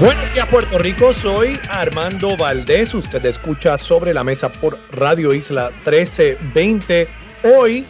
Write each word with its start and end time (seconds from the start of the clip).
Buenos 0.00 0.34
días 0.34 0.48
Puerto 0.48 0.76
Rico, 0.76 1.14
soy 1.14 1.58
Armando 1.68 2.36
Valdés, 2.36 2.94
usted 2.94 3.24
escucha 3.26 3.78
sobre 3.78 4.12
la 4.12 4.24
mesa 4.24 4.50
por 4.50 4.76
Radio 4.90 5.32
Isla 5.32 5.70
1320. 5.70 7.06
Hoy 7.44 7.86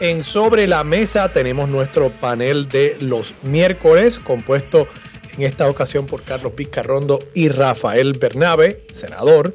en 0.00 0.24
Sobre 0.24 0.68
la 0.68 0.84
Mesa 0.84 1.32
tenemos 1.32 1.70
nuestro 1.70 2.10
panel 2.10 2.68
de 2.68 2.98
los 3.00 3.32
miércoles, 3.44 4.18
compuesto 4.18 4.86
en 5.34 5.44
esta 5.44 5.70
ocasión 5.70 6.04
por 6.04 6.22
Carlos 6.22 6.52
Pizcarrondo 6.52 7.18
y 7.32 7.48
Rafael 7.48 8.12
Bernabe, 8.12 8.84
senador, 8.92 9.54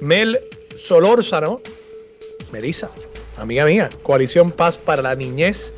Mel 0.00 0.38
Solórzano, 0.76 1.60
Melissa, 2.52 2.88
amiga 3.36 3.64
mía, 3.66 3.88
Coalición 4.04 4.52
Paz 4.52 4.76
para 4.76 5.02
la 5.02 5.16
Niñez, 5.16 5.74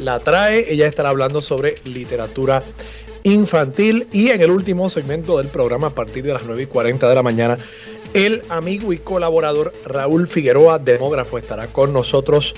la 0.00 0.18
trae, 0.20 0.72
ella 0.72 0.86
estará 0.86 1.10
hablando 1.10 1.42
sobre 1.42 1.74
literatura 1.84 2.62
infantil 3.22 4.06
y 4.12 4.30
en 4.30 4.40
el 4.40 4.50
último 4.50 4.88
segmento 4.90 5.38
del 5.38 5.48
programa 5.48 5.88
a 5.88 5.90
partir 5.90 6.24
de 6.24 6.32
las 6.32 6.44
9 6.44 6.62
y 6.62 6.66
40 6.66 7.08
de 7.08 7.14
la 7.14 7.22
mañana 7.22 7.58
el 8.14 8.42
amigo 8.48 8.92
y 8.92 8.98
colaborador 8.98 9.72
Raúl 9.84 10.26
Figueroa, 10.26 10.78
demógrafo, 10.78 11.38
estará 11.38 11.66
con 11.66 11.92
nosotros 11.92 12.54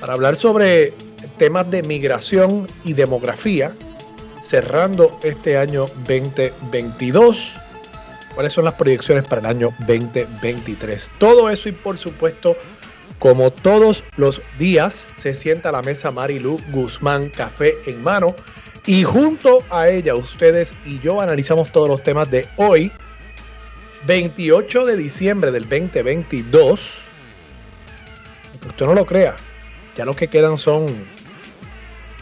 para 0.00 0.12
hablar 0.12 0.36
sobre 0.36 0.92
temas 1.38 1.70
de 1.70 1.82
migración 1.82 2.66
y 2.84 2.92
demografía, 2.92 3.72
cerrando 4.40 5.18
este 5.22 5.58
año 5.58 5.86
2022. 6.06 7.54
¿Cuáles 8.34 8.52
son 8.52 8.66
las 8.66 8.74
proyecciones 8.74 9.24
para 9.24 9.40
el 9.40 9.46
año 9.46 9.70
2023? 9.80 11.10
Todo 11.18 11.50
eso 11.50 11.68
y 11.68 11.72
por 11.72 11.98
supuesto, 11.98 12.56
como 13.18 13.50
todos 13.50 14.04
los 14.16 14.42
días, 14.58 15.08
se 15.16 15.34
sienta 15.34 15.70
a 15.70 15.72
la 15.72 15.82
mesa 15.82 16.10
Marilu 16.10 16.60
Guzmán, 16.70 17.30
café 17.30 17.74
en 17.86 18.02
mano 18.02 18.36
y 18.86 19.02
junto 19.02 19.64
a 19.68 19.88
ella, 19.88 20.14
ustedes 20.14 20.72
y 20.84 21.00
yo 21.00 21.20
analizamos 21.20 21.72
todos 21.72 21.88
los 21.88 22.02
temas 22.02 22.30
de 22.30 22.48
hoy, 22.56 22.92
28 24.06 24.86
de 24.86 24.96
diciembre 24.96 25.50
del 25.50 25.64
2022. 25.68 27.02
usted 28.68 28.86
no 28.86 28.94
lo 28.94 29.04
crea, 29.04 29.36
ya 29.96 30.04
lo 30.04 30.14
que 30.14 30.28
quedan 30.28 30.56
son 30.56 30.86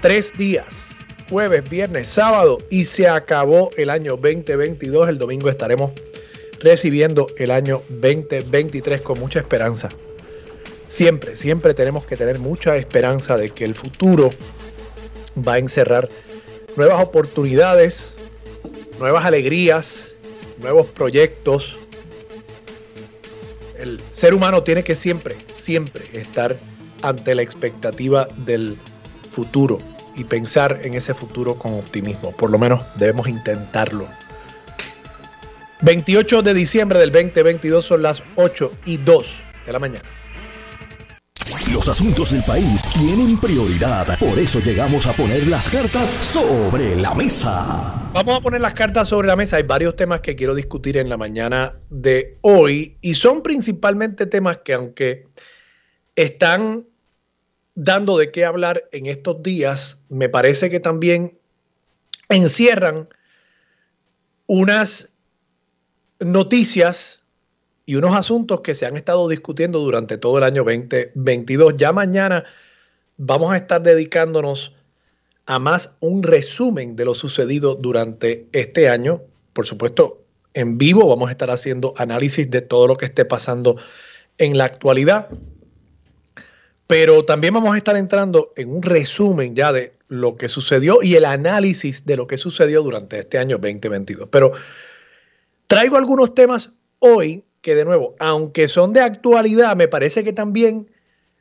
tres 0.01 0.33
días, 0.39 0.91
jueves, 1.29 1.69
viernes, 1.69 2.09
sábado, 2.09 2.59
y 2.70 2.87
se 2.87 3.09
acabó 3.09 3.70
el 3.77 3.91
año 3.91 4.17
2022. 4.17 5.11
El 5.11 5.19
domingo 5.19 5.51
estaremos 5.51 5.92
recibiendo 6.61 7.27
el 7.37 7.51
año 7.51 7.83
2023 7.91 9.03
con 9.03 9.20
mucha 9.20 9.41
esperanza. 9.41 9.91
Siempre, 10.89 11.37
siempre 11.37 11.75
tenemos 11.75 12.07
que 12.07 12.17
tener 12.17 12.39
mucha 12.39 12.77
esperanza 12.77 13.37
de 13.37 13.51
que 13.51 13.65
el 13.65 13.75
futuro 13.75 14.31
va 15.37 15.55
a 15.55 15.59
encerrar 15.59 16.09
nuevas 16.77 17.03
oportunidades, 17.03 18.14
nuevas 18.98 19.25
alegrías, 19.25 20.12
nuevos 20.58 20.86
proyectos. 20.86 21.77
El 23.78 24.00
ser 24.11 24.34
humano 24.34 24.62
tiene 24.62 24.83
que 24.83 24.97
siempre, 24.97 25.36
siempre 25.55 26.05
estar 26.12 26.56
ante 27.02 27.34
la 27.34 27.42
expectativa 27.42 28.28
del 28.39 28.78
futuro 29.30 29.78
y 30.17 30.25
pensar 30.25 30.80
en 30.84 30.95
ese 30.95 31.12
futuro 31.12 31.56
con 31.56 31.75
optimismo. 31.75 32.33
Por 32.33 32.50
lo 32.50 32.58
menos 32.58 32.80
debemos 32.96 33.29
intentarlo. 33.29 34.08
28 35.83 36.42
de 36.42 36.55
diciembre 36.55 36.98
del 36.98 37.13
2022 37.13 37.84
son 37.84 38.02
las 38.02 38.23
8 38.36 38.73
y 38.86 38.96
2 38.96 39.27
de 39.67 39.73
la 39.73 39.79
mañana. 39.79 40.05
Los 41.74 41.89
asuntos 41.89 42.30
del 42.30 42.45
país 42.45 42.83
tienen 42.92 43.36
prioridad. 43.40 44.17
Por 44.20 44.39
eso 44.39 44.61
llegamos 44.61 45.08
a 45.08 45.12
poner 45.12 45.48
las 45.48 45.68
cartas 45.68 46.08
sobre 46.08 46.95
la 46.95 47.17
mesa. 47.17 48.11
Vamos 48.12 48.39
a 48.39 48.40
poner 48.40 48.61
las 48.61 48.74
cartas 48.74 49.08
sobre 49.08 49.27
la 49.27 49.35
mesa. 49.35 49.57
Hay 49.57 49.64
varios 49.64 49.96
temas 49.96 50.20
que 50.20 50.36
quiero 50.36 50.55
discutir 50.55 50.96
en 50.98 51.08
la 51.08 51.17
mañana 51.17 51.74
de 51.90 52.39
hoy 52.42 52.96
y 53.01 53.14
son 53.14 53.42
principalmente 53.42 54.27
temas 54.27 54.58
que 54.58 54.73
aunque 54.74 55.27
están 56.14 56.86
dando 57.74 58.18
de 58.18 58.30
qué 58.30 58.45
hablar 58.45 58.84
en 58.92 59.07
estos 59.07 59.42
días, 59.42 59.98
me 60.08 60.29
parece 60.29 60.70
que 60.70 60.79
también 60.79 61.36
encierran 62.29 63.08
unas 64.46 65.13
noticias 66.20 67.23
y 67.86 67.96
unos 67.96 68.17
asuntos 68.17 68.61
que 68.61 68.74
se 68.74 68.86
han 68.86 68.96
estado 68.96 69.28
discutiendo 69.28 69.78
durante 69.78 70.18
todo 70.18 70.39
el 70.39 70.45
año 70.45 70.64
2022. 70.64 71.74
Ya 71.77 71.92
mañana 71.92 72.45
vamos 73.17 73.52
a 73.52 73.56
estar 73.56 73.83
dedicándonos 73.83 74.74
a 75.46 75.58
más 75.58 75.96
un 76.00 76.22
resumen 76.22 76.96
de 76.96 77.05
lo 77.05 77.14
sucedido 77.14 77.74
durante 77.74 78.48
este 78.52 78.89
año. 78.89 79.22
Por 79.52 79.67
supuesto, 79.67 80.22
en 80.55 80.78
vivo 80.78 81.06
vamos 81.06 81.28
a 81.28 81.33
estar 81.33 81.50
haciendo 81.50 81.92
análisis 81.96 82.50
de 82.50 82.62
todo 82.62 82.86
lo 82.86 82.96
que 82.96 83.05
esté 83.05 83.24
pasando 83.24 83.77
en 84.39 84.56
la 84.56 84.64
actualidad. 84.64 85.28
Pero 86.86 87.24
también 87.24 87.55
vamos 87.55 87.74
a 87.74 87.78
estar 87.78 87.96
entrando 87.96 88.52
en 88.56 88.70
un 88.70 88.83
resumen 88.83 89.55
ya 89.55 89.72
de 89.72 89.92
lo 90.08 90.36
que 90.36 90.48
sucedió 90.48 91.02
y 91.02 91.16
el 91.16 91.24
análisis 91.24 92.05
de 92.06 92.16
lo 92.16 92.27
que 92.27 92.36
sucedió 92.39 92.83
durante 92.83 93.18
este 93.18 93.39
año 93.39 93.58
2022. 93.58 94.28
Pero 94.30 94.52
traigo 95.66 95.96
algunos 95.96 96.34
temas 96.34 96.78
hoy 96.98 97.45
que 97.64 97.75
de 97.75 97.86
nuevo, 97.86 98.14
aunque 98.19 98.69
son 98.69 98.92
de 98.92 99.01
actualidad, 99.01 99.75
me 99.75 99.89
parece 99.89 100.23
que 100.23 100.35
también 100.35 100.91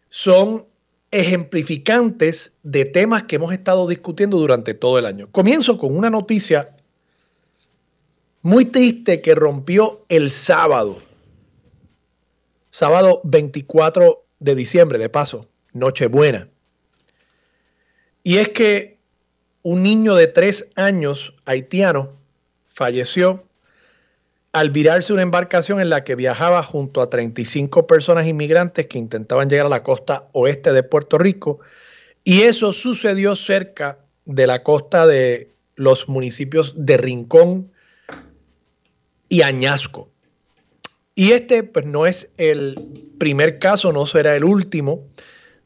son 0.07 0.65
ejemplificantes 1.11 2.57
de 2.63 2.85
temas 2.85 3.23
que 3.23 3.35
hemos 3.35 3.51
estado 3.51 3.85
discutiendo 3.89 4.37
durante 4.37 4.73
todo 4.73 4.97
el 4.97 5.05
año. 5.05 5.27
Comienzo 5.33 5.77
con 5.77 5.95
una 5.95 6.09
noticia 6.09 6.77
muy 8.41 8.63
triste 8.63 9.21
que 9.21 9.35
rompió 9.35 10.05
el 10.07 10.31
sábado, 10.31 10.97
sábado 12.69 13.19
24 13.25 14.23
de 14.39 14.55
diciembre, 14.55 14.99
de 14.99 15.09
paso, 15.09 15.49
Nochebuena. 15.73 16.47
Y 18.23 18.37
es 18.37 18.47
que 18.47 18.97
un 19.61 19.83
niño 19.83 20.15
de 20.15 20.27
tres 20.27 20.71
años 20.75 21.35
haitiano 21.43 22.13
falleció 22.69 23.43
al 24.53 24.69
virarse 24.69 25.11
una 25.11 25.23
embarcación 25.23 25.81
en 25.81 25.89
la 25.89 26.03
que 26.03 26.15
viajaba 26.15 26.61
junto 26.61 27.01
a 27.01 27.09
35 27.09 27.87
personas 27.87 28.27
inmigrantes 28.27 28.85
que 28.85 28.99
intentaban 28.99 29.49
llegar 29.49 29.65
a 29.65 29.69
la 29.69 29.81
costa 29.81 30.29
oeste 30.31 30.71
de 30.71 30.83
Puerto 30.83 31.17
Rico. 31.17 31.59
Y 32.23 32.43
eso 32.43 32.71
sucedió 32.71 33.35
cerca 33.35 33.97
de 34.25 34.45
la 34.45 34.61
costa 34.61 35.07
de 35.07 35.51
los 35.75 36.07
municipios 36.07 36.75
de 36.77 36.97
Rincón 36.97 37.71
y 39.27 39.41
Añasco. 39.41 40.11
Y 41.15 41.31
este 41.31 41.63
pues 41.63 41.87
no 41.87 42.05
es 42.05 42.31
el 42.37 42.75
primer 43.17 43.57
caso, 43.57 43.91
no 43.91 44.05
será 44.05 44.35
el 44.35 44.43
último 44.43 45.07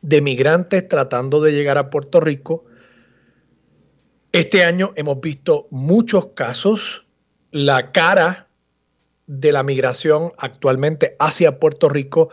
de 0.02 0.22
migrantes 0.22 0.88
tratando 0.88 1.42
de 1.42 1.52
llegar 1.52 1.78
a 1.78 1.90
Puerto 1.90 2.22
Rico. 2.22 2.64
Este 4.31 4.64
año 4.64 4.94
hemos 4.96 5.19
visto 5.19 5.68
muchos 5.72 6.28
casos. 6.28 7.06
La 7.52 7.92
cara 7.92 8.47
de 9.27 9.51
la 9.51 9.61
migración 9.63 10.31
actualmente 10.38 11.15
hacia 11.19 11.59
Puerto 11.59 11.89
Rico 11.89 12.29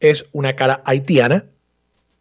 es 0.00 0.26
una 0.32 0.56
cara 0.56 0.82
haitiana. 0.84 1.44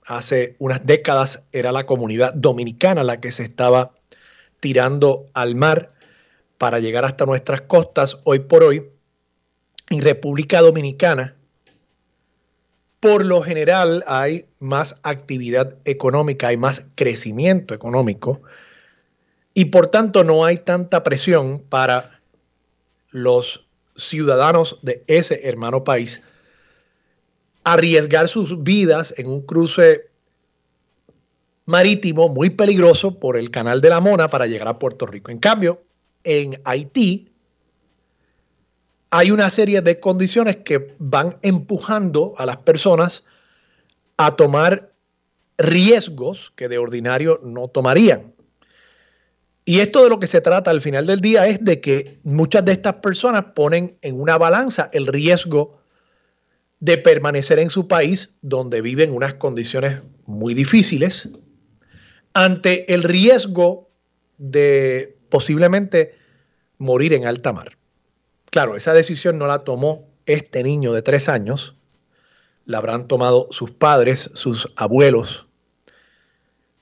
Hace 0.06 0.56
unas 0.60 0.86
décadas 0.86 1.46
era 1.52 1.72
la 1.72 1.86
comunidad 1.86 2.34
dominicana 2.34 3.04
la 3.04 3.20
que 3.20 3.32
se 3.32 3.44
estaba 3.44 3.92
tirando 4.60 5.28
al 5.34 5.56
mar 5.56 5.94
para 6.58 6.80
llegar 6.80 7.06
hasta 7.06 7.26
nuestras 7.26 7.62
costas. 7.62 8.20
Hoy 8.24 8.40
por 8.40 8.64
hoy, 8.64 8.90
en 9.90 10.02
República 10.02 10.62
Dominicana, 10.62 11.36
por 13.00 13.24
lo 13.24 13.42
general 13.44 14.04
hay 14.08 14.48
más 14.60 15.00
actividad 15.04 15.76
económica, 15.86 16.48
hay 16.48 16.58
más 16.58 16.90
crecimiento 16.96 17.76
económico 17.76 18.42
y 19.54 19.66
por 19.66 19.88
tanto 19.88 20.24
no 20.24 20.46
hay 20.46 20.58
tanta 20.58 21.04
presión 21.04 21.60
para 21.60 22.20
los 23.12 23.67
ciudadanos 23.98 24.80
de 24.82 25.04
ese 25.08 25.48
hermano 25.48 25.84
país 25.84 26.22
arriesgar 27.64 28.30
sus 28.30 28.64
vidas 28.64 29.14
en 29.18 29.28
un 29.28 29.42
cruce 29.42 30.10
marítimo 31.66 32.30
muy 32.30 32.50
peligroso 32.50 33.20
por 33.20 33.36
el 33.36 33.52
canal 33.52 33.82
de 33.82 33.90
la 33.90 34.00
Mona 34.00 34.30
para 34.30 34.48
llegar 34.48 34.70
a 34.70 34.80
Puerto 34.80 35.06
Rico. 35.06 35.32
En 35.32 35.40
cambio, 35.40 35.84
en 36.24 36.62
Haití, 36.64 37.30
hay 39.10 39.32
una 39.32 39.50
serie 39.50 39.82
de 39.82 40.00
condiciones 40.00 40.58
que 40.58 40.96
van 41.00 41.38
empujando 41.42 42.34
a 42.38 42.46
las 42.46 42.58
personas 42.58 43.26
a 44.16 44.36
tomar 44.36 44.94
riesgos 45.58 46.54
que 46.56 46.70
de 46.70 46.78
ordinario 46.78 47.42
no 47.44 47.68
tomarían. 47.68 48.34
Y 49.68 49.82
esto 49.82 50.02
de 50.02 50.10
lo 50.10 50.18
que 50.18 50.28
se 50.28 50.40
trata 50.40 50.72
al 50.72 50.80
final 50.80 51.06
del 51.06 51.20
día 51.20 51.46
es 51.46 51.62
de 51.62 51.82
que 51.82 52.20
muchas 52.24 52.64
de 52.64 52.72
estas 52.72 52.94
personas 52.96 53.48
ponen 53.54 53.98
en 54.02 54.18
una 54.18 54.38
balanza 54.38 54.90
el 54.94 55.08
riesgo 55.08 55.82
de 56.80 56.98
permanecer 56.98 57.60
en 57.60 57.70
su 57.70 57.86
país 57.86 58.38
donde 58.42 58.80
viven 58.80 59.12
unas 59.12 59.34
condiciones 59.34 60.04
muy 60.26 60.54
difíciles 60.54 61.32
ante 62.32 62.94
el 62.94 63.04
riesgo 63.04 63.90
de 64.38 65.18
posiblemente 65.28 66.16
morir 66.78 67.12
en 67.12 67.28
alta 67.28 67.52
mar. 67.52 67.78
Claro, 68.52 68.78
esa 68.78 68.94
decisión 68.94 69.38
no 69.38 69.48
la 69.48 69.66
tomó 69.66 70.08
este 70.28 70.64
niño 70.64 70.94
de 70.94 71.02
tres 71.02 71.28
años, 71.28 71.76
la 72.64 72.78
habrán 72.78 73.06
tomado 73.06 73.50
sus 73.52 73.72
padres, 73.72 74.30
sus 74.34 74.72
abuelos. 74.78 75.47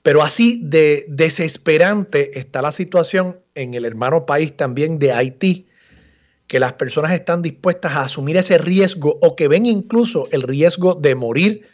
Pero 0.06 0.22
así 0.22 0.60
de 0.62 1.04
desesperante 1.08 2.38
está 2.38 2.62
la 2.62 2.70
situación 2.70 3.40
en 3.56 3.74
el 3.74 3.84
hermano 3.84 4.24
país 4.24 4.56
también 4.56 5.00
de 5.00 5.10
Haití, 5.10 5.66
que 6.46 6.60
las 6.60 6.74
personas 6.74 7.10
están 7.10 7.42
dispuestas 7.42 7.90
a 7.90 8.02
asumir 8.02 8.36
ese 8.36 8.56
riesgo 8.56 9.18
o 9.20 9.34
que 9.34 9.48
ven 9.48 9.66
incluso 9.66 10.28
el 10.30 10.42
riesgo 10.42 10.94
de 10.94 11.16
morir 11.16 11.68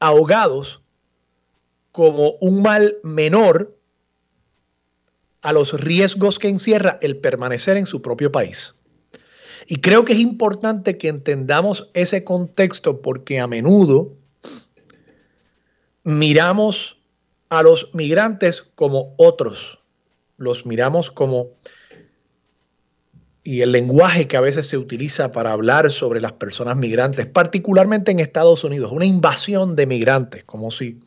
ahogados 0.00 0.80
como 1.90 2.36
un 2.40 2.62
mal 2.62 2.96
menor 3.02 3.76
a 5.42 5.52
los 5.52 5.78
riesgos 5.78 6.38
que 6.38 6.48
encierra 6.48 6.98
el 7.02 7.18
permanecer 7.18 7.76
en 7.76 7.84
su 7.84 8.00
propio 8.00 8.32
país. 8.32 8.76
Y 9.66 9.82
creo 9.82 10.06
que 10.06 10.14
es 10.14 10.20
importante 10.20 10.96
que 10.96 11.08
entendamos 11.08 11.90
ese 11.92 12.24
contexto 12.24 13.02
porque 13.02 13.40
a 13.40 13.46
menudo 13.46 14.16
miramos 16.02 16.96
a 17.52 17.62
los 17.62 17.90
migrantes 17.92 18.62
como 18.62 19.12
otros, 19.18 19.78
los 20.38 20.64
miramos 20.64 21.10
como 21.10 21.50
y 23.44 23.60
el 23.60 23.72
lenguaje 23.72 24.26
que 24.26 24.38
a 24.38 24.40
veces 24.40 24.66
se 24.66 24.78
utiliza 24.78 25.32
para 25.32 25.52
hablar 25.52 25.90
sobre 25.90 26.22
las 26.22 26.32
personas 26.32 26.78
migrantes, 26.78 27.26
particularmente 27.26 28.10
en 28.10 28.20
Estados 28.20 28.64
Unidos, 28.64 28.90
una 28.90 29.04
invasión 29.04 29.76
de 29.76 29.84
migrantes, 29.84 30.44
como 30.44 30.70
si 30.70 31.00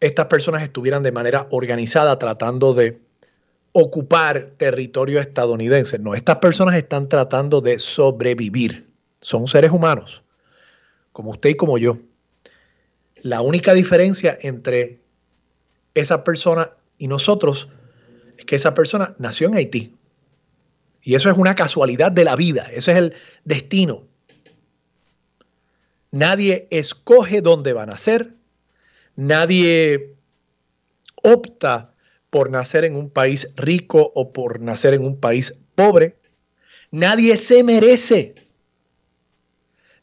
estas 0.00 0.26
personas 0.26 0.64
estuvieran 0.64 1.04
de 1.04 1.12
manera 1.12 1.46
organizada 1.50 2.18
tratando 2.18 2.74
de 2.74 2.98
ocupar 3.70 4.54
territorio 4.56 5.20
estadounidense. 5.20 6.00
No, 6.00 6.16
estas 6.16 6.36
personas 6.36 6.74
están 6.74 7.08
tratando 7.08 7.60
de 7.60 7.78
sobrevivir. 7.78 8.88
Son 9.20 9.46
seres 9.46 9.70
humanos, 9.70 10.24
como 11.12 11.30
usted 11.30 11.50
y 11.50 11.54
como 11.54 11.78
yo. 11.78 11.98
La 13.22 13.42
única 13.42 13.74
diferencia 13.74 14.36
entre 14.42 14.98
esa 15.94 16.24
persona 16.24 16.70
y 16.98 17.08
nosotros 17.08 17.68
es 18.36 18.44
que 18.44 18.56
esa 18.56 18.74
persona 18.74 19.14
nació 19.18 19.48
en 19.48 19.54
Haití. 19.54 19.94
Y 21.02 21.14
eso 21.14 21.30
es 21.30 21.38
una 21.38 21.54
casualidad 21.54 22.12
de 22.12 22.24
la 22.24 22.36
vida, 22.36 22.70
eso 22.72 22.90
es 22.90 22.98
el 22.98 23.14
destino. 23.44 24.06
Nadie 26.10 26.66
escoge 26.70 27.40
dónde 27.40 27.72
va 27.72 27.84
a 27.84 27.86
nacer, 27.86 28.34
nadie 29.16 30.14
opta 31.22 31.94
por 32.30 32.50
nacer 32.50 32.84
en 32.84 32.96
un 32.96 33.10
país 33.10 33.52
rico 33.56 34.12
o 34.14 34.32
por 34.32 34.60
nacer 34.60 34.94
en 34.94 35.04
un 35.04 35.18
país 35.18 35.62
pobre. 35.74 36.16
Nadie 36.90 37.36
se 37.36 37.62
merece 37.64 38.34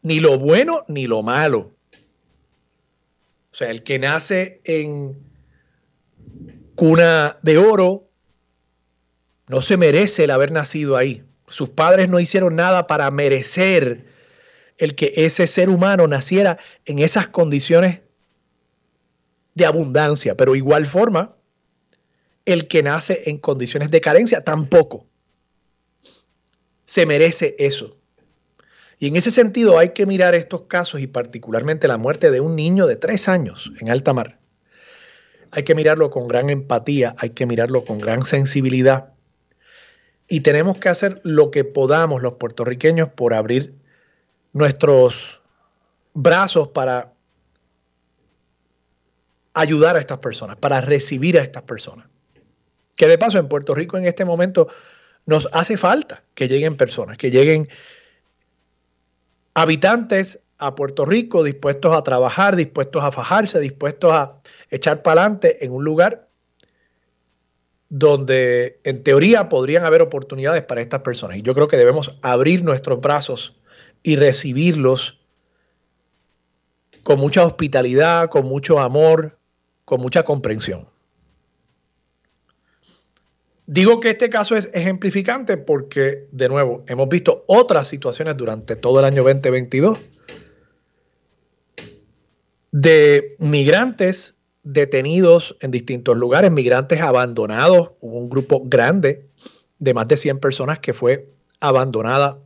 ni 0.01 0.19
lo 0.19 0.38
bueno 0.39 0.84
ni 0.88 1.07
lo 1.07 1.22
malo. 1.22 1.74
O 3.51 3.56
sea, 3.57 3.69
el 3.69 3.84
que 3.84 4.00
nace 4.00 4.62
en 4.63 5.26
cuna 6.77 7.39
de 7.41 7.57
oro 7.57 8.07
no 9.47 9.62
se 9.62 9.75
merece 9.77 10.24
el 10.24 10.31
haber 10.31 10.51
nacido 10.51 10.95
ahí. 10.95 11.24
Sus 11.47 11.69
padres 11.69 12.07
no 12.07 12.19
hicieron 12.19 12.56
nada 12.56 12.88
para 12.88 13.09
merecer 13.09 14.06
el 14.77 14.94
que 14.94 15.12
ese 15.18 15.47
ser 15.47 15.69
humano 15.69 16.07
naciera 16.07 16.59
en 16.85 17.00
esas 17.00 17.27
condiciones 17.27 18.01
de 19.56 19.65
abundancia, 19.65 20.38
pero 20.38 20.56
igual 20.56 20.85
forma, 20.85 21.35
el 22.45 22.68
que 22.68 22.83
nace 22.83 23.24
en 23.25 23.38
condiciones 23.38 23.89
de 23.89 24.00
carencia 24.00 24.44
tampoco 24.44 25.07
se 26.85 27.07
merece 27.07 27.56
eso. 27.57 27.97
Y 29.00 29.07
en 29.07 29.15
ese 29.15 29.31
sentido 29.31 29.79
hay 29.79 29.89
que 29.89 30.06
mirar 30.06 30.35
estos 30.35 30.63
casos 30.63 31.01
y 31.01 31.07
particularmente 31.07 31.88
la 31.88 31.97
muerte 31.97 32.29
de 32.29 32.39
un 32.39 32.56
niño 32.56 32.85
de 32.85 32.97
tres 32.97 33.27
años 33.27 33.71
en 33.79 33.89
alta 33.89 34.13
mar. 34.13 34.39
Hay 35.57 35.63
que 35.63 35.74
mirarlo 35.74 36.12
con 36.12 36.27
gran 36.27 36.51
empatía, 36.51 37.15
hay 37.18 37.31
que 37.31 37.48
mirarlo 37.48 37.83
con 37.83 37.98
gran 37.98 38.24
sensibilidad 38.24 39.13
y 40.27 40.42
tenemos 40.42 40.77
que 40.77 40.88
hacer 40.88 41.19
lo 41.24 41.50
que 41.50 41.63
podamos 41.63 42.21
los 42.21 42.33
puertorriqueños 42.33 43.09
por 43.09 43.33
abrir 43.33 43.74
nuestros 44.54 45.42
brazos 46.13 46.68
para 46.68 47.12
ayudar 49.56 49.95
a 49.95 50.00
estas 50.00 50.19
personas, 50.19 50.57
para 50.57 50.80
recibir 50.80 51.39
a 51.39 51.42
estas 51.42 51.63
personas. 51.63 52.07
Que 52.95 53.07
de 53.07 53.18
paso 53.18 53.39
en 53.39 53.48
Puerto 53.48 53.74
Rico 53.74 53.98
en 53.98 54.06
este 54.06 54.25
momento 54.25 54.68
nos 55.25 55.50
hace 55.53 55.75
falta 55.75 56.21
que 56.36 56.48
lleguen 56.48 56.77
personas, 56.77 57.18
que 57.18 57.31
lleguen 57.31 57.68
habitantes 59.56 60.39
a 60.60 60.75
Puerto 60.75 61.03
Rico 61.03 61.44
dispuestos 61.44 61.95
a 61.95 62.03
trabajar, 62.03 62.56
dispuestos 62.56 63.03
a 63.03 63.12
fajarse, 63.12 63.60
dispuestos 63.60 64.12
a 64.12 64.39
echar 64.69 65.02
para 65.02 65.22
adelante 65.22 65.66
en 65.66 65.72
un 65.72 65.84
lugar 65.84 66.28
donde 67.90 68.80
en 68.84 69.04
teoría 69.04 69.50
podrían 69.50 69.86
haber 69.86 70.02
oportunidades 70.02 70.64
para 70.64 70.81
estas 70.81 71.02
personas. 71.02 71.38
Y 71.38 71.42
yo 71.42 71.54
creo 71.54 71.68
que 71.68 71.78
debemos 71.78 72.18
abrir 72.22 72.64
nuestros 72.64 73.00
brazos 73.00 73.56
y 74.04 74.16
recibirlos 74.16 75.19
con 77.04 77.19
mucha 77.19 77.46
hospitalidad, 77.46 78.30
con 78.30 78.46
mucho 78.46 78.80
amor, 78.80 79.38
con 79.86 80.02
mucha 80.02 80.24
comprensión. 80.24 80.86
Digo 83.66 84.00
que 84.00 84.12
este 84.12 84.30
caso 84.30 84.56
es 84.56 84.70
ejemplificante 84.74 85.58
porque, 85.58 86.28
de 86.31 86.48
nuevo, 86.48 86.86
hemos 86.88 87.10
visto 87.10 87.44
otras 87.48 87.88
situaciones 87.88 88.38
durante 88.38 88.78
todo 88.78 89.00
el 89.00 89.06
año 89.06 89.24
2022 89.24 90.00
de 92.72 93.36
migrantes 93.39 94.37
detenidos 94.74 95.55
en 95.62 95.71
distintos 95.71 96.17
lugares, 96.17 96.51
migrantes 96.51 97.00
abandonados. 97.00 97.91
Hubo 98.01 98.17
un 98.17 98.29
grupo 98.29 98.62
grande 98.65 99.25
de 99.79 99.93
más 99.93 100.07
de 100.07 100.17
100 100.17 100.39
personas 100.39 100.79
que 100.79 100.93
fue 100.93 101.29
abandonada 101.62 102.38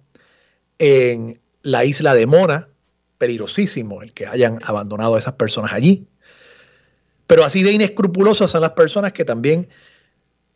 en 0.77 1.39
la 1.63 1.83
isla 1.83 2.13
de 2.13 2.27
Mona. 2.27 2.69
Peligrosísimo 3.17 4.03
el 4.03 4.13
que 4.13 4.27
hayan 4.27 4.59
abandonado 4.63 5.15
a 5.15 5.19
esas 5.19 5.33
personas 5.33 5.73
allí. 5.73 6.07
Pero 7.25 7.43
así 7.43 7.63
de 7.63 7.71
inescrupulosas 7.71 8.51
son 8.51 8.61
las 8.61 8.71
personas 8.71 9.13
que 9.13 9.25
también 9.25 9.69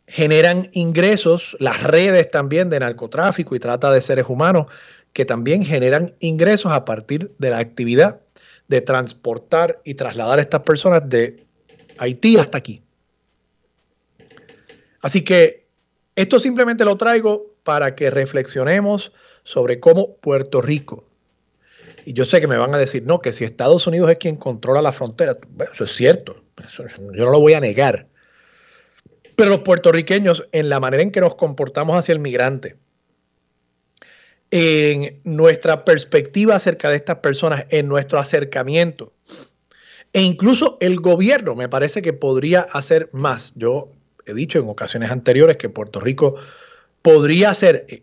generan 0.06 0.68
ingresos, 0.72 1.56
las 1.58 1.82
redes 1.82 2.28
también 2.30 2.70
de 2.70 2.78
narcotráfico 2.78 3.56
y 3.56 3.58
trata 3.58 3.90
de 3.90 4.00
seres 4.00 4.26
humanos, 4.28 4.66
que 5.12 5.24
también 5.24 5.64
generan 5.64 6.14
ingresos 6.20 6.70
a 6.70 6.84
partir 6.84 7.32
de 7.38 7.50
la 7.50 7.58
actividad 7.58 8.20
de 8.68 8.80
transportar 8.82 9.80
y 9.84 9.94
trasladar 9.94 10.38
a 10.38 10.42
estas 10.42 10.62
personas 10.62 11.08
de 11.08 11.45
Haití 11.98 12.36
hasta 12.36 12.58
aquí. 12.58 12.82
Así 15.00 15.22
que 15.22 15.66
esto 16.14 16.40
simplemente 16.40 16.84
lo 16.84 16.96
traigo 16.96 17.54
para 17.62 17.94
que 17.94 18.10
reflexionemos 18.10 19.12
sobre 19.42 19.80
cómo 19.80 20.16
Puerto 20.16 20.60
Rico, 20.60 21.06
y 22.06 22.12
yo 22.12 22.24
sé 22.24 22.40
que 22.40 22.46
me 22.46 22.56
van 22.56 22.72
a 22.72 22.78
decir, 22.78 23.02
no, 23.04 23.20
que 23.20 23.32
si 23.32 23.42
Estados 23.42 23.84
Unidos 23.88 24.08
es 24.08 24.18
quien 24.18 24.36
controla 24.36 24.80
la 24.80 24.92
frontera, 24.92 25.36
eso 25.72 25.82
es 25.82 25.90
cierto, 25.90 26.36
yo 27.12 27.24
no 27.24 27.32
lo 27.32 27.40
voy 27.40 27.54
a 27.54 27.60
negar. 27.60 28.06
Pero 29.34 29.50
los 29.50 29.62
puertorriqueños, 29.62 30.48
en 30.52 30.68
la 30.68 30.78
manera 30.78 31.02
en 31.02 31.10
que 31.10 31.20
nos 31.20 31.34
comportamos 31.34 31.96
hacia 31.96 32.12
el 32.12 32.20
migrante, 32.20 32.76
en 34.52 35.20
nuestra 35.24 35.84
perspectiva 35.84 36.54
acerca 36.54 36.90
de 36.90 36.96
estas 36.96 37.16
personas, 37.16 37.66
en 37.70 37.88
nuestro 37.88 38.20
acercamiento, 38.20 39.12
e 40.16 40.22
incluso 40.22 40.78
el 40.80 40.98
gobierno 40.98 41.54
me 41.54 41.68
parece 41.68 42.00
que 42.00 42.14
podría 42.14 42.62
hacer 42.62 43.10
más. 43.12 43.52
Yo 43.54 43.90
he 44.24 44.32
dicho 44.32 44.58
en 44.58 44.66
ocasiones 44.66 45.10
anteriores 45.10 45.58
que 45.58 45.68
Puerto 45.68 46.00
Rico 46.00 46.36
podría 47.02 47.50
hacer, 47.50 47.84
eh, 47.86 48.02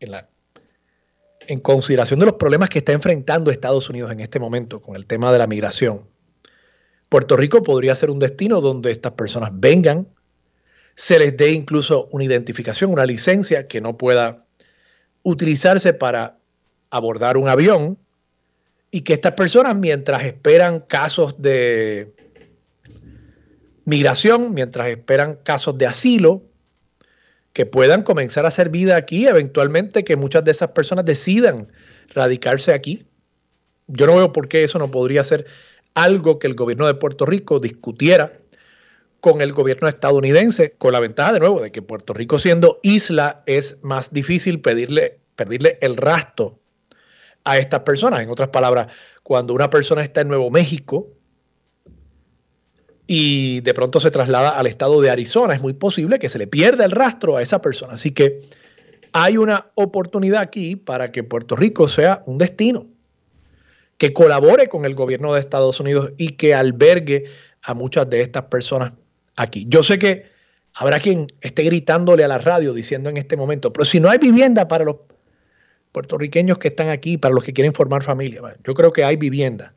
en, 0.00 0.14
en 1.46 1.60
consideración 1.60 2.18
de 2.18 2.26
los 2.26 2.34
problemas 2.34 2.70
que 2.70 2.80
está 2.80 2.90
enfrentando 2.90 3.52
Estados 3.52 3.88
Unidos 3.88 4.10
en 4.10 4.18
este 4.18 4.40
momento 4.40 4.82
con 4.82 4.96
el 4.96 5.06
tema 5.06 5.32
de 5.32 5.38
la 5.38 5.46
migración, 5.46 6.08
Puerto 7.08 7.36
Rico 7.36 7.62
podría 7.62 7.94
ser 7.94 8.10
un 8.10 8.18
destino 8.18 8.60
donde 8.60 8.90
estas 8.90 9.12
personas 9.12 9.50
vengan, 9.52 10.08
se 10.96 11.20
les 11.20 11.36
dé 11.36 11.52
incluso 11.52 12.08
una 12.10 12.24
identificación, 12.24 12.90
una 12.90 13.06
licencia 13.06 13.68
que 13.68 13.80
no 13.80 13.96
pueda 13.96 14.44
utilizarse 15.22 15.94
para 15.94 16.36
abordar 16.90 17.36
un 17.36 17.48
avión 17.48 17.96
y 18.94 19.00
que 19.00 19.14
estas 19.14 19.32
personas 19.32 19.74
mientras 19.74 20.22
esperan 20.22 20.78
casos 20.78 21.34
de 21.42 22.14
migración, 23.84 24.54
mientras 24.54 24.86
esperan 24.86 25.36
casos 25.42 25.76
de 25.76 25.86
asilo, 25.86 26.42
que 27.52 27.66
puedan 27.66 28.04
comenzar 28.04 28.44
a 28.44 28.48
hacer 28.48 28.68
vida 28.68 28.94
aquí, 28.94 29.26
eventualmente 29.26 30.04
que 30.04 30.14
muchas 30.14 30.44
de 30.44 30.52
esas 30.52 30.70
personas 30.70 31.04
decidan 31.04 31.72
radicarse 32.10 32.72
aquí. 32.72 33.04
Yo 33.88 34.06
no 34.06 34.14
veo 34.14 34.32
por 34.32 34.46
qué 34.46 34.62
eso 34.62 34.78
no 34.78 34.92
podría 34.92 35.24
ser 35.24 35.44
algo 35.94 36.38
que 36.38 36.46
el 36.46 36.54
gobierno 36.54 36.86
de 36.86 36.94
Puerto 36.94 37.26
Rico 37.26 37.58
discutiera 37.58 38.38
con 39.18 39.40
el 39.40 39.52
gobierno 39.52 39.88
estadounidense, 39.88 40.76
con 40.78 40.92
la 40.92 41.00
ventaja 41.00 41.32
de 41.32 41.40
nuevo 41.40 41.60
de 41.60 41.72
que 41.72 41.82
Puerto 41.82 42.14
Rico 42.14 42.38
siendo 42.38 42.78
isla 42.84 43.42
es 43.46 43.82
más 43.82 44.12
difícil 44.12 44.60
pedirle, 44.60 45.18
pedirle 45.34 45.78
el 45.80 45.96
rastro 45.96 46.60
a 47.44 47.58
estas 47.58 47.80
personas. 47.80 48.20
En 48.20 48.30
otras 48.30 48.48
palabras, 48.48 48.88
cuando 49.22 49.54
una 49.54 49.70
persona 49.70 50.02
está 50.02 50.22
en 50.22 50.28
Nuevo 50.28 50.50
México 50.50 51.08
y 53.06 53.60
de 53.60 53.74
pronto 53.74 54.00
se 54.00 54.10
traslada 54.10 54.50
al 54.50 54.66
estado 54.66 55.00
de 55.00 55.10
Arizona, 55.10 55.54
es 55.54 55.62
muy 55.62 55.74
posible 55.74 56.18
que 56.18 56.28
se 56.28 56.38
le 56.38 56.46
pierda 56.46 56.84
el 56.84 56.90
rastro 56.90 57.36
a 57.36 57.42
esa 57.42 57.60
persona. 57.60 57.94
Así 57.94 58.12
que 58.12 58.40
hay 59.12 59.36
una 59.36 59.70
oportunidad 59.74 60.40
aquí 60.40 60.76
para 60.76 61.12
que 61.12 61.22
Puerto 61.22 61.54
Rico 61.54 61.86
sea 61.86 62.22
un 62.26 62.38
destino 62.38 62.86
que 63.98 64.12
colabore 64.12 64.68
con 64.68 64.84
el 64.84 64.94
gobierno 64.94 65.34
de 65.34 65.40
Estados 65.40 65.78
Unidos 65.80 66.10
y 66.16 66.30
que 66.30 66.54
albergue 66.54 67.24
a 67.62 67.74
muchas 67.74 68.08
de 68.10 68.22
estas 68.22 68.44
personas 68.44 68.94
aquí. 69.36 69.66
Yo 69.68 69.82
sé 69.82 69.98
que 69.98 70.26
habrá 70.74 70.98
quien 70.98 71.28
esté 71.40 71.62
gritándole 71.62 72.24
a 72.24 72.28
la 72.28 72.38
radio 72.38 72.74
diciendo 72.74 73.08
en 73.08 73.16
este 73.16 73.36
momento, 73.36 73.72
pero 73.72 73.84
si 73.84 74.00
no 74.00 74.10
hay 74.10 74.18
vivienda 74.18 74.66
para 74.66 74.84
los 74.84 74.96
puertorriqueños 75.94 76.58
que 76.58 76.68
están 76.68 76.88
aquí, 76.88 77.16
para 77.16 77.32
los 77.32 77.44
que 77.44 77.52
quieren 77.52 77.72
formar 77.72 78.02
familia, 78.02 78.42
yo 78.64 78.74
creo 78.74 78.92
que 78.92 79.04
hay 79.04 79.16
vivienda. 79.16 79.74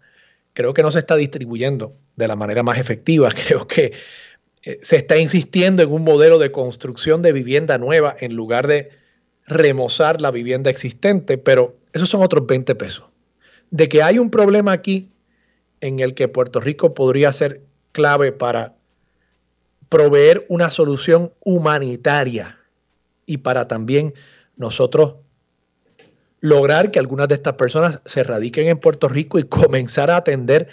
Creo 0.53 0.73
que 0.73 0.81
no 0.81 0.89
se 0.89 0.97
está 0.97 1.15
distribuyendo 1.15 1.93
de 2.15 2.27
la 2.27 2.35
manera 2.35 2.63
más 2.63 2.79
efectiva. 2.79 3.29
Creo 3.47 3.67
que 3.67 3.93
eh, 4.63 4.79
se 4.81 4.97
está 4.97 5.19
insistiendo 5.19 5.83
en 5.83 5.91
un 5.91 6.03
modelo 6.03 6.39
de 6.39 6.51
construcción 6.51 7.21
de 7.21 7.31
vivienda 7.31 7.77
nueva 7.77 8.15
en 8.19 8.33
lugar 8.33 8.65
de 8.65 8.89
remozar 9.45 10.19
la 10.19 10.31
vivienda 10.31 10.71
existente, 10.71 11.37
pero 11.37 11.77
esos 11.93 12.09
son 12.09 12.23
otros 12.23 12.47
20 12.47 12.73
pesos 12.73 13.05
de 13.69 13.87
que 13.87 14.01
hay 14.01 14.17
un 14.17 14.31
problema 14.31 14.71
aquí 14.71 15.11
en 15.81 15.99
el 15.99 16.15
que 16.15 16.27
Puerto 16.27 16.59
Rico 16.59 16.95
podría 16.95 17.31
ser 17.31 17.61
clave 17.91 18.31
para 18.31 18.75
proveer 19.87 20.47
una 20.49 20.71
solución 20.71 21.31
humanitaria 21.41 22.57
y 23.27 23.37
para 23.37 23.67
también 23.67 24.15
nosotros 24.55 25.17
lograr 26.39 26.91
que 26.91 26.99
algunas 26.99 27.27
de 27.27 27.35
estas 27.35 27.53
personas 27.53 28.01
se 28.05 28.23
radiquen 28.23 28.67
en 28.67 28.77
Puerto 28.77 29.07
Rico 29.07 29.39
y 29.39 29.43
comenzar 29.43 30.11
a 30.11 30.17
atender 30.17 30.67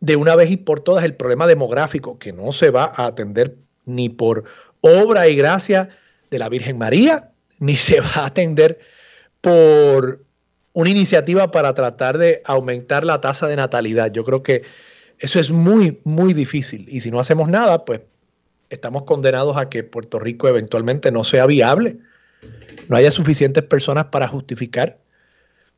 de 0.00 0.16
una 0.16 0.36
vez 0.36 0.50
y 0.50 0.56
por 0.56 0.80
todas 0.80 1.04
el 1.04 1.14
problema 1.14 1.46
demográfico 1.46 2.18
que 2.18 2.32
no 2.32 2.52
se 2.52 2.70
va 2.70 2.92
a 2.94 3.06
atender 3.06 3.56
ni 3.84 4.08
por 4.08 4.44
obra 4.80 5.28
y 5.28 5.36
gracia 5.36 5.88
de 6.30 6.38
la 6.38 6.48
Virgen 6.48 6.78
María, 6.78 7.30
ni 7.58 7.76
se 7.76 8.00
va 8.00 8.10
a 8.16 8.26
atender 8.26 8.78
por 9.40 10.24
una 10.72 10.90
iniciativa 10.90 11.50
para 11.50 11.74
tratar 11.74 12.18
de 12.18 12.42
aumentar 12.44 13.04
la 13.04 13.20
tasa 13.20 13.48
de 13.48 13.56
natalidad. 13.56 14.12
Yo 14.12 14.24
creo 14.24 14.42
que 14.42 14.62
eso 15.18 15.40
es 15.40 15.50
muy, 15.50 16.00
muy 16.04 16.34
difícil. 16.34 16.86
Y 16.88 17.00
si 17.00 17.10
no 17.10 17.18
hacemos 17.18 17.48
nada, 17.48 17.84
pues 17.84 18.02
estamos 18.70 19.02
condenados 19.02 19.56
a 19.56 19.68
que 19.68 19.82
Puerto 19.82 20.18
Rico 20.18 20.48
eventualmente 20.48 21.10
no 21.10 21.24
sea 21.24 21.46
viable. 21.46 21.98
No 22.88 22.96
haya 22.96 23.10
suficientes 23.10 23.62
personas 23.64 24.06
para 24.06 24.28
justificar 24.28 24.98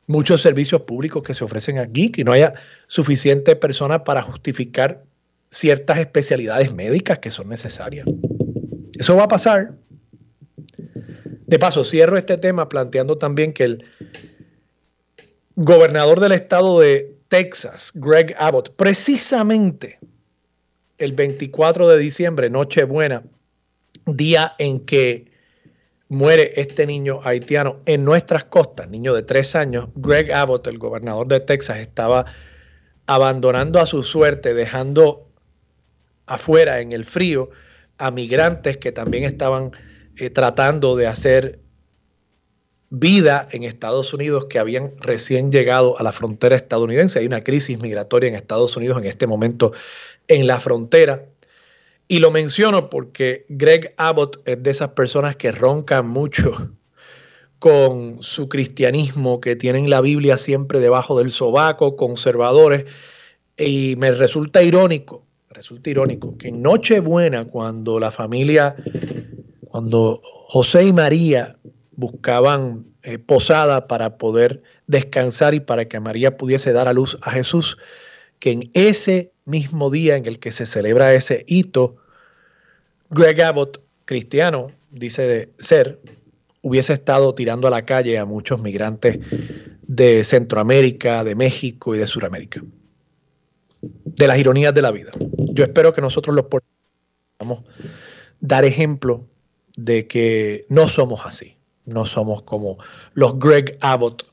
muchos 0.07 0.41
servicios 0.41 0.81
públicos 0.81 1.23
que 1.23 1.33
se 1.33 1.43
ofrecen 1.43 1.77
aquí, 1.77 2.11
que 2.11 2.23
no 2.23 2.31
haya 2.31 2.53
suficientes 2.87 3.55
personas 3.55 4.01
para 4.01 4.21
justificar 4.21 5.03
ciertas 5.49 5.97
especialidades 5.97 6.73
médicas 6.73 7.19
que 7.19 7.31
son 7.31 7.49
necesarias. 7.49 8.05
Eso 8.97 9.15
va 9.15 9.23
a 9.23 9.27
pasar. 9.27 9.73
De 11.47 11.59
paso, 11.59 11.83
cierro 11.83 12.17
este 12.17 12.37
tema 12.37 12.69
planteando 12.69 13.17
también 13.17 13.51
que 13.51 13.63
el, 13.65 13.85
gobernador 15.55 16.19
del 16.19 16.31
estado 16.33 16.79
de 16.79 17.15
Texas, 17.27 17.91
Greg 17.95 18.35
Abbott, 18.37 18.75
precisamente 18.75 19.99
el 20.97 21.13
24 21.13 21.87
de 21.87 21.97
diciembre, 21.97 22.49
Nochebuena, 22.49 23.23
día 24.05 24.53
en 24.59 24.79
que 24.81 25.30
muere 26.11 26.51
este 26.57 26.85
niño 26.85 27.21
haitiano 27.23 27.77
en 27.85 28.03
nuestras 28.03 28.43
costas, 28.43 28.89
niño 28.89 29.13
de 29.13 29.23
tres 29.23 29.55
años, 29.55 29.87
Greg 29.95 30.33
Abbott, 30.33 30.67
el 30.67 30.77
gobernador 30.77 31.25
de 31.25 31.39
Texas, 31.39 31.77
estaba 31.77 32.25
abandonando 33.05 33.79
a 33.79 33.85
su 33.85 34.03
suerte, 34.03 34.53
dejando 34.53 35.29
afuera 36.25 36.81
en 36.81 36.91
el 36.91 37.05
frío 37.05 37.49
a 37.97 38.11
migrantes 38.11 38.75
que 38.75 38.91
también 38.91 39.23
estaban 39.23 39.71
eh, 40.17 40.29
tratando 40.29 40.97
de 40.97 41.07
hacer 41.07 41.59
vida 42.89 43.47
en 43.49 43.63
Estados 43.63 44.13
Unidos 44.13 44.47
que 44.49 44.59
habían 44.59 44.91
recién 44.99 45.49
llegado 45.49 45.97
a 45.97 46.03
la 46.03 46.11
frontera 46.11 46.57
estadounidense. 46.57 47.19
Hay 47.19 47.25
una 47.25 47.41
crisis 47.41 47.81
migratoria 47.81 48.27
en 48.27 48.35
Estados 48.35 48.75
Unidos 48.75 48.97
en 48.97 49.05
este 49.05 49.27
momento 49.27 49.71
en 50.27 50.45
la 50.45 50.59
frontera. 50.59 51.23
Y 52.11 52.19
lo 52.19 52.29
menciono 52.29 52.89
porque 52.89 53.45
Greg 53.47 53.93
Abbott 53.95 54.41
es 54.43 54.61
de 54.61 54.69
esas 54.69 54.89
personas 54.89 55.37
que 55.37 55.49
roncan 55.49 56.09
mucho 56.09 56.51
con 57.59 58.21
su 58.21 58.49
cristianismo, 58.49 59.39
que 59.39 59.55
tienen 59.55 59.89
la 59.89 60.01
Biblia 60.01 60.37
siempre 60.37 60.81
debajo 60.81 61.17
del 61.17 61.31
sobaco, 61.31 61.95
conservadores. 61.95 62.83
Y 63.55 63.95
me 63.97 64.11
resulta 64.11 64.61
irónico, 64.61 65.23
resulta 65.51 65.89
irónico 65.89 66.37
que 66.37 66.49
en 66.49 66.61
Nochebuena, 66.61 67.45
cuando 67.45 67.97
la 67.97 68.11
familia, 68.11 68.75
cuando 69.69 70.19
José 70.49 70.87
y 70.87 70.91
María 70.91 71.55
buscaban 71.91 72.87
eh, 73.03 73.19
posada 73.19 73.87
para 73.87 74.17
poder 74.17 74.61
descansar 74.85 75.53
y 75.53 75.61
para 75.61 75.87
que 75.87 76.01
María 76.01 76.35
pudiese 76.35 76.73
dar 76.73 76.89
a 76.89 76.93
luz 76.93 77.17
a 77.21 77.31
Jesús, 77.31 77.77
que 78.39 78.51
en 78.51 78.69
ese 78.73 79.31
mismo 79.45 79.89
día 79.89 80.17
en 80.17 80.25
el 80.25 80.39
que 80.39 80.51
se 80.51 80.65
celebra 80.65 81.13
ese 81.13 81.45
hito, 81.47 82.00
Greg 83.11 83.41
Abbott, 83.41 83.81
cristiano, 84.05 84.71
dice 84.89 85.21
de 85.23 85.49
ser, 85.59 85.99
hubiese 86.61 86.93
estado 86.93 87.35
tirando 87.35 87.67
a 87.67 87.71
la 87.71 87.85
calle 87.85 88.17
a 88.17 88.25
muchos 88.25 88.61
migrantes 88.61 89.19
de 89.83 90.23
Centroamérica, 90.23 91.23
de 91.23 91.35
México 91.35 91.93
y 91.95 91.99
de 91.99 92.07
Sudamérica. 92.07 92.61
De 93.81 94.27
las 94.27 94.37
ironías 94.37 94.73
de 94.73 94.81
la 94.81 94.91
vida. 94.91 95.11
Yo 95.37 95.63
espero 95.63 95.93
que 95.93 96.01
nosotros 96.01 96.35
los 96.35 96.45
podamos 96.45 97.63
dar 98.39 98.65
ejemplo 98.65 99.27
de 99.75 100.07
que 100.07 100.65
no 100.69 100.87
somos 100.87 101.21
así 101.25 101.57
no 101.85 102.05
somos 102.05 102.41
como 102.43 102.77
los 103.13 103.37
Greg 103.39 103.77
Abbott 103.81 104.25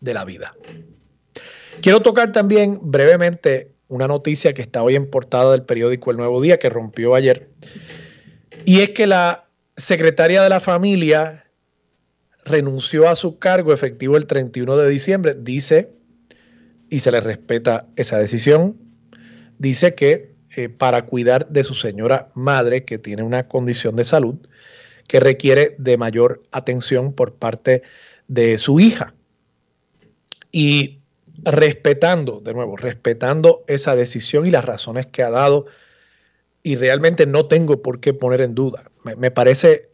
de 0.00 0.14
la 0.14 0.24
vida. 0.24 0.54
Quiero 1.82 2.00
tocar 2.00 2.32
también 2.32 2.78
brevemente 2.82 3.72
una 3.88 4.06
noticia 4.06 4.52
que 4.54 4.62
está 4.62 4.82
hoy 4.82 4.94
en 4.94 5.10
portada 5.10 5.52
del 5.52 5.62
periódico 5.62 6.10
El 6.10 6.18
Nuevo 6.18 6.40
Día, 6.40 6.58
que 6.58 6.68
rompió 6.68 7.14
ayer, 7.14 7.48
y 8.64 8.80
es 8.80 8.90
que 8.90 9.06
la 9.06 9.48
secretaria 9.76 10.42
de 10.42 10.48
la 10.48 10.60
familia 10.60 11.46
renunció 12.44 13.08
a 13.08 13.14
su 13.14 13.38
cargo 13.38 13.72
efectivo 13.72 14.16
el 14.16 14.26
31 14.26 14.76
de 14.76 14.88
diciembre, 14.88 15.34
dice, 15.38 15.92
y 16.88 17.00
se 17.00 17.12
le 17.12 17.20
respeta 17.20 17.86
esa 17.96 18.18
decisión, 18.18 18.76
dice 19.58 19.94
que 19.94 20.34
eh, 20.56 20.68
para 20.68 21.06
cuidar 21.06 21.48
de 21.48 21.62
su 21.62 21.74
señora 21.74 22.30
madre, 22.34 22.84
que 22.84 22.98
tiene 22.98 23.22
una 23.22 23.46
condición 23.46 23.94
de 23.96 24.04
salud, 24.04 24.34
que 25.06 25.20
requiere 25.20 25.76
de 25.78 25.96
mayor 25.96 26.42
atención 26.50 27.12
por 27.12 27.34
parte 27.34 27.82
de 28.26 28.58
su 28.58 28.80
hija. 28.80 29.14
Y 30.50 31.00
respetando, 31.42 32.40
de 32.40 32.54
nuevo, 32.54 32.76
respetando 32.76 33.64
esa 33.68 33.94
decisión 33.94 34.46
y 34.46 34.50
las 34.50 34.64
razones 34.64 35.06
que 35.06 35.22
ha 35.22 35.30
dado, 35.30 35.66
y 36.62 36.76
realmente 36.76 37.26
no 37.26 37.46
tengo 37.46 37.82
por 37.82 38.00
qué 38.00 38.14
poner 38.14 38.40
en 38.40 38.54
duda. 38.54 38.90
Me, 39.04 39.30
parece 39.30 39.90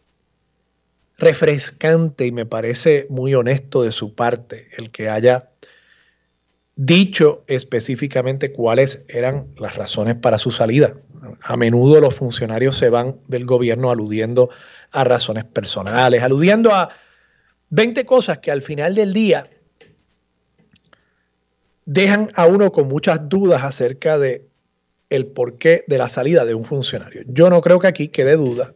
refrescante 1.16 2.26
y 2.26 2.32
me 2.32 2.46
parece 2.46 3.06
muy 3.08 3.34
honesto 3.34 3.82
de 3.82 3.92
su 3.92 4.14
parte 4.14 4.68
el 4.76 4.90
que 4.90 5.08
haya 5.08 5.50
dicho 6.74 7.44
específicamente 7.46 8.52
cuáles 8.52 9.04
eran 9.08 9.46
las 9.58 9.76
razones 9.76 10.16
para 10.16 10.38
su 10.38 10.50
salida. 10.50 10.94
A 11.42 11.56
menudo 11.56 12.00
los 12.00 12.14
funcionarios 12.14 12.76
se 12.76 12.90
van 12.90 13.16
del 13.28 13.46
gobierno 13.46 13.90
aludiendo 13.90 14.50
a 14.90 15.04
razones 15.04 15.44
personales, 15.44 16.22
aludiendo 16.22 16.74
a 16.74 16.90
20 17.70 18.04
cosas 18.04 18.38
que 18.38 18.50
al 18.50 18.62
final 18.62 18.94
del 18.94 19.12
día 19.12 19.48
dejan 21.84 22.30
a 22.34 22.46
uno 22.46 22.72
con 22.72 22.88
muchas 22.88 23.28
dudas 23.28 23.62
acerca 23.62 24.18
de 24.18 24.46
el 25.10 25.26
porqué 25.26 25.84
de 25.86 25.98
la 25.98 26.08
salida 26.08 26.44
de 26.44 26.54
un 26.54 26.64
funcionario. 26.64 27.22
Yo 27.26 27.50
no 27.50 27.60
creo 27.60 27.78
que 27.78 27.86
aquí 27.86 28.08
quede 28.08 28.36
duda. 28.36 28.74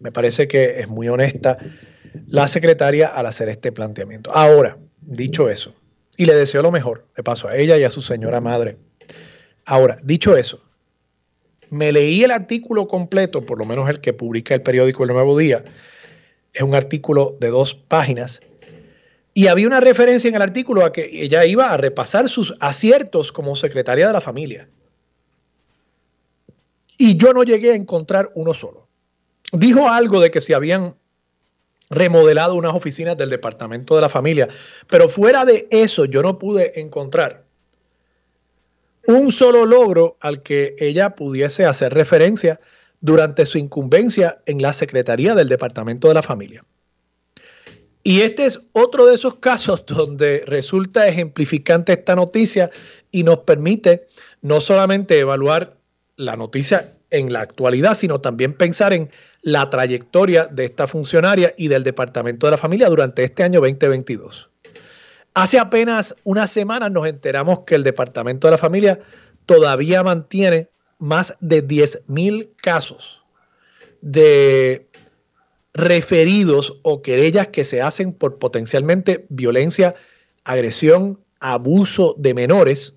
Me 0.00 0.12
parece 0.12 0.46
que 0.46 0.80
es 0.80 0.88
muy 0.88 1.08
honesta 1.08 1.58
la 2.28 2.48
secretaria 2.48 3.08
al 3.08 3.26
hacer 3.26 3.48
este 3.48 3.72
planteamiento. 3.72 4.30
Ahora, 4.32 4.78
dicho 5.00 5.48
eso, 5.48 5.74
y 6.16 6.24
le 6.24 6.34
deseo 6.34 6.62
lo 6.62 6.70
mejor, 6.70 7.06
de 7.16 7.22
paso, 7.22 7.48
a 7.48 7.56
ella 7.56 7.76
y 7.76 7.84
a 7.84 7.90
su 7.90 8.00
señora 8.00 8.40
madre. 8.40 8.76
Ahora, 9.64 9.98
dicho 10.02 10.36
eso, 10.36 10.62
me 11.70 11.92
leí 11.92 12.22
el 12.22 12.30
artículo 12.30 12.86
completo, 12.86 13.44
por 13.44 13.58
lo 13.58 13.64
menos 13.64 13.88
el 13.88 14.00
que 14.00 14.12
publica 14.12 14.54
el 14.54 14.62
periódico 14.62 15.04
El 15.04 15.12
Nuevo 15.12 15.36
Día. 15.36 15.64
Es 16.52 16.62
un 16.62 16.74
artículo 16.74 17.36
de 17.40 17.48
dos 17.48 17.74
páginas. 17.74 18.40
Y 19.34 19.48
había 19.48 19.66
una 19.66 19.80
referencia 19.80 20.28
en 20.28 20.36
el 20.36 20.42
artículo 20.42 20.84
a 20.84 20.92
que 20.92 21.10
ella 21.12 21.44
iba 21.44 21.70
a 21.70 21.76
repasar 21.76 22.28
sus 22.28 22.54
aciertos 22.60 23.32
como 23.32 23.54
secretaria 23.54 24.06
de 24.06 24.12
la 24.12 24.20
familia. 24.20 24.68
Y 26.98 27.16
yo 27.16 27.32
no 27.32 27.42
llegué 27.42 27.72
a 27.72 27.76
encontrar 27.76 28.30
uno 28.34 28.54
solo. 28.54 28.88
Dijo 29.52 29.88
algo 29.88 30.20
de 30.20 30.30
que 30.30 30.40
se 30.40 30.54
habían 30.54 30.96
remodelado 31.88 32.54
unas 32.54 32.74
oficinas 32.74 33.16
del 33.16 33.30
Departamento 33.30 33.94
de 33.94 34.00
la 34.00 34.08
Familia, 34.08 34.48
pero 34.88 35.08
fuera 35.08 35.44
de 35.44 35.68
eso 35.70 36.04
yo 36.04 36.22
no 36.22 36.38
pude 36.38 36.80
encontrar 36.80 37.44
un 39.06 39.30
solo 39.30 39.66
logro 39.66 40.16
al 40.20 40.42
que 40.42 40.74
ella 40.78 41.14
pudiese 41.14 41.64
hacer 41.64 41.94
referencia 41.94 42.60
durante 43.00 43.46
su 43.46 43.58
incumbencia 43.58 44.42
en 44.46 44.60
la 44.60 44.72
Secretaría 44.72 45.34
del 45.34 45.48
Departamento 45.48 46.08
de 46.08 46.14
la 46.14 46.22
Familia. 46.22 46.64
Y 48.02 48.20
este 48.20 48.46
es 48.46 48.60
otro 48.72 49.06
de 49.06 49.14
esos 49.14 49.36
casos 49.36 49.84
donde 49.86 50.44
resulta 50.46 51.06
ejemplificante 51.06 51.92
esta 51.92 52.14
noticia 52.16 52.70
y 53.10 53.22
nos 53.22 53.38
permite 53.40 54.06
no 54.42 54.60
solamente 54.60 55.18
evaluar 55.18 55.75
la 56.16 56.36
noticia 56.36 56.94
en 57.10 57.32
la 57.32 57.40
actualidad, 57.40 57.94
sino 57.94 58.20
también 58.20 58.54
pensar 58.54 58.92
en 58.92 59.10
la 59.42 59.70
trayectoria 59.70 60.46
de 60.46 60.64
esta 60.64 60.86
funcionaria 60.86 61.54
y 61.56 61.68
del 61.68 61.84
Departamento 61.84 62.46
de 62.46 62.52
la 62.52 62.58
Familia 62.58 62.88
durante 62.88 63.22
este 63.22 63.42
año 63.42 63.60
2022. 63.60 64.50
Hace 65.34 65.58
apenas 65.58 66.16
unas 66.24 66.50
semanas 66.50 66.90
nos 66.90 67.06
enteramos 67.06 67.60
que 67.60 67.74
el 67.74 67.84
Departamento 67.84 68.46
de 68.46 68.52
la 68.52 68.58
Familia 68.58 69.00
todavía 69.44 70.02
mantiene 70.02 70.70
más 70.98 71.36
de 71.40 71.66
10.000 71.66 72.50
casos 72.56 73.22
de 74.00 74.88
referidos 75.74 76.78
o 76.82 77.02
querellas 77.02 77.48
que 77.48 77.64
se 77.64 77.82
hacen 77.82 78.14
por 78.14 78.38
potencialmente 78.38 79.26
violencia, 79.28 79.94
agresión, 80.42 81.20
abuso 81.38 82.14
de 82.18 82.32
menores, 82.32 82.95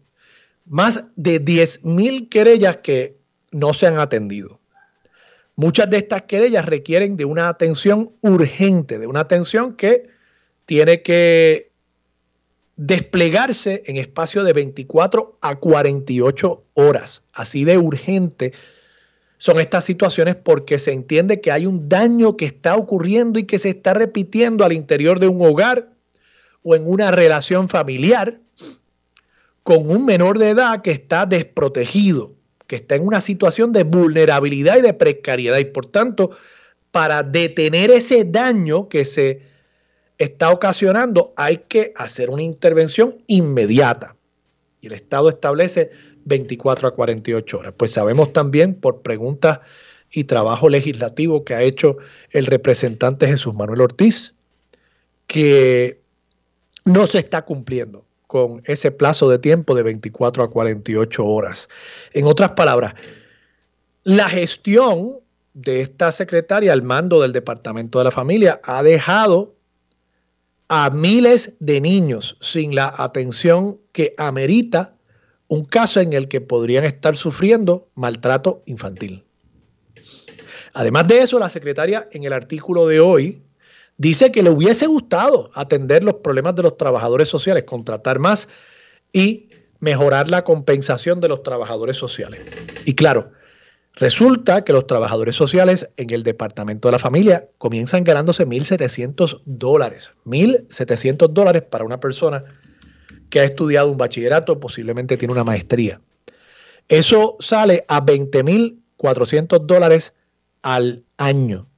más 0.69 1.03
de 1.15 1.43
10.000 1.43 2.29
querellas 2.29 2.77
que 2.77 3.17
no 3.51 3.73
se 3.73 3.87
han 3.87 3.99
atendido. 3.99 4.59
Muchas 5.55 5.89
de 5.89 5.97
estas 5.97 6.21
querellas 6.21 6.65
requieren 6.65 7.17
de 7.17 7.25
una 7.25 7.49
atención 7.49 8.11
urgente, 8.21 8.97
de 8.97 9.07
una 9.07 9.19
atención 9.19 9.75
que 9.75 10.07
tiene 10.65 11.01
que 11.01 11.71
desplegarse 12.77 13.83
en 13.87 13.97
espacio 13.97 14.43
de 14.43 14.53
24 14.53 15.37
a 15.41 15.55
48 15.55 16.63
horas. 16.75 17.23
Así 17.33 17.65
de 17.65 17.77
urgente 17.77 18.53
son 19.37 19.59
estas 19.59 19.83
situaciones 19.83 20.35
porque 20.35 20.79
se 20.79 20.93
entiende 20.93 21.41
que 21.41 21.51
hay 21.51 21.65
un 21.65 21.89
daño 21.89 22.37
que 22.37 22.45
está 22.45 22.77
ocurriendo 22.77 23.39
y 23.39 23.43
que 23.43 23.59
se 23.59 23.69
está 23.69 23.93
repitiendo 23.95 24.63
al 24.63 24.71
interior 24.71 25.19
de 25.19 25.27
un 25.27 25.43
hogar 25.45 25.89
o 26.61 26.75
en 26.75 26.87
una 26.87 27.11
relación 27.11 27.69
familiar 27.69 28.39
con 29.69 29.87
un 29.87 30.03
menor 30.03 30.39
de 30.39 30.49
edad 30.49 30.81
que 30.81 30.89
está 30.89 31.27
desprotegido, 31.27 32.33
que 32.65 32.75
está 32.75 32.95
en 32.95 33.05
una 33.05 33.21
situación 33.21 33.71
de 33.71 33.83
vulnerabilidad 33.83 34.79
y 34.79 34.81
de 34.81 34.95
precariedad. 34.95 35.59
Y 35.59 35.65
por 35.65 35.85
tanto, 35.85 36.31
para 36.89 37.21
detener 37.21 37.91
ese 37.91 38.23
daño 38.23 38.89
que 38.89 39.05
se 39.05 39.43
está 40.17 40.49
ocasionando, 40.49 41.35
hay 41.37 41.57
que 41.67 41.93
hacer 41.95 42.31
una 42.31 42.41
intervención 42.41 43.21
inmediata. 43.27 44.15
Y 44.81 44.87
el 44.87 44.93
Estado 44.93 45.29
establece 45.29 45.91
24 46.25 46.87
a 46.87 46.95
48 46.95 47.59
horas. 47.59 47.73
Pues 47.77 47.91
sabemos 47.91 48.33
también 48.33 48.73
por 48.73 49.03
preguntas 49.03 49.59
y 50.09 50.23
trabajo 50.23 50.67
legislativo 50.67 51.45
que 51.45 51.53
ha 51.53 51.61
hecho 51.61 51.97
el 52.31 52.47
representante 52.47 53.27
Jesús 53.27 53.53
Manuel 53.53 53.81
Ortiz, 53.81 54.33
que 55.27 56.01
no 56.85 57.05
se 57.05 57.19
está 57.19 57.43
cumpliendo 57.45 58.08
con 58.29 58.61
ese 58.65 58.91
plazo 58.91 59.27
de 59.27 59.39
tiempo 59.39 59.73
de 59.73 59.81
24 59.81 60.43
a 60.43 60.51
48 60.51 61.25
horas. 61.25 61.67
En 62.13 62.27
otras 62.27 62.51
palabras, 62.51 62.93
la 64.03 64.29
gestión 64.29 65.17
de 65.55 65.81
esta 65.81 66.11
secretaria 66.11 66.71
al 66.71 66.83
mando 66.83 67.23
del 67.23 67.33
Departamento 67.33 67.97
de 67.97 68.05
la 68.05 68.11
Familia 68.11 68.61
ha 68.63 68.83
dejado 68.83 69.55
a 70.67 70.91
miles 70.91 71.55
de 71.59 71.81
niños 71.81 72.37
sin 72.39 72.75
la 72.75 72.93
atención 72.95 73.79
que 73.93 74.13
amerita 74.19 74.93
un 75.47 75.65
caso 75.65 75.99
en 75.99 76.13
el 76.13 76.27
que 76.27 76.39
podrían 76.39 76.83
estar 76.83 77.15
sufriendo 77.15 77.89
maltrato 77.95 78.61
infantil. 78.67 79.25
Además 80.73 81.07
de 81.07 81.21
eso, 81.21 81.39
la 81.39 81.49
secretaria 81.49 82.07
en 82.11 82.25
el 82.25 82.33
artículo 82.33 82.85
de 82.85 82.99
hoy 82.99 83.41
dice 83.99 84.31
que 84.31 84.41
le 84.41 84.49
hubiese 84.49 84.87
gustado 84.87 85.51
atender 85.53 86.03
los 86.03 86.15
problemas 86.15 86.55
de 86.55 86.63
los 86.63 86.77
trabajadores 86.77 87.29
sociales, 87.29 87.65
contratar 87.65 88.17
más 88.17 88.49
y 89.13 89.49
mejorar 89.79 90.27
la 90.27 90.43
compensación 90.43 91.21
de 91.21 91.27
los 91.27 91.43
trabajadores 91.43 91.97
sociales. 91.97 92.41
Y 92.85 92.95
claro, 92.95 93.31
Resulta 93.95 94.63
que 94.63 94.71
los 94.71 94.87
trabajadores 94.87 95.35
sociales 95.35 95.89
en 95.97 96.13
el 96.13 96.23
Departamento 96.23 96.87
de 96.87 96.93
la 96.93 96.99
Familia 96.99 97.49
comienzan 97.57 98.05
ganándose 98.05 98.47
1.700 98.47 99.41
dólares. 99.45 100.11
1.700 100.25 101.27
dólares 101.29 101.63
para 101.63 101.83
una 101.83 101.99
persona 101.99 102.45
que 103.29 103.41
ha 103.41 103.43
estudiado 103.43 103.91
un 103.91 103.97
bachillerato, 103.97 104.59
posiblemente 104.59 105.17
tiene 105.17 105.33
una 105.33 105.43
maestría. 105.43 105.99
Eso 106.87 107.35
sale 107.39 107.83
a 107.89 108.05
20.400 108.05 109.65
dólares 109.65 110.15
al 110.61 111.03
año. 111.17 111.68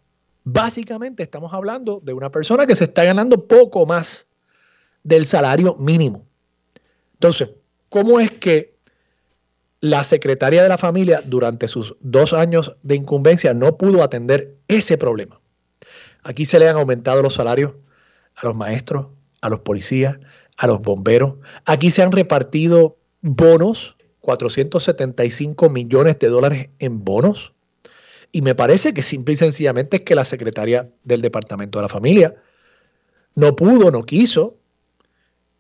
Básicamente 0.44 1.24
estamos 1.24 1.54
hablando 1.54 2.00
de 2.04 2.14
una 2.14 2.32
persona 2.32 2.66
que 2.66 2.76
se 2.76 2.86
está 2.86 3.04
ganando 3.04 3.48
poco 3.48 3.86
más 3.86 4.28
del 5.04 5.26
salario 5.26 5.76
mínimo. 5.76 6.26
Entonces, 7.14 7.50
¿cómo 7.90 8.20
es 8.20 8.32
que 8.32 8.72
la 9.82 10.04
secretaria 10.04 10.62
de 10.62 10.70
la 10.70 10.78
familia 10.78 11.24
durante 11.26 11.68
sus 11.68 11.96
dos 12.00 12.34
años 12.34 12.76
de 12.84 12.96
incumbencia 12.96 13.56
no 13.56 13.78
pudo 13.78 14.04
atender 14.04 14.56
ese 14.68 14.98
problema. 14.98 15.42
Aquí 16.24 16.46
se 16.46 16.60
le 16.60 16.70
han 16.70 16.78
aumentado 16.78 17.24
los 17.24 17.34
salarios 17.34 17.74
a 18.36 18.46
los 18.46 18.56
maestros, 18.56 19.08
a 19.42 19.50
los 19.50 19.62
policías, 19.62 20.18
a 20.56 20.68
los 20.68 20.82
bomberos. 20.82 21.34
Aquí 21.66 21.90
se 21.90 22.04
han 22.04 22.12
repartido 22.12 22.98
bonos, 23.22 23.98
475 24.20 25.70
millones 25.70 26.20
de 26.20 26.28
dólares 26.28 26.70
en 26.78 27.04
bonos. 27.04 27.54
Y 28.32 28.42
me 28.42 28.56
parece 28.56 28.94
que 28.94 29.04
simple 29.04 29.34
y 29.34 29.38
sencillamente 29.38 29.98
es 29.98 30.04
que 30.04 30.16
la 30.16 30.26
secretaria 30.26 30.90
del 31.04 31.22
Departamento 31.22 31.80
de 31.80 31.84
la 31.84 31.90
Familia 31.90 32.36
no 33.36 33.56
pudo, 33.56 33.92
no 33.92 34.04
quiso 34.04 34.58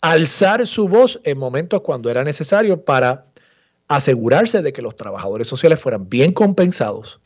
alzar 0.01 0.65
su 0.65 0.87
voz 0.87 1.19
en 1.23 1.37
momentos 1.37 1.81
cuando 1.81 2.09
era 2.09 2.23
necesario 2.23 2.83
para 2.83 3.25
asegurarse 3.87 4.61
de 4.61 4.73
que 4.73 4.81
los 4.81 4.95
trabajadores 4.95 5.47
sociales 5.47 5.79
fueran 5.79 6.09
bien 6.09 6.33
compensados 6.33 7.19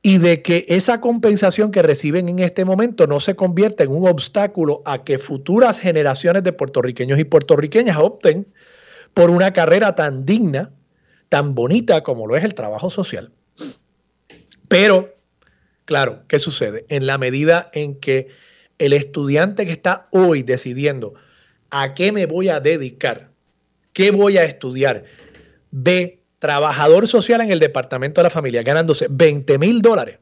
y 0.00 0.18
de 0.18 0.42
que 0.42 0.64
esa 0.68 1.00
compensación 1.00 1.70
que 1.70 1.82
reciben 1.82 2.28
en 2.28 2.38
este 2.38 2.64
momento 2.64 3.06
no 3.06 3.20
se 3.20 3.36
convierta 3.36 3.84
en 3.84 3.90
un 3.90 4.08
obstáculo 4.08 4.82
a 4.84 5.02
que 5.02 5.18
futuras 5.18 5.80
generaciones 5.80 6.42
de 6.44 6.52
puertorriqueños 6.52 7.18
y 7.18 7.24
puertorriqueñas 7.24 7.98
opten 7.98 8.46
por 9.12 9.30
una 9.30 9.52
carrera 9.52 9.94
tan 9.94 10.24
digna, 10.24 10.70
tan 11.28 11.54
bonita 11.54 12.02
como 12.02 12.26
lo 12.26 12.36
es 12.36 12.44
el 12.44 12.54
trabajo 12.54 12.90
social. 12.90 13.32
Pero, 14.68 15.14
claro, 15.84 16.22
¿qué 16.28 16.38
sucede? 16.38 16.86
En 16.88 17.06
la 17.06 17.18
medida 17.18 17.70
en 17.72 17.98
que 18.00 18.28
el 18.78 18.92
estudiante 18.92 19.64
que 19.64 19.72
está 19.72 20.08
hoy 20.10 20.42
decidiendo 20.42 21.14
a 21.70 21.94
qué 21.94 22.12
me 22.12 22.26
voy 22.26 22.48
a 22.48 22.60
dedicar, 22.60 23.30
qué 23.92 24.10
voy 24.10 24.38
a 24.38 24.44
estudiar, 24.44 25.04
de 25.70 26.22
trabajador 26.38 27.08
social 27.08 27.40
en 27.40 27.50
el 27.50 27.58
departamento 27.58 28.20
de 28.20 28.24
la 28.24 28.30
familia 28.30 28.62
ganándose 28.62 29.06
20 29.10 29.58
mil 29.58 29.82
dólares, 29.82 30.18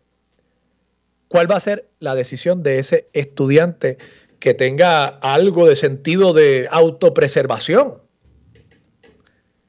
¿cuál 1.28 1.50
va 1.50 1.56
a 1.56 1.60
ser 1.60 1.88
la 1.98 2.14
decisión 2.14 2.62
de 2.62 2.78
ese 2.78 3.08
estudiante 3.12 3.98
que 4.38 4.54
tenga 4.54 5.04
algo 5.06 5.68
de 5.68 5.76
sentido 5.76 6.32
de 6.32 6.68
autopreservación, 6.70 8.02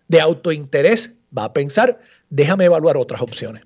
de 0.07 0.21
autointerés? 0.21 1.15
Va 1.36 1.45
a 1.45 1.53
pensar, 1.53 1.99
déjame 2.29 2.65
evaluar 2.65 2.97
otras 2.97 3.21
opciones. 3.21 3.63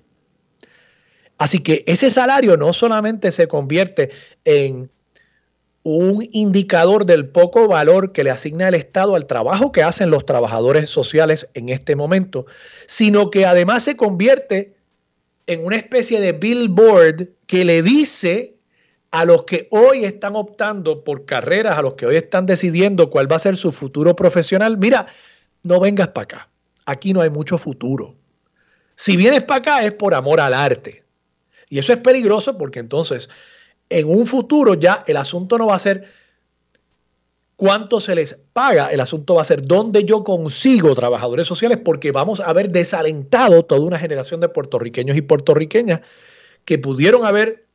Así 1.38 1.60
que 1.60 1.84
ese 1.86 2.10
salario 2.10 2.56
no 2.56 2.72
solamente 2.72 3.30
se 3.32 3.48
convierte 3.48 4.10
en 4.44 4.90
un 5.84 6.28
indicador 6.32 7.06
del 7.06 7.28
poco 7.28 7.68
valor 7.68 8.12
que 8.12 8.24
le 8.24 8.30
asigna 8.30 8.68
el 8.68 8.74
Estado 8.74 9.14
al 9.14 9.26
trabajo 9.26 9.72
que 9.72 9.82
hacen 9.82 10.10
los 10.10 10.26
trabajadores 10.26 10.90
sociales 10.90 11.48
en 11.54 11.68
este 11.70 11.96
momento, 11.96 12.44
sino 12.86 13.30
que 13.30 13.46
además 13.46 13.84
se 13.84 13.96
convierte 13.96 14.74
en 15.46 15.64
una 15.64 15.76
especie 15.76 16.20
de 16.20 16.32
billboard 16.32 17.30
que 17.46 17.64
le 17.64 17.82
dice 17.82 18.56
a 19.10 19.24
los 19.24 19.44
que 19.44 19.68
hoy 19.70 20.04
están 20.04 20.36
optando 20.36 21.04
por 21.04 21.24
carreras, 21.24 21.78
a 21.78 21.82
los 21.82 21.94
que 21.94 22.04
hoy 22.04 22.16
están 22.16 22.44
decidiendo 22.44 23.08
cuál 23.08 23.30
va 23.30 23.36
a 23.36 23.40
ser 23.40 23.56
su 23.56 23.72
futuro 23.72 24.14
profesional, 24.14 24.76
mira, 24.76 25.06
no 25.62 25.80
vengas 25.80 26.08
para 26.08 26.24
acá. 26.24 26.48
Aquí 26.84 27.14
no 27.14 27.22
hay 27.22 27.30
mucho 27.30 27.56
futuro. 27.56 28.14
Si 28.94 29.16
vienes 29.16 29.44
para 29.44 29.60
acá 29.60 29.84
es 29.86 29.94
por 29.94 30.14
amor 30.14 30.40
al 30.40 30.52
arte. 30.52 31.07
Y 31.70 31.78
eso 31.78 31.92
es 31.92 31.98
peligroso 32.00 32.56
porque 32.56 32.80
entonces 32.80 33.28
en 33.90 34.08
un 34.08 34.26
futuro 34.26 34.74
ya 34.74 35.04
el 35.06 35.16
asunto 35.16 35.58
no 35.58 35.66
va 35.66 35.76
a 35.76 35.78
ser 35.78 36.08
cuánto 37.56 38.00
se 38.00 38.14
les 38.14 38.34
paga, 38.52 38.92
el 38.92 39.00
asunto 39.00 39.34
va 39.34 39.42
a 39.42 39.44
ser 39.44 39.62
dónde 39.66 40.04
yo 40.04 40.22
consigo 40.22 40.94
trabajadores 40.94 41.46
sociales 41.46 41.78
porque 41.84 42.12
vamos 42.12 42.40
a 42.40 42.46
haber 42.46 42.70
desalentado 42.70 43.64
toda 43.64 43.80
una 43.80 43.98
generación 43.98 44.40
de 44.40 44.48
puertorriqueños 44.48 45.16
y 45.16 45.22
puertorriqueñas 45.22 46.02
que 46.64 46.78
pudieron 46.78 47.26
haber 47.26 47.66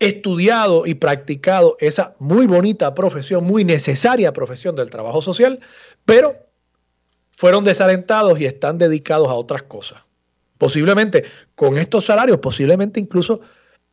estudiado 0.00 0.86
y 0.86 0.94
practicado 0.94 1.76
esa 1.80 2.14
muy 2.18 2.46
bonita 2.46 2.94
profesión, 2.94 3.44
muy 3.44 3.64
necesaria 3.64 4.32
profesión 4.32 4.76
del 4.76 4.90
trabajo 4.90 5.22
social, 5.22 5.60
pero 6.04 6.36
fueron 7.36 7.64
desalentados 7.64 8.40
y 8.40 8.44
están 8.44 8.78
dedicados 8.78 9.28
a 9.28 9.34
otras 9.34 9.62
cosas. 9.62 10.02
Posiblemente 10.58 11.24
con 11.54 11.78
estos 11.78 12.04
salarios, 12.04 12.38
posiblemente 12.38 13.00
incluso 13.00 13.40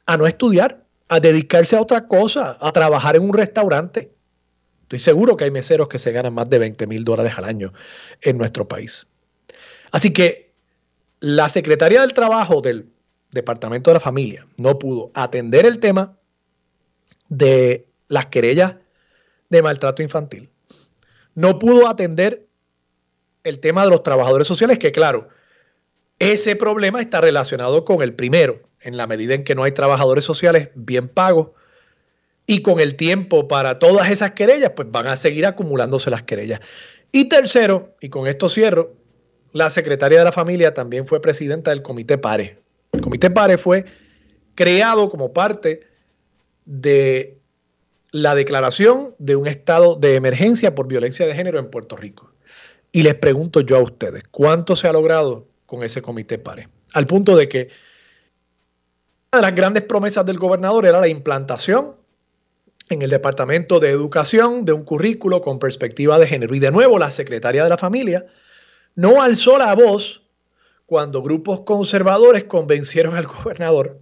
a 0.06 0.18
no 0.18 0.28
estudiar, 0.28 0.84
a 1.08 1.20
dedicarse 1.20 1.76
a 1.76 1.82
otra 1.82 2.08
cosa, 2.08 2.58
a 2.60 2.72
trabajar 2.72 3.16
en 3.16 3.24
un 3.24 3.34
restaurante. 3.34 4.12
Estoy 4.82 5.00
seguro 5.00 5.38
que 5.38 5.46
hay 5.46 5.52
meseros 5.52 5.88
que 5.88 6.00
se 6.00 6.12
ganan 6.12 6.34
más 6.34 6.50
de 6.50 6.60
20 6.60 6.88
mil 6.88 7.04
dólares 7.04 7.34
al 7.38 7.46
año 7.46 7.74
en 8.22 8.38
nuestro 8.38 8.68
país. 8.68 9.08
Así 9.92 10.12
que 10.12 10.54
la 11.20 11.50
Secretaría 11.50 12.02
del 12.02 12.14
Trabajo 12.14 12.62
del 12.62 12.90
Departamento 13.32 13.90
de 13.90 13.96
la 13.96 14.00
Familia 14.00 14.48
no 14.58 14.78
pudo 14.80 15.12
atender 15.14 15.66
el 15.66 15.80
tema 15.80 16.18
de 17.30 17.88
las 18.08 18.28
querellas 18.28 18.76
de 19.50 19.62
maltrato 19.62 20.02
infantil. 20.02 20.50
No 21.34 21.60
pudo 21.60 21.88
atender 21.88 22.48
el 23.44 23.60
tema 23.60 23.84
de 23.84 23.92
los 23.92 24.04
trabajadores 24.04 24.48
sociales, 24.48 24.80
que 24.80 24.92
claro, 24.92 25.30
ese 26.20 26.56
problema 26.56 27.02
está 27.02 27.22
relacionado 27.22 27.86
con 27.86 28.02
el 28.02 28.14
primero, 28.14 28.62
en 28.82 28.98
la 28.98 29.08
medida 29.08 29.34
en 29.34 29.44
que 29.44 29.56
no 29.56 29.64
hay 29.64 29.72
trabajadores 29.72 30.24
sociales 30.24 30.70
bien 30.76 31.10
pagos 31.10 31.50
y 32.48 32.62
con 32.62 32.80
el 32.80 32.96
tiempo 32.96 33.48
para 33.48 33.80
todas 33.80 34.10
esas 34.12 34.32
querellas, 34.32 34.72
pues 34.76 34.90
van 34.92 35.08
a 35.08 35.16
seguir 35.16 35.46
acumulándose 35.46 36.10
las 36.10 36.24
querellas. 36.24 36.60
Y 37.12 37.26
tercero, 37.26 37.96
y 38.00 38.10
con 38.10 38.28
esto 38.28 38.50
cierro, 38.50 38.94
la 39.52 39.70
secretaria 39.70 40.20
de 40.20 40.26
la 40.26 40.32
familia 40.32 40.74
también 40.74 41.08
fue 41.08 41.22
presidenta 41.22 41.72
del 41.72 41.82
Comité 41.82 42.18
PARE, 42.18 42.60
el 42.92 43.02
Comité 43.02 43.30
PARE 43.30 43.58
fue 43.58 43.86
creado 44.56 45.10
como 45.10 45.34
parte 45.34 45.82
de 46.66 47.38
la 48.12 48.36
declaración 48.36 49.14
de 49.20 49.36
un 49.36 49.48
estado 49.48 49.96
de 49.96 50.16
emergencia 50.16 50.74
por 50.74 50.88
violencia 50.88 51.28
de 51.28 51.36
género 51.36 51.60
en 51.60 51.70
Puerto 51.70 51.98
Rico. 51.98 52.32
Y 52.92 53.04
les 53.04 53.16
pregunto 53.16 53.60
yo 53.60 53.76
a 53.76 53.82
ustedes, 53.82 54.24
¿cuánto 54.32 54.78
se 54.78 54.88
ha 54.88 54.94
logrado 54.94 55.48
con 55.66 55.84
ese 55.84 56.02
comité 56.02 56.38
PARE? 56.38 56.70
Al 56.94 57.06
punto 57.06 57.36
de 57.36 57.48
que 57.48 57.70
una 59.32 59.42
de 59.42 59.48
las 59.48 59.56
grandes 59.56 59.84
promesas 59.84 60.26
del 60.26 60.38
gobernador 60.38 60.86
era 60.86 61.00
la 61.00 61.08
implantación 61.08 61.96
en 62.90 63.02
el 63.02 63.10
Departamento 63.10 63.80
de 63.80 63.90
Educación 63.90 64.66
de 64.66 64.74
un 64.74 64.84
currículo 64.84 65.42
con 65.42 65.60
perspectiva 65.60 66.20
de 66.20 66.28
género. 66.28 66.56
Y 66.56 66.60
de 66.60 66.72
nuevo, 66.72 67.00
la 67.00 67.12
secretaria 67.12 67.64
de 67.64 67.70
la 67.70 67.78
familia 67.78 68.26
no 68.96 69.22
alzó 69.22 69.58
la 69.58 69.74
voz 69.74 70.24
cuando 70.86 71.22
grupos 71.22 71.62
conservadores 71.62 72.44
convencieron 72.44 73.16
al 73.16 73.26
gobernador 73.26 74.00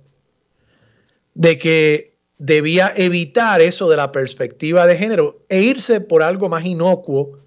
de 1.33 1.57
que 1.57 2.17
debía 2.37 2.93
evitar 2.95 3.61
eso 3.61 3.89
de 3.89 3.97
la 3.97 4.11
perspectiva 4.11 4.85
de 4.85 4.97
género 4.97 5.45
e 5.49 5.61
irse 5.61 6.01
por 6.01 6.23
algo 6.23 6.49
más 6.49 6.65
inocuo 6.65 7.39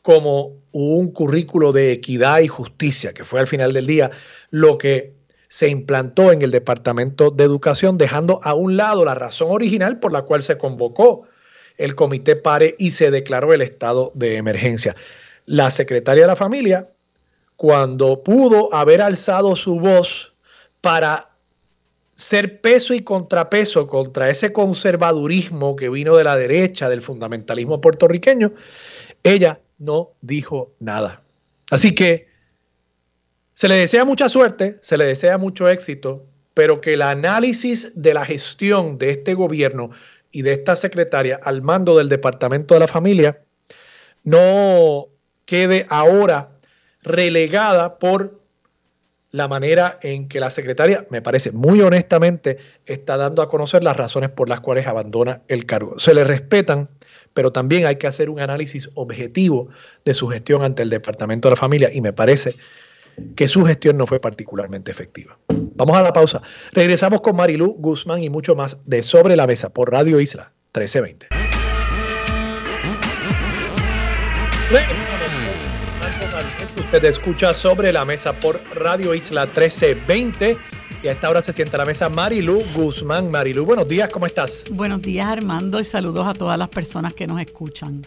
como 0.00 0.61
un 0.72 1.12
currículo 1.12 1.72
de 1.72 1.92
equidad 1.92 2.40
y 2.40 2.48
justicia, 2.48 3.12
que 3.12 3.24
fue 3.24 3.40
al 3.40 3.46
final 3.46 3.72
del 3.72 3.86
día 3.86 4.10
lo 4.50 4.78
que 4.78 5.14
se 5.48 5.68
implantó 5.68 6.32
en 6.32 6.42
el 6.42 6.50
Departamento 6.50 7.30
de 7.30 7.44
Educación, 7.44 7.98
dejando 7.98 8.40
a 8.42 8.54
un 8.54 8.76
lado 8.76 9.04
la 9.04 9.14
razón 9.14 9.50
original 9.50 10.00
por 10.00 10.12
la 10.12 10.22
cual 10.22 10.42
se 10.42 10.56
convocó 10.56 11.26
el 11.76 11.94
Comité 11.94 12.36
PARE 12.36 12.74
y 12.78 12.90
se 12.90 13.10
declaró 13.10 13.52
el 13.52 13.60
estado 13.60 14.12
de 14.14 14.36
emergencia. 14.36 14.96
La 15.44 15.70
secretaria 15.70 16.22
de 16.22 16.28
la 16.28 16.36
familia 16.36 16.88
cuando 17.56 18.22
pudo 18.22 18.74
haber 18.74 19.00
alzado 19.00 19.54
su 19.54 19.78
voz 19.78 20.32
para 20.80 21.30
ser 22.14 22.60
peso 22.60 22.94
y 22.94 23.00
contrapeso 23.00 23.86
contra 23.86 24.30
ese 24.30 24.52
conservadurismo 24.52 25.76
que 25.76 25.88
vino 25.88 26.16
de 26.16 26.24
la 26.24 26.36
derecha, 26.36 26.88
del 26.88 27.02
fundamentalismo 27.02 27.80
puertorriqueño, 27.80 28.52
ella 29.22 29.60
no 29.82 30.12
dijo 30.20 30.72
nada. 30.78 31.22
Así 31.70 31.94
que 31.94 32.28
se 33.52 33.68
le 33.68 33.74
desea 33.74 34.04
mucha 34.04 34.28
suerte, 34.28 34.78
se 34.80 34.96
le 34.96 35.04
desea 35.04 35.38
mucho 35.38 35.68
éxito, 35.68 36.24
pero 36.54 36.80
que 36.80 36.94
el 36.94 37.02
análisis 37.02 37.92
de 38.00 38.14
la 38.14 38.24
gestión 38.24 38.98
de 38.98 39.10
este 39.10 39.34
gobierno 39.34 39.90
y 40.30 40.42
de 40.42 40.52
esta 40.52 40.76
secretaria 40.76 41.38
al 41.42 41.62
mando 41.62 41.96
del 41.96 42.08
Departamento 42.08 42.74
de 42.74 42.80
la 42.80 42.88
Familia 42.88 43.40
no 44.24 45.08
quede 45.44 45.86
ahora 45.88 46.50
relegada 47.02 47.98
por 47.98 48.40
la 49.32 49.48
manera 49.48 49.98
en 50.02 50.28
que 50.28 50.40
la 50.40 50.50
secretaria, 50.50 51.06
me 51.10 51.22
parece 51.22 51.50
muy 51.52 51.80
honestamente, 51.80 52.58
está 52.86 53.16
dando 53.16 53.42
a 53.42 53.48
conocer 53.48 53.82
las 53.82 53.96
razones 53.96 54.30
por 54.30 54.48
las 54.48 54.60
cuales 54.60 54.86
abandona 54.86 55.40
el 55.48 55.64
cargo. 55.64 55.98
Se 55.98 56.14
le 56.14 56.22
respetan, 56.22 56.90
pero 57.34 57.52
también 57.52 57.86
hay 57.86 57.96
que 57.96 58.06
hacer 58.06 58.30
un 58.30 58.40
análisis 58.40 58.90
objetivo 58.94 59.68
de 60.04 60.14
su 60.14 60.28
gestión 60.28 60.62
ante 60.62 60.82
el 60.82 60.90
Departamento 60.90 61.48
de 61.48 61.52
la 61.52 61.56
Familia 61.56 61.90
y 61.92 62.00
me 62.00 62.12
parece 62.12 62.54
que 63.36 63.48
su 63.48 63.64
gestión 63.64 63.96
no 63.96 64.06
fue 64.06 64.20
particularmente 64.20 64.90
efectiva. 64.90 65.38
Vamos 65.48 65.96
a 65.96 66.02
la 66.02 66.12
pausa. 66.12 66.42
Regresamos 66.72 67.20
con 67.20 67.36
Marilú 67.36 67.74
Guzmán 67.78 68.22
y 68.22 68.30
mucho 68.30 68.54
más 68.54 68.78
de 68.86 69.02
Sobre 69.02 69.36
la 69.36 69.46
Mesa 69.46 69.70
por 69.70 69.90
Radio 69.90 70.20
Isla 70.20 70.52
1320. 70.74 71.28
Usted 76.76 77.04
escucha 77.04 77.54
sobre 77.54 77.92
la 77.92 78.04
mesa 78.04 78.32
por 78.32 78.60
Radio 78.74 79.14
Isla 79.14 79.46
1320 79.46 80.58
y 81.02 81.08
a 81.08 81.12
esta 81.12 81.28
hora 81.28 81.42
se 81.42 81.52
sienta 81.52 81.76
a 81.76 81.78
la 81.78 81.84
mesa 81.84 82.08
Marilu 82.08 82.62
Guzmán. 82.74 83.30
Marilu, 83.30 83.64
buenos 83.64 83.88
días, 83.88 84.08
¿cómo 84.08 84.26
estás? 84.26 84.64
Buenos 84.70 85.02
días 85.02 85.26
Armando 85.26 85.80
y 85.80 85.84
saludos 85.84 86.26
a 86.28 86.34
todas 86.34 86.56
las 86.56 86.68
personas 86.68 87.12
que 87.12 87.26
nos 87.26 87.40
escuchan. 87.40 88.06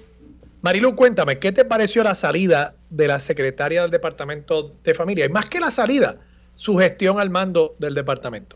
Marilu, 0.62 0.96
cuéntame, 0.96 1.38
¿qué 1.38 1.52
te 1.52 1.66
pareció 1.66 2.04
la 2.04 2.16
salida 2.16 2.76
de 2.90 3.08
la 3.08 3.20
secretaria 3.20 3.82
del 3.82 3.92
Departamento 3.92 4.76
de 4.82 4.94
Familia? 4.94 5.26
Y 5.26 5.30
más 5.30 5.50
que 5.50 5.60
la 5.60 5.72
salida, 5.72 6.18
su 6.56 6.78
gestión 6.78 7.20
al 7.20 7.30
mando 7.30 7.76
del 7.80 7.94
departamento. 7.94 8.56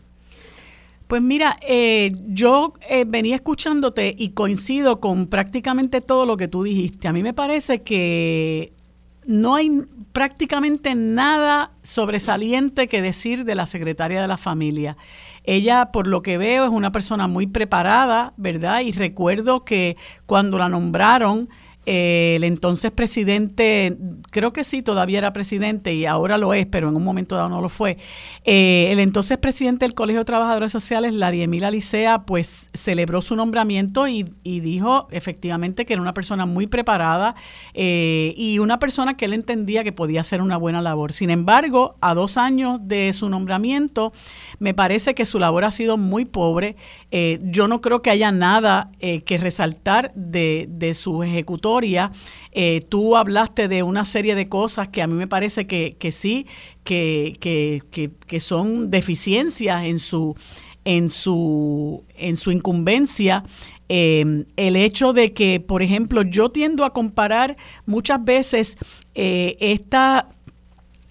Pues 1.06 1.20
mira, 1.20 1.58
eh, 1.60 2.12
yo 2.28 2.72
eh, 2.88 3.04
venía 3.06 3.34
escuchándote 3.34 4.14
y 4.16 4.30
coincido 4.30 5.00
con 5.00 5.26
prácticamente 5.26 6.00
todo 6.00 6.24
lo 6.24 6.36
que 6.36 6.48
tú 6.48 6.62
dijiste. 6.62 7.08
A 7.08 7.12
mí 7.12 7.22
me 7.22 7.34
parece 7.34 7.82
que 7.82 8.72
no 9.30 9.54
hay 9.54 9.70
prácticamente 10.12 10.96
nada 10.96 11.70
sobresaliente 11.82 12.88
que 12.88 13.00
decir 13.00 13.44
de 13.44 13.54
la 13.54 13.64
secretaria 13.64 14.20
de 14.20 14.26
la 14.26 14.36
familia. 14.36 14.96
Ella, 15.44 15.92
por 15.92 16.08
lo 16.08 16.20
que 16.20 16.36
veo, 16.36 16.64
es 16.64 16.70
una 16.72 16.90
persona 16.90 17.28
muy 17.28 17.46
preparada, 17.46 18.34
¿verdad? 18.36 18.80
Y 18.80 18.90
recuerdo 18.90 19.64
que 19.64 19.96
cuando 20.26 20.58
la 20.58 20.68
nombraron, 20.68 21.48
eh, 21.92 22.36
el 22.36 22.44
entonces 22.44 22.92
presidente, 22.92 23.98
creo 24.30 24.52
que 24.52 24.62
sí, 24.62 24.80
todavía 24.80 25.18
era 25.18 25.32
presidente 25.32 25.92
y 25.92 26.06
ahora 26.06 26.38
lo 26.38 26.54
es, 26.54 26.64
pero 26.66 26.88
en 26.88 26.94
un 26.94 27.02
momento 27.02 27.34
dado 27.34 27.48
no 27.48 27.60
lo 27.60 27.68
fue. 27.68 27.98
Eh, 28.44 28.90
el 28.92 29.00
entonces 29.00 29.38
presidente 29.38 29.86
del 29.86 29.94
Colegio 29.94 30.20
de 30.20 30.24
Trabajadores 30.24 30.70
Sociales, 30.70 31.12
Larry 31.14 31.42
Emila 31.42 31.68
Licea, 31.68 32.22
pues 32.26 32.70
celebró 32.74 33.22
su 33.22 33.34
nombramiento 33.34 34.06
y, 34.06 34.22
dijo 34.44 35.08
efectivamente 35.10 35.84
que 35.84 35.94
era 35.94 36.02
una 36.02 36.14
persona 36.14 36.46
muy 36.46 36.68
preparada 36.68 37.34
eh, 37.74 38.34
y 38.36 38.60
una 38.60 38.78
persona 38.78 39.16
que 39.16 39.24
él 39.24 39.32
entendía 39.32 39.82
que 39.82 39.90
podía 39.90 40.20
hacer 40.20 40.42
una 40.42 40.58
buena 40.58 40.80
labor. 40.80 41.12
Sin 41.12 41.28
embargo, 41.28 41.96
a 42.00 42.14
dos 42.14 42.36
años 42.36 42.78
de 42.84 43.12
su 43.12 43.28
nombramiento, 43.28 44.12
me 44.60 44.74
parece 44.74 45.16
que 45.16 45.26
su 45.26 45.40
labor 45.40 45.64
ha 45.64 45.72
sido 45.72 45.96
muy 45.96 46.24
pobre. 46.24 46.76
yo 47.42 47.66
no 47.66 47.80
creo 47.80 48.00
que 48.00 48.10
haya 48.10 48.30
nada 48.30 48.92
que 49.00 49.38
resaltar 49.38 50.12
de, 50.14 50.68
de 50.68 50.94
su 50.94 51.24
ejecutor 51.24 51.79
eh, 52.52 52.84
tú 52.88 53.16
hablaste 53.16 53.68
de 53.68 53.82
una 53.82 54.04
serie 54.04 54.34
de 54.34 54.48
cosas 54.48 54.88
que 54.88 55.02
a 55.02 55.06
mí 55.06 55.14
me 55.14 55.26
parece 55.26 55.66
que, 55.66 56.12
sí, 56.12 56.46
que, 56.84 57.36
que, 57.40 58.40
son 58.40 58.90
deficiencias 58.90 59.84
en 59.84 59.98
su, 59.98 60.34
en 60.84 61.08
su, 61.08 62.04
en 62.16 62.36
su 62.36 62.50
incumbencia. 62.50 63.44
Eh, 63.88 64.44
el 64.56 64.76
hecho 64.76 65.12
de 65.12 65.32
que, 65.32 65.60
por 65.60 65.82
ejemplo, 65.82 66.22
yo 66.22 66.50
tiendo 66.50 66.84
a 66.84 66.92
comparar 66.92 67.56
muchas 67.86 68.24
veces 68.24 68.78
eh, 69.14 69.56
esta, 69.60 70.28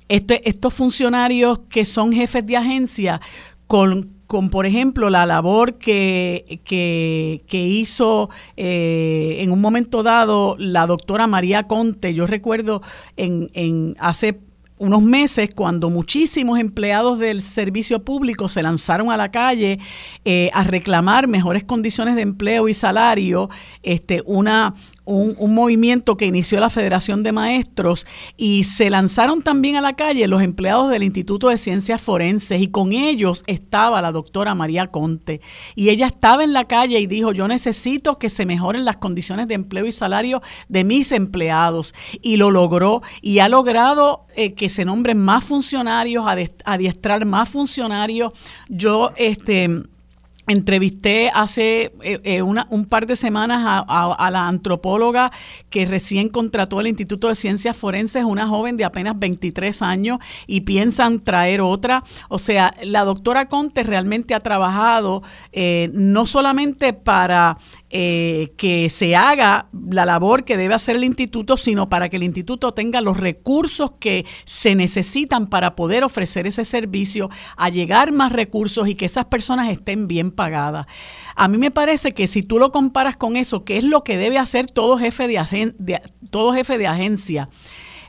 este, 0.08 0.48
estos 0.48 0.74
funcionarios 0.74 1.60
que 1.70 1.84
son 1.84 2.14
jefes 2.14 2.46
de 2.46 2.58
agencia 2.58 3.20
con 3.68 4.19
con, 4.30 4.52
por 4.52 4.68
ejemplo, 4.68 5.10
la 5.10 5.26
labor 5.26 5.80
que, 5.80 6.62
que, 6.64 7.42
que 7.48 7.66
hizo 7.66 8.30
eh, 8.58 9.38
en 9.40 9.52
un 9.52 9.60
momento 9.60 10.04
dado 10.04 10.56
la 10.60 10.86
doctora 10.86 11.26
María 11.26 11.64
Conte. 11.64 12.14
Yo 12.14 12.28
recuerdo 12.28 12.84
en, 13.18 13.50
en 13.56 13.98
hace 14.00 14.40
unos 14.78 15.02
meses 15.02 15.50
cuando 15.54 15.90
muchísimos 15.90 16.60
empleados 16.60 17.18
del 17.18 17.42
servicio 17.42 18.04
público 18.04 18.48
se 18.48 18.62
lanzaron 18.64 19.12
a 19.12 19.18
la 19.18 19.30
calle 19.30 19.80
eh, 20.26 20.52
a 20.54 20.62
reclamar 20.62 21.28
mejores 21.28 21.64
condiciones 21.64 22.16
de 22.16 22.22
empleo 22.22 22.70
y 22.70 22.76
salario, 22.76 23.50
este, 23.84 24.22
una, 24.28 24.76
un, 25.10 25.56
movimiento 25.56 26.18
que 26.18 26.28
inició 26.28 26.60
la 26.60 26.70
Federación 26.70 27.24
de 27.24 27.32
Maestros 27.32 28.06
y 28.38 28.64
se 28.64 28.90
lanzaron 28.90 29.42
también 29.42 29.76
a 29.76 29.82
la 29.82 29.94
calle 29.94 30.28
los 30.28 30.44
empleados 30.44 30.92
del 30.92 31.04
Instituto 31.04 31.50
de 31.50 31.58
Ciencias 31.58 32.02
Forenses 32.02 32.62
y 32.62 32.68
con 32.68 32.92
ellos 32.92 33.44
estaba 33.48 34.02
la 34.02 34.12
doctora 34.12 34.54
María 34.54 34.88
Conte. 34.88 35.42
Y 35.76 35.90
ella 35.90 36.08
estaba 36.08 36.44
en 36.44 36.54
la 36.54 36.66
calle 36.66 37.00
y 37.00 37.08
dijo, 37.08 37.32
yo 37.32 37.48
necesito 37.48 38.20
que 38.20 38.30
se 38.30 38.46
mejoren 38.46 38.86
las 38.86 38.98
condiciones 38.98 39.48
de 39.48 39.56
empleo 39.56 39.88
y 39.88 39.92
salario 39.92 40.42
de 40.68 40.84
mis 40.84 41.12
empleados. 41.12 41.96
Y 42.22 42.38
lo 42.38 42.52
logró 42.52 43.02
y 43.22 43.40
ha 43.40 43.50
logrado 43.50 44.28
eh, 44.36 44.54
que 44.54 44.70
se 44.70 44.86
nombren 44.86 45.18
más 45.18 45.44
funcionarios, 45.44 46.26
adiestrar 46.66 47.26
más 47.26 47.50
funcionarios. 47.50 48.32
Yo, 48.70 49.12
este 49.16 49.84
Entrevisté 50.50 51.30
hace 51.32 51.94
eh, 52.02 52.20
eh, 52.24 52.42
un 52.42 52.86
par 52.86 53.06
de 53.06 53.16
semanas 53.16 53.84
a, 53.88 54.30
la 54.32 54.48
antropóloga 54.48 55.32
que 55.70 55.86
recién 55.86 56.30
contrató 56.30 56.82
el 56.82 56.88
Instituto 56.88 57.28
de 57.28 57.36
Ciencias 57.36 57.78
Forenses, 57.78 58.24
una 58.24 58.48
joven 58.48 58.76
de 58.76 58.84
apenas 58.84 59.20
23 59.20 59.80
años, 59.84 60.18
y 60.48 60.62
piensan 60.62 61.20
traer 61.20 61.62
otra. 61.62 62.04
O 62.30 62.40
sea, 62.40 62.74
la 62.82 63.04
doctora 63.04 63.48
Conte 63.48 63.84
realmente 63.84 64.34
ha 64.34 64.40
trabajado 64.40 65.22
eh, 65.52 65.92
no 65.94 66.26
solamente 66.26 66.94
para 66.94 67.60
eh, 67.92 68.54
que 68.56 68.88
se 68.90 69.16
haga 69.16 69.68
la 69.90 70.06
labor 70.06 70.44
que 70.44 70.58
debe 70.58 70.76
hacer 70.76 70.96
el 70.96 71.04
instituto, 71.04 71.58
sino 71.58 71.90
para 71.90 72.08
que 72.08 72.18
el 72.18 72.24
instituto 72.24 72.72
tenga 72.74 73.02
los 73.02 73.18
recursos 73.18 73.94
que 74.00 74.26
se 74.46 74.76
necesitan 74.76 75.48
para 75.48 75.76
poder 75.76 76.04
ofrecer 76.04 76.46
ese 76.46 76.66
servicio, 76.66 77.30
a 77.58 77.70
llegar 77.70 78.12
más 78.12 78.32
recursos 78.32 78.88
y 78.88 78.94
que 78.94 79.06
esas 79.06 79.26
personas 79.26 79.72
estén 79.72 80.08
bien 80.08 80.30
pagadas. 80.30 80.86
A 81.36 81.48
mí 81.48 81.58
me 81.58 81.72
parece 81.72 82.12
que 82.12 82.28
si 82.28 82.44
tú 82.44 82.60
lo 82.60 82.72
comparas 82.72 83.18
con 83.18 83.36
eso, 83.36 83.64
que 83.64 83.78
es 83.78 83.84
lo 83.84 84.04
que 84.04 84.18
debe 84.18 84.38
hacer 84.38 84.68
todo 84.68 84.98
jefe 85.00 85.28
de, 85.28 86.02
todo 86.30 86.54
jefe 86.54 86.78
de 86.78 86.88
agencia, 86.88 87.50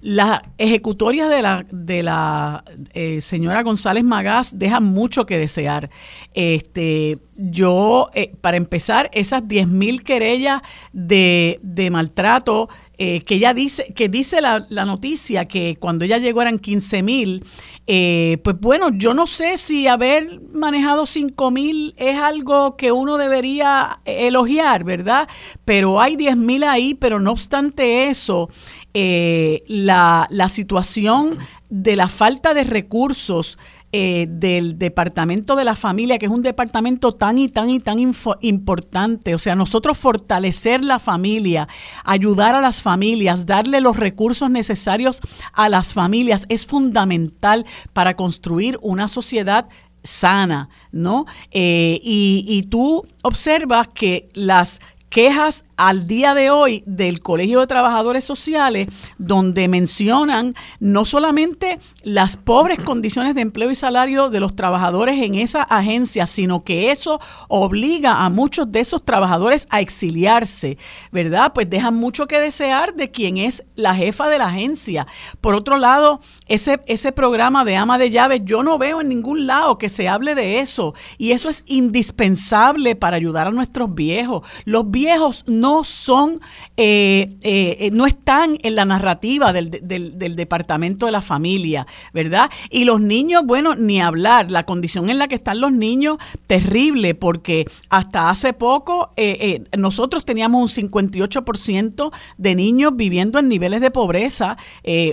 las 0.00 0.40
ejecutorias 0.56 1.28
de 1.28 1.42
la, 1.42 1.66
de 1.70 2.02
la 2.02 2.64
eh, 2.94 3.20
señora 3.20 3.62
González 3.62 4.02
Magás 4.02 4.58
dejan 4.58 4.84
mucho 4.84 5.26
que 5.26 5.38
desear. 5.38 5.90
Este, 6.32 7.18
yo, 7.36 8.08
eh, 8.14 8.32
para 8.40 8.56
empezar, 8.56 9.10
esas 9.12 9.42
10.000 9.42 10.02
querellas 10.02 10.62
de, 10.92 11.58
maltrato 11.92 12.68
eh, 12.96 13.22
que 13.22 13.36
ella 13.36 13.54
dice, 13.54 13.92
que 13.94 14.08
dice 14.08 14.40
la, 14.40 14.60
noticia 14.84 15.44
que 15.44 15.76
cuando 15.78 16.04
ella 16.04 16.18
llegó 16.18 16.42
eran 16.42 16.58
15 16.58 17.02
mil, 17.02 17.44
pues 17.86 18.60
bueno, 18.60 18.88
yo 18.92 19.14
no 19.14 19.26
sé 19.26 19.58
si 19.58 19.88
haber 19.88 20.40
manejado 20.52 21.06
5 21.06 21.50
mil 21.50 21.92
es 21.96 22.16
algo 22.16 22.76
que 22.76 22.92
uno 22.92 23.18
debería 23.18 24.00
elogiar, 24.04 24.84
¿verdad? 24.84 25.28
Pero 25.64 26.00
hay 26.00 26.14
10 26.14 26.36
mil 26.36 26.62
ahí, 26.62 26.94
pero 26.94 27.18
no 27.18 27.32
obstante 27.32 28.08
eso, 28.08 28.48
eh, 28.94 29.62
la, 29.68 30.26
la 30.30 30.48
situación 30.48 31.38
de 31.68 31.96
la 31.96 32.08
falta 32.08 32.54
de 32.54 32.64
recursos 32.64 33.58
eh, 33.92 34.28
del 34.28 34.78
Departamento 34.78 35.56
de 35.56 35.64
la 35.64 35.74
Familia, 35.74 36.16
que 36.18 36.26
es 36.26 36.30
un 36.30 36.42
departamento 36.42 37.12
tan 37.14 37.38
y 37.38 37.48
tan 37.48 37.70
y 37.70 37.80
tan 37.80 37.98
importante. 38.40 39.34
O 39.34 39.38
sea, 39.38 39.56
nosotros 39.56 39.98
fortalecer 39.98 40.84
la 40.84 41.00
familia, 41.00 41.66
ayudar 42.04 42.54
a 42.54 42.60
las 42.60 42.82
familias, 42.82 43.46
darle 43.46 43.80
los 43.80 43.96
recursos 43.96 44.48
necesarios 44.48 45.20
a 45.52 45.68
las 45.68 45.92
familias 45.92 46.46
es 46.48 46.66
fundamental 46.66 47.66
para 47.92 48.14
construir 48.14 48.78
una 48.80 49.08
sociedad 49.08 49.66
sana, 50.04 50.68
¿no? 50.92 51.26
Eh, 51.50 52.00
y, 52.04 52.44
y 52.46 52.62
tú 52.64 53.04
observas 53.22 53.88
que 53.88 54.28
las 54.34 54.80
quejas 55.08 55.64
al 55.80 56.06
día 56.06 56.34
de 56.34 56.50
hoy 56.50 56.82
del 56.84 57.20
Colegio 57.20 57.60
de 57.60 57.66
Trabajadores 57.66 58.22
Sociales, 58.22 58.88
donde 59.16 59.66
mencionan 59.66 60.54
no 60.78 61.06
solamente 61.06 61.78
las 62.02 62.36
pobres 62.36 62.84
condiciones 62.84 63.34
de 63.34 63.40
empleo 63.40 63.70
y 63.70 63.74
salario 63.74 64.28
de 64.28 64.40
los 64.40 64.54
trabajadores 64.54 65.22
en 65.22 65.36
esa 65.36 65.62
agencia, 65.62 66.26
sino 66.26 66.64
que 66.64 66.90
eso 66.90 67.18
obliga 67.48 68.26
a 68.26 68.28
muchos 68.28 68.70
de 68.70 68.80
esos 68.80 69.06
trabajadores 69.06 69.66
a 69.70 69.80
exiliarse, 69.80 70.76
¿verdad? 71.12 71.54
Pues 71.54 71.70
dejan 71.70 71.94
mucho 71.94 72.26
que 72.26 72.40
desear 72.40 72.94
de 72.94 73.10
quien 73.10 73.38
es 73.38 73.64
la 73.74 73.94
jefa 73.94 74.28
de 74.28 74.36
la 74.36 74.48
agencia. 74.48 75.06
Por 75.40 75.54
otro 75.54 75.78
lado, 75.78 76.20
ese, 76.46 76.80
ese 76.88 77.10
programa 77.10 77.64
de 77.64 77.76
ama 77.76 77.96
de 77.96 78.10
llaves, 78.10 78.42
yo 78.44 78.62
no 78.62 78.76
veo 78.76 79.00
en 79.00 79.08
ningún 79.08 79.46
lado 79.46 79.78
que 79.78 79.88
se 79.88 80.10
hable 80.10 80.34
de 80.34 80.58
eso. 80.60 80.92
Y 81.16 81.32
eso 81.32 81.48
es 81.48 81.64
indispensable 81.66 82.96
para 82.96 83.16
ayudar 83.16 83.46
a 83.46 83.50
nuestros 83.50 83.94
viejos. 83.94 84.42
Los 84.66 84.90
viejos 84.90 85.44
no 85.46 85.69
no 85.70 85.84
son, 85.84 86.40
eh, 86.76 87.36
eh, 87.42 87.90
no 87.92 88.06
están 88.06 88.58
en 88.62 88.74
la 88.74 88.84
narrativa 88.84 89.52
del, 89.52 89.70
del, 89.70 90.36
departamento 90.36 91.06
de 91.06 91.12
la 91.12 91.22
familia, 91.22 91.86
¿verdad? 92.12 92.50
Y 92.70 92.84
los 92.84 93.00
niños, 93.00 93.44
bueno, 93.46 93.76
ni 93.76 94.00
hablar, 94.00 94.50
la 94.50 94.64
condición 94.66 95.10
en 95.10 95.18
la 95.18 95.28
que 95.28 95.36
están 95.36 95.60
los 95.60 95.72
niños, 95.72 96.18
terrible, 96.48 97.14
porque 97.14 97.66
hasta 97.88 98.30
hace 98.30 98.52
poco 98.52 99.12
eh, 99.16 99.62
nosotros 99.78 100.24
teníamos 100.24 100.76
un 100.76 100.90
58% 100.90 102.10
de 102.36 102.54
niños 102.56 102.96
viviendo 102.96 103.38
en 103.38 103.48
niveles 103.48 103.80
de 103.80 103.92
pobreza, 103.92 104.56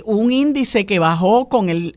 un 0.04 0.32
índice 0.32 0.86
que 0.86 0.98
bajó 0.98 1.48
con 1.48 1.68
el 1.68 1.94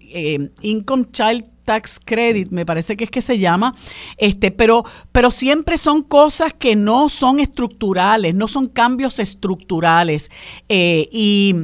Income 0.62 1.06
Child 1.12 1.51
tax 1.64 2.00
credit, 2.04 2.50
me 2.52 2.66
parece 2.66 2.98
que 2.98 3.04
es 3.04 3.10
que 3.10 3.22
se 3.22 3.38
llama, 3.38 3.74
este, 4.18 4.52
pero, 4.52 4.84
pero 5.12 5.32
siempre 5.32 5.78
son 5.78 6.04
cosas 6.04 6.54
que 6.54 6.76
no 6.76 7.10
son 7.10 7.40
estructurales, 7.40 8.36
no 8.36 8.48
son 8.48 8.68
cambios 8.68 9.20
estructurales. 9.20 10.30
Eh, 10.70 11.08
y, 11.12 11.56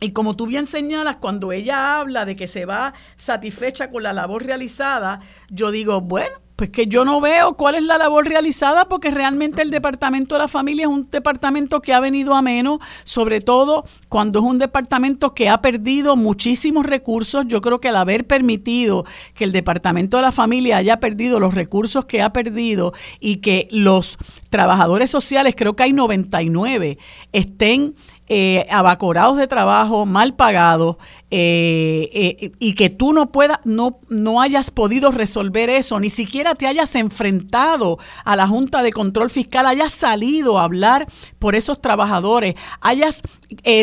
y 0.00 0.12
como 0.12 0.36
tú 0.36 0.46
bien 0.46 0.66
señalas, 0.66 1.16
cuando 1.16 1.52
ella 1.52 1.98
habla 1.98 2.24
de 2.24 2.36
que 2.36 2.48
se 2.48 2.64
va 2.64 2.94
satisfecha 3.16 3.90
con 3.90 4.02
la 4.02 4.12
labor 4.12 4.44
realizada, 4.44 5.20
yo 5.50 5.70
digo, 5.70 6.00
bueno, 6.00 6.45
pues 6.56 6.70
que 6.70 6.86
yo 6.86 7.04
no 7.04 7.20
veo 7.20 7.54
cuál 7.54 7.74
es 7.74 7.84
la 7.84 7.98
labor 7.98 8.26
realizada 8.26 8.88
porque 8.88 9.10
realmente 9.10 9.62
el 9.62 9.70
Departamento 9.70 10.34
de 10.34 10.40
la 10.40 10.48
Familia 10.48 10.84
es 10.84 10.90
un 10.90 11.08
departamento 11.10 11.82
que 11.82 11.92
ha 11.92 12.00
venido 12.00 12.34
a 12.34 12.42
menos, 12.42 12.80
sobre 13.04 13.42
todo 13.42 13.84
cuando 14.08 14.40
es 14.40 14.44
un 14.46 14.58
departamento 14.58 15.34
que 15.34 15.50
ha 15.50 15.60
perdido 15.60 16.16
muchísimos 16.16 16.86
recursos. 16.86 17.46
Yo 17.46 17.60
creo 17.60 17.78
que 17.78 17.88
al 17.88 17.96
haber 17.96 18.26
permitido 18.26 19.04
que 19.34 19.44
el 19.44 19.52
Departamento 19.52 20.16
de 20.16 20.22
la 20.22 20.32
Familia 20.32 20.78
haya 20.78 20.98
perdido 20.98 21.38
los 21.40 21.54
recursos 21.54 22.06
que 22.06 22.22
ha 22.22 22.32
perdido 22.32 22.94
y 23.20 23.36
que 23.36 23.68
los 23.70 24.16
trabajadores 24.48 25.10
sociales, 25.10 25.54
creo 25.56 25.76
que 25.76 25.82
hay 25.82 25.92
99, 25.92 26.96
estén 27.32 27.94
eh, 28.28 28.66
abacorados 28.70 29.36
de 29.36 29.46
trabajo, 29.46 30.04
mal 30.04 30.34
pagados, 30.34 30.96
eh, 31.30 32.10
eh, 32.12 32.52
y 32.58 32.74
que 32.74 32.90
tú 32.90 33.12
no 33.12 33.30
puedas, 33.30 33.60
no, 33.64 34.00
no 34.08 34.40
hayas 34.40 34.72
podido 34.72 35.12
resolver 35.12 35.70
eso, 35.70 36.00
ni 36.00 36.10
siquiera 36.10 36.56
te 36.56 36.66
hayas 36.66 36.96
enfrentado 36.96 37.98
a 38.24 38.34
la 38.34 38.48
Junta 38.48 38.82
de 38.82 38.92
Control 38.92 39.30
Fiscal, 39.30 39.66
hayas 39.66 39.92
salido 39.92 40.58
a 40.58 40.64
hablar 40.64 41.06
por 41.38 41.54
esos 41.54 41.80
trabajadores, 41.80 42.56
hayas 42.80 43.22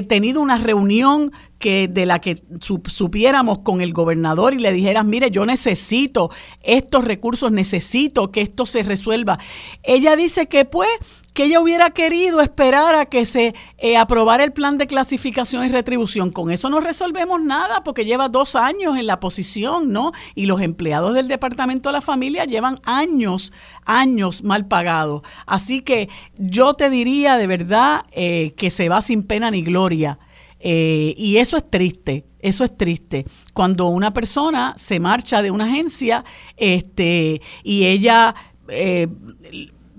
tenido 0.09 0.41
una 0.41 0.57
reunión 0.57 1.31
que 1.63 1.87
de 1.87 2.05
la 2.05 2.19
que 2.19 2.43
supiéramos 2.59 3.59
con 3.59 3.79
el 3.79 3.93
gobernador 3.93 4.53
y 4.53 4.59
le 4.59 4.73
dijeras, 4.73 5.05
mire, 5.05 5.31
yo 5.31 5.45
necesito 5.45 6.29
estos 6.61 7.05
recursos, 7.05 7.53
necesito 7.53 8.33
que 8.33 8.41
esto 8.41 8.65
se 8.65 8.83
resuelva. 8.83 9.39
Ella 9.81 10.17
dice 10.17 10.47
que 10.47 10.65
pues 10.65 10.89
que 11.33 11.45
ella 11.45 11.61
hubiera 11.61 11.91
querido 11.91 12.41
esperar 12.41 12.95
a 12.95 13.05
que 13.05 13.23
se 13.23 13.55
eh, 13.77 13.95
aprobara 13.95 14.43
el 14.43 14.51
plan 14.51 14.77
de 14.77 14.87
clasificación 14.87 15.63
y 15.63 15.69
retribución. 15.69 16.31
Con 16.31 16.51
eso 16.51 16.69
no 16.69 16.81
resolvemos 16.81 17.41
nada 17.41 17.81
porque 17.85 18.03
lleva 18.03 18.27
dos 18.27 18.57
años 18.57 18.97
en 18.97 19.07
la 19.07 19.21
posición, 19.21 19.89
¿no? 19.89 20.11
Y 20.35 20.47
los 20.47 20.59
empleados 20.59 21.13
del 21.13 21.29
Departamento 21.29 21.87
de 21.87 21.93
la 21.93 22.01
Familia 22.01 22.43
llevan 22.43 22.81
años, 22.83 23.53
años 23.85 24.43
mal 24.43 24.67
pagados. 24.67 25.21
Así 25.45 25.79
que 25.79 26.09
yo 26.35 26.73
te 26.73 26.89
diría 26.89 27.37
de 27.37 27.47
verdad 27.47 28.03
eh, 28.11 28.53
que 28.57 28.69
se 28.69 28.89
va 28.89 29.01
sin 29.01 29.23
pena 29.23 29.49
ni 29.49 29.61
gloria. 29.63 30.19
Eh, 30.65 31.13
y 31.17 31.37
eso 31.37 31.57
es 31.57 31.69
triste, 31.69 32.23
eso 32.39 32.63
es 32.63 32.77
triste. 32.77 33.25
Cuando 33.53 33.87
una 33.87 34.13
persona 34.13 34.73
se 34.77 34.97
marcha 34.97 35.41
de 35.41 35.51
una 35.51 35.65
agencia 35.65 36.23
este, 36.55 37.41
y 37.63 37.83
ella, 37.83 38.33
eh, 38.69 39.09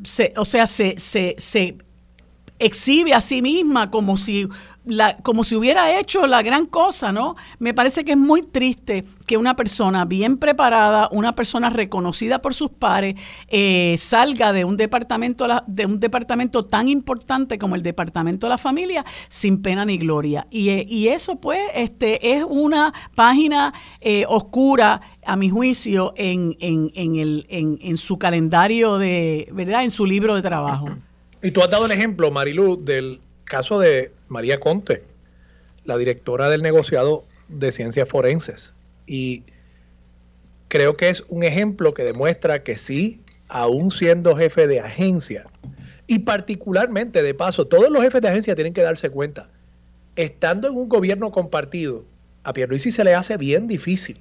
se, 0.05 0.33
o 0.38 0.46
sea, 0.46 0.66
se, 0.66 0.98
se, 0.98 1.35
se 1.37 1.77
exhibe 2.59 3.12
a 3.12 3.20
sí 3.20 3.42
misma 3.42 3.90
como 3.90 4.16
si 4.16 4.48
como 5.23 5.44
si 5.44 5.57
hubiera 5.57 5.99
hecho 5.99 6.27
la 6.27 6.42
gran 6.42 6.66
cosa, 6.66 7.12
¿no? 7.12 7.37
Me 7.59 7.73
parece 7.73 8.05
que 8.05 8.12
es 8.12 8.18
muy 8.18 8.42
triste 8.42 9.05
que 9.27 9.37
una 9.37 9.57
persona 9.57 10.05
bien 10.05 10.37
preparada, 10.37 11.09
una 11.11 11.33
persona 11.33 11.70
reconocida 11.70 12.40
por 12.40 12.55
sus 12.55 12.70
pares, 12.70 13.14
eh, 13.49 13.94
salga 13.97 14.53
de 14.53 14.64
un 14.64 14.77
departamento 14.77 15.47
de 15.66 15.87
un 15.87 16.01
departamento 16.01 16.64
tan 16.64 16.88
importante 16.88 17.59
como 17.59 17.75
el 17.75 17.83
departamento 17.83 18.47
de 18.47 18.51
la 18.51 18.59
familia 18.59 19.05
sin 19.29 19.62
pena 19.62 19.85
ni 19.85 19.97
gloria. 19.97 20.47
Y, 20.51 20.68
eh, 20.70 20.87
y 20.88 21.09
eso, 21.09 21.37
pues, 21.37 21.61
este 21.75 22.37
es 22.37 22.44
una 22.47 22.92
página 23.14 23.73
eh, 24.01 24.25
oscura 24.29 25.01
a 25.25 25.37
mi 25.37 25.49
juicio, 25.49 26.12
en, 26.16 26.57
en, 26.61 26.90
en, 26.94 27.16
el, 27.16 27.47
en, 27.49 27.97
su 27.97 28.18
calendario 28.18 28.99
de, 28.99 29.49
¿verdad? 29.53 29.85
En 29.85 29.90
su 29.90 30.05
libro 30.05 30.35
de 30.37 30.42
trabajo. 30.42 30.87
Y 31.42 31.51
tú 31.51 31.62
has 31.62 31.70
dado 31.70 31.85
un 31.85 31.92
ejemplo, 31.92 32.31
Marilu, 32.31 32.77
del 32.83 33.20
caso 33.44 33.78
de 33.78 34.12
María 34.28 34.61
Conte, 34.61 35.02
la 35.85 35.96
directora 35.96 36.48
del 36.48 36.62
negociado 36.62 37.24
de 37.48 37.72
ciencias 37.72 38.09
forenses. 38.09 38.74
Y 39.07 39.42
creo 40.68 40.96
que 40.96 41.11
es 41.11 41.22
un 41.28 41.42
ejemplo 41.42 41.94
que 41.94 42.04
demuestra 42.04 42.62
que 42.62 42.76
sí, 42.76 43.20
aún 43.48 43.90
siendo 43.90 44.37
jefe 44.37 44.66
de 44.66 44.80
agencia, 44.80 45.46
y 46.07 46.20
particularmente 46.20 47.22
de 47.22 47.35
paso, 47.35 47.66
todos 47.66 47.90
los 47.90 48.02
jefes 48.02 48.20
de 48.20 48.28
agencia 48.28 48.54
tienen 48.54 48.74
que 48.74 48.83
darse 48.83 49.11
cuenta, 49.11 49.48
estando 50.16 50.68
en 50.68 50.76
un 50.76 50.88
gobierno 50.88 51.30
compartido, 51.30 52.04
a 52.42 52.52
Pierluisi 52.52 52.90
se 52.90 53.04
le 53.04 53.14
hace 53.14 53.37
bien 53.37 53.66
difícil 53.66 54.18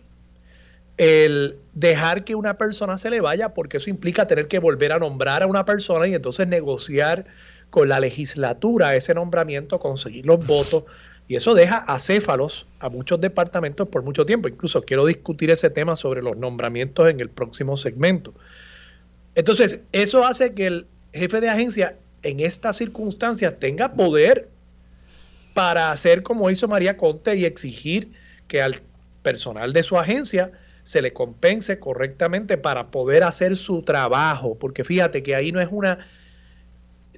el 0.97 1.57
dejar 1.73 2.23
que 2.23 2.35
una 2.35 2.57
persona 2.57 2.97
se 2.97 3.09
le 3.09 3.19
vaya, 3.19 3.53
porque 3.53 3.77
eso 3.77 3.89
implica 3.89 4.27
tener 4.27 4.47
que 4.47 4.59
volver 4.59 4.91
a 4.91 4.99
nombrar 4.99 5.43
a 5.43 5.47
una 5.47 5.65
persona 5.65 6.07
y 6.07 6.13
entonces 6.13 6.47
negociar 6.47 7.25
con 7.73 7.89
la 7.89 7.99
legislatura 7.99 8.95
ese 8.95 9.15
nombramiento, 9.15 9.79
conseguir 9.79 10.27
los 10.27 10.45
votos, 10.45 10.83
y 11.27 11.37
eso 11.37 11.55
deja 11.55 11.77
acéfalos 11.77 12.67
a 12.77 12.87
muchos 12.89 13.19
departamentos 13.19 13.87
por 13.87 14.03
mucho 14.03 14.27
tiempo. 14.27 14.47
Incluso 14.47 14.83
quiero 14.83 15.07
discutir 15.07 15.49
ese 15.49 15.71
tema 15.71 15.95
sobre 15.95 16.21
los 16.21 16.37
nombramientos 16.37 17.09
en 17.09 17.19
el 17.19 17.29
próximo 17.29 17.75
segmento. 17.75 18.31
Entonces, 19.33 19.85
eso 19.91 20.23
hace 20.23 20.53
que 20.53 20.67
el 20.67 20.85
jefe 21.13 21.41
de 21.41 21.49
agencia 21.49 21.97
en 22.21 22.41
estas 22.41 22.77
circunstancias 22.77 23.55
tenga 23.57 23.93
poder 23.93 24.49
para 25.55 25.91
hacer 25.91 26.21
como 26.21 26.51
hizo 26.51 26.67
María 26.67 26.95
Conte 26.95 27.35
y 27.37 27.45
exigir 27.45 28.11
que 28.47 28.61
al 28.61 28.75
personal 29.23 29.73
de 29.73 29.81
su 29.81 29.97
agencia 29.97 30.51
se 30.83 31.01
le 31.01 31.11
compense 31.11 31.79
correctamente 31.79 32.55
para 32.55 32.91
poder 32.91 33.23
hacer 33.23 33.57
su 33.57 33.81
trabajo, 33.81 34.59
porque 34.59 34.83
fíjate 34.83 35.23
que 35.23 35.33
ahí 35.33 35.51
no 35.51 35.59
es 35.59 35.69
una 35.71 36.05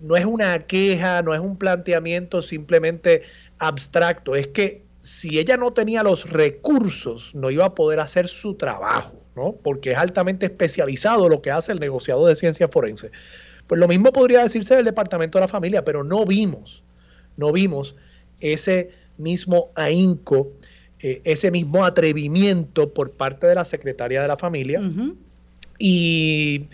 no 0.02 0.16
es 0.16 0.26
una 0.26 0.66
queja, 0.66 1.22
no 1.22 1.34
es 1.34 1.40
un 1.40 1.58
planteamiento 1.58 2.42
simplemente 2.42 3.24
abstracto, 3.60 4.36
es 4.36 4.48
que 4.48 4.84
si 5.02 5.38
ella 5.38 5.56
no 5.56 5.72
tenía 5.72 6.02
los 6.02 6.30
recursos, 6.30 7.36
no 7.36 7.52
iba 7.52 7.66
a 7.66 7.76
poder 7.76 8.00
hacer 8.00 8.28
su 8.28 8.56
trabajo, 8.56 9.22
¿no? 9.36 9.54
Porque 9.54 9.92
es 9.92 9.98
altamente 9.98 10.48
especializado 10.48 11.30
lo 11.30 11.44
que 11.44 11.52
hace 11.52 11.72
el 11.72 11.80
negociado 11.80 12.26
de 12.26 12.36
ciencia 12.36 12.68
forense. 12.68 13.12
Pues 13.68 13.80
lo 13.80 13.88
mismo 13.88 14.12
podría 14.12 14.42
decirse 14.42 14.76
del 14.76 14.86
Departamento 14.86 15.38
de 15.38 15.42
la 15.42 15.48
Familia, 15.48 15.86
pero 15.86 16.04
no 16.04 16.26
vimos, 16.26 16.84
no 17.38 17.52
vimos 17.52 17.96
ese 18.40 18.92
mismo 19.18 19.70
ahínco, 19.76 20.52
eh, 21.00 21.22
ese 21.24 21.52
mismo 21.52 21.86
atrevimiento 21.86 22.92
por 22.92 23.12
parte 23.12 23.46
de 23.46 23.56
la 23.56 23.66
Secretaría 23.66 24.24
de 24.24 24.28
la 24.28 24.38
Familia. 24.38 24.82
Y 25.78 26.68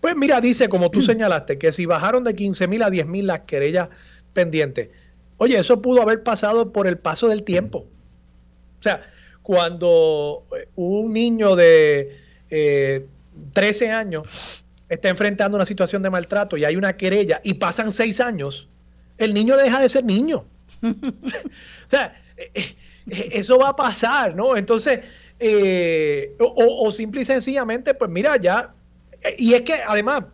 pues 0.00 0.14
mira, 0.16 0.40
dice, 0.40 0.68
como 0.68 0.90
tú 0.90 1.02
señalaste, 1.02 1.58
que 1.58 1.72
si 1.72 1.86
bajaron 1.86 2.24
de 2.24 2.34
15 2.34 2.68
mil 2.68 2.82
a 2.82 2.90
10 2.90 3.06
mil 3.06 3.26
las 3.26 3.40
querellas 3.40 3.88
pendientes, 4.32 4.90
oye, 5.38 5.58
eso 5.58 5.82
pudo 5.82 6.02
haber 6.02 6.22
pasado 6.22 6.72
por 6.72 6.86
el 6.86 6.98
paso 6.98 7.28
del 7.28 7.42
tiempo. 7.42 7.86
O 8.78 8.82
sea, 8.82 9.02
cuando 9.42 10.46
eh, 10.56 10.68
un 10.76 11.12
niño 11.12 11.56
de 11.56 12.16
13 12.48 13.84
eh, 13.86 13.90
años 13.90 14.64
está 14.88 15.08
enfrentando 15.08 15.56
una 15.56 15.66
situación 15.66 16.02
de 16.02 16.10
maltrato 16.10 16.56
y 16.56 16.64
hay 16.64 16.76
una 16.76 16.96
querella 16.96 17.40
y 17.42 17.54
pasan 17.54 17.90
6 17.90 18.20
años, 18.20 18.68
el 19.16 19.34
niño 19.34 19.56
deja 19.56 19.80
de 19.80 19.88
ser 19.88 20.04
niño. 20.04 20.44
o 20.82 21.88
sea, 21.88 22.14
eh, 22.36 22.76
eso 23.06 23.58
va 23.58 23.70
a 23.70 23.76
pasar, 23.76 24.36
¿no? 24.36 24.56
Entonces, 24.56 25.00
o, 26.38 26.86
o 26.86 26.90
simple 26.92 27.22
y 27.22 27.24
sencillamente, 27.24 27.94
pues 27.94 28.10
mira, 28.10 28.36
ya 28.36 28.74
y 29.36 29.54
es 29.54 29.62
que 29.62 29.74
además, 29.86 30.24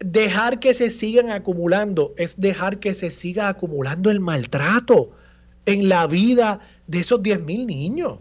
dejar 0.00 0.58
que 0.58 0.74
se 0.74 0.90
sigan 0.90 1.30
acumulando 1.30 2.14
es 2.16 2.40
dejar 2.40 2.80
que 2.80 2.94
se 2.94 3.10
siga 3.10 3.48
acumulando 3.48 4.10
el 4.10 4.20
maltrato 4.20 5.12
en 5.66 5.88
la 5.88 6.06
vida 6.06 6.60
de 6.86 7.00
esos 7.00 7.22
10 7.22 7.42
mil 7.42 7.66
niños. 7.66 8.18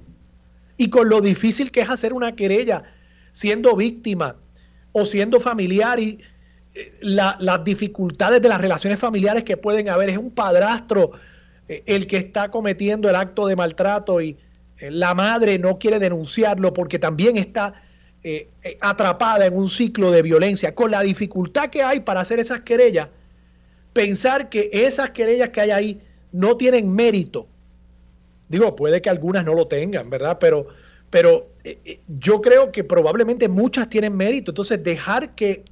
Y 0.77 0.89
con 0.89 1.09
lo 1.09 1.21
difícil 1.21 1.71
que 1.71 1.81
es 1.81 1.89
hacer 1.89 2.13
una 2.13 2.35
querella 2.35 2.83
siendo 3.31 3.75
víctima 3.75 4.35
o 4.91 5.05
siendo 5.05 5.39
familiar 5.39 5.99
y 5.99 6.19
eh, 6.73 6.97
las 7.01 7.63
dificultades 7.63 8.41
de 8.41 8.49
las 8.49 8.61
relaciones 8.61 8.99
familiares 8.99 9.43
que 9.43 9.57
pueden 9.57 9.89
haber. 9.89 10.09
Es 10.09 10.17
un 10.17 10.31
padrastro 10.31 11.11
eh, 11.67 11.83
el 11.85 12.07
que 12.07 12.17
está 12.17 12.49
cometiendo 12.49 13.09
el 13.09 13.15
acto 13.15 13.47
de 13.47 13.55
maltrato 13.55 14.21
y 14.21 14.37
eh, 14.77 14.91
la 14.91 15.13
madre 15.13 15.59
no 15.59 15.79
quiere 15.79 15.99
denunciarlo 15.99 16.73
porque 16.73 16.99
también 16.99 17.37
está 17.37 17.81
eh, 18.21 18.49
eh, 18.63 18.77
atrapada 18.81 19.45
en 19.45 19.55
un 19.55 19.69
ciclo 19.69 20.11
de 20.11 20.21
violencia, 20.21 20.75
con 20.75 20.91
la 20.91 21.01
dificultad 21.01 21.69
que 21.69 21.83
hay 21.83 22.01
para 22.01 22.19
hacer 22.19 22.37
esas 22.39 22.59
querellas, 22.61 23.07
pensar 23.93 24.49
que 24.49 24.69
esas 24.73 25.11
querellas 25.11 25.51
que 25.51 25.61
hay 25.61 25.71
ahí 25.71 26.01
no 26.33 26.57
tienen 26.57 26.93
mérito. 26.93 27.47
Digo, 28.49 28.75
puede 28.75 29.01
que 29.01 29.09
algunas 29.09 29.45
no 29.45 29.53
lo 29.53 29.67
tengan, 29.67 30.09
¿verdad? 30.09 30.37
Pero, 30.37 30.67
pero 31.09 31.47
eh, 31.63 32.01
yo 32.07 32.41
creo 32.41 32.73
que 32.73 32.83
probablemente 32.83 33.47
muchas 33.47 33.89
tienen 33.89 34.17
mérito. 34.17 34.51
Entonces, 34.51 34.83
dejar 34.83 35.33
que 35.35 35.63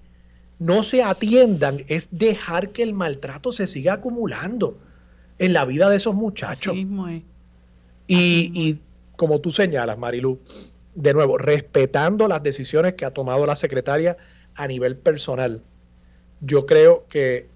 no 0.57 0.83
se 0.83 1.03
atiendan 1.03 1.83
es 1.89 2.07
dejar 2.11 2.69
que 2.69 2.81
el 2.81 2.93
maltrato 2.93 3.51
se 3.51 3.67
siga 3.67 3.93
acumulando 3.93 4.77
en 5.37 5.51
la 5.51 5.65
vida 5.65 5.89
de 5.89 5.97
esos 5.97 6.15
muchachos. 6.15 6.75
y, 6.77 6.85
y 8.07 8.79
como 9.17 9.41
tú 9.41 9.51
señalas, 9.51 9.97
Marilu, 9.97 10.39
de 10.97 11.13
nuevo, 11.13 11.37
respetando 11.37 12.27
las 12.27 12.41
decisiones 12.41 12.95
que 12.95 13.05
ha 13.05 13.11
tomado 13.11 13.45
la 13.45 13.55
secretaria 13.55 14.17
a 14.55 14.67
nivel 14.67 14.97
personal, 14.97 15.61
yo 16.41 16.65
creo 16.65 17.05
que 17.07 17.47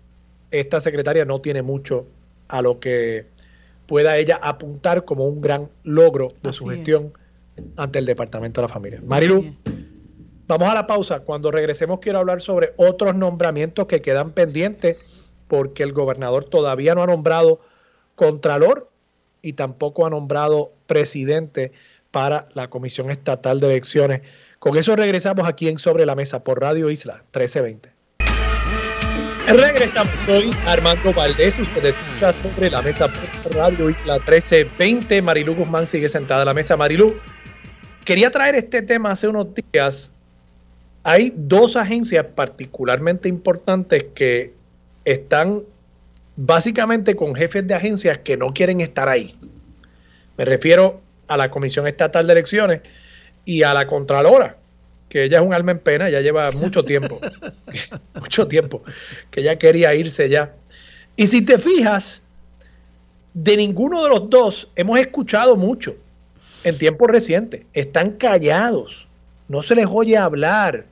esta 0.51 0.79
secretaria 0.79 1.25
no 1.25 1.41
tiene 1.41 1.63
mucho 1.63 2.05
a 2.47 2.61
lo 2.61 2.79
que 2.79 3.25
pueda 3.87 4.17
ella 4.17 4.39
apuntar 4.43 5.05
como 5.05 5.25
un 5.25 5.41
gran 5.41 5.69
logro 5.83 6.33
de 6.43 6.53
su 6.53 6.67
gestión 6.67 7.13
ante 7.77 7.97
el 7.97 8.05
Departamento 8.05 8.61
de 8.61 8.67
la 8.67 8.73
Familia. 8.73 9.01
Marilu, 9.03 9.55
vamos 10.47 10.69
a 10.69 10.75
la 10.75 10.85
pausa. 10.85 11.21
Cuando 11.21 11.49
regresemos 11.49 11.99
quiero 11.99 12.19
hablar 12.19 12.43
sobre 12.43 12.73
otros 12.77 13.15
nombramientos 13.15 13.87
que 13.87 14.03
quedan 14.03 14.33
pendientes 14.33 14.97
porque 15.47 15.81
el 15.81 15.93
gobernador 15.93 16.45
todavía 16.45 16.93
no 16.93 17.01
ha 17.01 17.07
nombrado 17.07 17.59
contralor 18.13 18.91
y 19.41 19.53
tampoco 19.53 20.05
ha 20.05 20.11
nombrado 20.11 20.73
presidente 20.85 21.71
para 22.11 22.47
la 22.53 22.69
Comisión 22.69 23.09
Estatal 23.09 23.59
de 23.59 23.67
Elecciones. 23.67 24.21
Con 24.59 24.77
eso 24.77 24.95
regresamos 24.95 25.47
aquí 25.47 25.67
en 25.67 25.79
Sobre 25.79 26.05
la 26.05 26.15
Mesa 26.15 26.43
por 26.43 26.61
Radio 26.61 26.91
Isla 26.91 27.23
1320. 27.33 28.01
Regresamos, 29.47 30.13
soy 30.25 30.51
Armando 30.65 31.11
Valdés, 31.11 31.57
usted 31.57 31.83
escucha 31.83 32.31
sobre 32.31 32.69
la 32.69 32.81
mesa 32.81 33.11
por 33.11 33.55
Radio 33.55 33.89
Isla 33.89 34.13
1320. 34.13 35.21
Marilu 35.21 35.55
Guzmán 35.55 35.87
sigue 35.87 36.07
sentada 36.07 36.43
a 36.43 36.45
la 36.45 36.53
mesa. 36.53 36.77
Marilu, 36.77 37.15
quería 38.05 38.31
traer 38.31 38.55
este 38.55 38.81
tema 38.81 39.11
hace 39.11 39.27
unos 39.27 39.47
días. 39.53 40.13
Hay 41.03 41.33
dos 41.35 41.75
agencias 41.75 42.27
particularmente 42.35 43.27
importantes 43.27 44.05
que 44.13 44.53
están 45.05 45.63
básicamente 46.35 47.15
con 47.15 47.35
jefes 47.35 47.67
de 47.67 47.73
agencias 47.73 48.19
que 48.19 48.37
no 48.37 48.53
quieren 48.53 48.79
estar 48.79 49.09
ahí. 49.09 49.35
Me 50.37 50.45
refiero 50.45 51.01
a 51.31 51.37
la 51.37 51.49
Comisión 51.49 51.87
Estatal 51.87 52.27
de 52.27 52.33
Elecciones 52.33 52.81
y 53.45 53.63
a 53.63 53.73
la 53.73 53.87
Contralora, 53.87 54.57
que 55.07 55.23
ella 55.23 55.39
es 55.39 55.43
un 55.43 55.53
alma 55.53 55.71
en 55.71 55.79
pena, 55.79 56.09
ya 56.09 56.19
lleva 56.19 56.51
mucho 56.51 56.83
tiempo, 56.83 57.19
mucho 58.15 58.47
tiempo, 58.47 58.83
que 59.29 59.39
ella 59.39 59.57
quería 59.57 59.95
irse 59.95 60.27
ya. 60.27 60.53
Y 61.15 61.27
si 61.27 61.41
te 61.41 61.57
fijas, 61.57 62.21
de 63.33 63.55
ninguno 63.55 64.03
de 64.03 64.09
los 64.09 64.29
dos 64.29 64.69
hemos 64.75 64.99
escuchado 64.99 65.55
mucho 65.55 65.95
en 66.65 66.77
tiempos 66.77 67.09
recientes. 67.09 67.61
Están 67.73 68.11
callados, 68.11 69.07
no 69.47 69.63
se 69.63 69.75
les 69.75 69.87
oye 69.89 70.17
hablar, 70.17 70.85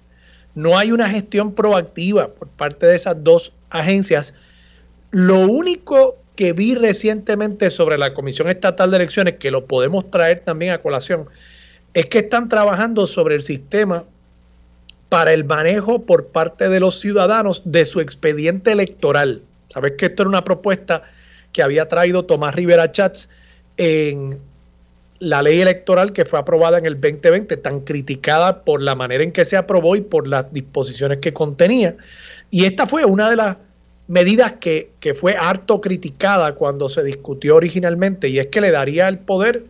no 0.56 0.78
hay 0.78 0.94
una 0.94 1.10
gestión 1.10 1.54
proactiva 1.54 2.30
por 2.30 2.48
parte 2.48 2.86
de 2.86 2.96
esas 2.96 3.22
dos 3.24 3.52
agencias. 3.70 4.34
Lo 5.12 5.40
único 5.40 6.18
que 6.40 6.54
vi 6.54 6.74
recientemente 6.74 7.70
sobre 7.70 7.98
la 7.98 8.14
Comisión 8.14 8.48
Estatal 8.48 8.92
de 8.92 8.96
Elecciones, 8.96 9.34
que 9.40 9.52
lo 9.52 9.66
podemos 9.66 10.10
traer 10.10 10.40
también 10.40 10.72
a 10.72 10.82
colación, 10.82 11.28
es 11.94 12.06
que 12.06 12.20
están 12.20 12.48
trabajando 12.48 13.08
sobre 13.08 13.36
el 13.36 13.44
sistema 13.44 14.06
para 15.10 15.34
el 15.34 15.44
manejo 15.44 16.06
por 16.06 16.28
parte 16.28 16.70
de 16.70 16.80
los 16.80 16.98
ciudadanos 17.02 17.62
de 17.66 17.84
su 17.84 18.00
expediente 18.00 18.72
electoral. 18.72 19.42
Sabes 19.68 19.96
que 19.98 20.06
esto 20.06 20.24
era 20.24 20.30
una 20.30 20.46
propuesta 20.46 21.04
que 21.52 21.62
había 21.62 21.90
traído 21.90 22.24
Tomás 22.24 22.56
Rivera 22.56 22.90
Chats 22.90 23.30
en 23.76 24.40
la 25.20 25.44
ley 25.44 25.60
electoral 25.60 26.14
que 26.14 26.24
fue 26.24 26.40
aprobada 26.40 26.78
en 26.78 26.86
el 26.86 27.02
2020, 27.02 27.58
tan 27.58 27.82
criticada 27.82 28.64
por 28.64 28.82
la 28.82 28.96
manera 28.96 29.26
en 29.26 29.34
que 29.34 29.44
se 29.44 29.58
aprobó 29.58 29.98
y 29.98 30.02
por 30.02 30.26
las 30.26 30.54
disposiciones 30.54 31.18
que 31.18 31.34
contenía. 31.34 31.98
Y 32.50 32.64
esta 32.64 32.88
fue 32.88 33.04
una 33.04 33.30
de 33.30 33.36
las 33.36 33.58
medidas 34.10 34.54
que, 34.54 34.92
que 35.00 35.14
fue 35.14 35.38
harto 35.38 35.80
criticada 35.82 36.56
cuando 36.56 36.90
se 36.90 37.04
discutió 37.04 37.56
originalmente, 37.56 38.28
y 38.28 38.40
es 38.40 38.48
que 38.48 38.60
le 38.60 38.72
daría 38.72 39.08
el 39.08 39.20
poder 39.20 39.68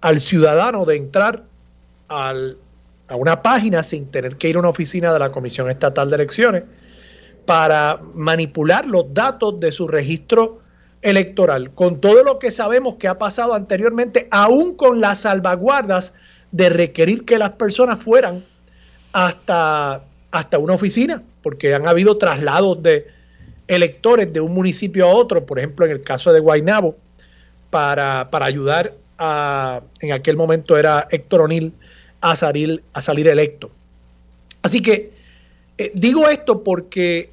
al 0.00 0.18
ciudadano 0.18 0.84
de 0.84 0.96
entrar 0.96 1.44
al, 2.08 2.58
a 3.06 3.14
una 3.14 3.42
página 3.42 3.84
sin 3.84 4.06
tener 4.10 4.36
que 4.36 4.48
ir 4.48 4.56
a 4.56 4.58
una 4.58 4.70
oficina 4.70 5.12
de 5.12 5.20
la 5.20 5.30
Comisión 5.30 5.70
Estatal 5.70 6.10
de 6.10 6.16
Elecciones 6.16 6.64
para 7.46 8.00
manipular 8.14 8.86
los 8.88 9.14
datos 9.14 9.60
de 9.60 9.70
su 9.70 9.86
registro 9.86 10.58
electoral, 11.00 11.70
con 11.70 12.00
todo 12.00 12.24
lo 12.24 12.40
que 12.40 12.50
sabemos 12.50 12.96
que 12.96 13.06
ha 13.06 13.18
pasado 13.18 13.54
anteriormente, 13.54 14.26
aún 14.32 14.74
con 14.74 15.00
las 15.00 15.20
salvaguardas 15.20 16.12
de 16.50 16.70
requerir 16.70 17.24
que 17.24 17.38
las 17.38 17.50
personas 17.50 18.02
fueran 18.02 18.42
hasta, 19.12 20.02
hasta 20.32 20.58
una 20.58 20.74
oficina, 20.74 21.22
porque 21.40 21.72
han 21.72 21.86
habido 21.86 22.18
traslados 22.18 22.82
de 22.82 23.14
electores 23.68 24.32
de 24.32 24.40
un 24.40 24.54
municipio 24.54 25.06
a 25.06 25.14
otro, 25.14 25.44
por 25.44 25.58
ejemplo 25.58 25.86
en 25.86 25.92
el 25.92 26.02
caso 26.02 26.32
de 26.32 26.40
Guaynabo, 26.40 26.96
para, 27.70 28.30
para 28.30 28.46
ayudar 28.46 28.94
a, 29.18 29.82
en 30.00 30.12
aquel 30.12 30.36
momento 30.36 30.76
era 30.76 31.08
Héctor 31.10 31.42
O'Neill, 31.42 31.72
a 32.20 32.34
salir, 32.34 32.82
a 32.92 33.00
salir 33.00 33.28
electo. 33.28 33.70
Así 34.62 34.80
que 34.80 35.12
eh, 35.78 35.92
digo 35.94 36.28
esto 36.28 36.64
porque 36.64 37.30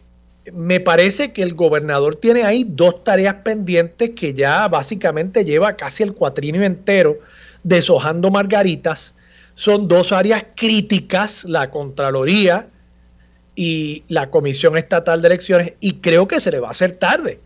me 0.52 0.80
parece 0.80 1.32
que 1.32 1.42
el 1.42 1.54
gobernador 1.54 2.18
tiene 2.18 2.44
ahí 2.44 2.66
dos 2.68 3.04
tareas 3.04 3.36
pendientes 3.36 4.12
que 4.12 4.34
ya 4.34 4.68
básicamente 4.68 5.46
lleva 5.46 5.76
casi 5.78 6.04
el 6.04 6.14
cuatrinio 6.14 6.64
entero 6.64 7.20
deshojando 7.64 8.30
margaritas. 8.30 9.16
Son 9.56 9.88
dos 9.88 10.12
áreas 10.12 10.46
críticas, 10.56 11.46
la 11.46 11.70
Contraloría 11.70 12.68
y 13.56 14.04
la 14.08 14.30
Comisión 14.30 14.78
Estatal 14.78 15.22
de 15.22 15.28
Elecciones, 15.28 15.74
y 15.80 15.96
creo 15.96 16.28
que 16.28 16.40
se 16.40 16.52
le 16.52 16.60
va 16.60 16.70
a 16.70 16.72
hacer 16.72 16.94
tarde, 16.94 17.40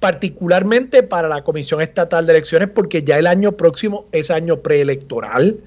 particularmente 0.00 1.02
para 1.02 1.28
la 1.28 1.42
Comisión 1.42 1.80
Estatal 1.80 2.26
de 2.26 2.32
Elecciones, 2.32 2.68
porque 2.70 3.02
ya 3.02 3.18
el 3.18 3.26
año 3.26 3.52
próximo 3.52 4.06
es 4.12 4.30
año 4.30 4.60
preelectoral. 4.60 5.58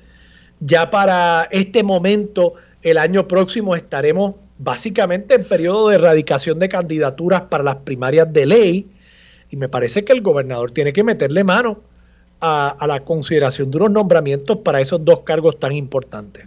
Ya 0.59 0.89
para 0.89 1.47
este 1.51 1.83
momento, 1.83 2.53
el 2.81 2.97
año 2.97 3.27
próximo 3.27 3.75
estaremos 3.75 4.35
básicamente 4.57 5.33
en 5.33 5.43
periodo 5.43 5.89
de 5.89 5.95
erradicación 5.95 6.59
de 6.59 6.69
candidaturas 6.69 7.43
para 7.43 7.63
las 7.63 7.77
primarias 7.77 8.31
de 8.31 8.45
ley 8.45 8.87
y 9.49 9.57
me 9.57 9.69
parece 9.69 10.03
que 10.03 10.13
el 10.13 10.21
gobernador 10.21 10.71
tiene 10.71 10.93
que 10.93 11.03
meterle 11.03 11.43
mano 11.43 11.81
a, 12.41 12.85
la 12.87 13.03
consideración 13.03 13.71
de 13.71 13.77
unos 13.77 13.91
nombramientos 13.91 14.57
para 14.59 14.81
esos 14.81 15.03
dos 15.03 15.19
cargos 15.21 15.59
tan 15.59 15.71
importantes. 15.71 16.45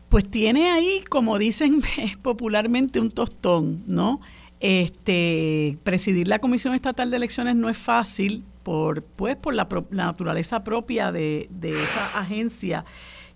Pues 0.09 0.29
tiene 0.29 0.71
ahí, 0.71 1.03
como 1.09 1.37
dicen 1.37 1.81
popularmente, 2.21 2.99
un 2.99 3.11
tostón, 3.11 3.83
¿no? 3.87 4.21
Este, 4.59 5.77
presidir 5.83 6.27
la 6.27 6.39
Comisión 6.39 6.73
Estatal 6.73 7.11
de 7.11 7.17
Elecciones 7.17 7.55
no 7.55 7.69
es 7.69 7.77
fácil 7.77 8.43
por, 8.63 9.03
pues, 9.03 9.35
por 9.35 9.53
la, 9.55 9.67
naturaleza 9.91 10.63
propia 10.63 11.11
de, 11.11 11.47
esa 11.61 12.19
agencia 12.19 12.85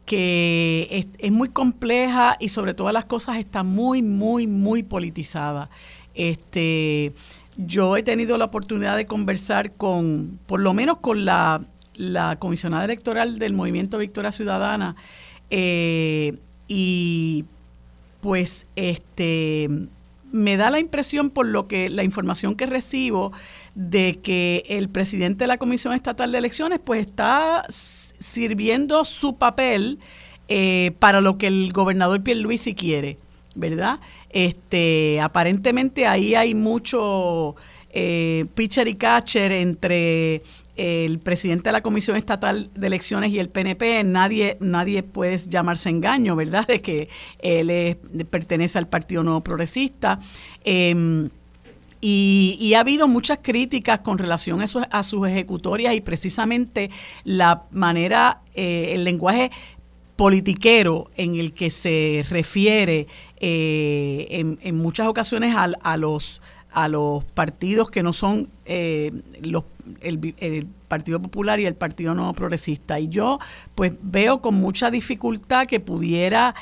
que 0.05 1.07
es, 1.19 1.31
muy 1.31 1.49
compleja 1.49 2.37
y 2.39 2.49
sobre 2.49 2.73
todas 2.73 2.93
las 2.93 3.05
cosas 3.05 3.37
está 3.37 3.63
muy, 3.63 4.01
muy, 4.01 4.47
muy 4.47 4.81
politizada. 4.83 5.69
Este, 6.15 7.13
yo 7.55 7.97
he 7.97 8.03
tenido 8.03 8.37
la 8.37 8.45
oportunidad 8.45 8.97
de 8.97 9.05
conversar 9.05 9.73
con, 9.73 10.39
por 10.47 10.59
lo 10.59 10.73
menos 10.73 10.97
con 10.97 11.23
la, 11.23 11.65
comisionada 12.39 12.85
electoral 12.85 13.37
del 13.37 13.53
Movimiento 13.53 13.99
Victoria 13.99 14.31
Ciudadana, 14.31 14.95
eh, 15.49 16.39
y 16.73 17.43
pues 18.21 18.65
este 18.77 19.67
me 20.31 20.55
da 20.55 20.69
la 20.69 20.79
impresión 20.79 21.29
por 21.29 21.45
lo 21.45 21.67
que 21.67 21.89
la 21.89 22.05
información 22.05 22.55
que 22.55 22.65
recibo 22.65 23.33
de 23.75 24.19
que 24.23 24.63
el 24.69 24.87
presidente 24.87 25.43
de 25.43 25.49
la 25.49 25.57
Comisión 25.57 25.93
Estatal 25.93 26.31
de 26.31 26.37
Elecciones 26.37 26.79
pues 26.81 27.05
está 27.05 27.65
sirviendo 27.67 29.03
su 29.03 29.35
papel 29.35 29.99
eh, 30.47 30.93
para 30.99 31.19
lo 31.19 31.37
que 31.37 31.47
el 31.47 31.73
gobernador 31.73 32.23
Pierluisi 32.23 32.73
quiere, 32.73 33.17
¿verdad? 33.53 33.99
Este, 34.29 35.19
aparentemente 35.19 36.07
ahí 36.07 36.35
hay 36.35 36.55
mucho 36.55 37.57
eh, 37.89 38.45
pitcher 38.55 38.87
y 38.87 38.95
catcher 38.95 39.51
entre 39.51 40.41
el 40.75 41.19
presidente 41.19 41.69
de 41.69 41.73
la 41.73 41.81
Comisión 41.81 42.17
Estatal 42.17 42.69
de 42.73 42.87
Elecciones 42.87 43.31
y 43.31 43.39
el 43.39 43.49
PNP, 43.49 44.03
nadie, 44.03 44.57
nadie 44.59 45.03
puede 45.03 45.37
llamarse 45.37 45.89
engaño, 45.89 46.35
¿verdad?, 46.35 46.67
de 46.67 46.81
que 46.81 47.09
él 47.39 47.97
pertenece 48.29 48.77
al 48.77 48.87
Partido 48.87 49.23
Nuevo 49.23 49.41
Progresista. 49.41 50.19
Em, 50.63 51.29
y, 52.03 52.73
ha 52.75 52.79
habido 52.79 53.07
muchas 53.07 53.39
críticas 53.41 53.99
con 53.99 54.17
relación 54.17 54.61
a, 54.61 54.65
a 54.65 55.03
sus 55.03 55.27
ejecutorias 55.27 55.93
y 55.93 56.01
precisamente 56.01 56.89
la 57.23 57.63
manera, 57.71 58.41
eh, 58.55 58.93
el 58.93 59.03
lenguaje 59.03 59.51
politiquero 60.15 61.09
en 61.15 61.35
el 61.35 61.53
que 61.53 61.69
se 61.69 62.25
refiere 62.29 63.07
eh, 63.39 64.57
en, 64.61 64.77
muchas 64.77 65.07
ocasiones 65.07 65.55
a, 65.55 65.97
los 65.97 66.41
a 66.71 66.87
los 66.87 67.23
partidos 67.23 67.89
que 67.89 68.03
no 68.03 68.13
son 68.13 68.47
eh, 68.65 69.11
los, 69.41 69.63
el, 70.01 70.67
Partido 70.87 71.21
Popular 71.21 71.59
y 71.59 71.65
el 71.65 71.75
Partido 71.75 72.13
Nuevo 72.13 72.33
Progresista. 72.33 72.99
Y 72.99 73.07
yo 73.07 73.39
pues 73.75 73.93
veo 74.01 74.41
con 74.41 74.55
mucha 74.55 74.91
dificultad 74.91 75.65
que 75.65 75.79
pudiera 75.79 76.53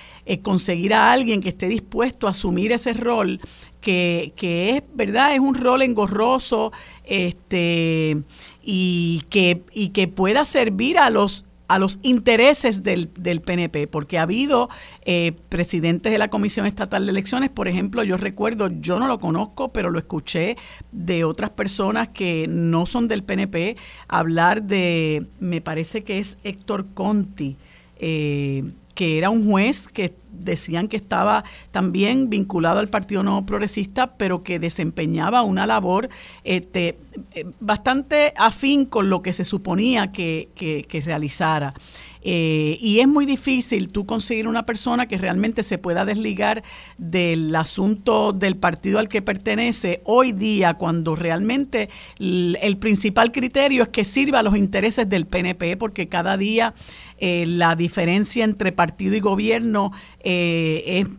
conseguir 0.43 0.93
a 0.93 1.11
alguien 1.11 1.41
que 1.41 1.49
esté 1.49 1.67
dispuesto 1.67 2.27
a 2.27 2.31
asumir 2.31 2.71
ese 2.71 2.93
rol 2.93 3.41
que, 3.81 4.33
que 4.35 4.77
es, 4.77 4.83
¿verdad? 4.93 5.33
Es 5.33 5.39
un 5.39 5.55
rol 5.55 5.81
engorroso 5.81 6.71
este, 7.05 8.21
y, 8.61 9.23
que, 9.29 9.63
y 9.73 9.89
que 9.89 10.07
pueda 10.07 10.45
servir 10.45 10.99
a 10.99 11.09
los 11.09 11.45
a 11.69 11.77
los 11.77 11.99
intereses 12.01 12.81
del, 12.81 13.11
del 13.13 13.41
PNP, 13.41 13.87
porque 13.87 14.17
ha 14.17 14.23
habido 14.23 14.69
eh, 15.05 15.33
presidentes 15.49 16.11
de 16.11 16.17
la 16.17 16.29
Comisión 16.29 16.65
Estatal 16.65 17.05
de 17.05 17.11
Elecciones, 17.11 17.51
por 17.51 17.67
ejemplo, 17.67 18.03
yo 18.03 18.17
recuerdo, 18.17 18.69
yo 18.69 18.97
no 18.97 19.07
lo 19.07 19.19
conozco, 19.19 19.71
pero 19.71 19.91
lo 19.91 19.99
escuché 19.99 20.57
de 20.91 21.23
otras 21.23 21.51
personas 21.51 22.09
que 22.09 22.47
no 22.49 22.87
son 22.87 23.07
del 23.07 23.23
PNP 23.23 23.77
hablar 24.07 24.63
de, 24.63 25.27
me 25.39 25.61
parece 25.61 26.03
que 26.03 26.17
es 26.17 26.37
Héctor 26.43 26.87
Conti, 26.95 27.55
eh, 27.99 28.63
que 28.99 29.17
era 29.17 29.29
un 29.29 29.49
juez 29.49 29.87
que 29.87 30.13
decían 30.29 30.89
que 30.89 30.97
estaba 30.97 31.45
también 31.71 32.29
vinculado 32.29 32.79
al 32.79 32.89
Partido 32.89 33.23
No 33.23 33.45
Progresista, 33.45 34.17
pero 34.17 34.43
que 34.43 34.59
desempeñaba 34.59 35.41
una 35.41 35.65
labor 35.65 36.09
este, 36.43 36.97
eh, 37.33 37.45
bastante 37.61 38.33
afín 38.35 38.83
con 38.83 39.09
lo 39.09 39.21
que 39.21 39.31
se 39.31 39.45
suponía 39.45 40.11
que, 40.11 40.49
que 40.53 40.99
realizara. 40.99 41.73
Eh, 42.21 42.77
y 42.81 42.99
es 42.99 43.07
muy 43.07 43.25
difícil 43.25 43.89
tú 43.89 44.05
conseguir 44.05 44.47
una 44.47 44.65
persona 44.65 45.07
que 45.07 45.17
realmente 45.17 45.63
se 45.63 45.77
pueda 45.77 46.05
desligar 46.05 46.63
del 46.97 47.55
asunto 47.55 48.33
del 48.33 48.57
partido 48.57 48.99
al 48.99 49.07
que 49.07 49.21
pertenece 49.21 50.01
hoy 50.03 50.33
día, 50.33 50.73
cuando 50.73 51.15
realmente 51.15 51.89
el, 52.19 52.77
principal 52.79 53.31
criterio 53.31 53.83
es 53.83 53.89
que 53.89 54.03
sirva 54.03 54.39
a 54.39 54.43
los 54.43 54.57
intereses 54.57 55.09
del 55.09 55.25
PNP, 55.25 55.77
porque 55.77 56.07
cada 56.07 56.37
día 56.37 56.73
eh, 57.19 57.45
la 57.45 57.75
diferencia 57.75 58.43
entre 58.43 58.71
partido 58.71 59.15
y 59.15 59.19
gobierno 59.19 59.91
eh, 60.21 60.83
es 60.85 61.09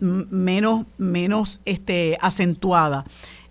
menos, 0.00 0.86
menos 0.98 1.60
este, 1.64 2.18
acentuada. 2.20 3.04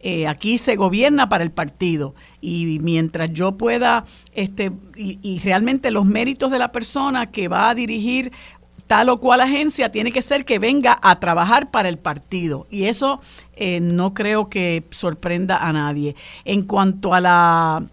Eh, 0.08 0.28
aquí 0.28 0.60
se 0.60 0.76
gobierna 0.76 1.30
para 1.30 1.44
el 1.44 1.50
partido 1.50 2.14
y 2.40 2.78
mientras 2.80 3.34
yo 3.34 3.54
pueda, 3.54 4.06
este, 4.36 4.72
y, 4.96 5.40
realmente 5.40 5.90
los 5.90 6.06
méritos 6.06 6.52
de 6.52 6.60
la 6.60 6.72
persona 6.72 7.32
que 7.32 7.48
va 7.48 7.72
a 7.72 7.74
dirigir 7.74 8.32
tal 8.86 9.10
o 9.10 9.20
cual 9.20 9.42
agencia 9.42 9.92
tiene 9.92 10.12
que 10.12 10.22
ser 10.22 10.46
que 10.46 10.60
venga 10.60 11.00
a 11.02 11.20
trabajar 11.20 11.72
para 11.72 11.90
el 11.90 11.98
partido. 11.98 12.68
Y 12.70 12.84
eso 12.84 13.20
eh, 13.56 13.80
no 13.80 14.14
creo 14.14 14.48
que 14.48 14.84
sorprenda 14.92 15.58
a 15.58 15.74
nadie. 15.74 16.16
En 16.44 16.68
cuanto 16.68 17.16
a 17.16 17.20
la, 17.20 17.84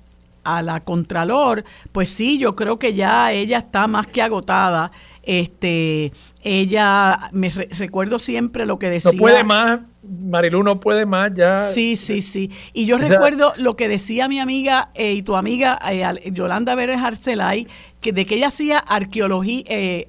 a 0.45 0.61
la 0.61 0.81
Contralor, 0.81 1.65
pues 1.93 2.11
sí, 2.11 2.37
yo 2.37 2.55
creo 2.55 2.79
que 2.79 2.93
ya 2.93 3.33
ella 3.33 3.57
está 3.57 3.87
más 3.87 4.07
que 4.07 4.21
agotada. 4.21 4.93
Este, 5.23 6.13
ella, 6.43 7.31
me 7.33 7.49
recuerdo 7.49 8.19
siempre 8.19 8.67
lo 8.67 8.79
que 8.79 8.91
decía. 8.91 9.13
No 9.13 9.19
puede 9.19 9.45
más, 9.45 9.81
Marilu 10.03 10.63
no 10.63 10.81
puede 10.81 11.07
más 11.07 11.33
ya. 11.35 11.63
Sí, 11.63 11.97
sí, 11.97 12.23
sí. 12.23 12.51
Y 12.73 12.87
yo 12.87 12.99
recuerdo 12.99 13.53
lo 13.57 13.77
que 13.77 13.89
decía 13.89 14.29
mi 14.29 14.41
amiga 14.41 14.91
eh, 14.95 15.13
y 15.15 15.23
tu 15.23 15.37
amiga 15.37 15.79
eh, 15.91 16.33
Yolanda 16.33 16.75
Vélez 16.75 17.01
Arcelay, 17.01 17.69
que 18.01 18.13
de 18.13 18.27
que 18.27 18.37
ella 18.37 18.49
hacía 18.49 18.79
arqueología, 18.79 19.63
eh, 19.67 20.09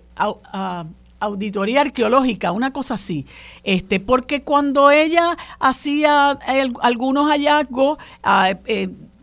auditoría 1.20 1.82
arqueológica, 1.82 2.52
una 2.52 2.74
cosa 2.74 2.96
así. 2.96 3.26
Este, 3.64 4.00
porque 4.00 4.44
cuando 4.44 4.90
ella 4.90 5.38
hacía 5.60 6.32
algunos 6.82 7.30
hallazgos, 7.30 7.98
ah, 8.24 8.54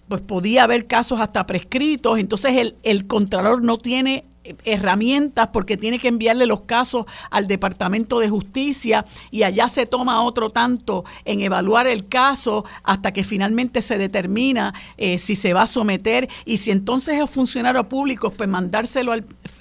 pues 0.09 0.23
podía 0.23 0.64
haber 0.64 0.87
casos 0.87 1.21
hasta 1.21 1.47
prescritos, 1.47 2.18
entonces 2.18 2.57
el, 2.57 2.77
el 2.83 3.07
contralor 3.07 3.62
no 3.62 3.79
tiene 3.79 4.25
herramientas 4.64 5.49
porque 5.53 5.76
tiene 5.76 5.99
que 5.99 6.09
enviarle 6.09 6.47
los 6.47 6.62
casos 6.62 7.05
al 7.30 7.47
Departamento 7.47 8.20
de 8.20 8.30
Justicia 8.30 9.05
y 9.30 9.43
allá 9.43 9.68
se 9.68 9.86
toma 9.86 10.22
otro 10.22 10.51
tanto 10.51 11.05
en 11.24 11.41
evaluar 11.41 11.86
el 11.86 12.09
caso 12.09 12.64
hasta 12.82 13.12
que 13.12 13.22
finalmente 13.22 13.82
se 13.82 13.99
determina 13.99 14.72
eh, 14.97 15.18
si 15.18 15.36
se 15.36 15.53
va 15.53 15.62
a 15.62 15.66
someter 15.66 16.28
y 16.45 16.57
si 16.57 16.70
entonces 16.70 17.20
es 17.22 17.30
funcionario 17.30 17.88
público, 17.88 18.30
pues 18.30 18.49
mandárselo 18.49 19.12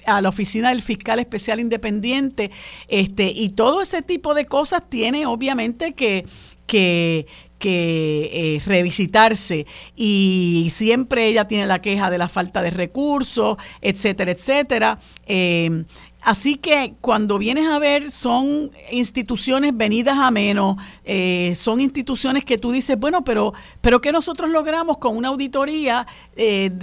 a 0.06 0.20
la 0.20 0.28
oficina 0.28 0.70
del 0.70 0.82
fiscal 0.82 1.18
especial 1.18 1.60
independiente. 1.60 2.50
Este 2.88 3.30
y 3.34 3.50
todo 3.50 3.82
ese 3.82 4.02
tipo 4.02 4.34
de 4.34 4.46
cosas 4.46 4.88
tiene 4.88 5.26
obviamente 5.26 5.92
que 5.92 6.24
que, 6.70 7.26
que 7.60 8.56
eh, 8.56 8.62
revisitarse 8.66 9.66
y 9.94 10.68
siempre 10.70 11.28
ella 11.28 11.46
tiene 11.46 11.66
la 11.66 11.80
queja 11.80 12.10
de 12.10 12.18
la 12.18 12.28
falta 12.28 12.62
de 12.62 12.70
recursos, 12.70 13.58
etcétera, 13.82 14.32
etcétera. 14.32 14.98
Eh, 15.26 15.84
así 16.22 16.56
que 16.56 16.94
cuando 17.02 17.38
vienes 17.38 17.68
a 17.68 17.78
ver 17.78 18.10
son 18.10 18.70
instituciones 18.90 19.76
venidas 19.76 20.18
a 20.18 20.30
menos, 20.30 20.76
eh, 21.04 21.52
son 21.54 21.80
instituciones 21.80 22.46
que 22.46 22.56
tú 22.56 22.72
dices, 22.72 22.98
bueno, 22.98 23.22
pero, 23.24 23.52
pero 23.82 24.00
que 24.00 24.10
nosotros 24.10 24.50
logramos 24.50 24.96
con 24.96 25.16
una 25.16 25.28
auditoría 25.28 26.06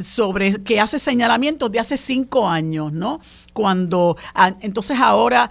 sobre 0.03 0.63
que 0.63 0.79
hace 0.79 0.99
señalamientos 0.99 1.71
de 1.71 1.79
hace 1.79 1.97
cinco 1.97 2.47
años, 2.47 2.93
¿no? 2.93 3.19
Cuando 3.53 4.15
entonces 4.61 4.99
ahora, 4.99 5.49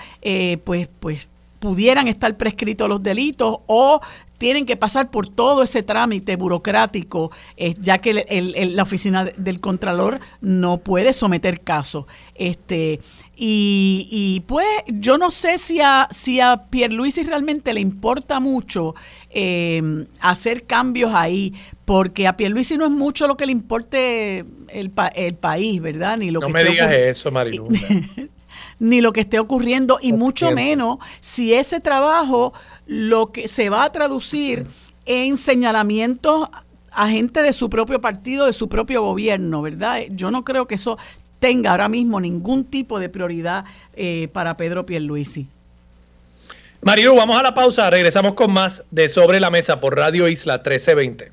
pues, 0.65 0.89
pues 1.01 1.29
pudieran 1.59 2.07
estar 2.07 2.37
prescritos 2.37 2.89
los 2.89 3.03
delitos 3.03 3.59
o 3.67 4.01
tienen 4.39 4.67
que 4.67 4.77
pasar 4.77 5.11
por 5.11 5.29
todo 5.29 5.63
ese 5.63 5.83
trámite 5.83 6.37
burocrático, 6.37 7.31
eh, 7.57 7.75
ya 7.79 7.99
que 7.99 8.15
la 8.15 8.83
oficina 8.83 9.25
del 9.25 9.61
Contralor 9.61 10.21
no 10.41 10.79
puede 10.79 11.13
someter 11.13 11.61
casos. 11.61 12.07
Este, 12.35 13.01
y, 13.35 14.09
y, 14.11 14.41
pues 14.41 14.67
yo 14.89 15.19
no 15.19 15.31
sé 15.31 15.59
si 15.59 15.81
a, 15.81 16.09
si 16.11 16.41
a 16.41 16.65
Pierluisi 16.71 17.23
realmente 17.23 17.73
le 17.73 17.81
importa 17.81 18.41
mucho 18.41 18.95
eh, 19.31 20.07
hacer 20.21 20.65
cambios 20.65 21.13
ahí, 21.15 21.55
porque 21.85 22.27
a 22.27 22.37
Pierluisi 22.37 22.77
no 22.77 22.85
es 22.85 22.91
mucho 22.91 23.27
lo 23.27 23.37
que 23.37 23.47
le 23.47 23.53
importe 23.53 24.45
el, 24.69 24.93
el 25.15 25.35
país, 25.35 25.81
¿verdad? 25.81 26.19
Ni 26.19 26.31
lo 26.31 26.41
no 26.41 26.49
me 26.49 26.65
digas 26.65 26.93
eso, 26.93 27.31
Marilu. 27.31 27.69
ni 28.79 29.01
lo 29.01 29.13
que 29.13 29.21
esté 29.21 29.39
ocurriendo, 29.39 29.99
y 30.01 30.13
mucho 30.13 30.51
menos 30.51 30.99
si 31.21 31.55
ese 31.55 31.81
trabajo 31.81 32.53
lo 32.87 33.33
que 33.33 33.49
se 33.49 33.71
va 33.71 33.85
a 33.85 33.93
traducir 33.93 34.67
en 35.07 35.37
señalamientos 35.37 36.49
a 36.91 37.09
gente 37.09 37.43
de 37.43 37.53
su 37.53 37.69
propio 37.69 38.01
partido, 38.01 38.47
de 38.47 38.53
su 38.53 38.69
propio 38.69 39.03
gobierno, 39.03 39.63
¿verdad? 39.63 40.01
Yo 40.11 40.31
no 40.31 40.45
creo 40.45 40.67
que 40.67 40.77
eso 40.77 40.99
tenga 41.39 41.73
ahora 41.73 41.89
mismo 41.89 42.21
ningún 42.21 42.65
tipo 42.65 42.99
de 42.99 43.09
prioridad 43.09 43.65
eh, 43.95 44.29
para 44.33 44.57
Pedro 44.57 44.87
Pierluisi. 44.87 45.47
Marilu, 46.83 47.15
vamos 47.15 47.37
a 47.37 47.43
la 47.43 47.55
pausa, 47.55 47.91
regresamos 47.91 48.35
con 48.35 48.53
más 48.53 48.85
de 48.91 49.09
Sobre 49.09 49.41
la 49.41 49.51
Mesa 49.51 49.81
por 49.81 49.97
Radio 49.97 50.29
Isla 50.29 50.55
1320. 50.55 51.33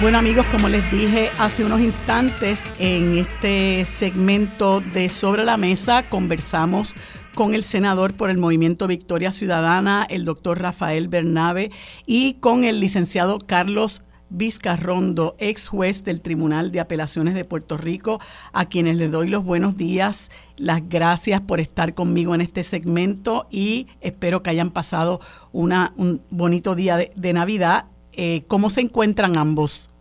Bueno 0.00 0.18
amigos, 0.18 0.44
como 0.50 0.68
les 0.68 0.90
dije 0.90 1.30
hace 1.38 1.64
unos 1.64 1.80
instantes, 1.80 2.64
en 2.78 3.16
este 3.16 3.86
segmento 3.86 4.80
de 4.80 5.08
Sobre 5.08 5.44
la 5.44 5.56
Mesa 5.56 6.02
conversamos 6.08 6.94
con 7.34 7.54
el 7.54 7.62
senador 7.62 8.14
por 8.14 8.28
el 8.28 8.36
Movimiento 8.36 8.86
Victoria 8.86 9.32
Ciudadana, 9.32 10.04
el 10.10 10.24
doctor 10.24 10.60
Rafael 10.60 11.08
Bernabe, 11.08 11.70
y 12.06 12.34
con 12.34 12.64
el 12.64 12.80
licenciado 12.80 13.38
Carlos 13.38 14.02
Vizcarrondo, 14.30 15.36
ex 15.38 15.68
juez 15.68 16.02
del 16.02 16.20
Tribunal 16.20 16.72
de 16.72 16.80
Apelaciones 16.80 17.34
de 17.34 17.44
Puerto 17.44 17.76
Rico, 17.76 18.20
a 18.52 18.64
quienes 18.64 18.96
les 18.96 19.12
doy 19.12 19.28
los 19.28 19.44
buenos 19.44 19.76
días, 19.76 20.30
las 20.56 20.86
gracias 20.88 21.40
por 21.40 21.60
estar 21.60 21.94
conmigo 21.94 22.34
en 22.34 22.40
este 22.40 22.64
segmento 22.64 23.46
y 23.48 23.86
espero 24.00 24.42
que 24.42 24.50
hayan 24.50 24.70
pasado 24.70 25.20
un 25.52 26.20
bonito 26.30 26.74
día 26.74 26.96
de, 26.96 27.32
Navidad. 27.32 27.86
Eh, 28.16 28.44
¿Cómo 28.48 28.70
se 28.70 28.80
encuentran 28.80 29.36
ambos? 29.36 29.94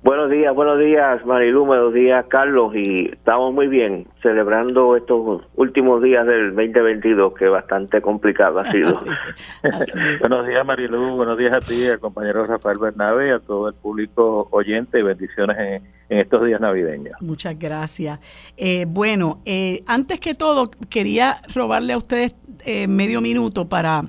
Buenos 0.00 0.30
días, 0.30 0.54
buenos 0.54 0.78
días 0.78 1.26
Marilu, 1.26 1.66
buenos 1.66 1.92
días 1.92 2.24
Carlos 2.28 2.72
y 2.74 3.10
estamos 3.12 3.52
muy 3.52 3.66
bien 3.66 4.06
celebrando 4.22 4.96
estos 4.96 5.42
últimos 5.56 6.00
días 6.00 6.24
del 6.24 6.54
2022 6.54 7.34
que 7.34 7.48
bastante 7.48 8.00
complicado 8.00 8.60
ha 8.60 8.70
sido. 8.70 9.00
buenos 10.20 10.46
días 10.46 10.64
Marilu, 10.64 11.16
buenos 11.16 11.36
días 11.36 11.52
a 11.52 11.58
ti, 11.58 11.84
al 11.88 11.98
compañero 11.98 12.44
Rafael 12.44 12.78
Bernabe 12.78 13.28
y 13.28 13.30
a 13.32 13.40
todo 13.40 13.68
el 13.68 13.74
público 13.74 14.46
oyente 14.52 15.00
y 15.00 15.02
bendiciones 15.02 15.82
en, 16.08 16.18
estos 16.20 16.46
días 16.46 16.60
navideños. 16.60 17.20
Muchas 17.20 17.58
gracias. 17.58 18.20
Eh, 18.56 18.86
bueno, 18.88 19.40
eh, 19.44 19.82
antes 19.86 20.20
que 20.20 20.34
todo 20.34 20.70
quería 20.88 21.42
robarle 21.54 21.92
a 21.92 21.98
ustedes 21.98 22.36
eh, 22.64 22.86
medio 22.86 23.20
minuto 23.20 23.68
para 23.68 24.04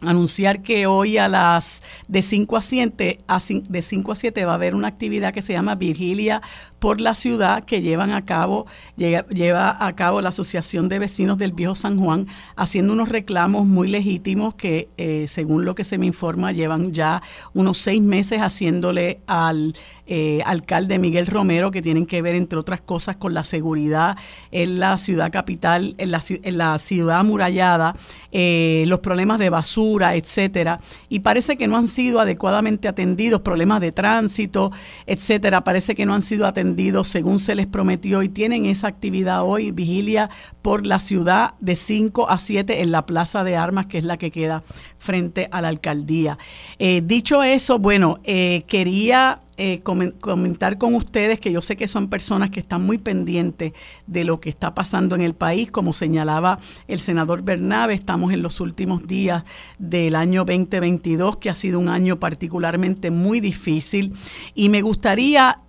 anunciar 0.00 0.62
que 0.62 0.86
hoy 0.86 1.18
a 1.18 1.28
las 1.28 1.82
de 2.08 2.22
5 2.22 2.56
a 2.56 2.62
7 2.62 3.20
de 3.68 3.82
5 3.82 4.12
a 4.12 4.14
7 4.14 4.44
va 4.44 4.52
a 4.52 4.54
haber 4.54 4.74
una 4.74 4.88
actividad 4.88 5.32
que 5.32 5.42
se 5.42 5.52
llama 5.52 5.74
Virgilia 5.74 6.40
por 6.80 7.00
la 7.00 7.14
ciudad 7.14 7.64
que 7.64 7.82
llevan 7.82 8.10
a 8.10 8.22
cabo 8.22 8.66
lleva 8.96 9.86
a 9.86 9.94
cabo 9.94 10.20
la 10.20 10.30
Asociación 10.30 10.88
de 10.88 10.98
Vecinos 10.98 11.38
del 11.38 11.52
Viejo 11.52 11.74
San 11.74 11.98
Juan 12.00 12.26
haciendo 12.56 12.92
unos 12.92 13.08
reclamos 13.08 13.66
muy 13.66 13.86
legítimos 13.86 14.54
que 14.54 14.88
eh, 14.96 15.26
según 15.28 15.64
lo 15.64 15.74
que 15.74 15.84
se 15.84 15.98
me 15.98 16.06
informa 16.06 16.52
llevan 16.52 16.92
ya 16.92 17.22
unos 17.54 17.78
seis 17.78 18.02
meses 18.02 18.40
haciéndole 18.40 19.20
al 19.26 19.74
eh, 20.12 20.42
alcalde 20.44 20.98
Miguel 20.98 21.28
Romero, 21.28 21.70
que 21.70 21.82
tienen 21.82 22.04
que 22.04 22.20
ver, 22.20 22.34
entre 22.34 22.58
otras 22.58 22.80
cosas, 22.80 23.14
con 23.14 23.32
la 23.32 23.44
seguridad 23.44 24.16
en 24.50 24.80
la 24.80 24.98
ciudad 24.98 25.30
capital, 25.30 25.94
en 25.98 26.10
la, 26.10 26.20
en 26.28 26.58
la 26.58 26.76
ciudad 26.78 27.20
amurallada, 27.20 27.94
eh, 28.32 28.82
los 28.88 28.98
problemas 28.98 29.38
de 29.38 29.50
basura, 29.50 30.16
etcétera. 30.16 30.78
Y 31.08 31.20
parece 31.20 31.56
que 31.56 31.68
no 31.68 31.76
han 31.76 31.86
sido 31.86 32.18
adecuadamente 32.18 32.88
atendidos, 32.88 33.42
problemas 33.42 33.80
de 33.80 33.92
tránsito, 33.92 34.72
etcétera. 35.06 35.62
Parece 35.62 35.94
que 35.94 36.04
no 36.04 36.14
han 36.14 36.22
sido 36.22 36.44
atendidos 36.44 36.69
según 37.04 37.40
se 37.40 37.54
les 37.54 37.66
prometió 37.66 38.22
y 38.22 38.28
tienen 38.28 38.66
esa 38.66 38.88
actividad 38.88 39.42
hoy, 39.42 39.70
vigilia 39.70 40.30
por 40.62 40.86
la 40.86 40.98
ciudad 40.98 41.54
de 41.60 41.76
5 41.76 42.28
a 42.30 42.38
7 42.38 42.82
en 42.82 42.90
la 42.90 43.06
Plaza 43.06 43.44
de 43.44 43.56
Armas, 43.56 43.86
que 43.86 43.98
es 43.98 44.04
la 44.04 44.16
que 44.16 44.30
queda 44.30 44.62
frente 44.98 45.48
a 45.50 45.60
la 45.60 45.68
alcaldía. 45.68 46.38
Eh, 46.78 47.02
dicho 47.04 47.42
eso, 47.42 47.78
bueno, 47.78 48.20
quería 48.24 49.40
eh, 49.62 49.80
comentar 49.82 50.78
con 50.78 50.94
ustedes 50.94 51.38
que 51.38 51.52
yo 51.52 51.60
sé 51.60 51.76
que 51.76 51.86
son 51.86 52.08
personas 52.08 52.48
que 52.48 52.60
están 52.60 52.82
muy 52.82 52.96
pendientes 52.96 53.74
de 54.06 54.24
lo 54.24 54.40
que 54.40 54.48
está 54.48 54.74
pasando 54.74 55.14
en 55.14 55.20
el 55.20 55.34
país. 55.34 55.70
Como 55.70 55.92
señalaba 55.92 56.58
el 56.88 56.98
senador 56.98 57.42
Bernabe, 57.42 57.92
estamos 57.92 58.32
en 58.32 58.40
los 58.40 58.58
últimos 58.60 59.06
días 59.06 59.44
del 59.78 60.16
año 60.16 60.46
2022, 60.46 61.36
que 61.36 61.50
ha 61.50 61.54
sido 61.54 61.78
un 61.78 61.90
año 61.90 62.18
particularmente 62.18 63.10
muy 63.10 63.40
difícil. 63.40 64.14
Y 64.54 64.70
me 64.70 64.80
gustaría 64.80 65.60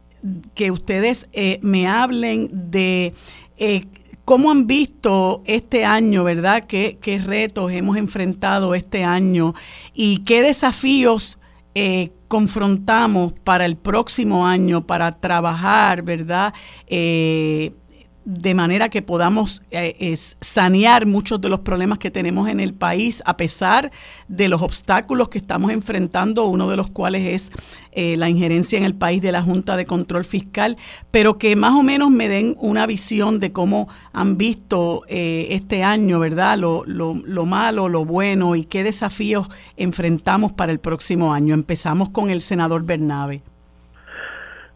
que 0.56 0.72
ustedes 0.72 1.28
eh, 1.34 1.60
me 1.62 1.88
hablen 1.88 2.50
de... 2.52 3.14
Eh, 3.58 3.86
¿Cómo 4.24 4.52
han 4.52 4.68
visto 4.68 5.42
este 5.46 5.84
año, 5.84 6.24
verdad? 6.24 6.64
¿Qué, 6.66 6.98
¿Qué, 7.02 7.18
retos 7.18 7.72
hemos 7.72 7.98
enfrentado 7.98 8.76
este 8.76 9.04
año 9.04 9.56
y 9.94 10.20
qué 10.20 10.42
desafíos 10.42 11.40
eh, 11.74 12.12
confrontamos 12.28 13.34
para 13.34 13.66
el 13.66 13.76
próximo 13.76 14.46
año 14.46 14.86
para 14.86 15.12
trabajar, 15.12 16.04
¿verdad? 16.04 16.54
De 18.24 18.54
manera 18.54 18.90
que 18.90 19.02
podamos 19.02 19.64
eh, 19.72 20.16
sanear 20.42 21.06
muchos 21.06 21.42
de 21.42 21.50
los 21.50 21.62
problemas 21.62 21.98
que 21.98 22.12
tenemos 22.12 22.48
en 22.50 22.60
el 22.60 22.74
país, 22.74 23.24
a 23.26 23.36
pesar 23.36 23.92
de 24.28 24.48
los 24.48 24.62
obstáculos 24.62 25.30
que 25.30 25.40
estamos 25.40 25.72
enfrentando, 25.72 26.46
uno 26.46 26.70
de 26.70 26.78
los 26.78 26.92
cuales 26.92 27.28
es 27.28 27.52
eh, 27.92 28.18
la 28.18 28.30
injerencia 28.30 28.78
en 28.78 28.84
el 28.84 28.94
país 28.94 29.22
de 29.22 29.32
la 29.32 29.42
Junta 29.42 29.76
de 29.76 29.86
Control 29.86 30.24
Fiscal, 30.24 30.78
pero 31.10 31.38
que 31.38 31.56
más 31.56 31.74
o 31.74 31.84
menos 31.84 32.12
me 32.12 32.30
den 32.30 32.56
una 32.60 32.86
visión 32.86 33.40
de 33.40 33.52
cómo 33.52 33.88
han 34.14 34.38
visto 34.38 35.04
eh, 35.08 35.48
este 35.52 35.84
año, 35.84 36.20
¿verdad? 36.20 36.58
Lo, 36.58 36.84
lo, 36.86 37.16
lo 37.16 37.46
malo, 37.46 37.90
lo 37.90 38.06
bueno 38.06 38.56
y 38.56 38.66
qué 38.66 38.84
desafíos 38.84 39.48
enfrentamos 39.78 40.52
para 40.52 40.72
el 40.72 40.80
próximo 40.80 41.34
año. 41.34 41.54
Empezamos 41.54 42.10
con 42.10 42.30
el 42.30 42.42
senador 42.42 42.84
Bernabe. 42.84 43.42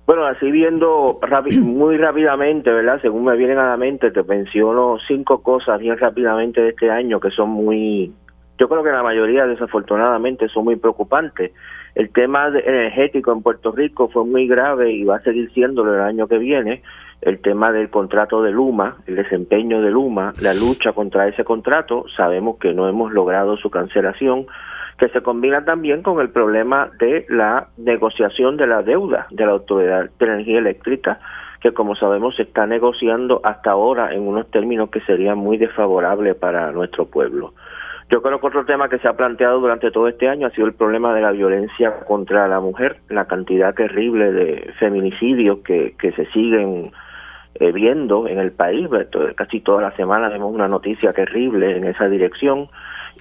Bueno, 0.05 0.25
así 0.25 0.51
viendo 0.51 1.19
muy 1.61 1.97
rápidamente, 1.97 2.71
¿verdad? 2.71 3.01
Según 3.01 3.25
me 3.25 3.35
vienen 3.35 3.57
a 3.57 3.69
la 3.69 3.77
mente, 3.77 4.11
te 4.11 4.23
menciono 4.23 4.97
cinco 5.07 5.41
cosas 5.41 5.79
bien 5.79 5.97
rápidamente 5.97 6.61
de 6.61 6.69
este 6.69 6.91
año 6.91 7.19
que 7.19 7.31
son 7.31 7.49
muy, 7.49 8.13
yo 8.57 8.69
creo 8.69 8.83
que 8.83 8.91
la 8.91 9.03
mayoría 9.03 9.47
desafortunadamente 9.47 10.47
son 10.49 10.65
muy 10.65 10.75
preocupantes. 10.75 11.51
El 11.95 12.09
tema 12.11 12.47
energético 12.47 13.31
en 13.31 13.41
Puerto 13.41 13.71
Rico 13.71 14.09
fue 14.09 14.25
muy 14.25 14.47
grave 14.47 14.91
y 14.91 15.05
va 15.05 15.17
a 15.17 15.21
seguir 15.21 15.51
siéndolo 15.53 15.95
el 15.95 16.01
año 16.01 16.27
que 16.27 16.37
viene. 16.37 16.83
el 17.21 17.39
tema 17.39 17.71
del 17.71 17.89
contrato 17.89 18.43
de 18.43 18.51
Luma, 18.51 18.97
el 19.07 19.15
desempeño 19.15 19.81
de 19.81 19.89
Luma, 19.89 20.33
la 20.41 20.53
lucha 20.53 20.91
contra 20.91 21.27
ese 21.27 21.43
contrato, 21.43 22.05
sabemos 22.15 22.57
que 22.59 22.73
no 22.73 22.87
hemos 22.87 23.13
logrado 23.13 23.57
su 23.57 23.71
cancelación, 23.71 24.45
que 24.97 25.09
se 25.09 25.21
combina 25.21 25.65
también 25.65 26.01
con 26.03 26.19
el 26.21 26.29
problema 26.29 26.89
de 26.99 27.25
la 27.29 27.67
negociación 27.77 28.57
de 28.57 28.67
la 28.67 28.81
deuda 28.81 29.27
de 29.29 29.45
la 29.45 29.51
Autoridad 29.51 30.09
de 30.17 30.25
Energía 30.25 30.59
Eléctrica, 30.59 31.19
que 31.59 31.73
como 31.73 31.95
sabemos 31.95 32.35
se 32.35 32.43
está 32.43 32.65
negociando 32.65 33.41
hasta 33.43 33.71
ahora 33.71 34.13
en 34.13 34.27
unos 34.27 34.49
términos 34.51 34.89
que 34.89 35.01
serían 35.01 35.37
muy 35.37 35.57
desfavorables 35.57 36.35
para 36.35 36.71
nuestro 36.71 37.05
pueblo. 37.05 37.53
Yo 38.09 38.21
creo 38.21 38.39
que 38.39 38.47
otro 38.47 38.65
tema 38.65 38.87
que 38.87 38.99
se 38.99 39.07
ha 39.07 39.13
planteado 39.13 39.59
durante 39.59 39.89
todo 39.89 40.07
este 40.07 40.29
año 40.29 40.45
ha 40.45 40.51
sido 40.51 40.67
el 40.67 40.75
problema 40.75 41.13
de 41.13 41.21
la 41.21 41.31
violencia 41.31 42.01
contra 42.05 42.47
la 42.47 42.59
mujer, 42.59 42.97
la 43.09 43.25
cantidad 43.25 43.73
terrible 43.73 44.31
de 44.31 44.73
feminicidios 44.77 45.59
que, 45.59 45.95
que 45.97 46.11
se 46.11 46.27
siguen 46.27 46.91
eh, 47.55 47.71
viendo 47.71 48.27
en 48.27 48.37
el 48.37 48.51
país. 48.51 48.87
Casi 49.35 49.59
toda 49.61 49.81
la 49.81 49.95
semana 49.95 50.29
vemos 50.29 50.53
una 50.53 50.67
noticia 50.67 51.13
terrible 51.13 51.77
en 51.77 51.85
esa 51.85 52.07
dirección 52.07 52.69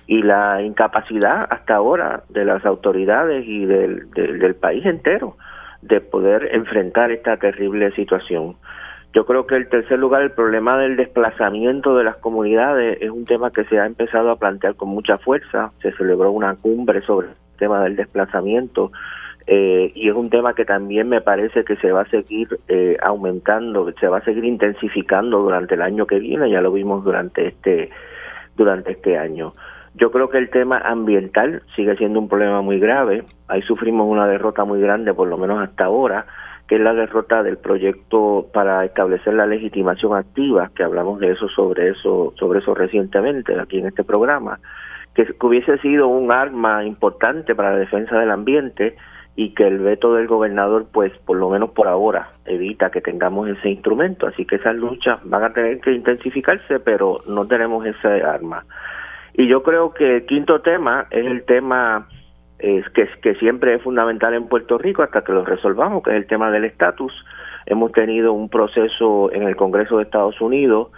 y 0.06 0.22
la 0.22 0.62
incapacidad 0.62 1.40
hasta 1.50 1.76
ahora 1.76 2.22
de 2.28 2.44
las 2.44 2.64
autoridades 2.64 3.46
y 3.46 3.64
del, 3.64 4.10
del 4.10 4.54
país 4.54 4.84
entero 4.84 5.36
de 5.82 6.00
poder 6.00 6.48
enfrentar 6.52 7.10
esta 7.10 7.36
terrible 7.36 7.90
situación. 7.92 8.56
Yo 9.12 9.24
creo 9.26 9.46
que 9.46 9.54
el 9.54 9.68
tercer 9.68 9.98
lugar, 9.98 10.22
el 10.22 10.32
problema 10.32 10.76
del 10.76 10.96
desplazamiento 10.96 11.96
de 11.96 12.04
las 12.04 12.16
comunidades, 12.16 12.98
es 13.00 13.10
un 13.10 13.24
tema 13.24 13.52
que 13.52 13.64
se 13.64 13.78
ha 13.78 13.86
empezado 13.86 14.30
a 14.30 14.36
plantear 14.36 14.74
con 14.74 14.88
mucha 14.88 15.18
fuerza. 15.18 15.70
Se 15.82 15.92
celebró 15.92 16.32
una 16.32 16.56
cumbre 16.56 17.00
sobre 17.02 17.28
el 17.28 17.34
tema 17.56 17.82
del 17.84 17.94
desplazamiento 17.94 18.90
eh, 19.46 19.92
y 19.94 20.08
es 20.08 20.14
un 20.14 20.30
tema 20.30 20.54
que 20.54 20.64
también 20.64 21.08
me 21.08 21.20
parece 21.20 21.64
que 21.64 21.76
se 21.76 21.92
va 21.92 22.02
a 22.02 22.08
seguir 22.08 22.48
eh, 22.66 22.96
aumentando, 23.02 23.92
se 24.00 24.08
va 24.08 24.18
a 24.18 24.24
seguir 24.24 24.44
intensificando 24.44 25.38
durante 25.40 25.74
el 25.74 25.82
año 25.82 26.06
que 26.06 26.18
viene. 26.18 26.50
Ya 26.50 26.60
lo 26.60 26.72
vimos 26.72 27.04
durante 27.04 27.46
este 27.46 27.90
durante 28.56 28.92
este 28.92 29.18
año. 29.18 29.52
Yo 29.94 30.10
creo 30.10 30.28
que 30.28 30.38
el 30.38 30.50
tema 30.50 30.78
ambiental 30.78 31.62
sigue 31.76 31.96
siendo 31.96 32.18
un 32.18 32.28
problema 32.28 32.60
muy 32.62 32.80
grave. 32.80 33.24
Ahí 33.46 33.62
sufrimos 33.62 34.08
una 34.08 34.26
derrota 34.26 34.64
muy 34.64 34.80
grande, 34.80 35.14
por 35.14 35.28
lo 35.28 35.38
menos 35.38 35.62
hasta 35.62 35.84
ahora 35.84 36.26
que 36.66 36.76
es 36.76 36.80
la 36.80 36.94
derrota 36.94 37.42
del 37.42 37.58
proyecto 37.58 38.46
para 38.52 38.84
establecer 38.84 39.34
la 39.34 39.46
legitimación 39.46 40.16
activa, 40.16 40.70
que 40.74 40.82
hablamos 40.82 41.20
de 41.20 41.32
eso 41.32 41.48
sobre 41.48 41.90
eso, 41.90 42.32
sobre 42.38 42.60
eso 42.60 42.74
recientemente 42.74 43.58
aquí 43.60 43.78
en 43.78 43.86
este 43.86 44.02
programa, 44.02 44.60
que, 45.14 45.26
hubiese 45.42 45.78
sido 45.78 46.08
un 46.08 46.32
arma 46.32 46.84
importante 46.84 47.54
para 47.54 47.72
la 47.72 47.78
defensa 47.78 48.18
del 48.18 48.30
ambiente 48.30 48.96
y 49.36 49.52
que 49.52 49.66
el 49.66 49.78
veto 49.80 50.14
del 50.14 50.26
gobernador, 50.26 50.86
pues 50.90 51.12
por 51.18 51.36
lo 51.36 51.50
menos 51.50 51.70
por 51.70 51.88
ahora, 51.88 52.30
evita 52.46 52.90
que 52.90 53.00
tengamos 53.00 53.48
ese 53.48 53.68
instrumento. 53.68 54.26
Así 54.26 54.46
que 54.46 54.56
esas 54.56 54.76
luchas 54.76 55.18
van 55.24 55.44
a 55.44 55.52
tener 55.52 55.80
que 55.80 55.92
intensificarse, 55.92 56.78
pero 56.80 57.20
no 57.26 57.46
tenemos 57.46 57.84
ese 57.84 58.22
arma. 58.22 58.64
Y 59.34 59.48
yo 59.48 59.62
creo 59.62 59.92
que 59.92 60.16
el 60.16 60.26
quinto 60.26 60.60
tema 60.60 61.06
es 61.10 61.26
el 61.26 61.44
tema 61.44 62.08
que, 62.58 63.34
siempre 63.38 63.74
es 63.74 63.82
fundamental 63.82 64.32
en 64.34 64.46
Puerto 64.46 64.78
Rico 64.78 65.02
hasta 65.02 65.22
que 65.22 65.32
lo 65.32 65.44
resolvamos, 65.44 66.02
que 66.02 66.10
es 66.10 66.16
el 66.16 66.26
tema 66.26 66.50
del 66.50 66.64
estatus. 66.64 67.12
Hemos 67.66 67.92
tenido 67.92 68.32
un 68.32 68.48
proceso 68.48 69.32
en 69.32 69.42
el 69.42 69.56
Congreso 69.56 69.96
de 69.96 70.04
Estados 70.04 70.40
Unidos 70.40 70.88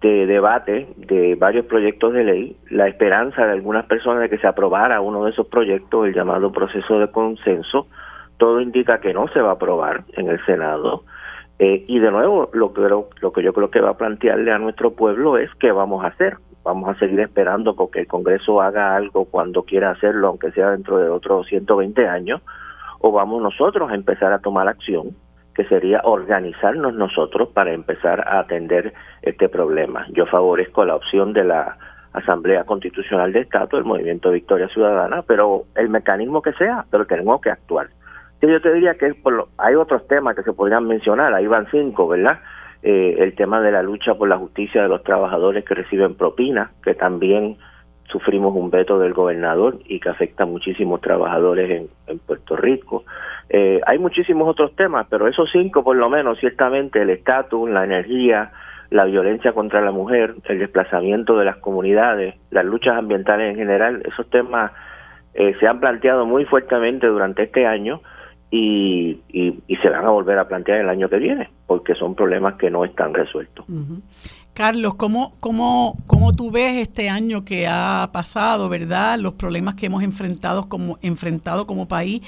de 0.00 0.26
debate 0.26 0.88
de 0.96 1.36
varios 1.36 1.66
proyectos 1.66 2.12
de 2.12 2.24
ley, 2.24 2.56
la 2.70 2.88
esperanza 2.88 3.46
de 3.46 3.52
algunas 3.52 3.86
personas 3.86 4.20
de 4.20 4.28
que 4.28 4.38
se 4.38 4.46
aprobara 4.46 5.00
uno 5.00 5.24
de 5.24 5.30
esos 5.30 5.46
proyectos, 5.46 6.06
el 6.06 6.14
llamado 6.14 6.52
proceso 6.52 6.98
de 6.98 7.10
consenso, 7.10 7.86
todo 8.36 8.60
indica 8.60 9.00
que 9.00 9.14
no 9.14 9.28
se 9.28 9.40
va 9.40 9.50
a 9.50 9.54
aprobar 9.54 10.04
en 10.14 10.28
el 10.28 10.44
Senado. 10.44 11.04
Eh, 11.58 11.84
y 11.86 11.98
de 12.00 12.10
nuevo, 12.10 12.50
lo 12.52 12.74
que 12.74 13.42
yo 13.42 13.52
creo 13.54 13.70
que 13.70 13.80
va 13.80 13.90
a 13.90 13.96
plantearle 13.96 14.52
a 14.52 14.58
nuestro 14.58 14.90
pueblo 14.90 15.38
es 15.38 15.50
qué 15.54 15.72
vamos 15.72 16.04
a 16.04 16.08
hacer 16.08 16.36
vamos 16.66 16.88
a 16.88 16.98
seguir 16.98 17.20
esperando 17.20 17.76
porque 17.76 18.00
el 18.00 18.08
Congreso 18.08 18.60
haga 18.60 18.96
algo 18.96 19.26
cuando 19.26 19.62
quiera 19.62 19.92
hacerlo, 19.92 20.26
aunque 20.26 20.50
sea 20.50 20.72
dentro 20.72 20.98
de 20.98 21.08
otros 21.08 21.46
120 21.46 22.08
años, 22.08 22.42
o 22.98 23.12
vamos 23.12 23.40
nosotros 23.40 23.88
a 23.88 23.94
empezar 23.94 24.32
a 24.32 24.40
tomar 24.40 24.66
acción, 24.66 25.14
que 25.54 25.64
sería 25.66 26.00
organizarnos 26.02 26.92
nosotros 26.94 27.50
para 27.50 27.72
empezar 27.72 28.26
a 28.26 28.40
atender 28.40 28.92
este 29.22 29.48
problema. 29.48 30.06
Yo 30.10 30.26
favorezco 30.26 30.84
la 30.84 30.96
opción 30.96 31.32
de 31.32 31.44
la 31.44 31.78
Asamblea 32.12 32.64
Constitucional 32.64 33.32
de 33.32 33.42
Estado, 33.42 33.78
el 33.78 33.84
Movimiento 33.84 34.32
Victoria 34.32 34.66
Ciudadana, 34.66 35.22
pero 35.22 35.66
el 35.76 35.88
mecanismo 35.88 36.42
que 36.42 36.52
sea, 36.54 36.84
pero 36.90 37.06
tenemos 37.06 37.40
que 37.40 37.50
actuar. 37.50 37.90
Yo 38.42 38.60
te 38.60 38.72
diría 38.72 38.94
que 38.94 39.14
hay 39.58 39.74
otros 39.76 40.06
temas 40.08 40.34
que 40.34 40.42
se 40.42 40.52
podrían 40.52 40.86
mencionar, 40.86 41.32
ahí 41.32 41.46
van 41.46 41.68
cinco, 41.70 42.08
¿verdad? 42.08 42.40
Eh, 42.82 43.16
el 43.18 43.34
tema 43.34 43.60
de 43.60 43.72
la 43.72 43.82
lucha 43.82 44.14
por 44.14 44.28
la 44.28 44.38
justicia 44.38 44.82
de 44.82 44.88
los 44.88 45.02
trabajadores 45.02 45.64
que 45.64 45.74
reciben 45.74 46.14
propina, 46.14 46.70
que 46.82 46.94
también 46.94 47.56
sufrimos 48.04 48.54
un 48.54 48.70
veto 48.70 48.98
del 48.98 49.12
gobernador 49.12 49.78
y 49.86 49.98
que 49.98 50.08
afecta 50.08 50.44
a 50.44 50.46
muchísimos 50.46 51.00
trabajadores 51.00 51.88
en, 52.06 52.18
Puerto 52.20 52.56
Rico. 52.56 53.04
Eh, 53.48 53.80
hay 53.86 53.98
muchísimos 53.98 54.48
otros 54.48 54.74
temas, 54.76 55.06
pero 55.10 55.26
esos 55.26 55.50
cinco 55.50 55.82
por 55.82 55.96
lo 55.96 56.08
menos, 56.08 56.38
ciertamente 56.38 57.02
el 57.02 57.10
estatus, 57.10 57.68
la 57.68 57.84
energía, 57.84 58.52
la 58.90 59.04
violencia 59.04 59.52
contra 59.52 59.80
la 59.80 59.90
mujer, 59.90 60.34
el 60.44 60.58
desplazamiento 60.58 61.36
de 61.36 61.44
las 61.44 61.56
comunidades, 61.56 62.36
las 62.50 62.64
luchas 62.64 62.96
ambientales 62.96 63.50
en 63.50 63.56
general, 63.56 64.02
esos 64.04 64.28
temas 64.30 64.72
eh, 65.34 65.54
se 65.60 65.66
han 65.66 65.80
planteado 65.80 66.24
muy 66.24 66.44
fuertemente 66.44 67.06
durante 67.06 67.44
este 67.44 67.66
año 67.66 68.00
y, 68.50 69.20
y, 69.28 69.74
se 69.82 69.88
van 69.88 70.04
a 70.04 70.10
volver 70.10 70.38
a 70.38 70.48
plantear 70.48 70.80
el 70.80 70.88
año 70.88 71.08
que 71.08 71.18
viene, 71.18 71.50
porque 71.66 71.94
son 71.94 72.14
problemas 72.14 72.54
que 72.54 72.70
no 72.70 72.84
están 72.84 73.12
resueltos. 73.12 73.66
Carlos, 74.54 74.94
¿cómo, 74.94 75.34
cómo, 75.40 75.98
¿cómo 76.06 76.32
tú 76.32 76.50
ves 76.50 76.80
este 76.80 77.10
año 77.10 77.44
que 77.44 77.66
ha 77.68 78.08
pasado, 78.12 78.68
verdad? 78.68 79.18
Los 79.18 79.34
problemas 79.34 79.74
que 79.74 79.86
hemos 79.86 80.02
enfrentado 80.02 80.68
como, 80.68 80.98
enfrentado 81.02 81.66
como 81.66 81.88
país 81.88 82.22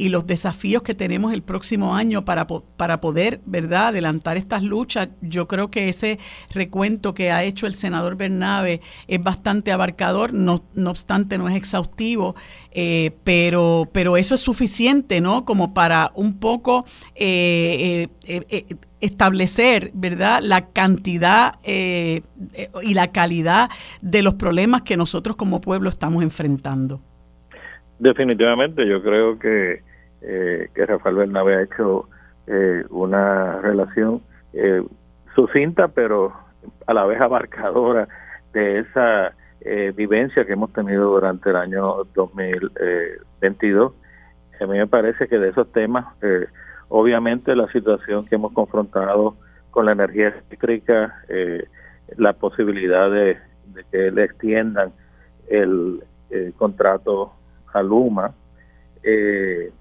y 0.00 0.08
los 0.08 0.26
desafíos 0.26 0.82
que 0.82 0.94
tenemos 0.94 1.34
el 1.34 1.42
próximo 1.42 1.94
año 1.94 2.24
para, 2.24 2.46
para 2.46 3.02
poder, 3.02 3.40
¿verdad?, 3.44 3.88
adelantar 3.88 4.38
estas 4.38 4.62
luchas. 4.62 5.10
Yo 5.20 5.46
creo 5.46 5.70
que 5.70 5.90
ese 5.90 6.18
recuento 6.54 7.12
que 7.12 7.30
ha 7.30 7.44
hecho 7.44 7.66
el 7.66 7.74
senador 7.74 8.16
Bernabe 8.16 8.80
es 9.08 9.22
bastante 9.22 9.72
abarcador, 9.72 10.32
no, 10.32 10.64
no 10.74 10.88
obstante 10.88 11.36
no 11.36 11.50
es 11.50 11.54
exhaustivo, 11.54 12.34
eh, 12.72 13.10
pero, 13.24 13.90
pero 13.92 14.16
eso 14.16 14.34
es 14.34 14.40
suficiente, 14.40 15.20
¿no?, 15.20 15.44
como 15.44 15.74
para 15.74 16.12
un 16.14 16.38
poco... 16.40 16.86
Eh, 17.14 18.08
eh, 18.24 18.76
establecer, 19.00 19.90
¿verdad?, 19.94 20.40
la 20.42 20.66
cantidad 20.72 21.54
eh, 21.64 22.20
y 22.82 22.92
la 22.92 23.12
calidad 23.12 23.70
de 24.02 24.22
los 24.22 24.34
problemas 24.34 24.82
que 24.82 24.98
nosotros 24.98 25.36
como 25.36 25.62
pueblo 25.62 25.88
estamos 25.88 26.22
enfrentando. 26.22 27.00
Definitivamente, 27.98 28.86
yo 28.86 29.02
creo 29.02 29.38
que, 29.38 29.82
eh, 30.22 30.68
que 30.74 30.86
Rafael 30.86 31.16
Bernabe 31.16 31.56
ha 31.56 31.62
hecho 31.62 32.08
eh, 32.46 32.84
una 32.90 33.60
relación 33.60 34.22
sucinta, 35.34 35.88
pero 35.88 36.32
a 36.86 36.92
la 36.92 37.04
vez 37.06 37.20
abarcadora 37.20 38.08
de 38.52 38.80
esa 38.80 39.32
vivencia 39.94 40.44
que 40.44 40.54
hemos 40.54 40.72
tenido 40.72 41.10
durante 41.10 41.50
el 41.50 41.56
año 41.56 42.02
2022. 42.14 43.92
A 44.60 44.66
mí 44.66 44.78
me 44.78 44.86
parece 44.88 45.28
que 45.28 45.38
de 45.38 45.50
esos 45.50 45.70
temas 45.70 46.06
Obviamente 46.90 47.54
la 47.54 47.70
situación 47.70 48.26
que 48.26 48.34
hemos 48.34 48.52
confrontado 48.52 49.36
con 49.70 49.86
la 49.86 49.92
energía 49.92 50.28
eléctrica, 50.28 51.22
eh, 51.28 51.64
la 52.16 52.32
posibilidad 52.32 53.08
de, 53.08 53.38
que 53.92 54.10
le 54.10 54.24
extiendan 54.24 54.92
el, 55.48 56.02
contrato 56.56 57.32
a 57.72 57.82
Luma, 57.82 58.34
eh, 59.02 59.72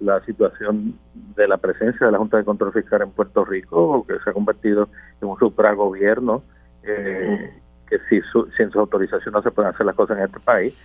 la 0.00 0.24
situación 0.24 0.98
de 1.36 1.48
la 1.48 1.56
presencia 1.56 2.06
de 2.06 2.12
la 2.12 2.18
Junta 2.18 2.36
de 2.36 2.44
Control 2.44 2.72
Fiscal 2.72 3.02
en 3.02 3.10
Puerto 3.10 3.44
Rico, 3.44 4.06
que 4.06 4.14
se 4.22 4.30
ha 4.30 4.32
convertido 4.32 4.88
en 5.20 5.28
un 5.28 5.38
supragobierno, 5.38 6.42
eh, 6.82 7.52
que 7.88 7.98
si 8.08 8.20
sin 8.56 8.70
su 8.70 8.78
autorización 8.78 9.32
no 9.32 9.42
se 9.42 9.50
pueden 9.50 9.72
hacer 9.72 9.86
las 9.86 9.94
cosas 9.94 10.18
en 10.18 10.24
este 10.24 10.40
país, 10.40 10.76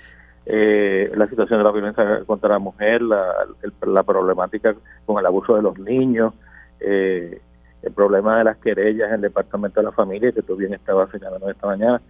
eh, 0.46 1.12
la 1.16 1.28
situación 1.28 1.60
de 1.60 1.64
la 1.64 1.72
violencia 1.72 2.24
contra 2.26 2.50
la 2.50 2.60
mujer, 2.60 3.02
la, 3.02 3.48
la 3.86 4.04
problemática 4.04 4.76
con 5.06 5.20
el 5.20 5.26
abuso 5.26 5.56
de 5.56 5.62
los 5.62 5.78
niños, 5.80 6.34
eh, 6.80 7.40
el 7.82 7.92
problema 7.92 8.38
de 8.38 8.46
las 8.46 8.58
querellas 8.58 9.10
en 9.10 9.16
el 9.16 9.22
Departamento 9.22 9.80
de 9.80 9.86
la 9.86 9.92
Familia, 9.92 10.32
que 10.32 10.42
tú 10.42 10.56
bien 10.56 10.74
estabas 10.74 11.10
señalando 11.12 11.50
esta 11.50 11.68
mañana, 11.68 12.02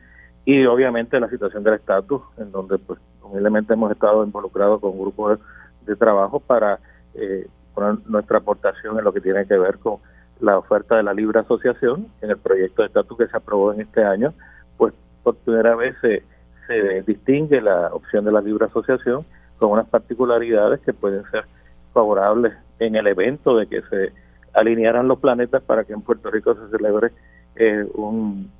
y 0.45 0.65
obviamente 0.65 1.19
la 1.19 1.29
situación 1.29 1.63
del 1.63 1.75
estatus, 1.75 2.21
en 2.37 2.51
donde 2.51 2.77
pues 2.77 2.99
humildemente 3.21 3.73
hemos 3.73 3.91
estado 3.91 4.23
involucrados 4.23 4.81
con 4.81 4.91
un 4.91 4.99
grupo 4.99 5.37
de, 5.85 5.95
trabajo 5.95 6.39
para 6.39 6.79
eh, 7.15 7.47
poner 7.73 7.97
nuestra 8.07 8.39
aportación 8.39 8.97
en 8.97 9.03
lo 9.03 9.13
que 9.13 9.21
tiene 9.21 9.45
que 9.45 9.57
ver 9.57 9.77
con 9.79 9.97
la 10.39 10.57
oferta 10.57 10.97
de 10.97 11.03
la 11.03 11.13
libre 11.13 11.39
asociación, 11.39 12.07
en 12.21 12.31
el 12.31 12.37
proyecto 12.37 12.81
de 12.81 12.87
estatus 12.87 13.17
que 13.17 13.27
se 13.27 13.37
aprobó 13.37 13.73
en 13.73 13.81
este 13.81 14.03
año, 14.03 14.33
pues 14.77 14.93
por 15.23 15.35
primera 15.37 15.75
vez 15.75 15.95
se 16.01 16.23
se 16.67 17.01
distingue 17.03 17.61
la 17.61 17.87
opción 17.93 18.25
de 18.25 18.31
la 18.31 18.41
libre 18.41 18.65
asociación 18.65 19.25
con 19.57 19.71
unas 19.71 19.87
particularidades 19.87 20.79
que 20.81 20.93
pueden 20.93 21.23
ser 21.31 21.45
favorables 21.93 22.53
en 22.79 22.95
el 22.95 23.07
evento 23.07 23.57
de 23.57 23.67
que 23.67 23.81
se 23.83 24.11
alinearan 24.53 25.07
los 25.07 25.19
planetas 25.19 25.63
para 25.63 25.83
que 25.83 25.93
en 25.93 26.01
Puerto 26.01 26.29
Rico 26.29 26.55
se 26.55 26.69
celebre 26.69 27.11
un, 27.93 28.51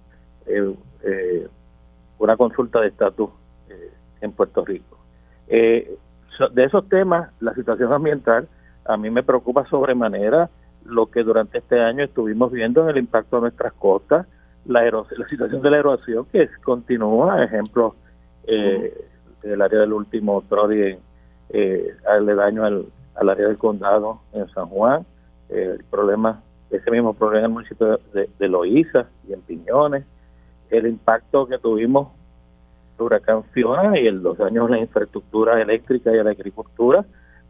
una 2.20 2.38
consulta 2.38 2.82
de 2.82 2.88
estatus 2.88 3.30
en 4.22 4.32
Puerto 4.32 4.64
Rico. 4.66 4.98
De 6.54 6.64
esos 6.64 6.88
temas, 6.90 7.30
la 7.40 7.54
situación 7.54 7.92
ambiental 7.94 8.48
a 8.86 8.98
mí 8.98 9.10
me 9.10 9.24
preocupa 9.24 9.66
sobremanera 9.70 10.50
lo 10.86 11.08
que 11.08 11.24
durante 11.24 11.60
este 11.60 11.80
año 11.80 12.04
estuvimos 12.04 12.52
viendo 12.52 12.84
en 12.84 12.90
el 12.90 12.98
impacto 12.98 13.38
de 13.38 13.44
nuestras 13.44 13.74
costas, 13.74 14.28
la, 14.66 14.84
la 14.84 15.28
situación 15.28 15.62
de 15.62 15.72
la 15.72 15.78
erosión 15.78 16.26
que 16.26 16.50
continúa, 16.64 17.44
ejemplo, 17.44 17.96
eh, 18.46 18.94
el 19.44 19.62
área 19.62 19.80
del 19.80 19.94
último 19.94 20.44
Trodi 20.48 20.98
eh, 21.50 21.96
aledaño 22.08 22.64
al, 22.66 22.86
al 23.16 23.30
área 23.30 23.48
del 23.48 23.58
condado 23.58 24.22
en 24.34 24.48
San 24.50 24.68
Juan, 24.68 25.06
eh, 25.50 25.76
el 25.80 25.84
problema, 25.86 26.42
ese 26.70 26.92
mismo 26.92 27.14
problema 27.14 27.40
en 27.40 27.46
el 27.46 27.52
municipio 27.52 28.00
de, 28.14 28.30
de 28.40 28.48
Loíza 28.48 29.08
y 29.28 29.34
en 29.34 29.42
Piñones, 29.42 30.06
el 30.70 30.88
impacto 30.88 31.46
que 31.46 31.58
tuvimos 31.60 32.10
huracán 33.00 33.44
Fiona 33.46 33.98
y 33.98 34.10
los 34.12 34.38
daños 34.38 34.66
en 34.68 34.72
la 34.72 34.80
infraestructura 34.80 35.62
eléctrica 35.62 36.14
y 36.14 36.20
a 36.20 36.24
la 36.24 36.32
agricultura, 36.32 37.06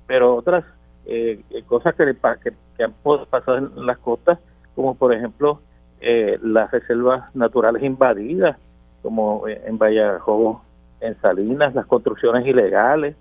pero 0.08 0.36
otras 0.36 0.64
eh, 1.06 1.41
cosas 1.68 1.96
que, 1.96 2.06
que, 2.06 2.54
que, 2.78 2.84
han 2.84 2.94
pasado 3.30 3.58
en 3.58 3.86
las 3.86 3.98
costas, 3.98 4.39
como 4.76 4.96
por 4.96 5.14
ejemplo 5.14 5.60
eh, 6.02 6.38
las 6.41 6.72
reservas 6.72 7.34
naturales 7.36 7.84
invadidas, 7.84 8.58
como 9.02 9.48
en 9.48 9.78
Vallajobo, 9.78 10.64
en 11.02 11.20
Salinas, 11.20 11.76
las 11.76 11.86
construcciones 11.86 12.46
ilegales, 12.48 13.16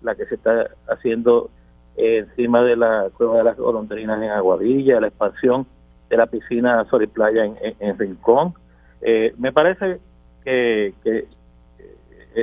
la 0.00 0.14
que 0.14 0.24
se 0.26 0.36
está 0.36 0.68
haciendo 0.88 1.50
encima 1.96 2.62
de 2.62 2.76
la 2.76 3.10
cueva 3.16 3.38
de 3.38 3.44
las 3.44 3.56
golondrinas 3.56 4.22
en 4.22 4.30
Aguadilla, 4.30 5.00
la 5.00 5.08
expansión 5.08 5.66
de 6.08 6.16
la 6.16 6.26
piscina 6.26 6.84
Sol 6.88 7.02
y 7.02 7.06
Playa 7.06 7.44
en, 7.44 7.98
Rincón. 7.98 8.54
Eh, 9.02 9.34
me 9.36 9.52
parece 9.52 9.98
que, 10.44 10.94
que 11.02 11.26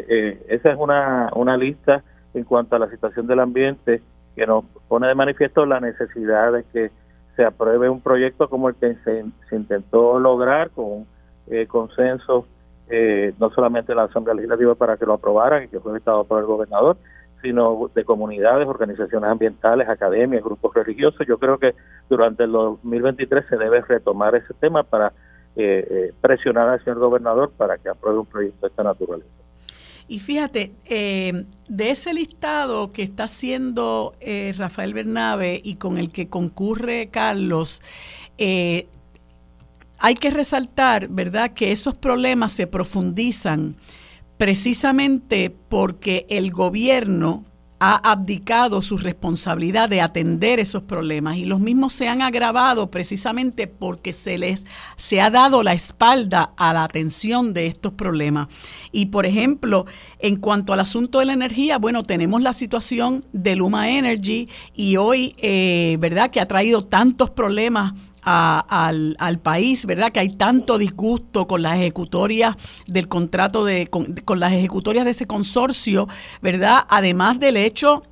eh, 0.08 0.46
esa 0.50 0.72
es 0.72 0.78
una, 0.78 1.30
una 1.36 1.58
lista 1.58 2.04
en 2.34 2.44
cuanto 2.44 2.76
a 2.76 2.80
la 2.80 2.90
situación 2.90 3.28
del 3.28 3.40
ambiente 3.40 4.02
que 4.36 4.46
nos 4.46 4.66
pone 4.88 5.08
de 5.08 5.16
manifiesto 5.16 5.66
la 5.66 5.80
necesidad 5.80 6.52
de 6.52 6.64
que 6.66 6.92
se 7.36 7.44
apruebe 7.44 7.90
un 7.90 8.02
proyecto 8.02 8.50
como 8.50 8.70
el 8.70 8.76
que 8.76 8.96
se, 9.04 9.26
intentó 9.56 10.20
lograr 10.20 10.70
con 10.72 11.06
eh, 11.48 11.68
consenso, 11.68 12.46
eh, 12.90 13.34
no 13.40 13.50
solamente 13.52 13.92
de 13.92 13.96
la 13.96 14.04
Asamblea 14.04 14.36
Legislativa 14.36 14.76
para 14.76 14.98
que 14.98 15.06
lo 15.06 15.14
aprobaran 15.14 15.64
y 15.64 15.68
que 15.68 15.80
fue 15.80 15.98
estado 15.98 16.24
por 16.24 16.40
el 16.40 16.46
gobernador, 16.46 16.98
sino 17.42 17.90
de 17.94 18.04
comunidades, 18.04 18.68
organizaciones 18.68 19.30
ambientales, 19.30 19.88
academias, 19.88 20.44
grupos 20.44 20.74
religiosos. 20.74 21.26
Yo 21.28 21.38
creo 21.38 21.58
que 21.58 21.76
durante 22.10 22.44
el 22.44 22.52
2023 22.52 23.46
se 23.48 23.58
debe 23.58 23.82
retomar 23.82 24.36
ese 24.36 24.54
tema 24.56 24.84
para 24.84 25.12
eh, 25.56 26.14
presionar 26.22 26.70
al 26.70 26.84
señor 26.84 27.00
gobernador 27.00 27.52
para 27.56 27.78
que 27.78 27.90
apruebe 27.90 28.20
un 28.20 28.26
proyecto 28.26 28.62
de 28.62 28.70
esta 28.70 28.84
naturaleza. 28.84 29.45
Y 30.08 30.20
fíjate, 30.20 30.74
eh, 30.86 31.46
de 31.68 31.90
ese 31.90 32.14
listado 32.14 32.92
que 32.92 33.02
está 33.02 33.24
haciendo 33.24 34.16
eh, 34.20 34.54
Rafael 34.56 34.94
Bernabe 34.94 35.60
y 35.64 35.76
con 35.76 35.98
el 35.98 36.12
que 36.12 36.30
concurre 36.30 37.10
Carlos, 37.10 37.82
eh, 38.38 38.88
hay 39.98 40.14
que 40.14 40.30
resaltar, 40.30 41.08
¿verdad?, 41.08 41.54
que 41.54 41.72
esos 41.72 41.96
problemas 41.96 42.52
se 42.52 42.68
profundizan 42.68 43.78
precisamente 44.38 45.50
porque 45.50 46.28
el 46.30 46.52
gobierno 46.52 47.46
ha 47.80 48.12
abdicado 48.12 48.82
su 48.82 48.98
responsabilidad 48.98 49.90
de 49.90 50.02
atender 50.02 50.60
esos 50.60 50.84
problemas 50.84 51.38
y 51.38 51.46
los 51.46 51.60
mismos 51.60 51.94
se 51.94 52.08
han 52.08 52.22
agravado 52.22 52.90
precisamente 52.90 53.68
porque 53.68 54.14
se 54.14 54.38
les 54.38 54.66
se 54.96 55.22
ha 55.22 55.30
dado 55.30 55.62
la 55.62 55.74
espalda 55.74 56.54
a 56.58 56.74
la 56.74 56.84
atención 56.84 57.54
de 57.54 57.68
estos 57.68 57.94
problemas. 57.94 58.48
Y 58.92 59.08
por 59.08 59.26
ejemplo, 59.26 59.86
en 60.20 60.38
cuanto 60.38 60.74
al 60.74 60.80
asunto 60.80 61.20
de 61.20 61.26
la 61.26 61.34
energía, 61.34 61.78
bueno, 61.78 62.04
tenemos 62.04 62.42
la 62.42 62.54
situación 62.54 63.26
de 63.34 63.56
Luma 63.56 63.90
Energy 63.90 64.50
y 64.74 64.98
hoy, 64.98 65.36
eh, 65.40 65.98
¿verdad?, 66.00 66.32
que 66.32 66.40
ha 66.40 66.46
traído 66.46 66.86
tantos 66.86 67.30
problemas 67.30 67.94
al, 68.26 69.16
al, 69.20 69.40
país, 69.40 69.86
¿verdad? 69.86 70.12
Que 70.12 70.20
hay 70.20 70.30
tanto 70.30 70.78
disgusto 70.78 71.48
con 71.48 71.62
las 71.62 71.76
ejecutorias 71.76 72.56
del 72.88 73.08
contrato 73.08 73.64
de, 73.64 73.88
con, 73.88 74.16
con 74.26 74.40
las 74.40 74.52
ejecutorias 74.52 75.06
de 75.06 75.12
ese 75.12 75.28
consorcio, 75.28 76.08
¿verdad? 76.42 76.86
Además 76.90 77.40
del 77.40 77.58
hecho 77.58 78.04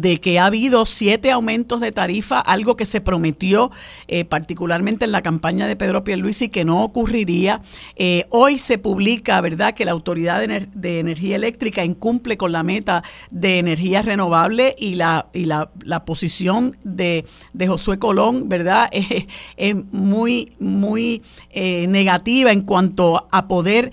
de 0.00 0.20
que 0.20 0.38
ha 0.38 0.46
habido 0.46 0.84
siete 0.86 1.30
aumentos 1.30 1.80
de 1.80 1.92
tarifa, 1.92 2.40
algo 2.40 2.76
que 2.76 2.84
se 2.84 3.00
prometió 3.00 3.70
eh, 4.08 4.24
particularmente 4.24 5.04
en 5.04 5.12
la 5.12 5.22
campaña 5.22 5.66
de 5.66 5.76
Pedro 5.76 6.04
Pierluisi 6.04 6.48
que 6.48 6.64
no 6.64 6.82
ocurriría. 6.82 7.60
Eh, 7.96 8.26
hoy 8.30 8.58
se 8.58 8.78
publica, 8.78 9.40
¿verdad?, 9.40 9.74
que 9.74 9.84
la 9.84 9.92
Autoridad 9.92 10.40
de, 10.40 10.98
Energía 10.98 11.36
Eléctrica 11.36 11.84
incumple 11.84 12.36
con 12.36 12.52
la 12.52 12.62
meta 12.62 13.02
de 13.30 13.58
energía 13.58 14.02
renovable 14.02 14.74
y 14.78 14.94
la, 14.94 15.26
y 15.32 15.44
la, 15.44 15.70
posición 16.04 16.76
de, 16.84 17.24
de, 17.52 17.68
Josué 17.68 17.98
Colón, 17.98 18.48
¿verdad?, 18.48 18.90
es, 19.56 19.76
muy, 19.92 20.52
muy 20.58 21.22
eh, 21.50 21.86
negativa 21.88 22.52
en 22.52 22.62
cuanto 22.62 23.28
a 23.30 23.48
poder 23.48 23.92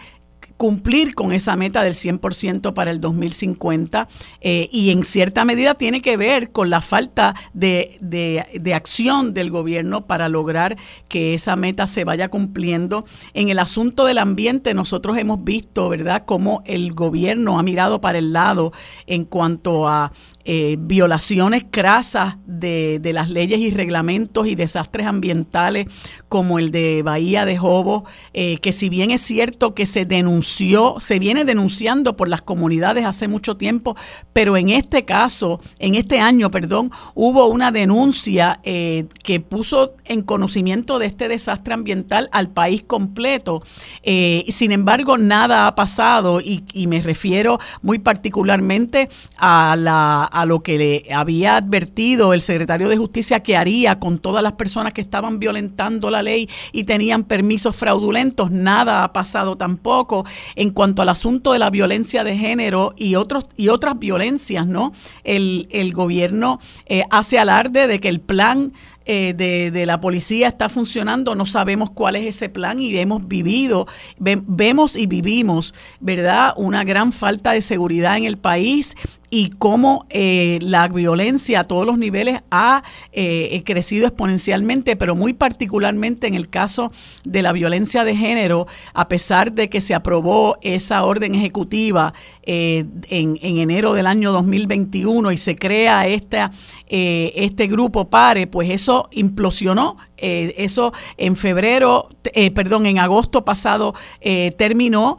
cumplir 0.60 1.16
con 1.16 1.32
esa 1.32 1.55
meta 1.55 1.86
del 1.86 1.93
100% 1.93 2.74
para 2.74 2.91
el 2.91 2.99
2050 2.99 4.10
eh, 4.41 4.68
y 4.74 4.89
en 4.89 5.05
cierta 5.05 5.45
medida 5.45 5.74
tiene 5.74 6.01
que 6.01 6.18
ver 6.18 6.51
con 6.51 6.70
la 6.70 6.82
falta 6.82 7.34
de, 7.53 7.97
de, 8.01 8.74
acción 8.74 9.34
del 9.34 9.51
gobierno 9.51 10.05
para 10.05 10.28
lograr 10.28 10.76
que 11.07 11.34
esa 11.34 11.55
meta 11.55 11.88
se 11.88 12.03
vaya 12.03 12.28
cumpliendo. 12.28 13.05
En 13.34 13.47
el 13.47 13.57
asunto 13.57 14.03
del 14.03 14.18
ambiente 14.18 14.74
nosotros 14.74 15.18
hemos 15.18 15.45
visto, 15.45 15.88
¿verdad?, 15.88 16.24
cómo 16.26 16.62
el 16.66 16.93
gobierno 16.93 17.57
ha 17.57 17.64
mirado 17.64 18.01
para 18.01 18.18
el 18.18 18.34
lado 18.34 18.74
en 19.07 19.24
cuanto 19.24 19.88
a 19.88 20.12
eh, 20.52 20.78
violaciones 20.80 21.64
crasas 21.70 22.38
de, 22.47 22.97
de, 22.97 23.14
las 23.14 23.30
leyes 23.30 23.60
y 23.60 23.70
reglamentos 23.70 24.47
y 24.47 24.56
desastres 24.56 25.06
ambientales 25.06 25.86
como 26.28 26.58
el 26.58 26.72
de 26.72 27.04
Bahía 27.04 27.45
de 27.45 27.56
Jobo, 27.56 28.06
eh, 28.34 28.58
que 28.58 28.72
si 28.72 28.89
bien 28.89 29.12
es 29.12 29.22
cierto 29.22 29.76
que 29.76 29.86
se 29.86 30.06
denunció, 30.06 30.95
se 31.00 31.20
viene 31.20 31.45
denunciando 31.45 32.18
por 32.18 32.30
las 32.30 32.41
comunidades 32.41 33.06
hace 33.06 33.28
mucho 33.28 33.58
tiempo, 33.58 33.95
pero 34.34 34.58
en 34.58 34.70
este 34.70 35.06
caso, 35.06 35.62
en 35.78 35.93
este 35.93 36.20
año, 36.20 36.50
perdón, 36.50 36.91
hubo 37.14 37.45
una 37.45 37.72
denuncia 37.72 38.60
eh, 38.64 39.06
que 39.24 39.39
puso 39.39 39.93
en 40.06 40.24
conocimiento 40.24 40.97
de 40.97 41.06
este 41.06 41.28
desastre 41.28 41.76
ambiental 41.76 42.28
al 42.32 42.50
país 42.50 42.84
completo. 42.84 43.62
sin 44.04 44.72
embargo, 44.72 45.20
nada 45.20 45.68
ha 45.68 45.76
pasado 45.76 46.41
y, 46.41 46.64
y 46.74 46.88
me 46.88 47.02
refiero 47.02 47.60
muy 47.84 48.00
particularmente 48.00 49.10
a 49.38 49.76
la 49.78 50.38
a 50.41 50.45
lo 50.45 50.61
que 50.61 50.77
le 50.77 51.13
había 51.13 51.57
advertido 51.57 52.33
el 52.33 52.41
secretario 52.41 52.89
de 52.89 52.97
Justicia 52.97 53.41
que 53.41 53.57
haría 53.57 53.99
con 53.99 54.19
todas 54.19 54.43
las 54.43 54.53
personas 54.53 54.93
que 54.93 55.01
estaban 55.01 55.39
violentando 55.39 56.09
la 56.11 56.23
ley 56.23 56.49
y 56.71 56.83
tenían 56.83 57.23
permisos 57.23 57.75
fraudulentos. 57.75 58.51
Nada 58.51 59.03
ha 59.03 59.13
pasado 59.13 59.57
tampoco. 59.57 60.25
En 60.55 60.71
cuanto 60.71 61.01
al 61.01 61.09
asunto 61.09 61.53
de 61.53 61.59
la 61.59 61.69
violencia 61.69 62.23
de 62.23 62.37
género 62.37 62.93
y, 62.97 63.15
otros, 63.15 63.45
y 63.57 63.69
otras 63.69 63.99
violencias, 63.99 64.67
¿no? 64.67 64.93
El, 65.23 65.67
el 65.71 65.93
gobierno 65.93 66.59
eh, 66.85 67.03
hace 67.09 67.39
alarde 67.39 67.87
de 67.87 67.99
que 67.99 68.09
el 68.09 68.19
plan 68.19 68.73
eh, 69.05 69.33
de, 69.35 69.71
de, 69.71 69.87
la 69.87 69.99
policía 69.99 70.47
está 70.47 70.69
funcionando, 70.69 71.33
no 71.33 71.47
sabemos 71.47 71.89
cuál 71.89 72.15
es 72.15 72.35
ese 72.35 72.47
plan 72.47 72.79
y 72.79 72.95
hemos 72.95 73.27
vivido, 73.27 73.87
vemos 74.19 74.95
y 74.95 75.07
vivimos, 75.07 75.73
¿verdad? 75.99 76.53
Una 76.57 76.83
gran 76.83 77.11
falta 77.11 77.53
de 77.53 77.61
seguridad 77.61 78.17
en 78.17 78.25
el 78.25 78.37
país 78.37 78.95
y 79.30 79.51
cómo 79.51 80.05
eh, 80.09 80.59
la 80.61 80.88
violencia 80.88 81.61
a 81.61 81.63
todos 81.63 81.86
los 81.86 81.97
niveles 81.97 82.41
ha 82.51 82.84
eh, 83.11 83.61
crecido 83.65 84.07
exponencialmente, 84.07 84.95
pero 84.95 85.15
muy 85.15 85.34
particularmente 85.34 86.27
en 86.27 86.36
el 86.36 86.49
caso 86.49 86.91
de 87.23 87.41
la 87.41 87.51
violencia 87.51 88.03
de 88.03 88.15
género, 88.15 88.67
a 88.93 89.07
pesar 89.07 89.51
de 89.53 89.69
que 89.69 89.82
se 89.82 89.93
aprobó 89.93 90.57
esa 90.61 91.03
orden 91.03 91.36
ejecutiva 91.36 92.13
eh, 92.43 92.86
en, 93.09 93.38
en, 93.41 93.57
enero 93.59 93.93
del 93.93 94.07
año 94.07 94.32
2021 94.32 95.32
y 95.32 95.38
se 95.38 95.55
crea 95.55 96.07
esta, 96.07 96.51
este 96.88 97.67
grupo 97.67 98.09
PARE, 98.09 98.47
pues 98.47 98.69
eso 98.71 99.09
implosionó 99.11 99.97
eh, 100.22 100.53
eso 100.57 100.93
en 101.17 101.36
febrero, 101.36 102.09
eh, 102.34 102.51
perdón, 102.51 102.86
en 102.86 102.99
agosto 102.99 103.45
pasado 103.45 103.93
eh, 104.22 104.51
terminó, 104.57 105.17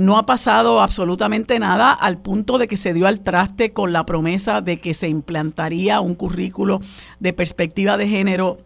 no 0.00 0.18
ha 0.18 0.26
pasado 0.26 0.80
absolutamente 0.80 1.58
nada 1.58 1.92
al 1.92 2.18
punto 2.18 2.58
de 2.58 2.68
que 2.68 2.76
se 2.76 2.92
dio 2.92 3.06
al 3.06 3.20
traste 3.20 3.72
con 3.72 3.92
la 3.92 4.04
promesa 4.04 4.60
de 4.60 4.80
que 4.80 4.94
se 4.94 5.08
implantaría 5.08 6.00
un 6.00 6.14
currículo 6.14 6.80
de 7.20 7.32
perspectiva 7.32 7.96
de 7.96 8.08
género 8.08 8.58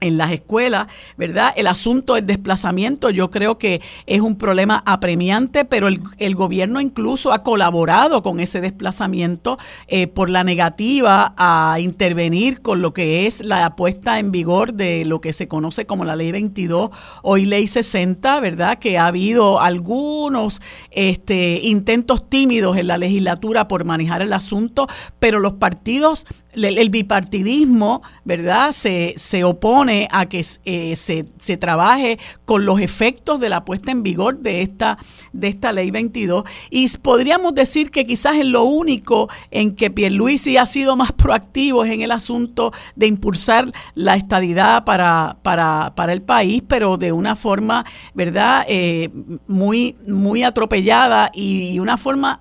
en 0.00 0.18
las 0.18 0.32
escuelas, 0.32 0.86
¿verdad? 1.16 1.52
El 1.56 1.66
asunto 1.66 2.14
del 2.14 2.26
desplazamiento 2.26 3.10
yo 3.10 3.30
creo 3.30 3.58
que 3.58 3.80
es 4.06 4.20
un 4.20 4.36
problema 4.36 4.82
apremiante, 4.86 5.64
pero 5.64 5.88
el, 5.88 6.34
gobierno 6.34 6.80
incluso 6.80 7.32
ha 7.32 7.42
colaborado 7.42 8.22
con 8.22 8.40
ese 8.40 8.60
desplazamiento 8.60 9.56
eh, 9.86 10.08
por 10.08 10.30
la 10.30 10.42
negativa 10.42 11.32
a 11.36 11.78
intervenir 11.78 12.60
con 12.60 12.82
lo 12.82 12.92
que 12.92 13.26
es 13.26 13.44
la 13.44 13.76
puesta 13.76 14.18
en 14.18 14.32
vigor 14.32 14.74
de 14.74 15.04
lo 15.04 15.20
que 15.20 15.32
se 15.32 15.46
conoce 15.48 15.86
como 15.86 16.04
la 16.04 16.16
ley 16.16 16.32
22, 16.32 16.90
hoy 17.22 17.46
ley 17.46 17.66
60, 17.66 18.40
¿verdad? 18.40 18.78
Que 18.78 18.98
ha 18.98 19.06
habido 19.06 19.60
algunos 19.60 20.60
este, 20.90 21.60
intentos 21.62 22.28
tímidos 22.28 22.76
en 22.76 22.88
la 22.88 22.98
legislatura 22.98 23.68
por 23.68 23.84
manejar 23.84 24.22
el 24.22 24.32
asunto, 24.32 24.88
pero 25.20 25.38
los 25.38 25.54
partidos 25.54 26.26
el, 26.54 26.90
bipartidismo, 26.90 28.02
¿verdad? 28.24 28.72
Se, 28.72 29.14
se 29.16 29.44
opone 29.44 29.93
a 30.10 30.26
que 30.26 30.44
eh, 30.64 30.96
se, 30.96 31.26
se, 31.38 31.56
trabaje 31.56 32.18
con 32.44 32.66
los 32.66 32.80
efectos 32.80 33.40
de 33.40 33.48
la 33.48 33.64
puesta 33.64 33.90
en 33.90 34.02
vigor 34.02 34.38
de 34.40 34.62
esta, 34.62 34.98
de 35.32 35.48
esta 35.48 35.72
ley 35.72 35.90
22. 35.90 36.44
Y 36.70 36.88
podríamos 36.98 37.54
decir 37.54 37.90
que 37.90 38.04
quizás 38.04 38.36
es 38.36 38.46
lo 38.46 38.64
único 38.64 39.28
en 39.50 39.74
que 39.74 39.90
Pierluisi 39.90 40.56
ha 40.56 40.66
sido 40.66 40.96
más 40.96 41.12
proactivo 41.12 41.84
en 41.84 42.02
el 42.02 42.10
asunto 42.10 42.72
de 42.96 43.06
impulsar 43.06 43.72
la 43.94 44.16
estadidad 44.16 44.84
para, 44.84 45.38
para, 45.42 45.94
para 45.94 46.12
el 46.12 46.22
país, 46.22 46.62
pero 46.66 46.96
de 46.96 47.12
una 47.12 47.36
forma, 47.36 47.84
¿verdad? 48.14 48.64
Eh, 48.68 49.10
muy, 49.46 49.96
muy 50.06 50.42
atropellada 50.42 51.30
y 51.34 51.78
una 51.78 51.96
forma 51.96 52.40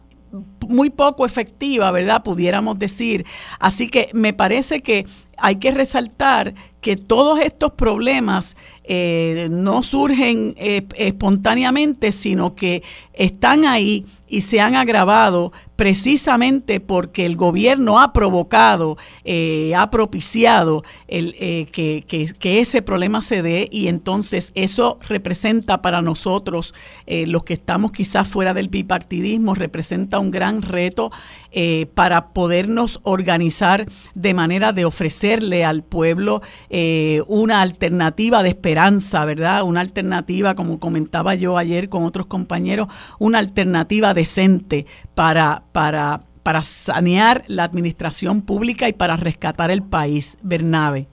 muy 0.67 0.89
poco 0.89 1.25
efectiva, 1.25 1.91
¿verdad? 1.91 2.23
Pudiéramos 2.23 2.79
decir. 2.79 3.25
Así 3.59 3.87
que 3.87 4.09
me 4.13 4.33
parece 4.33 4.81
que 4.81 5.05
hay 5.37 5.57
que 5.57 5.71
resaltar 5.71 6.53
que 6.81 6.95
todos 6.95 7.39
estos 7.39 7.73
problemas 7.73 8.55
eh, 8.83 9.47
no 9.49 9.83
surgen 9.83 10.55
eh, 10.57 10.85
espontáneamente, 10.95 12.11
sino 12.11 12.55
que 12.55 12.83
están 13.13 13.65
ahí 13.65 14.05
y 14.33 14.41
se 14.41 14.59
han 14.59 14.73
agravado 14.73 15.51
precisamente 15.75 16.79
porque 16.79 17.27
el 17.27 17.35
gobierno 17.35 18.01
ha 18.01 18.13
provocado, 18.13 18.97
eh, 19.25 19.73
ha 19.77 19.91
propiciado 19.91 20.83
el, 21.07 21.33
que, 21.71 22.03
que, 22.07 22.59
ese 22.59 22.81
problema 22.81 23.21
se 23.21 23.43
dé 23.43 23.67
y 23.71 23.89
entonces 23.89 24.51
eso 24.55 24.97
representa 25.07 25.83
para 25.83 26.01
nosotros, 26.01 26.73
los 27.05 27.43
que 27.43 27.53
estamos 27.53 27.91
quizás 27.91 28.27
fuera 28.27 28.53
del 28.53 28.69
bipartidismo, 28.69 29.53
representa 29.53 30.19
un 30.19 30.31
gran 30.31 30.61
reto 30.61 31.11
para 31.93 32.29
podernos 32.29 32.99
organizar 33.03 33.85
de 34.15 34.33
manera 34.33 34.73
de 34.73 34.85
ofrecerle 34.85 35.65
al 35.65 35.83
pueblo 35.83 36.41
una 37.27 37.61
alternativa 37.61 38.41
de 38.41 38.49
esperanza, 38.49 39.25
¿verdad? 39.25 39.63
Una 39.63 39.81
alternativa, 39.81 40.55
como 40.55 40.79
comentaba 40.79 41.35
yo 41.35 41.57
ayer 41.57 41.89
con 41.89 42.03
otros 42.03 42.27
compañeros, 42.27 42.87
una 43.19 43.39
alternativa 43.39 44.13
decente 44.23 44.85
para, 45.15 45.63
para, 45.73 46.21
para 46.43 46.61
sanear 46.61 47.43
la 47.47 47.65
administración 47.65 48.41
pública 48.41 48.87
y 48.87 48.93
para 48.93 49.17
rescatar 49.17 49.69
el 49.69 49.83
país. 49.83 50.37
Bernabe. 50.41 51.05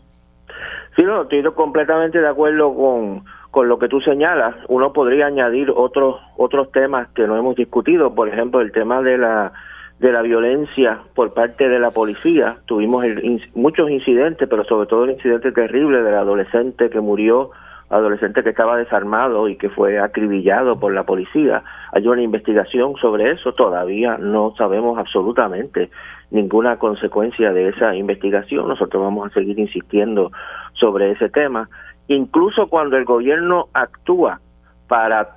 Sí, 0.94 1.02
no, 1.02 1.22
estoy 1.22 1.42
completamente 1.54 2.20
de 2.20 2.28
acuerdo 2.28 2.74
con, 2.74 3.24
con 3.50 3.68
lo 3.68 3.78
que 3.78 3.88
tú 3.88 4.00
señalas. 4.00 4.54
Uno 4.68 4.92
podría 4.92 5.26
añadir 5.26 5.70
otros 5.74 6.16
otros 6.36 6.70
temas 6.70 7.08
que 7.14 7.26
no 7.26 7.36
hemos 7.36 7.56
discutido, 7.56 8.14
por 8.14 8.28
ejemplo, 8.28 8.60
el 8.60 8.70
tema 8.70 9.02
de 9.02 9.18
la 9.18 9.52
de 9.98 10.12
la 10.12 10.22
violencia 10.22 11.00
por 11.14 11.34
parte 11.34 11.68
de 11.68 11.78
la 11.78 11.90
policía. 11.90 12.56
Tuvimos 12.66 13.04
muchos 13.54 13.90
incidentes, 13.90 14.48
pero 14.48 14.64
sobre 14.64 14.86
todo 14.88 15.04
el 15.04 15.10
incidente 15.10 15.52
terrible 15.52 16.02
del 16.02 16.14
adolescente 16.14 16.88
que 16.88 17.00
murió, 17.00 17.50
adolescente 17.90 18.42
que 18.42 18.50
estaba 18.50 18.78
desarmado 18.78 19.48
y 19.48 19.56
que 19.56 19.68
fue 19.68 19.98
acribillado 19.98 20.72
por 20.74 20.94
la 20.94 21.04
policía. 21.04 21.62
Hay 21.92 22.06
una 22.06 22.22
investigación 22.22 22.94
sobre 22.96 23.32
eso, 23.32 23.52
todavía 23.52 24.16
no 24.18 24.54
sabemos 24.56 24.98
absolutamente 24.98 25.90
ninguna 26.30 26.78
consecuencia 26.78 27.52
de 27.52 27.68
esa 27.68 27.94
investigación. 27.94 28.68
Nosotros 28.68 29.02
vamos 29.02 29.30
a 29.30 29.34
seguir 29.34 29.58
insistiendo 29.58 30.30
sobre 30.74 31.10
ese 31.12 31.28
tema. 31.28 31.68
Incluso 32.08 32.68
cuando 32.68 32.96
el 32.96 33.04
gobierno 33.04 33.68
actúa 33.72 34.40
para 34.88 35.36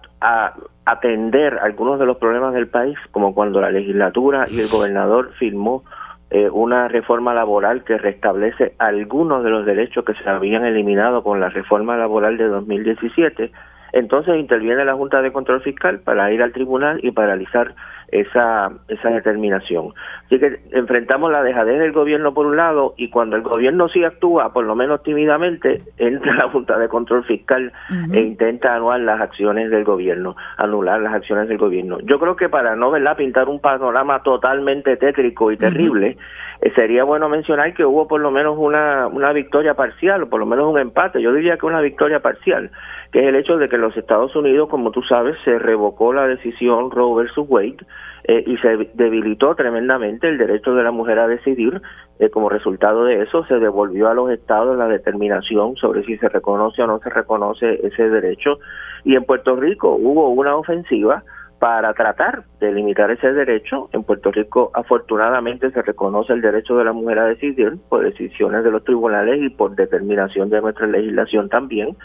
atender 0.85 1.59
algunos 1.59 1.99
de 1.99 2.05
los 2.05 2.17
problemas 2.17 2.53
del 2.53 2.67
país, 2.67 2.97
como 3.11 3.33
cuando 3.33 3.61
la 3.61 3.71
legislatura 3.71 4.45
y 4.49 4.59
el 4.59 4.67
gobernador 4.69 5.31
firmó 5.37 5.83
eh, 6.29 6.49
una 6.49 6.87
reforma 6.87 7.33
laboral 7.33 7.83
que 7.83 7.97
restablece 7.97 8.73
algunos 8.79 9.43
de 9.43 9.51
los 9.51 9.65
derechos 9.65 10.03
que 10.03 10.15
se 10.15 10.27
habían 10.27 10.65
eliminado 10.65 11.23
con 11.23 11.39
la 11.39 11.49
reforma 11.49 11.95
laboral 11.95 12.37
de 12.37 12.47
2017, 12.47 13.51
entonces 13.93 14.35
interviene 14.37 14.83
la 14.83 14.95
Junta 14.95 15.21
de 15.21 15.31
Control 15.31 15.61
Fiscal 15.61 15.99
para 15.99 16.31
ir 16.31 16.41
al 16.41 16.51
tribunal 16.51 16.99
y 17.03 17.11
paralizar 17.11 17.75
esa, 18.13 18.71
esa 18.87 19.09
determinación. 19.09 19.93
Así 20.25 20.39
que 20.39 20.59
enfrentamos 20.71 21.31
la 21.31 21.43
dejadez 21.43 21.79
del 21.79 21.91
gobierno 21.91 22.33
por 22.33 22.45
un 22.45 22.57
lado 22.57 22.93
y 22.97 23.09
cuando 23.09 23.35
el 23.35 23.41
gobierno 23.41 23.87
sí 23.89 24.03
actúa, 24.03 24.53
por 24.53 24.65
lo 24.65 24.75
menos 24.75 25.01
tímidamente, 25.03 25.81
entra 25.97 26.35
la 26.35 26.49
Junta 26.49 26.77
de 26.77 26.87
Control 26.87 27.23
Fiscal 27.25 27.71
e 28.11 28.19
intenta 28.19 28.75
anular 28.75 28.99
las 28.99 29.21
acciones 29.21 29.71
del 29.71 29.83
gobierno, 29.83 30.35
anular 30.57 30.99
las 31.01 31.13
acciones 31.13 31.47
del 31.47 31.57
gobierno. 31.57 31.99
Yo 32.03 32.19
creo 32.19 32.35
que 32.35 32.49
para 32.49 32.75
no 32.75 32.91
verla 32.91 33.15
pintar 33.15 33.49
un 33.49 33.59
panorama 33.59 34.21
totalmente 34.23 34.97
tétrico 34.97 35.51
y 35.51 35.57
terrible, 35.57 36.17
eh, 36.63 36.71
sería 36.75 37.03
bueno 37.03 37.27
mencionar 37.27 37.73
que 37.73 37.83
hubo 37.83 38.07
por 38.07 38.21
lo 38.21 38.31
menos 38.31 38.55
una, 38.57 39.07
una 39.07 39.33
victoria 39.33 39.73
parcial, 39.73 40.23
o 40.23 40.29
por 40.29 40.39
lo 40.39 40.45
menos 40.45 40.71
un 40.71 40.79
empate. 40.79 41.21
Yo 41.21 41.33
diría 41.33 41.57
que 41.57 41.65
una 41.65 41.81
victoria 41.81 42.21
parcial, 42.21 42.71
que 43.11 43.19
es 43.19 43.25
el 43.25 43.35
hecho 43.35 43.57
de 43.57 43.67
que 43.67 43.77
los 43.77 43.97
Estados 43.97 44.33
Unidos, 44.33 44.69
como 44.69 44.91
tú 44.91 45.01
sabes, 45.03 45.35
se 45.43 45.59
revocó 45.59 46.13
la 46.13 46.25
decisión 46.25 46.89
Roe 46.89 47.21
versus 47.21 47.45
Wade 47.49 47.85
eh, 48.23 48.45
y 48.47 48.55
se 48.59 48.89
debilitó 48.93 49.55
tremendamente 49.55 50.29
el 50.29 50.37
derecho 50.37 50.73
de 50.73 50.83
la 50.83 50.91
mujer 50.91 51.19
a 51.19 51.27
decidir. 51.27 51.81
Eh, 52.19 52.29
como 52.29 52.47
resultado 52.47 53.03
de 53.03 53.23
eso, 53.23 53.43
se 53.45 53.55
devolvió 53.55 54.07
a 54.07 54.13
los 54.13 54.31
estados 54.31 54.77
la 54.77 54.87
determinación 54.87 55.75
sobre 55.75 56.05
si 56.05 56.17
se 56.17 56.29
reconoce 56.29 56.81
o 56.81 56.87
no 56.87 56.99
se 56.99 57.09
reconoce 57.09 57.85
ese 57.85 58.09
derecho. 58.09 58.59
Y 59.03 59.15
en 59.17 59.25
Puerto 59.25 59.57
Rico 59.57 59.97
hubo 59.99 60.29
una 60.29 60.55
ofensiva 60.55 61.23
para 61.63 61.93
tratar 61.93 62.43
de 62.59 62.73
limitar 62.73 63.09
ese 63.09 63.31
derecho. 63.31 63.89
En 63.93 64.03
Puerto 64.03 64.33
Rico, 64.33 64.69
afortunadamente, 64.73 65.71
se 65.71 65.81
reconoce 65.81 66.33
el 66.33 66.41
derecho 66.41 66.75
de 66.75 66.83
la 66.83 66.91
mujer 66.91 67.19
a 67.19 67.25
decidir 67.27 67.77
por 67.87 68.03
decisiones 68.03 68.65
de 68.65 68.71
los 68.71 68.83
tribunales 68.83 69.41
y 69.41 69.47
por 69.47 69.73
determinación 69.73 70.49
de 70.49 70.59
nuestra 70.59 70.87
legislación 70.87 71.47
también. 71.47 71.95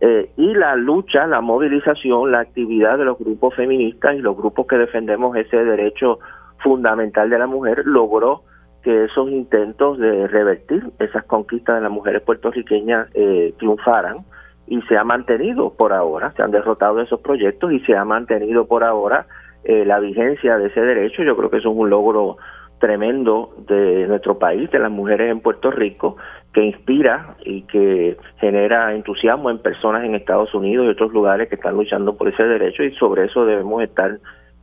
Eh, 0.00 0.30
y 0.38 0.54
la 0.54 0.76
lucha, 0.76 1.26
la 1.26 1.42
movilización, 1.42 2.32
la 2.32 2.40
actividad 2.40 2.96
de 2.96 3.04
los 3.04 3.18
grupos 3.18 3.54
feministas 3.54 4.14
y 4.14 4.20
los 4.20 4.34
grupos 4.34 4.66
que 4.66 4.78
defendemos 4.78 5.36
ese 5.36 5.62
derecho 5.62 6.18
fundamental 6.60 7.28
de 7.28 7.38
la 7.38 7.46
mujer 7.46 7.82
logró 7.84 8.44
que 8.82 9.04
esos 9.04 9.28
intentos 9.30 9.98
de 9.98 10.26
revertir 10.26 10.90
esas 10.98 11.24
conquistas 11.24 11.74
de 11.76 11.82
las 11.82 11.92
mujeres 11.92 12.22
puertorriqueñas 12.22 13.08
eh, 13.12 13.52
triunfaran 13.58 14.24
y 14.72 14.80
se 14.88 14.96
ha 14.96 15.04
mantenido 15.04 15.74
por 15.74 15.92
ahora, 15.92 16.32
se 16.32 16.42
han 16.42 16.50
derrotado 16.50 17.02
esos 17.02 17.20
proyectos 17.20 17.72
y 17.72 17.80
se 17.80 17.94
ha 17.94 18.06
mantenido 18.06 18.66
por 18.66 18.84
ahora 18.84 19.26
eh, 19.64 19.84
la 19.84 20.00
vigencia 20.00 20.56
de 20.56 20.68
ese 20.68 20.80
derecho. 20.80 21.22
Yo 21.22 21.36
creo 21.36 21.50
que 21.50 21.58
eso 21.58 21.70
es 21.70 21.76
un 21.76 21.90
logro 21.90 22.38
tremendo 22.78 23.54
de 23.68 24.06
nuestro 24.08 24.38
país, 24.38 24.70
de 24.70 24.78
las 24.78 24.90
mujeres 24.90 25.30
en 25.30 25.40
Puerto 25.40 25.70
Rico, 25.70 26.16
que 26.54 26.64
inspira 26.64 27.36
y 27.44 27.64
que 27.64 28.16
genera 28.38 28.94
entusiasmo 28.94 29.50
en 29.50 29.58
personas 29.58 30.04
en 30.04 30.14
Estados 30.14 30.54
Unidos 30.54 30.86
y 30.86 30.88
otros 30.88 31.12
lugares 31.12 31.50
que 31.50 31.56
están 31.56 31.74
luchando 31.74 32.16
por 32.16 32.28
ese 32.28 32.42
derecho 32.42 32.82
y 32.82 32.94
sobre 32.94 33.26
eso 33.26 33.44
debemos 33.44 33.82
estar 33.82 34.20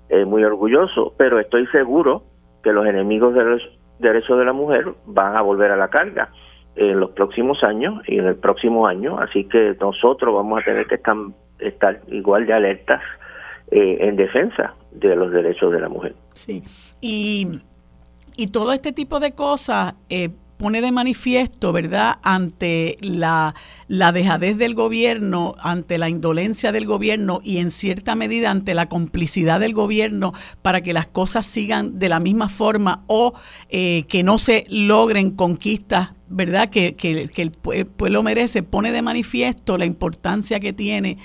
eh, 0.09 0.25
muy 0.25 0.43
orgullosos. 0.43 1.13
Pero 1.19 1.39
estoy 1.39 1.67
seguro 1.67 2.23
que 2.63 2.73
los 2.73 2.87
enemigos 2.87 3.35
de 3.35 3.43
los 3.43 3.61
derechos 3.99 4.39
de 4.39 4.45
la 4.45 4.53
mujer 4.53 4.85
van 5.05 5.37
a 5.37 5.41
volver 5.41 5.69
a 5.69 5.77
la 5.77 5.89
carga 5.89 6.29
en 6.75 6.99
los 6.99 7.11
próximos 7.11 7.63
años 7.63 8.01
y 8.07 8.17
en 8.19 8.25
el 8.25 8.35
próximo 8.35 8.87
año, 8.87 9.19
así 9.19 9.45
que 9.45 9.75
nosotros 9.79 10.33
vamos 10.33 10.61
a 10.61 10.65
tener 10.65 10.87
que 10.87 10.99
estar, 11.59 12.01
igual 12.07 12.45
de 12.45 12.53
alertas 12.53 13.01
eh, 13.71 13.97
en 14.01 14.15
defensa 14.15 14.73
de 14.91 15.15
los 15.15 15.31
derechos 15.31 15.71
de 15.71 15.79
la 15.79 15.89
mujer. 15.89 16.15
Sí, 16.33 16.63
y, 17.01 17.59
y 18.37 18.47
todo 18.47 18.71
este 18.73 18.93
tipo 18.93 19.19
de 19.19 19.33
cosas... 19.33 19.95
Eh, 20.09 20.29
pone 20.59 20.81
de 20.81 20.91
manifiesto, 20.91 21.71
¿verdad?, 21.71 22.17
ante 22.21 22.97
la, 23.01 23.55
la 23.87 24.11
dejadez 24.11 24.57
del 24.57 24.75
gobierno, 24.75 25.55
ante 25.57 25.97
la 25.97 26.09
indolencia 26.09 26.73
del 26.73 26.85
gobierno 26.85 27.39
y 27.41 27.59
en 27.59 27.71
cierta 27.71 28.13
medida 28.13 28.51
ante 28.51 28.73
la 28.73 28.89
complicidad 28.89 29.61
del 29.61 29.73
gobierno 29.73 30.33
para 30.61 30.81
que 30.81 30.91
las 30.91 31.07
cosas 31.07 31.45
sigan 31.45 31.97
de 31.97 32.09
la 32.09 32.19
misma 32.19 32.49
forma 32.49 33.05
o 33.07 33.33
eh, 33.69 34.03
que 34.09 34.21
no 34.21 34.37
se 34.37 34.65
logren 34.69 35.31
conquistas 35.31 36.11
¿verdad? 36.29 36.69
Que, 36.69 36.95
que, 36.95 37.29
el 37.41 37.51
pueblo 37.51 38.23
merece, 38.23 38.63
pone 38.63 38.91
de 38.91 39.01
manifiesto 39.01 39.77
la 39.77 39.85
importancia 39.85 40.59
que 40.59 40.73
tiene 40.73 41.17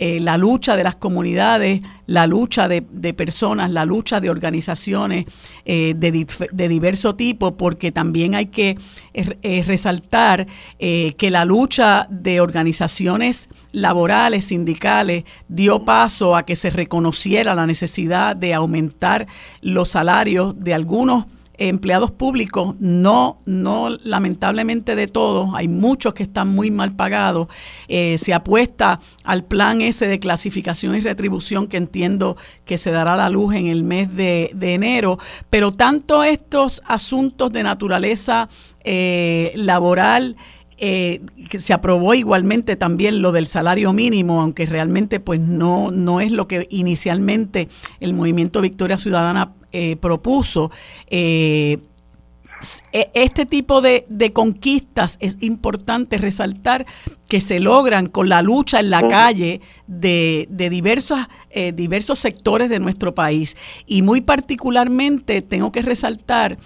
eh, 0.00 0.20
la 0.20 0.36
lucha 0.36 0.76
de 0.76 0.84
las 0.84 0.94
comunidades, 0.94 1.80
la 2.06 2.28
lucha 2.28 2.68
de, 2.68 2.82
personas, 3.14 3.72
la 3.72 3.84
lucha 3.84 4.20
de 4.20 4.30
organizaciones 4.30 5.26
eh, 5.64 5.94
de, 5.96 6.24
de, 6.52 6.68
diverso 6.68 7.16
tipo, 7.16 7.56
porque 7.56 7.90
también 7.90 8.36
hay 8.36 8.46
que 8.46 8.78
eh, 9.12 9.64
resaltar 9.66 10.46
que 10.78 11.30
la 11.32 11.44
lucha 11.44 12.06
de 12.10 12.40
organizaciones 12.40 13.48
laborales, 13.72 14.44
sindicales, 14.44 15.24
dio 15.48 15.84
paso 15.84 16.36
a 16.36 16.44
que 16.44 16.54
se 16.54 16.70
reconociera 16.70 17.56
la 17.56 17.66
necesidad 17.66 18.36
de 18.36 18.54
aumentar 18.54 19.26
los 19.62 19.88
salarios 19.88 20.58
de 20.60 20.74
algunos 20.74 21.24
empleados 21.58 22.12
públicos, 22.12 22.76
no, 22.78 23.40
no 23.44 23.90
lamentablemente 23.90 24.94
de 24.94 25.08
todos, 25.08 25.50
hay 25.54 25.66
muchos 25.68 26.14
que 26.14 26.22
están 26.22 26.48
muy 26.48 26.70
mal 26.70 26.94
pagados. 26.94 27.48
Eh, 27.88 28.16
se 28.18 28.32
apuesta 28.32 29.00
al 29.24 29.44
plan 29.44 29.80
ese 29.80 30.06
de 30.06 30.20
clasificación 30.20 30.94
y 30.94 31.00
retribución 31.00 31.66
que 31.66 31.76
entiendo 31.76 32.36
que 32.64 32.78
se 32.78 32.92
dará 32.92 33.14
a 33.14 33.16
la 33.16 33.28
luz 33.28 33.54
en 33.54 33.66
el 33.66 33.82
mes 33.82 34.14
de, 34.14 34.50
enero, 34.60 35.18
pero 35.50 35.72
tanto 35.72 36.22
estos 36.22 36.82
asuntos 36.86 37.52
de 37.52 37.62
naturaleza 37.62 38.48
eh, 38.84 39.52
laboral, 39.56 40.36
eh, 40.80 41.22
que 41.50 41.58
se 41.58 41.72
aprobó 41.72 42.14
igualmente 42.14 42.76
también 42.76 43.20
lo 43.20 43.32
del 43.32 43.48
salario 43.48 43.92
mínimo, 43.92 44.40
aunque 44.40 44.64
realmente 44.64 45.18
pues 45.18 45.40
no, 45.40 45.90
no 45.90 46.20
es 46.20 46.30
lo 46.30 46.46
que 46.46 46.68
inicialmente 46.70 47.68
el 47.98 48.12
movimiento 48.12 48.60
Victoria 48.60 48.96
Ciudadana 48.96 49.54
eh, 49.72 49.96
propuso. 49.96 50.70
Eh, 51.08 51.78
e, 52.92 53.10
este 53.14 53.44
tipo 53.44 53.80
de, 53.80 54.04
conquistas 54.32 55.16
es 55.18 55.36
importante 55.40 56.16
resaltar 56.16 56.86
que 57.28 57.40
se 57.40 57.58
logran 57.58 58.06
con 58.06 58.28
la 58.28 58.42
lucha 58.42 58.78
en 58.78 58.90
la 58.90 59.06
calle 59.08 59.60
de, 59.88 60.46
diversos, 60.70 61.18
diversos 61.74 62.20
sectores 62.20 62.70
de 62.70 62.78
nuestro 62.78 63.16
país. 63.16 63.56
Y 63.84 64.02
muy 64.02 64.20
particularmente 64.20 65.42
tengo 65.42 65.72
que 65.72 65.82
resaltar 65.82 66.56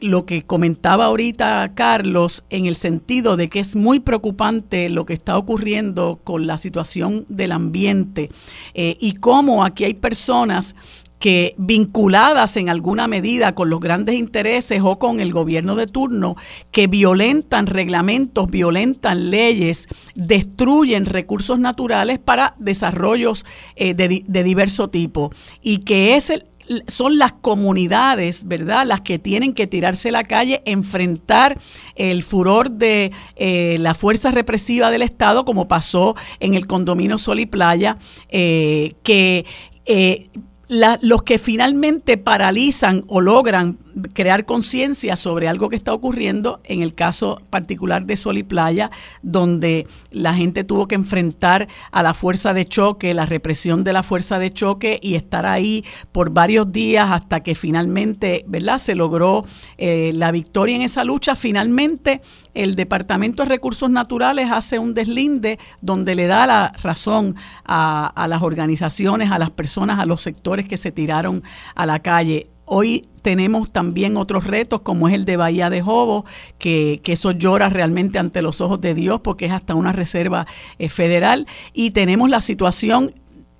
lo 0.00 0.26
que 0.26 0.42
comentaba 0.42 1.06
ahorita 1.06 1.72
Carlos 1.74 2.44
en 2.50 2.66
el 2.66 2.76
sentido 2.76 3.36
de 3.36 3.48
que 3.48 3.60
es 3.60 3.76
muy 3.76 4.00
preocupante 4.00 4.88
lo 4.88 5.06
que 5.06 5.14
está 5.14 5.36
ocurriendo 5.36 6.20
con 6.24 6.46
la 6.46 6.58
situación 6.58 7.24
del 7.28 7.52
ambiente 7.52 8.30
eh, 8.74 8.96
y 9.00 9.14
cómo 9.14 9.64
aquí 9.64 9.84
hay 9.84 9.94
personas 9.94 10.74
que 11.20 11.54
vinculadas 11.58 12.56
en 12.56 12.70
alguna 12.70 13.06
medida 13.06 13.54
con 13.54 13.68
los 13.68 13.78
grandes 13.78 14.16
intereses 14.16 14.80
o 14.82 14.98
con 14.98 15.20
el 15.20 15.32
gobierno 15.32 15.76
de 15.76 15.86
turno, 15.86 16.34
que 16.72 16.86
violentan 16.86 17.66
reglamentos, 17.66 18.50
violentan 18.50 19.30
leyes, 19.30 19.86
destruyen 20.14 21.04
recursos 21.04 21.58
naturales 21.58 22.18
para 22.18 22.54
desarrollos 22.58 23.44
eh, 23.76 23.92
de, 23.92 24.24
de 24.26 24.44
diverso 24.44 24.88
tipo. 24.88 25.30
Y 25.62 25.80
que 25.80 26.16
es 26.16 26.30
el, 26.30 26.46
son 26.86 27.18
las 27.18 27.32
comunidades, 27.32 28.46
¿verdad?, 28.46 28.86
las 28.86 29.00
que 29.00 29.18
tienen 29.18 29.54
que 29.54 29.66
tirarse 29.66 30.10
a 30.10 30.12
la 30.12 30.22
calle, 30.22 30.62
enfrentar 30.64 31.58
el 31.96 32.22
furor 32.22 32.70
de 32.70 33.12
eh, 33.36 33.76
la 33.80 33.94
fuerza 33.94 34.30
represiva 34.30 34.90
del 34.90 35.02
Estado, 35.02 35.44
como 35.44 35.68
pasó 35.68 36.14
en 36.38 36.54
el 36.54 36.66
condominio 36.66 37.18
Sol 37.18 37.40
y 37.40 37.46
Playa, 37.46 37.98
eh, 38.28 38.94
que 39.02 39.44
eh, 39.86 40.28
los 40.68 41.22
que 41.24 41.38
finalmente 41.38 42.16
paralizan 42.16 43.04
o 43.08 43.20
logran 43.20 43.78
crear 44.12 44.44
conciencia 44.44 45.16
sobre 45.16 45.48
algo 45.48 45.68
que 45.68 45.76
está 45.76 45.92
ocurriendo, 45.92 46.60
en 46.64 46.82
el 46.82 46.94
caso 46.94 47.42
particular 47.50 48.06
de 48.06 48.16
Sol 48.16 48.38
y 48.38 48.42
Playa, 48.42 48.90
donde 49.22 49.86
la 50.10 50.34
gente 50.34 50.64
tuvo 50.64 50.88
que 50.88 50.94
enfrentar 50.94 51.68
a 51.92 52.02
la 52.02 52.14
fuerza 52.14 52.52
de 52.54 52.66
choque, 52.66 53.14
la 53.14 53.26
represión 53.26 53.84
de 53.84 53.92
la 53.92 54.02
fuerza 54.02 54.38
de 54.38 54.52
choque 54.52 54.98
y 55.02 55.14
estar 55.14 55.46
ahí 55.46 55.84
por 56.12 56.30
varios 56.30 56.70
días 56.72 57.10
hasta 57.10 57.40
que 57.40 57.54
finalmente, 57.54 58.44
¿verdad? 58.46 58.78
Se 58.78 58.94
logró 58.94 59.44
eh, 59.78 60.12
la 60.14 60.32
victoria 60.32 60.76
en 60.76 60.82
esa 60.82 61.04
lucha. 61.04 61.36
Finalmente, 61.36 62.20
el 62.54 62.76
Departamento 62.76 63.42
de 63.42 63.48
Recursos 63.48 63.90
Naturales 63.90 64.50
hace 64.50 64.78
un 64.78 64.94
deslinde 64.94 65.58
donde 65.80 66.14
le 66.14 66.26
da 66.26 66.46
la 66.46 66.72
razón 66.82 67.36
a, 67.64 68.06
a 68.06 68.28
las 68.28 68.42
organizaciones, 68.42 69.30
a 69.30 69.38
las 69.38 69.50
personas, 69.50 69.98
a 69.98 70.06
los 70.06 70.22
sectores 70.22 70.68
que 70.68 70.76
se 70.76 70.92
tiraron 70.92 71.42
a 71.74 71.86
la 71.86 72.00
calle. 72.00 72.50
Hoy 72.72 73.08
tenemos 73.22 73.72
también 73.72 74.16
otros 74.16 74.44
retos 74.46 74.82
como 74.82 75.08
es 75.08 75.14
el 75.14 75.24
de 75.24 75.36
Bahía 75.36 75.70
de 75.70 75.82
Jobo, 75.82 76.24
que, 76.60 77.00
eso 77.04 77.32
llora 77.32 77.68
realmente 77.68 78.20
ante 78.20 78.42
los 78.42 78.60
ojos 78.60 78.80
de 78.80 78.94
Dios 78.94 79.22
porque 79.22 79.46
es 79.46 79.52
hasta 79.52 79.74
una 79.74 79.90
reserva 79.90 80.46
eh, 80.78 80.88
federal. 80.88 81.48
Y 81.72 81.90
tenemos 81.90 82.30
la 82.30 82.40
situación 82.40 83.12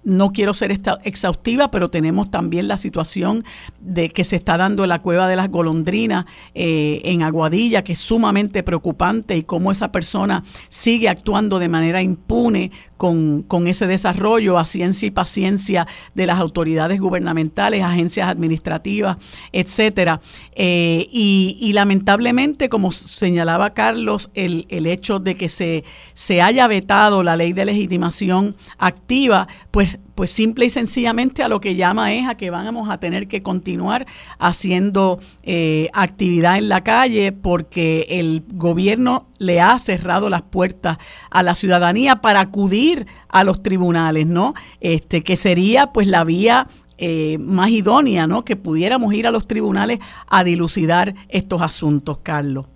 no 0.03 0.33
quiero 0.33 0.55
ser 0.55 0.73
exhaustiva, 1.05 1.71
pero 1.71 1.91
tenemos 1.91 2.31
también 2.31 2.69
la 2.69 2.77
situación 2.77 3.45
de 3.81 4.09
que 4.09 4.25
se 4.25 4.37
está 4.37 4.57
dando 4.57 4.87
la 4.87 5.01
cueva 5.03 5.29
de 5.29 5.37
las 5.37 5.51
golondrinas 5.51 6.25
eh, 6.55 7.03
en 7.05 7.23
Aguadilla, 7.23 7.85
que 7.85 7.93
es 7.93 7.99
sumamente 7.99 8.63
preocupante 8.63 9.37
y 9.37 9.43
cómo 9.43 9.71
esa 9.71 9.93
persona 9.93 10.43
sigue 10.69 11.09
actuando 11.09 11.59
de 11.59 11.69
manera 11.69 12.03
impune 12.03 12.71
con, 12.97 13.67
ese 13.67 13.87
desarrollo 13.87 14.59
a 14.59 14.67
ciencia 14.67 15.07
y 15.07 15.11
paciencia 15.11 15.87
de 16.15 16.27
las 16.27 16.39
autoridades 16.39 17.01
gubernamentales, 17.01 17.83
agencias 17.83 18.29
administrativas, 18.29 19.17
etcétera. 19.53 20.21
Eh, 20.55 21.07
y, 21.11 21.73
lamentablemente, 21.73 22.69
como 22.69 22.91
señalaba 22.91 23.71
Carlos, 23.73 24.31
el, 24.35 24.67
el 24.69 24.87
hecho 24.87 25.19
de 25.19 25.37
que 25.37 25.49
se, 25.49 25.85
se 26.13 26.43
haya 26.43 26.67
vetado 26.67 27.23
la 27.23 27.37
ley 27.37 27.55
de 27.55 27.65
legitimación 27.65 28.55
activa, 28.77 29.49
pues 29.71 29.89
pues, 30.14 30.30
simple 30.30 30.66
y 30.66 30.70
sencillamente 30.70 31.43
a 31.43 31.49
lo 31.49 31.61
que 31.61 31.74
llama 31.74 32.12
es 32.12 32.28
a 32.28 32.36
que 32.36 32.51
vamos 32.51 32.91
a 32.91 32.99
tener 32.99 33.28
que 33.28 33.43
continuar 33.43 34.07
haciendo 34.38 35.18
eh, 35.43 35.88
actividad 35.93 36.59
en 36.59 36.68
la 36.68 36.82
calle 36.84 37.32
porque 37.32 38.07
el 38.09 38.45
gobierno 38.53 39.26
le 39.38 39.61
ha 39.61 39.78
cerrado 39.78 40.30
las 40.30 40.43
puertas 40.43 40.99
a 41.30 41.43
la 41.43 41.55
ciudadanía 41.55 42.16
para 42.16 42.41
acudir 42.41 43.07
a 43.28 43.45
los 43.45 43.62
tribunales, 43.62 44.26
¿no? 44.26 44.55
Este, 44.80 45.22
que 45.22 45.36
sería 45.36 45.88
pues 45.88 46.07
la 46.07 46.24
vía 46.24 46.66
eh, 46.99 47.38
más 47.38 47.70
idónea, 47.70 48.26
¿no? 48.26 48.45
Que 48.45 48.57
pudiéramos 48.57 49.14
ir 49.14 49.26
a 49.26 49.30
los 49.30 49.47
tribunales 49.47 50.01
a 50.28 50.45
dilucidar 50.45 51.14
estos 51.30 51.62
asuntos, 51.62 52.18
Carlos. 52.18 52.66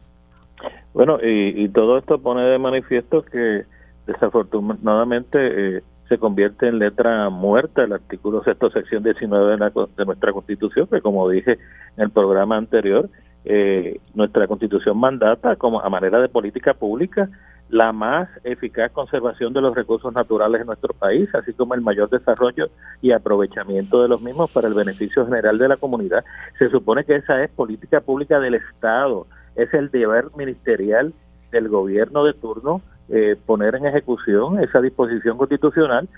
Bueno, 0.94 1.18
y, 1.22 1.68
todo 1.68 1.98
esto 1.98 2.18
pone 2.18 2.42
de 2.42 2.58
manifiesto 2.58 3.22
que 3.24 3.64
desafortunadamente 4.06 5.76
eh, 5.76 5.82
se 6.14 6.18
convierte 6.20 6.68
en 6.68 6.78
letra 6.78 7.28
muerta 7.28 7.82
el 7.82 7.92
artículo 7.92 8.44
sexto 8.44 8.70
sección 8.70 9.02
19 9.02 9.56
de, 9.56 10.04
nuestra 10.04 10.32
constitución 10.32 10.86
que 10.86 11.00
como 11.00 11.28
dije 11.28 11.58
en 11.96 12.04
el 12.04 12.10
programa 12.10 12.56
anterior 12.56 13.10
eh, 13.44 13.98
nuestra 14.14 14.46
constitución 14.46 14.96
mandata 14.96 15.56
como 15.56 15.80
a 15.80 15.88
manera 15.88 16.20
de 16.20 16.28
política 16.28 16.72
pública 16.72 17.28
la 17.68 17.92
más 17.92 18.28
eficaz 18.44 18.92
conservación 18.92 19.52
de 19.54 19.60
los 19.60 19.74
recursos 19.74 20.12
naturales 20.12 20.60
en 20.60 20.68
nuestro 20.68 20.94
país, 20.94 21.28
así 21.34 21.52
como 21.54 21.74
el 21.74 21.80
mayor 21.80 22.08
desarrollo 22.10 22.68
y 23.02 23.10
aprovechamiento 23.10 24.00
de 24.02 24.08
los 24.08 24.20
mismos 24.20 24.52
para 24.52 24.68
el 24.68 24.74
beneficio 24.74 25.24
general 25.24 25.58
de 25.58 25.68
la 25.68 25.76
comunidad. 25.78 26.24
Se 26.58 26.68
supone 26.68 27.04
que 27.04 27.16
esa 27.16 27.42
es 27.42 27.50
política 27.50 28.00
pública 28.00 28.38
del 28.38 28.54
Estado, 28.54 29.26
es 29.56 29.72
el 29.74 29.90
deber 29.90 30.26
ministerial 30.36 31.12
del 31.50 31.68
gobierno 31.68 32.22
de 32.24 32.34
turno 32.34 32.82
eh, 33.10 33.36
poner 33.44 33.74
en 33.74 33.84
ejecución 33.84 34.58
esa 34.60 34.80
disposición 34.80 35.36
constitucional 35.36 36.08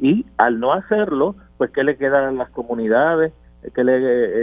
y 0.00 0.24
al 0.36 0.60
no 0.60 0.72
hacerlo, 0.72 1.34
pues 1.58 1.72
¿qué 1.72 1.82
le 1.82 1.96
queda 1.96 2.28
a 2.28 2.30
las 2.30 2.50
comunidades? 2.50 3.32
¿Qué 3.74 3.82
le 3.82 3.96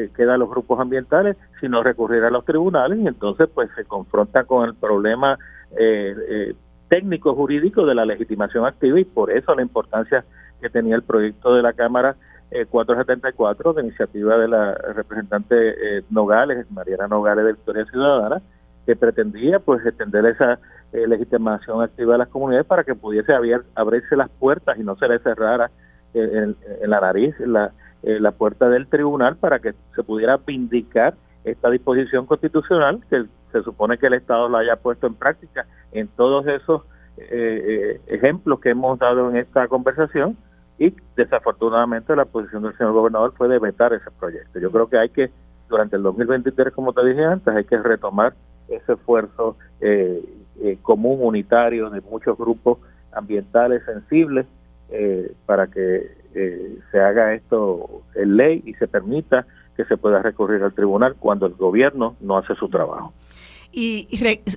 eh, 0.06 0.10
queda 0.14 0.34
a 0.34 0.38
los 0.38 0.50
grupos 0.50 0.82
ambientales? 0.82 1.38
Sino 1.62 1.82
recurrir 1.82 2.26
a 2.26 2.30
los 2.30 2.44
tribunales 2.44 3.00
y 3.00 3.08
entonces 3.08 3.48
pues 3.54 3.70
se 3.78 3.86
confronta 3.86 4.44
con 4.44 4.68
el 4.68 4.76
problema 4.76 5.40
eh, 5.80 6.54
técnico 6.90 7.36
jurídico 7.36 7.86
de 7.86 7.96
la 7.96 8.04
legitimación 8.04 8.66
activa 8.66 9.00
y 9.00 9.06
por 9.06 9.32
eso 9.32 9.56
la 9.56 9.62
importancia 9.62 10.26
que 10.60 10.70
tenía 10.70 10.96
el 10.96 11.04
proyecto 11.04 11.56
de 11.56 11.62
la 11.62 11.72
Cámara 11.72 12.18
474 12.70 13.74
de 13.74 13.82
iniciativa 13.82 14.38
de 14.38 14.48
la 14.50 14.74
representante 14.74 16.04
Nogales, 16.10 16.70
Mariana 16.70 17.08
Nogales 17.08 17.46
de 17.46 17.54
Victoria 17.54 17.86
Ciudadana, 17.86 18.42
que 18.86 18.96
pretendía 18.96 19.60
pues 19.60 19.84
extender 19.86 20.26
esa 20.26 20.60
eh, 20.94 21.08
legitimación 21.08 21.82
activa 21.82 22.14
de 22.14 22.20
las 22.20 22.30
comunidades 22.30 22.66
para 22.66 22.84
que 22.84 22.96
pudiese 22.96 23.34
abrirse 23.76 24.16
las 24.16 24.30
puertas 24.30 24.78
y 24.78 24.84
no 24.84 24.96
se 24.96 25.08
le 25.08 25.20
cerrara 25.20 25.72
en, 26.14 26.56
la 26.86 27.02
nariz 27.02 27.34
la, 27.40 27.72
la 28.04 28.32
puerta 28.32 28.70
del 28.70 28.88
tribunal 28.88 29.36
para 29.38 29.60
que 29.60 29.74
se 29.96 30.04
pudiera 30.04 30.38
vindicar 30.38 31.16
esta 31.44 31.70
disposición 31.70 32.26
constitucional 32.26 33.04
que 33.10 33.26
se 33.52 33.64
supone 33.64 33.98
que 33.98 34.08
el 34.08 34.14
Estado 34.14 34.50
la 34.50 34.60
haya 34.60 34.76
puesto 34.76 35.08
en 35.08 35.16
práctica 35.16 35.66
en 35.92 36.08
todos 36.10 36.46
esos 36.48 36.84
eh, 37.18 37.28
eh, 37.28 38.02
ejemplos 38.08 38.60
que 38.60 38.72
hemos 38.72 38.98
dado 38.98 39.30
en 39.30 39.38
esta 39.38 39.68
conversación 39.68 40.36
y 40.80 40.94
desafortunadamente 41.16 42.16
la 42.16 42.26
posición 42.26 42.64
del 42.64 42.76
señor 42.78 42.94
gobernador 42.94 43.34
fue 43.38 43.48
de 43.48 43.60
vetar 43.60 43.94
ese 43.94 44.10
proyecto. 44.20 44.60
Yo 44.60 44.72
creo 44.72 44.90
que 44.90 44.98
hay 44.98 45.10
que, 45.10 45.32
durante 45.70 45.96
el 45.96 46.04
2023, 46.04 46.74
como 46.74 46.94
te 46.94 47.06
dije 47.06 47.24
antes, 47.24 47.56
hay 47.56 47.66
que 47.66 47.78
retomar 47.78 48.34
ese 48.68 48.94
esfuerzo 48.94 49.56
eh, 49.82 50.24
eh, 50.62 50.78
común 50.82 51.20
unitario 51.22 51.90
de 51.90 52.02
muchos 52.02 52.38
grupos 52.38 52.80
ambientales 53.12 53.84
sensibles 53.86 54.46
para 55.48 55.66
que 55.68 56.24
se 56.92 57.00
haga 57.00 57.34
esto 57.34 58.04
en 58.14 58.38
ley 58.38 58.62
y 58.64 58.76
se 58.76 58.88
permita 58.88 59.48
que 59.76 59.86
se 59.86 59.98
pueda 59.98 60.22
recurrir 60.22 60.62
al 60.62 60.74
tribunal 60.74 61.16
cuando 61.18 61.48
el 61.48 61.54
gobierno 61.54 62.16
no 62.22 62.38
hace 62.38 62.54
su 62.56 62.70
trabajo. 62.70 63.14
Y, 63.76 64.08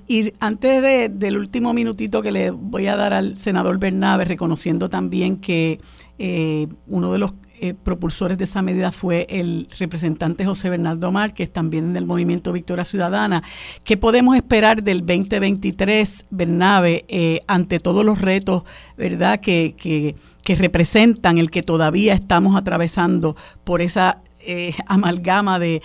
y, 0.07 0.31
antes 0.39 0.81
de, 0.83 1.09
del 1.09 1.37
último 1.37 1.73
minutito 1.73 2.21
que 2.21 2.31
le 2.31 2.51
voy 2.51 2.85
a 2.85 2.95
dar 2.95 3.13
al 3.13 3.39
senador 3.39 3.79
Bernabe, 3.79 4.25
reconociendo 4.25 4.89
también 4.89 5.41
que 5.41 5.79
eh, 6.19 6.67
uno 6.85 7.11
de 7.11 7.17
los 7.17 7.33
eh, 7.59 7.73
propulsores 7.73 8.37
de 8.37 8.43
esa 8.43 8.61
medida 8.61 8.91
fue 8.91 9.27
el 9.29 9.67
representante 9.79 10.45
José 10.45 10.69
Bernardo 10.69 11.11
Márquez, 11.11 11.51
también 11.51 11.93
del 11.93 12.05
movimiento 12.05 12.53
Victoria 12.53 12.85
Ciudadana. 12.85 13.43
¿Qué 13.83 13.97
podemos 13.97 14.35
esperar 14.35 14.83
del 14.83 14.99
2023, 14.99 16.25
Bernabe, 16.29 17.05
eh, 17.07 17.41
ante 17.47 17.79
todos 17.79 18.05
los 18.05 18.21
retos 18.21 18.63
verdad 18.97 19.39
que, 19.39 19.75
que, 19.77 20.15
que 20.43 20.55
representan 20.55 21.37
el 21.37 21.51
que 21.51 21.61
todavía 21.61 22.13
estamos 22.13 22.55
atravesando 22.55 23.35
por 23.63 23.81
esa 23.81 24.21
eh, 24.47 24.71
amalgama 24.87 25.59
de, 25.59 25.81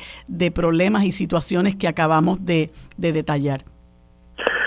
problemas 0.54 1.04
y 1.04 1.10
situaciones 1.10 1.74
que 1.74 1.88
acabamos 1.88 2.46
de, 2.46 2.70
detallar. 2.96 3.62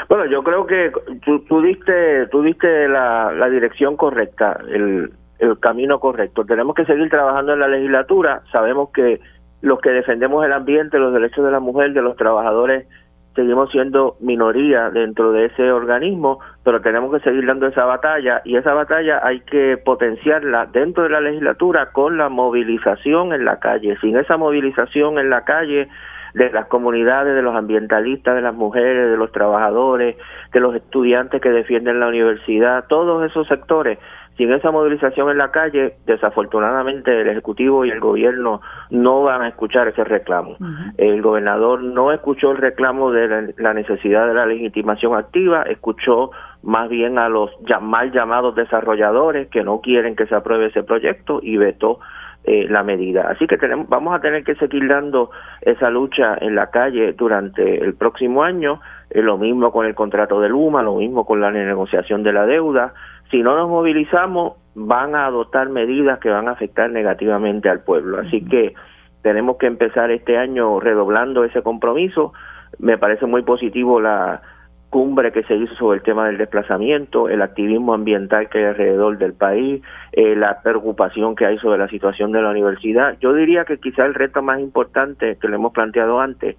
Bueno, 0.10 0.26
yo 0.26 0.44
creo 0.44 0.68
que 0.68 0.92
tú, 1.24 1.62
diste, 1.62 2.28
tú 2.28 2.44
diste 2.44 2.90
la, 2.90 3.50
dirección 3.50 3.96
correcta, 3.96 4.60
el, 4.70 5.14
el 5.52 5.60
camino 5.60 6.00
correcto. 6.00 6.46
Tenemos 6.46 6.76
que 6.76 6.86
seguir 6.86 7.10
trabajando 7.10 7.54
en 7.54 7.60
la 7.60 7.68
legislatura. 7.68 8.42
Sabemos 8.52 8.90
que 8.92 9.20
los 9.62 9.80
que 9.80 9.90
defendemos 9.90 10.46
el 10.46 10.54
ambiente, 10.54 11.00
los 11.00 11.14
derechos 11.14 11.46
de 11.46 11.52
la 11.52 11.60
mujer, 11.60 11.94
de 11.94 12.02
los 12.02 12.16
trabajadores 12.16 12.88
seguimos 13.36 13.70
siendo 13.72 14.16
minoría 14.22 14.90
dentro 14.90 15.32
de 15.34 15.46
ese 15.46 15.72
organismo, 15.72 16.40
pero 16.64 16.82
tenemos 16.82 17.14
que 17.14 17.20
seguir 17.20 17.46
dando 17.46 17.68
esa 17.68 17.84
batalla 17.86 18.42
y 18.46 18.56
esa 18.56 18.74
batalla 18.74 19.20
hay 19.22 19.42
que 19.42 19.78
potenciarla 19.78 20.68
dentro 20.68 21.04
de 21.04 21.10
la 21.10 21.20
legislatura 21.20 21.92
con 21.92 22.18
la 22.18 22.30
movilización 22.30 23.34
en 23.34 23.46
la 23.46 23.60
calle. 23.60 23.98
Sin 24.00 24.16
esa 24.16 24.38
movilización 24.38 25.20
en 25.20 25.30
la 25.30 25.44
calle 25.44 25.90
de 26.34 26.50
las 26.52 26.68
comunidades, 26.68 27.36
de 27.36 27.42
los 27.42 27.56
ambientalistas, 27.56 28.36
de 28.36 28.42
las 28.42 28.54
mujeres, 28.54 29.10
de 29.10 29.18
los 29.18 29.32
trabajadores, 29.32 30.18
de 30.52 30.60
los 30.60 30.76
estudiantes 30.76 31.42
que 31.42 31.50
defienden 31.50 32.00
la 32.00 32.08
universidad, 32.08 32.86
todos 32.88 33.30
esos 33.30 33.48
sectores 33.48 34.00
sin 34.38 34.52
esa 34.52 34.72
movilización 34.72 35.30
en 35.30 35.38
la 35.38 35.52
calle, 35.52 35.96
desafortunadamente 36.06 37.22
el 37.22 37.30
Ejecutivo 37.30 37.86
y 37.86 37.90
el 37.90 38.00
Gobierno 38.00 38.62
no 38.90 39.24
van 39.24 39.42
a 39.44 39.48
escuchar 39.48 39.88
ese 39.88 40.04
reclamo. 40.04 40.58
El 40.98 41.22
gobernador 41.22 41.82
no 41.82 42.12
escuchó 42.12 42.52
el 42.52 42.58
reclamo 42.58 43.12
de 43.12 43.54
la, 43.58 43.74
necesidad 43.74 44.28
de 44.28 44.34
la 44.34 44.46
legitimación 44.46 45.16
activa, 45.16 45.64
escuchó 45.64 46.32
más 46.64 46.90
bien 46.90 47.18
a 47.18 47.30
los 47.30 47.52
mal 47.82 48.12
llamados 48.12 48.56
desarrolladores 48.56 49.48
que 49.48 49.64
no 49.64 49.80
quieren 49.80 50.16
que 50.16 50.26
se 50.26 50.36
apruebe 50.36 50.68
ese 50.68 50.84
proyecto 50.84 51.40
y 51.42 51.58
vetó 51.58 52.00
eh, 52.44 52.68
la 52.70 52.84
medida. 52.84 53.28
Así 53.30 53.48
que 53.48 53.58
tenemos, 53.58 53.90
vamos 53.90 54.14
a 54.14 54.20
tener 54.20 54.44
que 54.44 54.54
seguir 54.56 54.88
dando 54.88 55.32
esa 55.62 55.90
lucha 55.90 56.38
en 56.40 56.54
la 56.54 56.70
calle 56.70 57.14
durante 57.14 57.84
el 57.84 57.96
próximo 57.96 58.44
año, 58.44 58.82
eh, 59.10 59.24
lo 59.24 59.38
mismo 59.38 59.72
con 59.72 59.86
el 59.88 59.96
contrato 59.96 60.40
de 60.40 60.50
Luma, 60.50 60.84
lo 60.84 60.98
mismo 60.98 61.26
con 61.26 61.42
la 61.42 61.50
negociación 61.50 62.22
de 62.22 62.34
la 62.34 62.46
deuda, 62.46 62.94
si 63.32 63.42
no 63.42 63.56
nos 63.56 63.70
movilizamos, 63.70 64.54
van 64.76 65.16
a 65.16 65.26
adoptar 65.26 65.70
medidas 65.70 66.20
que 66.20 66.30
van 66.30 66.48
a 66.48 66.52
afectar 66.52 66.90
negativamente 66.90 67.70
al 67.70 67.82
pueblo. 67.82 68.20
Así 68.20 68.44
que 68.46 68.74
tenemos 69.22 69.58
que 69.58 69.68
empezar 69.68 70.12
este 70.12 70.38
año 70.38 70.80
redoblando 70.80 71.44
ese 71.44 71.62
compromiso. 71.62 72.34
Me 72.78 72.98
parece 72.98 73.26
muy 73.26 73.42
positivo 73.42 74.00
la 74.00 74.42
cumbre 74.90 75.32
que 75.32 75.44
se 75.44 75.56
hizo 75.56 75.76
sobre 75.76 75.98
el 75.98 76.04
tema 76.04 76.28
del 76.28 76.38
desplazamiento, 76.38 77.28
el 77.28 77.42
activismo 77.42 77.94
ambiental 77.94 78.50
que 78.50 78.60
hay 78.60 78.64
alrededor 78.66 79.18
del 79.18 79.34
país, 79.34 79.82
eh, 80.14 80.36
la 80.36 80.62
preocupación 80.62 81.36
que 81.36 81.46
hay 81.46 81.58
sobre 81.58 81.80
la 81.80 81.90
situación 81.90 82.32
de 82.32 82.42
la 82.42 82.52
universidad. 82.52 83.18
Yo 83.20 83.34
diría 83.34 83.66
que 83.66 83.78
quizá 83.78 84.06
el 84.06 84.14
reto 84.14 84.42
más 84.42 84.60
importante 84.60 85.38
que 85.38 85.48
le 85.50 85.56
hemos 85.56 85.74
planteado 85.74 86.20
antes 86.22 86.56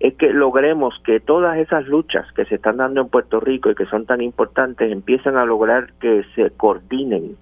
es 0.00 0.14
que 0.14 0.32
logremos 0.32 0.94
que 1.04 1.20
todas 1.20 1.58
esas 1.58 1.86
luchas 1.86 2.26
que 2.32 2.46
se 2.46 2.54
están 2.54 2.78
dando 2.78 3.02
en 3.02 3.08
Puerto 3.08 3.38
Rico 3.38 3.70
y 3.70 3.74
que 3.74 3.84
son 3.84 4.06
tan 4.06 4.22
importantes 4.22 4.90
empiecen 4.90 5.36
a 5.36 5.44
lograr 5.44 5.92
que 6.00 6.24
se 6.34 6.50
coordinen, 6.50 7.36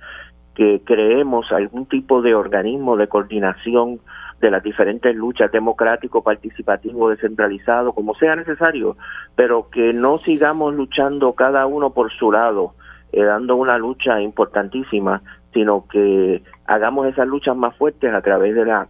que 0.56 0.82
creemos 0.84 1.52
algún 1.52 1.86
tipo 1.86 2.20
de 2.20 2.34
organismo 2.34 2.96
de 2.96 3.06
coordinación 3.06 4.00
de 4.40 4.50
las 4.50 4.62
diferentes 4.64 5.14
luchas, 5.14 5.52
democrático, 5.52 6.24
participativo, 6.24 7.10
descentralizado, 7.10 7.92
como 7.92 8.16
sea 8.16 8.34
necesario, 8.34 8.96
pero 9.36 9.70
que 9.70 9.92
no 9.92 10.18
sigamos 10.18 10.74
luchando 10.74 11.34
cada 11.34 11.64
uno 11.66 11.90
por 11.90 12.12
su 12.12 12.32
lado, 12.32 12.74
eh, 13.12 13.22
dando 13.22 13.54
una 13.54 13.78
lucha 13.78 14.20
importantísima, 14.20 15.22
sino 15.52 15.86
que 15.88 16.42
hagamos 16.66 17.06
esas 17.06 17.28
luchas 17.28 17.56
más 17.56 17.76
fuertes 17.76 18.12
a 18.12 18.20
través 18.20 18.56
de 18.56 18.64
la 18.64 18.88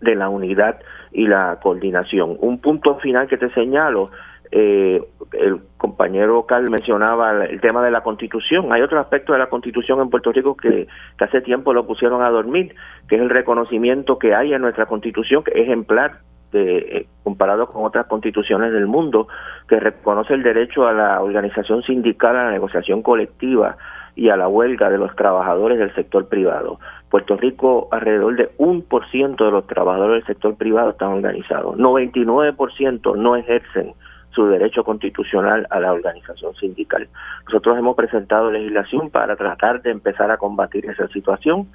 de 0.00 0.14
la 0.14 0.28
unidad 0.28 0.78
y 1.14 1.26
la 1.26 1.58
coordinación. 1.62 2.36
Un 2.40 2.58
punto 2.58 2.96
final 2.96 3.28
que 3.28 3.38
te 3.38 3.48
señalo, 3.50 4.10
eh, 4.50 5.00
el 5.32 5.60
compañero 5.78 6.44
Carl 6.44 6.68
mencionaba 6.70 7.44
el 7.44 7.60
tema 7.60 7.82
de 7.84 7.90
la 7.90 8.02
constitución. 8.02 8.72
Hay 8.72 8.82
otro 8.82 9.00
aspecto 9.00 9.32
de 9.32 9.38
la 9.38 9.48
constitución 9.48 10.00
en 10.00 10.10
Puerto 10.10 10.32
Rico 10.32 10.56
que, 10.56 10.86
hace 11.18 11.40
tiempo 11.40 11.72
lo 11.72 11.86
pusieron 11.86 12.22
a 12.22 12.30
dormir, 12.30 12.74
que 13.08 13.16
es 13.16 13.22
el 13.22 13.30
reconocimiento 13.30 14.18
que 14.18 14.34
hay 14.34 14.52
en 14.52 14.62
nuestra 14.62 14.86
constitución, 14.86 15.44
que 15.44 15.52
es 15.52 15.60
ejemplar 15.60 16.18
de, 16.52 16.78
eh, 16.78 17.06
comparado 17.22 17.68
con 17.68 17.84
otras 17.84 18.06
constituciones 18.06 18.72
del 18.72 18.86
mundo, 18.86 19.28
que 19.68 19.80
reconoce 19.80 20.34
el 20.34 20.42
derecho 20.42 20.86
a 20.86 20.92
la 20.92 21.22
organización 21.22 21.82
sindical, 21.82 22.36
a 22.36 22.44
la 22.44 22.50
negociación 22.50 23.02
colectiva 23.02 23.76
y 24.16 24.28
a 24.28 24.36
la 24.36 24.48
huelga 24.48 24.90
de 24.90 24.98
los 24.98 25.14
trabajadores 25.16 25.78
del 25.78 25.94
sector 25.94 26.28
privado. 26.28 26.78
Puerto 27.10 27.36
Rico, 27.36 27.88
alrededor 27.90 28.36
de 28.36 28.50
un 28.58 28.82
por 28.82 29.08
ciento 29.10 29.44
de 29.44 29.50
los 29.50 29.66
trabajadores 29.66 30.24
del 30.24 30.34
sector 30.34 30.56
privado 30.56 30.90
están 30.90 31.12
organizados. 31.12 31.76
99% 31.76 33.16
no 33.16 33.36
ejercen 33.36 33.94
su 34.30 34.46
derecho 34.46 34.82
constitucional 34.84 35.66
a 35.70 35.80
la 35.80 35.92
organización 35.92 36.54
sindical. 36.56 37.08
Nosotros 37.46 37.78
hemos 37.78 37.96
presentado 37.96 38.50
legislación 38.50 39.10
para 39.10 39.36
tratar 39.36 39.82
de 39.82 39.90
empezar 39.90 40.30
a 40.30 40.38
combatir 40.38 40.86
esa 40.86 41.06
situación, 41.08 41.68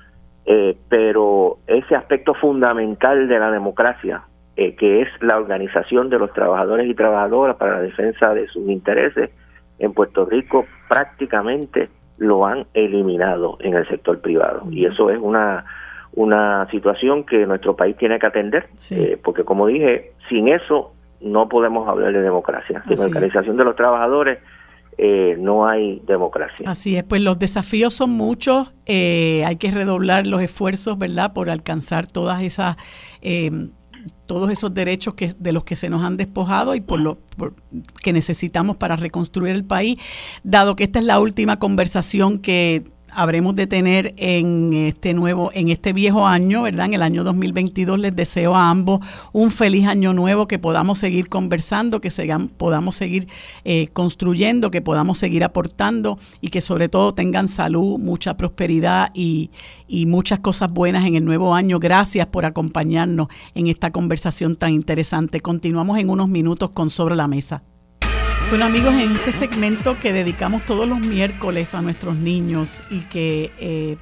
eh, 0.45 0.77
pero 0.89 1.57
ese 1.67 1.95
aspecto 1.95 2.33
fundamental 2.33 3.27
de 3.27 3.39
la 3.39 3.51
democracia, 3.51 4.23
eh, 4.57 4.75
que 4.75 5.01
es 5.01 5.07
la 5.21 5.37
organización 5.37 6.09
de 6.09 6.19
los 6.19 6.33
trabajadores 6.33 6.87
y 6.87 6.95
trabajadoras 6.95 7.55
para 7.55 7.75
la 7.75 7.81
defensa 7.81 8.33
de 8.33 8.47
sus 8.47 8.67
intereses, 8.67 9.29
en 9.79 9.93
Puerto 9.93 10.25
Rico 10.25 10.65
prácticamente 10.89 11.89
lo 12.19 12.45
han 12.45 12.67
eliminado 12.73 13.57
en 13.61 13.73
el 13.73 13.87
sector 13.87 14.19
privado. 14.19 14.63
Y 14.69 14.85
eso 14.85 15.09
es 15.09 15.17
una, 15.19 15.65
una 16.13 16.67
situación 16.69 17.23
que 17.23 17.45
nuestro 17.45 17.75
país 17.75 17.97
tiene 17.97 18.19
que 18.19 18.27
atender, 18.27 18.65
eh, 18.91 19.17
porque 19.23 19.43
como 19.43 19.67
dije, 19.67 20.11
sin 20.27 20.49
eso 20.49 20.91
no 21.21 21.49
podemos 21.49 21.87
hablar 21.87 22.13
de 22.13 22.21
democracia. 22.21 22.83
Sin 22.87 22.99
la 22.99 23.05
organización 23.05 23.57
de 23.57 23.63
los 23.63 23.75
trabajadores 23.75 24.39
eh, 24.97 25.37
no 25.39 25.65
hay 25.65 26.01
democracia. 26.05 26.69
Así 26.69 26.97
es, 26.97 27.03
pues 27.03 27.21
los 27.21 27.39
desafíos 27.39 27.93
son 27.93 28.11
muchos, 28.11 28.73
eh, 28.85 29.43
hay 29.45 29.55
que 29.55 29.71
redoblar 29.71 30.27
los 30.27 30.41
esfuerzos, 30.41 30.97
¿verdad?, 30.97 31.33
por 31.33 31.49
alcanzar 31.49 32.05
todas 32.05 32.43
esas 32.43 32.75
todos 34.25 34.51
esos 34.51 34.73
derechos 34.73 35.13
que, 35.15 35.33
de 35.37 35.51
los 35.51 35.63
que 35.63 35.75
se 35.75 35.89
nos 35.89 36.03
han 36.03 36.17
despojado 36.17 36.75
y 36.75 36.81
por 36.81 36.99
lo 36.99 37.17
que 38.01 38.13
necesitamos 38.13 38.77
para 38.77 38.95
reconstruir 38.95 39.55
el 39.55 39.63
país, 39.63 39.97
dado 40.43 40.75
que 40.75 40.83
esta 40.83 40.99
es 40.99 41.05
la 41.05 41.19
última 41.19 41.59
conversación 41.59 42.39
que 42.39 42.83
habremos 43.13 43.55
de 43.55 43.67
tener 43.67 44.13
en 44.17 44.73
este 44.73 45.13
nuevo, 45.13 45.51
en 45.53 45.69
este 45.69 45.93
viejo 45.93 46.27
año, 46.27 46.63
¿verdad? 46.63 46.85
En 46.85 46.93
el 46.93 47.01
año 47.01 47.23
2022 47.23 47.99
les 47.99 48.15
deseo 48.15 48.55
a 48.55 48.69
ambos 48.69 49.05
un 49.31 49.51
feliz 49.51 49.87
año 49.87 50.13
nuevo, 50.13 50.47
que 50.47 50.59
podamos 50.59 50.99
seguir 50.99 51.29
conversando, 51.29 52.01
que 52.01 52.09
podamos 52.57 52.95
seguir 52.95 53.27
eh, 53.63 53.87
construyendo, 53.93 54.71
que 54.71 54.81
podamos 54.81 55.17
seguir 55.17 55.43
aportando 55.43 56.17
y 56.41 56.49
que 56.49 56.61
sobre 56.61 56.89
todo 56.89 57.13
tengan 57.13 57.47
salud, 57.47 57.97
mucha 57.99 58.37
prosperidad 58.37 59.11
y, 59.13 59.51
y 59.87 60.05
muchas 60.05 60.39
cosas 60.39 60.71
buenas 60.71 61.05
en 61.05 61.15
el 61.15 61.25
nuevo 61.25 61.55
año. 61.55 61.79
Gracias 61.79 62.27
por 62.27 62.45
acompañarnos 62.45 63.27
en 63.55 63.67
esta 63.67 63.91
conversación 63.91 64.55
tan 64.55 64.73
interesante. 64.73 65.41
Continuamos 65.41 65.97
en 65.99 66.09
unos 66.09 66.29
minutos 66.29 66.71
con 66.71 66.89
Sobre 66.89 67.15
la 67.15 67.27
Mesa. 67.27 67.63
Bueno 68.49 68.65
amigos, 68.65 68.95
en 68.95 69.11
este 69.11 69.31
segmento 69.31 69.95
que 69.99 70.11
dedicamos 70.11 70.63
todos 70.63 70.89
los 70.89 70.97
miércoles 70.99 71.75
a 71.75 71.83
nuestros 71.83 72.17
niños 72.17 72.83
y 72.89 73.01
que 73.01 73.51
eh, 73.59 73.97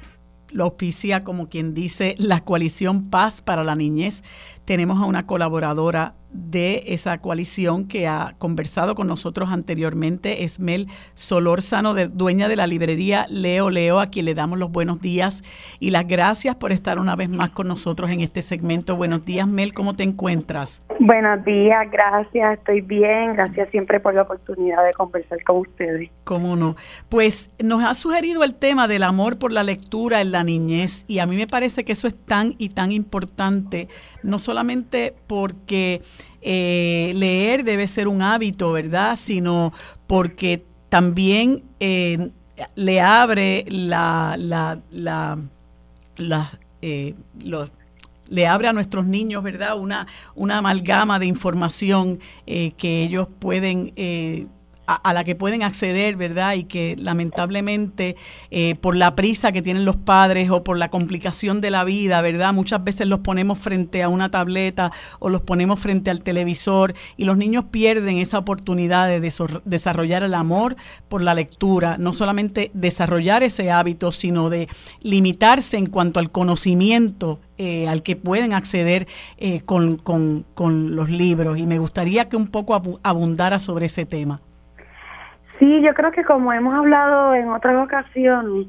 lo 0.48 0.64
auspicia 0.64 1.20
como 1.20 1.50
quien 1.50 1.74
dice 1.74 2.14
la 2.16 2.40
coalición 2.40 3.10
Paz 3.10 3.42
para 3.42 3.62
la 3.62 3.74
Niñez, 3.74 4.22
tenemos 4.64 5.02
a 5.02 5.04
una 5.04 5.26
colaboradora 5.26 6.14
de 6.30 6.84
esa 6.86 7.18
coalición 7.18 7.88
que 7.88 8.06
ha 8.06 8.34
conversado 8.38 8.94
con 8.94 9.06
nosotros 9.06 9.50
anteriormente, 9.50 10.44
Esmel 10.44 10.88
Solórzano, 11.14 11.94
de, 11.94 12.06
dueña 12.06 12.48
de 12.48 12.56
la 12.56 12.66
librería 12.66 13.26
Leo 13.28 13.70
Leo, 13.70 14.00
a 14.00 14.08
quien 14.08 14.26
le 14.26 14.34
damos 14.34 14.58
los 14.58 14.70
buenos 14.70 15.00
días 15.00 15.42
y 15.80 15.90
las 15.90 16.06
gracias 16.06 16.56
por 16.56 16.72
estar 16.72 16.98
una 16.98 17.16
vez 17.16 17.28
más 17.28 17.50
con 17.50 17.68
nosotros 17.68 18.10
en 18.10 18.20
este 18.20 18.42
segmento. 18.42 18.96
Buenos 18.96 19.24
días, 19.24 19.48
Mel, 19.48 19.72
¿cómo 19.72 19.94
te 19.94 20.02
encuentras? 20.02 20.82
Buenos 21.00 21.44
días, 21.44 21.90
gracias, 21.90 22.50
estoy 22.50 22.80
bien, 22.80 23.34
gracias 23.34 23.70
siempre 23.70 24.00
por 24.00 24.14
la 24.14 24.22
oportunidad 24.22 24.84
de 24.84 24.92
conversar 24.92 25.42
con 25.44 25.58
ustedes. 25.60 26.10
¿Cómo 26.24 26.56
no? 26.56 26.76
Pues 27.08 27.50
nos 27.62 27.84
ha 27.84 27.94
sugerido 27.94 28.44
el 28.44 28.54
tema 28.54 28.88
del 28.88 29.04
amor 29.04 29.38
por 29.38 29.52
la 29.52 29.62
lectura 29.62 30.20
en 30.20 30.32
la 30.32 30.44
niñez 30.44 31.04
y 31.08 31.20
a 31.20 31.26
mí 31.26 31.36
me 31.36 31.46
parece 31.46 31.84
que 31.84 31.92
eso 31.92 32.06
es 32.06 32.16
tan 32.16 32.54
y 32.58 32.70
tan 32.70 32.92
importante, 32.92 33.88
no 34.22 34.38
solamente 34.38 35.14
porque 35.26 36.02
eh, 36.42 37.12
leer 37.14 37.64
debe 37.64 37.86
ser 37.86 38.08
un 38.08 38.22
hábito, 38.22 38.72
¿verdad? 38.72 39.16
Sino 39.16 39.72
porque 40.06 40.64
también 40.88 41.64
eh, 41.80 42.30
le 42.74 43.00
abre 43.00 43.64
la, 43.68 44.36
la, 44.38 44.80
la, 44.90 46.58
eh, 46.82 47.14
le 48.28 48.46
abre 48.46 48.68
a 48.68 48.72
nuestros 48.72 49.06
niños, 49.06 49.42
¿verdad? 49.42 49.78
Una, 49.78 50.06
una 50.34 50.58
amalgama 50.58 51.18
de 51.18 51.26
información 51.26 52.18
que 52.46 53.02
ellos 53.02 53.28
pueden 53.38 53.92
a, 54.88 55.12
la 55.12 55.22
que 55.22 55.34
pueden 55.34 55.62
acceder, 55.62 56.16
¿verdad? 56.16 56.54
Y 56.54 56.64
que 56.64 56.96
lamentablemente 56.98 58.16
eh, 58.50 58.74
por 58.76 58.96
la 58.96 59.14
prisa 59.14 59.52
que 59.52 59.60
tienen 59.60 59.84
los 59.84 59.96
padres 59.96 60.50
o 60.50 60.64
por 60.64 60.78
la 60.78 60.88
complicación 60.88 61.60
de 61.60 61.70
la 61.70 61.84
vida, 61.84 62.22
¿verdad? 62.22 62.54
Muchas 62.54 62.82
veces 62.82 63.06
los 63.06 63.20
ponemos 63.20 63.58
frente 63.58 64.02
a 64.02 64.08
una 64.08 64.30
tableta 64.30 64.90
o 65.18 65.28
los 65.28 65.42
ponemos 65.42 65.78
frente 65.78 66.10
al 66.10 66.22
televisor 66.22 66.94
y 67.18 67.24
los 67.24 67.36
niños 67.36 67.66
pierden 67.66 68.16
esa 68.16 68.38
oportunidad 68.38 69.08
de 69.08 69.20
desarrollar 69.64 70.22
el 70.22 70.34
amor 70.34 70.76
por 71.08 71.22
la 71.22 71.34
lectura, 71.34 71.98
no 71.98 72.14
solamente 72.14 72.70
desarrollar 72.72 73.42
ese 73.42 73.70
hábito, 73.70 74.10
sino 74.10 74.48
de 74.48 74.68
limitarse 75.02 75.76
en 75.76 75.86
cuanto 75.86 76.18
al 76.18 76.30
conocimiento 76.30 77.40
eh, 77.58 77.88
al 77.88 78.04
que 78.04 78.14
pueden 78.14 78.54
acceder 78.54 79.08
eh, 79.36 79.62
con, 79.62 79.96
con, 79.96 80.46
con, 80.54 80.94
los 80.94 81.10
libros. 81.10 81.58
Y 81.58 81.66
me 81.66 81.80
gustaría 81.80 82.28
que 82.28 82.36
un 82.36 82.46
poco 82.46 82.80
abundara 83.02 83.58
sobre 83.58 83.86
ese 83.86 84.06
tema. 84.06 84.40
Sí, 85.58 85.82
yo 85.82 85.92
creo 85.94 86.12
que 86.12 86.24
como 86.24 86.52
hemos 86.52 86.74
hablado 86.74 87.34
en 87.34 87.48
otras 87.48 87.84
ocasiones, 87.84 88.68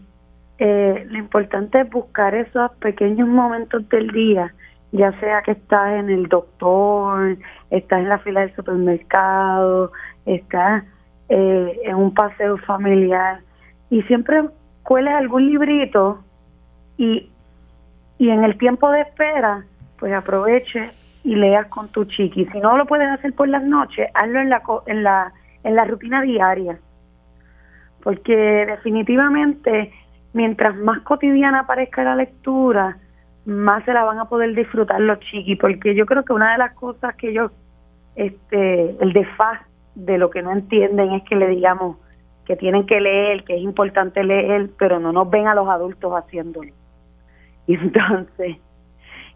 eh, 0.58 1.06
lo 1.08 1.18
importante 1.20 1.82
es 1.82 1.90
buscar 1.90 2.34
esos 2.34 2.72
pequeños 2.78 3.28
momentos 3.28 3.88
del 3.90 4.08
día, 4.10 4.54
ya 4.92 5.12
sea 5.20 5.44
que 5.44 5.52
estás 5.52 5.94
en 6.00 6.10
el 6.10 6.28
doctor, 6.28 7.38
estás 7.70 8.00
en 8.00 8.10
la 8.10 8.18
fila 8.20 8.42
del 8.42 8.56
supermercado, 8.56 9.92
estás 10.26 10.84
eh, 11.30 11.80
en 11.84 11.96
un 11.96 12.14
paseo 12.14 12.58
familiar 12.58 13.42
y 13.92 14.02
siempre 14.04 14.50
cueles 14.82 15.14
algún 15.14 15.46
librito 15.46 16.24
y, 16.98 17.30
y 18.18 18.30
en 18.30 18.44
el 18.44 18.58
tiempo 18.58 18.90
de 18.90 19.02
espera, 19.02 19.64
pues 20.00 20.12
aproveche 20.12 20.90
y 21.24 21.36
leas 21.36 21.68
con 21.68 21.88
tu 21.90 22.06
chiqui. 22.06 22.48
Si 22.48 22.60
no 22.60 22.78
lo 22.78 22.88
puedes 22.88 23.10
hacer 23.10 23.34
por 23.34 23.48
las 23.48 23.64
noches, 23.64 24.10
hazlo 24.16 24.40
en 24.40 24.50
la, 24.50 24.64
en 24.88 25.04
la 25.04 25.34
en 25.64 25.76
la 25.76 25.86
rutina 25.86 26.22
diaria. 26.22 26.80
Porque 28.04 28.36
definitivamente, 28.36 29.92
mientras 30.34 30.76
más 30.76 31.02
cotidiana 31.02 31.68
parezca 31.68 32.04
la 32.04 32.16
lectura, 32.16 32.98
más 33.46 33.84
se 33.86 33.94
la 33.94 34.04
van 34.04 34.20
a 34.20 34.26
poder 34.26 34.56
disfrutar 34.56 35.02
los 35.02 35.20
chiquis, 35.20 35.58
porque 35.60 35.96
yo 35.96 36.06
creo 36.06 36.24
que 36.24 36.34
una 36.34 36.52
de 36.54 36.58
las 36.60 36.74
cosas 36.74 37.16
que 37.16 37.30
ellos, 37.30 37.52
este, 38.16 38.96
el 39.02 39.14
desfaz 39.14 39.60
de 39.96 40.18
lo 40.18 40.30
que 40.30 40.42
no 40.42 40.52
entienden 40.52 41.14
es 41.14 41.24
que 41.24 41.36
le 41.36 41.48
digamos 41.48 41.98
que 42.46 42.56
tienen 42.56 42.86
que 42.86 43.00
leer, 43.00 43.44
que 43.44 43.56
es 43.56 43.62
importante 43.62 44.24
leer, 44.24 44.70
pero 44.78 45.00
no 45.00 45.12
nos 45.12 45.30
ven 45.30 45.48
a 45.48 45.56
los 45.56 45.68
adultos 45.68 46.12
haciéndolo. 46.14 46.72
Y 47.68 47.76
entonces, 47.76 48.58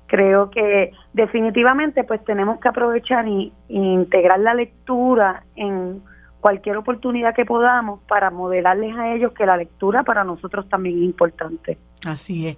creo 0.08 0.50
que 0.50 0.92
definitivamente 1.14 2.04
pues 2.04 2.24
tenemos 2.24 2.60
que 2.60 2.70
aprovechar 2.70 3.28
y, 3.28 3.54
y 3.68 3.78
integrar 3.78 4.40
la 4.40 4.54
lectura 4.54 5.44
en 5.56 6.02
cualquier 6.44 6.76
oportunidad 6.76 7.34
que 7.34 7.46
podamos 7.46 8.02
para 8.06 8.30
modelarles 8.30 8.94
a 8.98 9.16
ellos 9.16 9.32
que 9.32 9.46
la 9.46 9.56
lectura 9.56 10.04
para 10.04 10.26
nosotros 10.26 10.68
también 10.68 10.98
es 10.98 11.06
importante. 11.06 11.78
Así 12.06 12.48
es. 12.48 12.58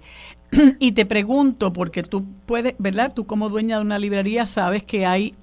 Y 0.80 0.90
te 0.90 1.06
pregunto, 1.06 1.72
porque 1.72 2.02
tú 2.02 2.24
puedes, 2.46 2.74
¿verdad? 2.78 3.14
Tú 3.14 3.26
como 3.28 3.48
dueña 3.48 3.76
de 3.76 3.82
una 3.82 4.00
librería 4.00 4.48
sabes 4.48 4.82
que 4.82 5.06
hay 5.06 5.36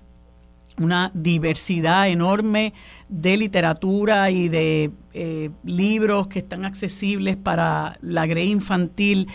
una 0.77 1.09
diversidad 1.13 2.09
enorme 2.09 2.73
de 3.07 3.37
literatura 3.37 4.29
y 4.29 4.49
de 4.49 4.91
eh, 5.13 5.49
libros 5.63 6.27
que 6.27 6.39
están 6.39 6.65
accesibles 6.65 7.37
para 7.37 7.97
la 8.01 8.25
grey 8.25 8.51
infantil, 8.51 9.29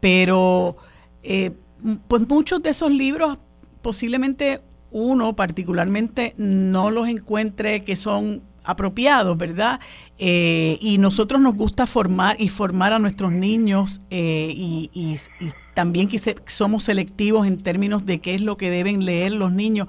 pero 0.00 0.78
eh, 1.22 1.52
pues 2.08 2.28
muchos 2.28 2.60
de 2.60 2.70
esos 2.70 2.90
libros 2.90 3.38
posiblemente 3.82 4.62
uno 4.90 5.34
particularmente 5.34 6.34
no 6.36 6.90
los 6.90 7.08
encuentre 7.08 7.84
que 7.84 7.96
son 7.96 8.42
apropiados, 8.68 9.36
¿verdad? 9.38 9.80
Eh, 10.18 10.78
y 10.82 10.98
nosotros 10.98 11.40
nos 11.40 11.54
gusta 11.54 11.86
formar 11.86 12.36
y 12.38 12.48
formar 12.48 12.92
a 12.92 12.98
nuestros 12.98 13.32
niños 13.32 14.02
eh, 14.10 14.52
y, 14.54 15.16
también 15.72 16.08
que 16.08 16.18
somos 16.46 16.82
selectivos 16.82 17.46
en 17.46 17.62
términos 17.62 18.04
de 18.04 18.18
qué 18.18 18.34
es 18.34 18.40
lo 18.40 18.56
que 18.56 18.68
deben 18.68 19.04
leer 19.04 19.32
los 19.32 19.52
niños, 19.52 19.86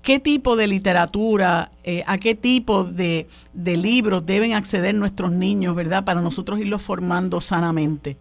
qué 0.00 0.20
tipo 0.20 0.54
de 0.56 0.68
literatura, 0.68 1.72
eh, 1.82 2.04
a 2.06 2.16
qué 2.16 2.36
tipo 2.36 2.84
de, 2.84 3.26
de 3.52 3.76
libros 3.76 4.24
deben 4.24 4.54
acceder 4.54 4.94
nuestros 4.94 5.32
niños, 5.32 5.74
¿verdad? 5.74 6.04
Para 6.04 6.20
nosotros 6.20 6.60
irlos 6.60 6.80
formando 6.80 7.40
sanamente. 7.40 8.16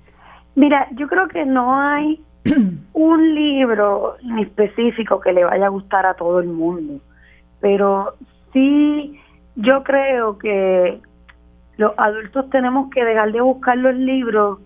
Mira, 0.55 0.87
yo 0.95 1.07
creo 1.07 1.27
que 1.27 1.45
no 1.45 1.79
hay 1.79 2.21
un 2.93 3.35
libro 3.35 4.15
en 4.21 4.39
específico 4.39 5.19
que 5.19 5.33
le 5.33 5.43
vaya 5.43 5.65
a 5.65 5.69
gustar 5.69 6.05
a 6.05 6.15
todo 6.15 6.39
el 6.39 6.47
mundo, 6.47 7.01
pero 7.59 8.15
sí 8.53 9.19
yo 9.55 9.83
creo 9.83 10.37
que 10.37 10.99
los 11.77 11.93
adultos 11.97 12.49
tenemos 12.49 12.89
que 12.91 13.03
dejar 13.03 13.31
de 13.31 13.41
buscar 13.41 13.77
los 13.77 13.95
libros 13.95 14.59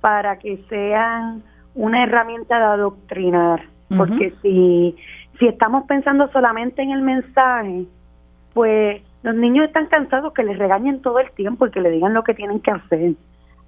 para 0.00 0.38
que 0.38 0.62
sean 0.68 1.42
una 1.74 2.04
herramienta 2.04 2.58
de 2.58 2.64
adoctrinar, 2.64 3.62
porque 3.96 4.32
si 4.42 4.96
si 5.38 5.46
estamos 5.46 5.84
pensando 5.86 6.30
solamente 6.32 6.82
en 6.82 6.90
el 6.90 7.02
mensaje, 7.02 7.84
pues 8.54 9.02
los 9.22 9.34
niños 9.34 9.66
están 9.66 9.86
cansados 9.86 10.32
que 10.32 10.44
les 10.44 10.58
regañen 10.58 11.02
todo 11.02 11.18
el 11.18 11.30
tiempo 11.32 11.66
y 11.66 11.70
que 11.70 11.80
le 11.80 11.90
digan 11.90 12.14
lo 12.14 12.24
que 12.24 12.34
tienen 12.34 12.60
que 12.60 12.70
hacer. 12.70 13.14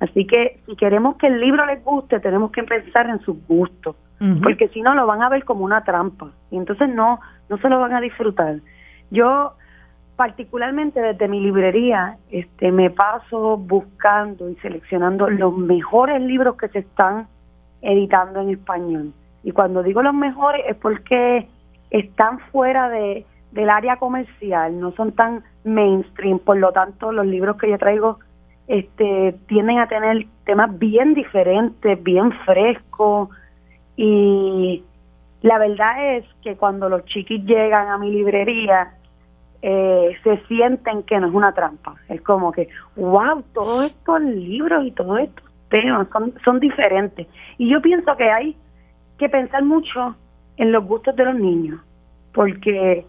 Así 0.00 0.26
que 0.26 0.60
si 0.66 0.76
queremos 0.76 1.16
que 1.16 1.26
el 1.26 1.40
libro 1.40 1.66
les 1.66 1.82
guste, 1.84 2.20
tenemos 2.20 2.52
que 2.52 2.62
pensar 2.62 3.08
en 3.08 3.20
sus 3.20 3.36
gustos, 3.46 3.96
porque 4.42 4.68
si 4.68 4.80
no 4.82 4.94
lo 4.94 5.06
van 5.06 5.22
a 5.22 5.28
ver 5.28 5.44
como 5.44 5.64
una 5.64 5.84
trampa 5.84 6.30
y 6.50 6.56
entonces 6.56 6.88
no 6.88 7.20
no 7.48 7.58
se 7.58 7.68
lo 7.68 7.80
van 7.80 7.94
a 7.94 8.00
disfrutar. 8.00 8.56
Yo 9.10 9.54
particularmente 10.16 11.00
desde 11.00 11.28
mi 11.28 11.40
librería, 11.40 12.18
este 12.30 12.72
me 12.72 12.90
paso 12.90 13.56
buscando 13.56 14.50
y 14.50 14.56
seleccionando 14.56 15.30
los 15.30 15.56
mejores 15.56 16.20
libros 16.20 16.56
que 16.56 16.68
se 16.68 16.80
están 16.80 17.28
editando 17.82 18.40
en 18.40 18.50
español. 18.50 19.12
Y 19.44 19.52
cuando 19.52 19.82
digo 19.82 20.02
los 20.02 20.14
mejores 20.14 20.62
es 20.66 20.76
porque 20.76 21.48
están 21.90 22.40
fuera 22.50 22.88
de 22.88 23.24
del 23.52 23.70
área 23.70 23.96
comercial, 23.96 24.78
no 24.78 24.92
son 24.92 25.12
tan 25.12 25.42
mainstream, 25.64 26.38
por 26.38 26.58
lo 26.58 26.70
tanto 26.72 27.12
los 27.12 27.24
libros 27.24 27.56
que 27.56 27.70
yo 27.70 27.78
traigo 27.78 28.18
este, 28.68 29.34
tienden 29.48 29.78
a 29.78 29.88
tener 29.88 30.26
temas 30.44 30.78
bien 30.78 31.14
diferentes, 31.14 32.02
bien 32.02 32.32
frescos. 32.44 33.30
Y 33.96 34.84
la 35.42 35.58
verdad 35.58 36.16
es 36.16 36.24
que 36.42 36.56
cuando 36.56 36.88
los 36.88 37.04
chiquis 37.06 37.44
llegan 37.44 37.88
a 37.88 37.98
mi 37.98 38.10
librería 38.12 38.92
eh, 39.62 40.16
se 40.22 40.38
sienten 40.46 41.02
que 41.02 41.18
no 41.18 41.28
es 41.28 41.34
una 41.34 41.52
trampa, 41.52 41.96
es 42.08 42.20
como 42.20 42.52
que, 42.52 42.68
wow, 42.94 43.42
todos 43.54 43.86
estos 43.86 44.20
libros 44.20 44.84
y 44.86 44.92
todos 44.92 45.18
estos 45.18 45.44
temas 45.68 46.06
son, 46.12 46.32
son 46.44 46.60
diferentes 46.60 47.26
y 47.58 47.68
yo 47.68 47.82
pienso 47.82 48.16
que 48.16 48.30
hay 48.30 48.56
que 49.18 49.28
pensar 49.28 49.64
mucho 49.64 50.14
en 50.56 50.70
los 50.70 50.84
gustos 50.84 51.16
de 51.16 51.24
los 51.24 51.34
niños 51.34 51.80
porque 52.32 53.04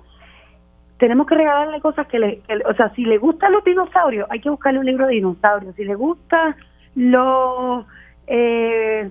tenemos 0.99 1.27
que 1.27 1.35
regalarle 1.35 1.79
cosas 1.79 2.07
que 2.07 2.19
le, 2.19 2.41
o 2.69 2.73
sea, 2.73 2.89
si 2.93 3.05
le 3.05 3.17
gustan 3.17 3.53
los 3.53 3.63
dinosaurios, 3.63 4.27
hay 4.29 4.41
que 4.41 4.49
buscarle 4.49 4.79
un 4.79 4.85
libro 4.85 5.07
de 5.07 5.13
dinosaurios. 5.15 5.73
Si 5.75 5.85
le 5.85 5.95
gustan 5.95 6.57
los 6.93 7.85
eh, 8.27 9.09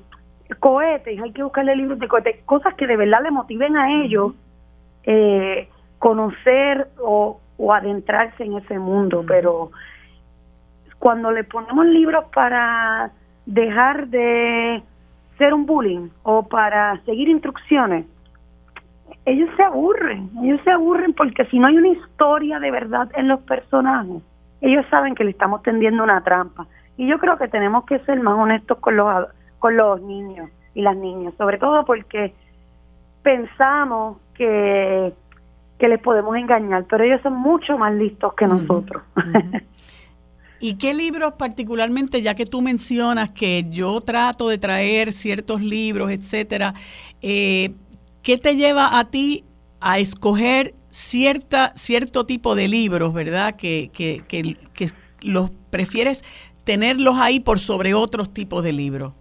cohetes, 0.60 1.18
hay 1.20 1.32
que 1.32 1.42
buscarle 1.42 1.74
libros 1.74 1.98
de 1.98 2.06
cohetes, 2.06 2.44
cosas 2.44 2.74
que 2.74 2.86
de 2.86 2.96
verdad 2.96 3.22
le 3.22 3.30
motiven 3.30 3.76
a 3.78 4.02
ellos 4.02 4.34
eh, 5.04 5.70
conocer 5.98 6.88
o, 6.98 7.40
o 7.56 7.72
adentrarse 7.72 8.44
en 8.44 8.58
ese 8.58 8.78
mundo. 8.78 9.24
Pero 9.26 9.70
cuando 10.98 11.30
le 11.30 11.44
ponemos 11.44 11.86
libros 11.86 12.26
para 12.34 13.12
dejar 13.46 14.08
de 14.08 14.82
ser 15.38 15.54
un 15.54 15.64
bullying 15.64 16.10
o 16.22 16.42
para 16.42 17.00
seguir 17.06 17.30
instrucciones, 17.30 18.04
ellos 19.28 19.50
se 19.56 19.62
aburren, 19.62 20.30
ellos 20.42 20.60
se 20.64 20.70
aburren 20.70 21.12
porque 21.12 21.44
si 21.46 21.58
no 21.58 21.66
hay 21.66 21.76
una 21.76 21.88
historia 21.88 22.58
de 22.58 22.70
verdad 22.70 23.10
en 23.14 23.28
los 23.28 23.40
personajes, 23.40 24.22
ellos 24.62 24.86
saben 24.90 25.14
que 25.14 25.24
le 25.24 25.30
estamos 25.30 25.62
tendiendo 25.62 26.02
una 26.02 26.22
trampa. 26.22 26.66
Y 26.96 27.06
yo 27.06 27.18
creo 27.18 27.36
que 27.36 27.46
tenemos 27.48 27.84
que 27.84 27.98
ser 28.00 28.20
más 28.20 28.38
honestos 28.38 28.78
con 28.78 28.96
los, 28.96 29.26
con 29.58 29.76
los 29.76 30.00
niños 30.00 30.50
y 30.74 30.80
las 30.80 30.96
niñas, 30.96 31.34
sobre 31.36 31.58
todo 31.58 31.84
porque 31.84 32.32
pensamos 33.22 34.16
que, 34.34 35.12
que 35.78 35.88
les 35.88 36.00
podemos 36.00 36.34
engañar, 36.34 36.86
pero 36.88 37.04
ellos 37.04 37.20
son 37.22 37.34
mucho 37.34 37.76
más 37.76 37.92
listos 37.92 38.32
que 38.34 38.46
nosotros. 38.46 39.02
¿Y 40.60 40.76
qué 40.76 40.92
libros 40.94 41.34
particularmente, 41.34 42.20
ya 42.20 42.34
que 42.34 42.46
tú 42.46 42.62
mencionas 42.62 43.30
que 43.30 43.66
yo 43.70 44.00
trato 44.00 44.48
de 44.48 44.58
traer 44.58 45.12
ciertos 45.12 45.60
libros, 45.60 46.10
etcétera, 46.10 46.74
eh, 47.22 47.74
qué 48.28 48.36
te 48.36 48.56
lleva 48.56 48.98
a 48.98 49.04
ti 49.04 49.44
a 49.80 49.98
escoger 49.98 50.74
cierta, 50.88 51.72
cierto 51.76 52.26
tipo 52.26 52.54
de 52.54 52.68
libros, 52.68 53.14
verdad? 53.14 53.56
Que, 53.56 53.90
que, 53.90 54.22
que, 54.28 54.54
los 55.22 55.50
prefieres 55.70 56.22
tenerlos 56.62 57.16
ahí 57.18 57.40
por 57.40 57.58
sobre 57.58 57.94
otros 57.94 58.34
tipos 58.34 58.62
de 58.62 58.74
libros. 58.74 59.14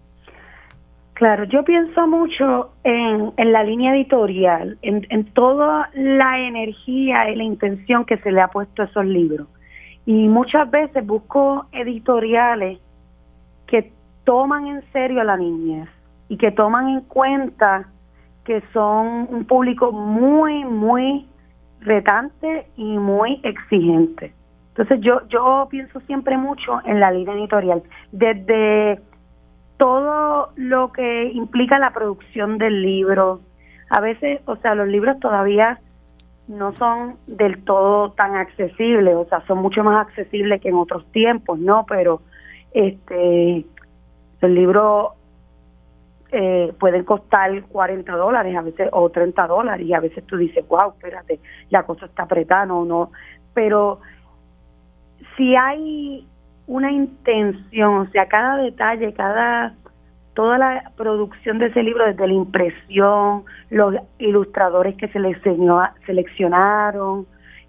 Claro, 1.13 1.45
yo 1.45 1.63
pienso 1.63 2.05
mucho 2.05 2.73
en, 2.83 3.31
en 3.37 3.53
la 3.53 3.63
línea 3.63 3.95
editorial, 3.95 4.77
en, 4.81 5.07
en, 5.09 5.23
toda 5.31 5.89
la 5.93 6.39
energía 6.45 7.31
y 7.31 7.37
la 7.37 7.45
intención 7.45 8.03
que 8.03 8.17
se 8.17 8.31
le 8.33 8.41
ha 8.41 8.49
puesto 8.49 8.81
a 8.81 8.85
esos 8.85 9.05
libros. 9.05 9.47
Y 10.05 10.27
muchas 10.27 10.69
veces 10.69 11.07
busco 11.07 11.65
editoriales 11.71 12.77
que 13.67 13.89
toman 14.25 14.67
en 14.67 14.83
serio 14.91 15.21
a 15.21 15.23
la 15.23 15.37
niñez 15.37 15.87
y 16.27 16.35
que 16.35 16.51
toman 16.51 16.89
en 16.89 17.01
cuenta 17.01 17.87
que 18.47 18.63
son 18.71 19.27
un 19.29 19.43
público 19.43 19.91
muy, 19.91 20.63
muy 20.63 21.27
retante 21.81 22.65
y 22.77 22.97
muy 22.97 23.41
exigente. 23.43 24.33
Entonces 24.69 25.01
yo, 25.01 25.27
yo 25.27 25.67
pienso 25.69 25.99
siempre 26.01 26.37
mucho 26.37 26.79
en 26.85 27.01
la 27.01 27.11
línea 27.11 27.35
editorial, 27.35 27.83
desde 28.13 29.01
todo 29.75 30.53
lo 30.55 30.93
que 30.93 31.25
implica 31.25 31.77
la 31.77 31.91
producción 31.91 32.57
del 32.57 32.81
libro. 32.81 33.41
A 33.89 33.99
veces, 33.99 34.39
o 34.45 34.55
sea, 34.55 34.75
los 34.75 34.87
libros 34.87 35.19
todavía 35.19 35.81
no 36.47 36.73
son 36.73 37.17
del 37.27 37.61
todo 37.65 38.13
tan 38.13 38.37
accesibles, 38.37 39.13
o 39.13 39.25
sea, 39.25 39.45
son 39.45 39.57
mucho 39.57 39.83
más 39.83 40.07
accesibles 40.07 40.61
que 40.61 40.69
en 40.69 40.75
otros 40.75 41.05
tiempos, 41.11 41.59
¿no? 41.59 41.85
Pero 41.85 42.21
este 42.71 43.65
los 44.39 44.51
libros 44.51 45.16
eh, 46.31 46.73
pueden 46.79 47.03
costar 47.03 47.63
40 47.63 48.11
dólares 48.13 48.55
a 48.55 48.61
veces 48.61 48.89
o 48.91 49.09
30 49.09 49.47
dólares 49.47 49.85
y 49.85 49.93
a 49.93 49.99
veces 49.99 50.25
tú 50.25 50.37
dices, 50.37 50.67
wow, 50.67 50.91
espérate, 50.91 51.39
la 51.69 51.83
cosa 51.83 52.05
está 52.07 52.23
apretada, 52.23 52.65
no, 52.65 52.85
no, 52.85 53.11
pero 53.53 53.99
si 55.35 55.55
hay 55.55 56.27
una 56.67 56.91
intención, 56.91 58.07
o 58.07 58.11
sea, 58.11 58.27
cada 58.27 58.57
detalle, 58.57 59.13
cada 59.13 59.73
toda 60.33 60.59
la 60.59 60.91
producción 60.95 61.57
de 61.57 61.65
ese 61.65 61.81
libro, 61.81 62.05
desde 62.05 62.27
la 62.27 62.33
impresión, 62.33 63.45
los 63.71 63.95
ilustradores 64.19 64.95
que 64.95 65.07
se 65.07 65.19
seleccionaron, 66.05 67.25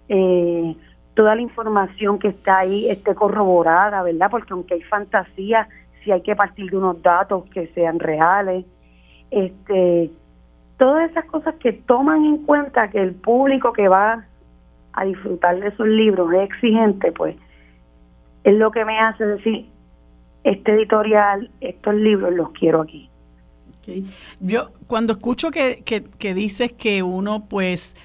eh, 0.07 0.75
toda 1.15 1.33
la 1.33 1.41
información 1.41 2.19
que 2.19 2.27
está 2.27 2.59
ahí 2.59 2.87
esté 2.87 3.15
corroborada, 3.15 4.03
¿verdad? 4.03 4.29
Porque 4.29 4.53
aunque 4.53 4.75
hay 4.75 4.83
fantasía, 4.83 5.67
si 6.03 6.11
hay 6.11 6.21
que 6.21 6.35
partir 6.35 6.69
de 6.69 6.77
unos 6.77 7.01
datos 7.01 7.45
que 7.51 7.67
sean 7.67 7.99
reales, 7.99 8.65
este, 9.31 10.11
todas 10.77 11.09
esas 11.11 11.25
cosas 11.25 11.55
que 11.55 11.73
toman 11.73 12.25
en 12.25 12.45
cuenta 12.45 12.89
que 12.89 13.01
el 13.01 13.13
público 13.13 13.73
que 13.73 13.87
va 13.87 14.25
a 14.93 15.05
disfrutar 15.05 15.59
de 15.59 15.67
esos 15.67 15.87
libros 15.87 16.33
es 16.33 16.49
exigente, 16.49 17.11
pues 17.11 17.35
es 18.43 18.55
lo 18.55 18.71
que 18.71 18.85
me 18.85 18.99
hace 18.99 19.25
decir, 19.25 19.67
este 20.43 20.73
editorial, 20.73 21.51
estos 21.61 21.93
libros 21.95 22.33
los 22.33 22.51
quiero 22.51 22.81
aquí. 22.81 23.09
Yo 24.39 24.69
cuando 24.87 25.13
escucho 25.13 25.49
que, 25.51 25.83
que, 25.83 26.33
dices 26.33 26.73
que 26.73 27.01
uno 27.01 27.45
pues 27.49 27.95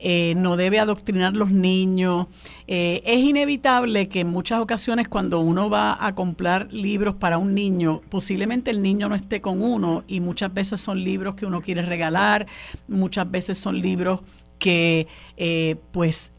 eh, 0.00 0.34
no 0.36 0.56
debe 0.56 0.78
adoctrinar 0.78 1.34
los 1.34 1.50
niños, 1.50 2.26
eh, 2.68 3.02
es 3.04 3.18
inevitable 3.18 4.08
que 4.08 4.20
en 4.20 4.28
muchas 4.28 4.60
ocasiones 4.60 5.08
cuando 5.08 5.40
uno 5.40 5.68
va 5.68 6.04
a 6.06 6.14
comprar 6.14 6.72
libros 6.72 7.16
para 7.16 7.36
un 7.36 7.52
niño, 7.52 8.00
posiblemente 8.08 8.70
el 8.70 8.80
niño 8.80 9.08
no 9.08 9.16
esté 9.16 9.40
con 9.40 9.60
uno 9.60 10.04
y 10.06 10.20
muchas 10.20 10.54
veces 10.54 10.80
son 10.80 11.02
libros 11.02 11.34
que 11.34 11.46
uno 11.46 11.62
quiere 11.62 11.82
regalar, 11.82 12.46
muchas 12.86 13.28
veces 13.28 13.58
son 13.58 13.80
libros 13.80 14.20
que 14.60 15.08
eh, 15.36 15.76
pues 15.90 16.32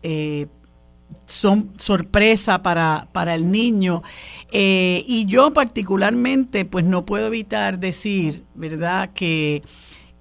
son 1.26 1.73
sorpresa 1.77 2.64
para, 2.64 3.10
para 3.11 3.36
el 3.36 3.52
niño. 3.52 4.03
Y 4.52 5.26
yo 5.27 5.52
particularmente, 5.52 6.65
pues 6.65 6.86
no 6.86 7.06
puedo 7.06 7.27
evitar 7.27 7.77
decir, 7.80 8.45
¿verdad?, 8.56 9.11
que, 9.14 9.64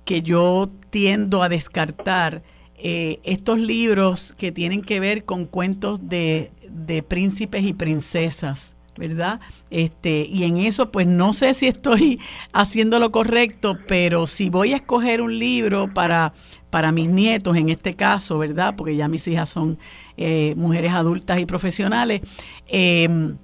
que 0.04 0.22
yo 0.22 0.70
tiendo 0.90 1.42
a 1.42 1.48
descartar 1.48 2.42
eh, 2.78 3.20
estos 3.24 3.58
libros 3.58 4.34
que 4.38 4.52
tienen 4.52 4.82
que 4.82 5.00
ver 5.00 5.24
con 5.24 5.46
cuentos 5.46 6.00
de, 6.08 6.52
de 6.68 7.02
príncipes 7.02 7.64
y 7.64 7.72
princesas. 7.72 8.76
¿verdad? 8.98 9.40
Este, 9.70 10.26
y 10.28 10.42
en 10.42 10.58
eso, 10.58 10.90
pues 10.90 11.06
no 11.06 11.32
sé 11.32 11.54
si 11.54 11.68
estoy 11.68 12.20
haciendo 12.52 12.98
lo 12.98 13.10
correcto, 13.10 13.78
pero 13.86 14.26
si 14.26 14.50
voy 14.50 14.74
a 14.74 14.76
escoger 14.76 15.22
un 15.22 15.38
libro 15.38 15.92
para, 15.94 16.34
para 16.68 16.92
mis 16.92 17.08
nietos, 17.08 17.56
en 17.56 17.70
este 17.70 17.94
caso, 17.94 18.38
¿verdad? 18.38 18.74
Porque 18.76 18.96
ya 18.96 19.08
mis 19.08 19.26
hijas 19.28 19.48
son 19.48 19.78
eh, 20.16 20.54
mujeres 20.56 20.92
adultas 20.92 21.38
y 21.38 21.46
profesionales, 21.46 22.20
em, 22.66 23.36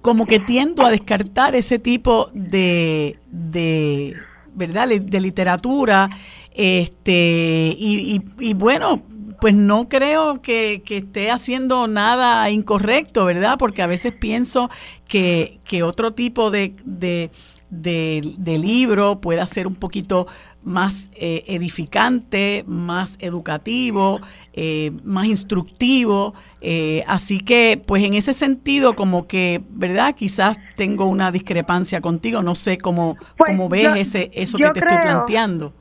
como 0.00 0.26
que 0.26 0.38
tiendo 0.40 0.86
a 0.86 0.90
descartar 0.90 1.54
ese 1.54 1.78
tipo 1.78 2.30
de, 2.32 3.18
de 3.30 4.16
¿verdad? 4.54 4.88
De 4.88 5.20
literatura, 5.20 6.08
este, 6.52 7.74
y, 7.78 8.22
y 8.38 8.54
bueno, 8.54 9.02
pues 9.40 9.54
no 9.54 9.88
creo 9.88 10.42
que, 10.42 10.82
esté 10.86 11.30
haciendo 11.30 11.86
nada 11.86 12.50
incorrecto, 12.50 13.24
¿verdad? 13.24 13.56
Porque 13.58 13.82
a 13.82 13.86
veces 13.86 14.12
pienso 14.12 14.70
que, 15.08 15.60
otro 15.82 16.12
tipo 16.12 16.50
de, 16.50 16.74
de, 16.84 18.58
libro 18.58 19.20
pueda 19.20 19.46
ser 19.46 19.66
un 19.66 19.76
poquito 19.76 20.26
más 20.62 21.08
eh, 21.14 21.44
edificante, 21.46 22.64
más 22.66 23.16
educativo, 23.20 24.20
eh, 24.52 24.90
más 25.04 25.24
instructivo. 25.24 26.34
Eh, 26.60 27.02
así 27.06 27.40
que, 27.40 27.82
pues 27.86 28.04
en 28.04 28.12
ese 28.12 28.34
sentido, 28.34 28.94
como 28.94 29.26
que, 29.26 29.62
¿verdad? 29.70 30.14
Quizás 30.14 30.58
tengo 30.76 31.06
una 31.06 31.32
discrepancia 31.32 32.02
contigo, 32.02 32.42
no 32.42 32.54
sé 32.54 32.76
cómo, 32.76 33.16
pues 33.38 33.52
cómo 33.52 33.70
ves 33.70 33.88
ese, 33.96 34.30
eso 34.34 34.58
que 34.58 34.68
te 34.70 34.80
estoy 34.80 34.98
planteando 34.98 35.72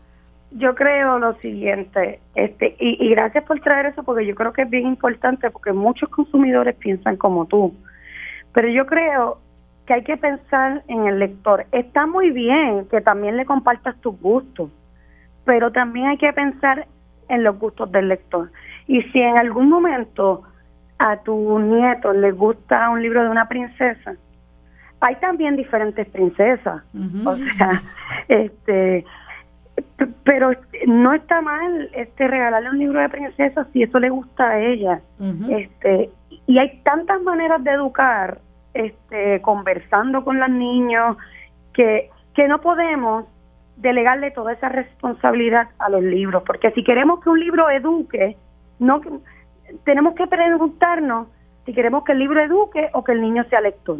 yo 0.51 0.73
creo 0.73 1.19
lo 1.19 1.33
siguiente, 1.35 2.19
este, 2.35 2.75
y, 2.79 3.05
y, 3.05 3.09
gracias 3.11 3.43
por 3.43 3.59
traer 3.59 3.87
eso 3.87 4.03
porque 4.03 4.25
yo 4.25 4.35
creo 4.35 4.51
que 4.51 4.63
es 4.63 4.69
bien 4.69 4.87
importante 4.87 5.49
porque 5.51 5.73
muchos 5.73 6.09
consumidores 6.09 6.75
piensan 6.75 7.17
como 7.17 7.45
tú, 7.45 7.75
pero 8.53 8.67
yo 8.67 8.85
creo 8.85 9.39
que 9.89 9.95
hay 9.95 10.03
que 10.03 10.17
pensar 10.17 10.83
en 10.87 11.07
el 11.07 11.17
lector. 11.17 11.65
Está 11.71 12.05
muy 12.05 12.29
bien 12.29 12.87
que 12.91 13.01
también 13.01 13.37
le 13.37 13.45
compartas 13.45 13.99
tus 14.01 14.19
gustos, 14.19 14.69
pero 15.45 15.71
también 15.71 16.07
hay 16.07 16.17
que 16.17 16.31
pensar 16.31 16.85
en 17.27 17.43
los 17.43 17.57
gustos 17.57 17.91
del 17.91 18.07
lector. 18.07 18.51
Y 18.85 19.01
si 19.03 19.19
en 19.19 19.37
algún 19.37 19.67
momento 19.69 20.43
a 20.99 21.17
tu 21.17 21.57
nieto 21.59 22.13
le 22.13 22.31
gusta 22.31 22.89
un 22.91 23.01
libro 23.01 23.23
de 23.23 23.29
una 23.29 23.47
princesa, 23.47 24.15
hay 24.99 25.15
también 25.15 25.55
diferentes 25.55 26.07
princesas. 26.09 26.83
O 27.25 27.35
sea, 27.57 27.81
este 28.27 29.05
pero 30.23 30.51
no 30.87 31.13
está 31.13 31.41
mal 31.41 31.89
este 31.93 32.27
regalarle 32.27 32.69
un 32.69 32.79
libro 32.79 32.99
de 32.99 33.09
princesas 33.09 33.67
si 33.73 33.83
eso 33.83 33.99
le 33.99 34.09
gusta 34.09 34.49
a 34.49 34.59
ella. 34.59 35.01
Este 35.49 36.09
y 36.47 36.57
hay 36.57 36.81
tantas 36.83 37.21
maneras 37.21 37.63
de 37.63 37.71
educar 37.71 38.39
este 38.73 39.41
conversando 39.41 40.23
con 40.23 40.39
los 40.39 40.49
niños 40.49 41.17
que 41.73 42.09
que 42.33 42.47
no 42.47 42.61
podemos 42.61 43.25
delegarle 43.77 44.31
toda 44.31 44.53
esa 44.53 44.69
responsabilidad 44.69 45.69
a 45.79 45.89
los 45.89 46.03
libros 46.03 46.43
porque 46.45 46.71
si 46.71 46.83
queremos 46.83 47.21
que 47.21 47.29
un 47.29 47.39
libro 47.39 47.69
eduque 47.69 48.37
no 48.79 49.01
tenemos 49.83 50.15
que 50.15 50.27
preguntarnos 50.27 51.27
si 51.65 51.73
queremos 51.73 52.03
que 52.03 52.13
el 52.13 52.19
libro 52.19 52.41
eduque 52.41 52.89
o 52.93 53.03
que 53.03 53.11
el 53.11 53.21
niño 53.21 53.43
sea 53.49 53.61
lector 53.61 53.97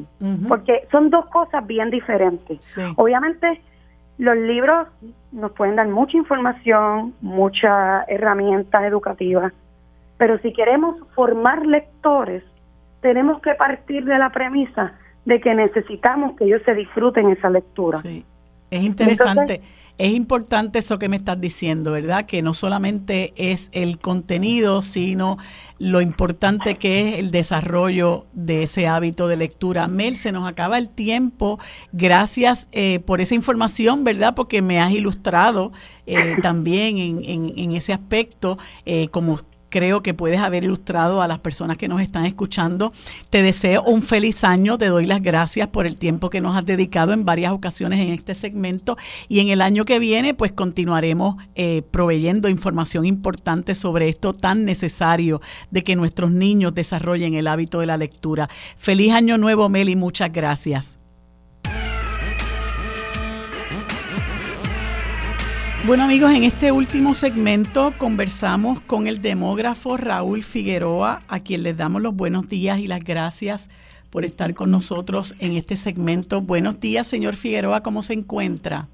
porque 0.48 0.88
son 0.92 1.10
dos 1.10 1.26
cosas 1.28 1.66
bien 1.68 1.90
diferentes. 1.90 2.78
Obviamente 2.96 3.62
los 4.20 4.36
libros 4.36 4.88
nos 5.32 5.54
pueden 5.54 5.78
dar 5.78 5.88
mucha 5.88 6.18
información, 6.18 7.16
muchas 7.22 8.08
herramientas 8.10 8.84
educativas, 8.84 9.54
pero 10.18 10.38
si 10.40 10.52
queremos 10.52 10.98
formar 11.16 11.66
lectores, 11.66 12.44
tenemos 13.02 13.42
que 13.42 13.56
partir 13.56 14.04
de 14.04 14.18
la 14.18 14.30
premisa 14.30 14.94
de 15.24 15.40
que 15.40 15.56
necesitamos 15.56 16.36
que 16.36 16.44
ellos 16.44 16.62
se 16.66 16.76
disfruten 16.76 17.30
esa 17.30 17.50
lectura. 17.50 18.00
Es 18.72 18.84
interesante. 18.84 19.62
es 19.98 20.14
importante 20.14 20.80
eso 20.80 21.00
que 21.00 21.10
me 21.10 21.18
estás 21.18 21.42
diciendo, 21.42 21.92
¿verdad? 21.92 22.26
Que 22.26 22.42
no 22.42 22.54
solamente 22.54 23.34
es 23.36 23.70
el 23.74 24.00
contenido, 24.00 24.82
sino 24.82 25.38
lo 25.80 26.02
importante 26.02 26.76
que 26.76 27.10
es 27.10 27.20
el 27.20 27.32
desarrollo 27.32 28.26
de 28.34 28.64
ese 28.64 28.88
hábito 28.88 29.28
de 29.28 29.38
lectura. 29.38 29.88
Mel, 29.88 30.16
se 30.16 30.32
nos 30.32 30.48
acaba 30.48 30.78
el 30.78 30.90
tiempo. 30.90 31.60
Gracias 31.92 32.68
eh, 32.72 33.00
por 33.00 33.22
esa 33.22 33.36
información, 33.36 34.04
¿verdad? 34.04 34.36
Porque 34.36 34.62
me 34.62 34.80
has 34.80 34.92
ilustrado 34.92 35.72
eh, 36.06 36.36
también 36.42 36.98
en, 36.98 37.24
en, 37.26 37.54
en, 37.58 37.72
ese 37.72 37.94
aspecto, 37.94 38.58
eh, 38.86 39.10
como 39.10 39.40
creo 39.70 40.02
que 40.02 40.14
puedes 40.14 40.40
haber 40.40 40.64
ilustrado 40.64 41.22
a 41.22 41.28
las 41.28 41.40
personas 41.40 41.78
que 41.78 41.88
nos 41.88 42.02
están 42.02 42.26
escuchando. 42.26 42.92
Te 43.30 43.44
deseo 43.44 43.84
un 43.84 44.04
feliz 44.04 44.44
año, 44.44 44.78
te 44.78 44.88
doy 44.88 45.06
las 45.06 45.22
gracias 45.22 45.68
por 45.70 45.86
el 45.86 45.98
tiempo 45.98 46.30
que 46.30 46.42
nos 46.42 46.58
has 46.58 46.66
dedicado 46.66 47.14
en 47.14 47.26
varias 47.26 47.54
ocasiones 47.54 48.00
en 48.00 48.10
este 48.10 48.36
segmento 48.36 48.98
y 49.28 49.40
en 49.40 49.50
el 49.50 49.62
año 49.62 49.86
que 49.86 50.00
viene 50.00 50.34
pues 50.34 50.52
continuaremos 50.52 51.36
eh, 51.56 51.84
proveyendo 51.92 52.50
información 52.50 53.06
importante 53.06 53.76
sobre 53.76 54.10
esto 54.10 54.34
tan 54.34 54.66
necesario 54.66 55.42
de 55.72 55.84
que 55.84 55.96
nuestros 55.96 56.32
niños 56.32 56.76
desarrollen 56.76 57.36
el 57.36 57.48
hábito 57.48 57.80
de 57.80 57.86
la 57.86 57.98
lectura. 57.98 58.50
Feliz 58.78 59.14
año 59.14 59.38
nuevo, 59.38 59.70
Meli, 59.70 59.96
muchas 59.96 60.32
gracias. 60.32 60.99
Bueno 65.88 66.04
amigos, 66.04 66.32
en 66.32 66.44
este 66.44 66.74
último 66.74 67.14
segmento 67.14 67.94
conversamos 67.98 68.82
con 68.82 69.08
el 69.08 69.22
demógrafo 69.22 69.96
Raúl 69.96 70.44
Figueroa, 70.44 71.22
a 71.30 71.40
quien 71.40 71.64
les 71.64 71.78
damos 71.78 72.02
los 72.02 72.14
buenos 72.14 72.50
días 72.50 72.80
y 72.80 72.88
las 72.88 73.00
gracias 73.00 73.70
por 74.10 74.26
estar 74.26 74.54
con 74.54 74.72
nosotros 74.72 75.36
en 75.40 75.54
este 75.54 75.78
segmento. 75.78 76.42
Buenos 76.42 76.82
días, 76.82 77.08
señor 77.08 77.36
Figueroa, 77.36 77.82
¿cómo 77.82 78.02
se 78.02 78.14
encuentra? 78.14 78.90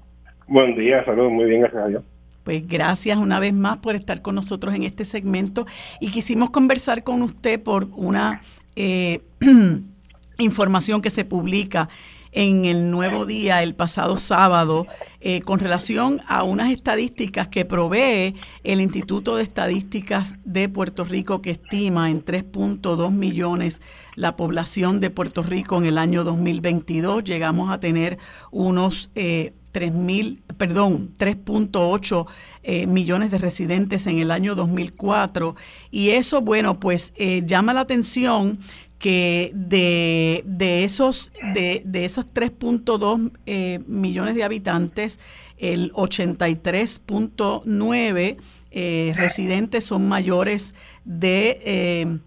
Buen 0.46 0.76
día, 0.76 1.04
saludos, 1.04 1.32
muy 1.32 1.46
bien, 1.46 1.62
gracias 1.62 1.82
a 1.82 1.88
Dios. 1.88 2.04
Pues 2.44 2.66
gracias 2.68 3.18
una 3.18 3.40
vez 3.40 3.52
más 3.52 3.78
por 3.78 3.96
estar 3.96 4.22
con 4.22 4.36
nosotros 4.36 4.72
en 4.72 4.84
este 4.84 5.04
segmento 5.04 5.66
y 6.00 6.12
quisimos 6.12 6.50
conversar 6.50 7.02
con 7.02 7.20
usted 7.20 7.60
por 7.60 7.88
una 7.96 8.40
eh, 8.76 9.22
información 10.38 11.02
que 11.02 11.10
se 11.10 11.24
publica 11.24 11.88
en 12.36 12.66
el 12.66 12.90
Nuevo 12.90 13.24
Día 13.24 13.62
el 13.62 13.74
pasado 13.74 14.18
sábado 14.18 14.86
eh, 15.20 15.40
con 15.40 15.58
relación 15.58 16.20
a 16.28 16.44
unas 16.44 16.70
estadísticas 16.70 17.48
que 17.48 17.64
provee 17.64 18.36
el 18.62 18.82
Instituto 18.82 19.36
de 19.36 19.42
Estadísticas 19.42 20.34
de 20.44 20.68
Puerto 20.68 21.04
Rico 21.04 21.40
que 21.40 21.52
estima 21.52 22.10
en 22.10 22.22
3.2 22.22 23.10
millones 23.10 23.80
la 24.16 24.36
población 24.36 25.00
de 25.00 25.10
Puerto 25.10 25.42
Rico 25.42 25.78
en 25.78 25.86
el 25.86 25.96
año 25.96 26.24
2022. 26.24 27.24
Llegamos 27.24 27.70
a 27.70 27.80
tener 27.80 28.18
unos... 28.52 29.10
Eh, 29.16 29.54
3 29.76 29.92
mil, 29.92 30.42
perdón, 30.56 31.12
3.8 31.18 32.26
eh, 32.62 32.86
millones 32.86 33.30
de 33.30 33.36
residentes 33.36 34.06
en 34.06 34.20
el 34.20 34.30
año 34.30 34.54
2004 34.54 35.54
y 35.90 36.12
eso, 36.12 36.40
bueno, 36.40 36.80
pues 36.80 37.12
eh, 37.16 37.42
llama 37.44 37.74
la 37.74 37.82
atención 37.82 38.58
que 38.98 39.52
de, 39.54 40.42
de 40.46 40.84
esos, 40.84 41.32
de, 41.54 41.82
de 41.84 42.04
esos 42.04 42.26
3.2 42.32 43.32
eh, 43.46 43.80
millones 43.86 44.34
de 44.34 44.42
habitantes, 44.44 45.18
el 45.58 45.92
83.9 45.92 48.36
eh, 48.70 49.12
residentes 49.16 49.84
son 49.84 50.08
mayores 50.08 50.74
de 51.04 52.20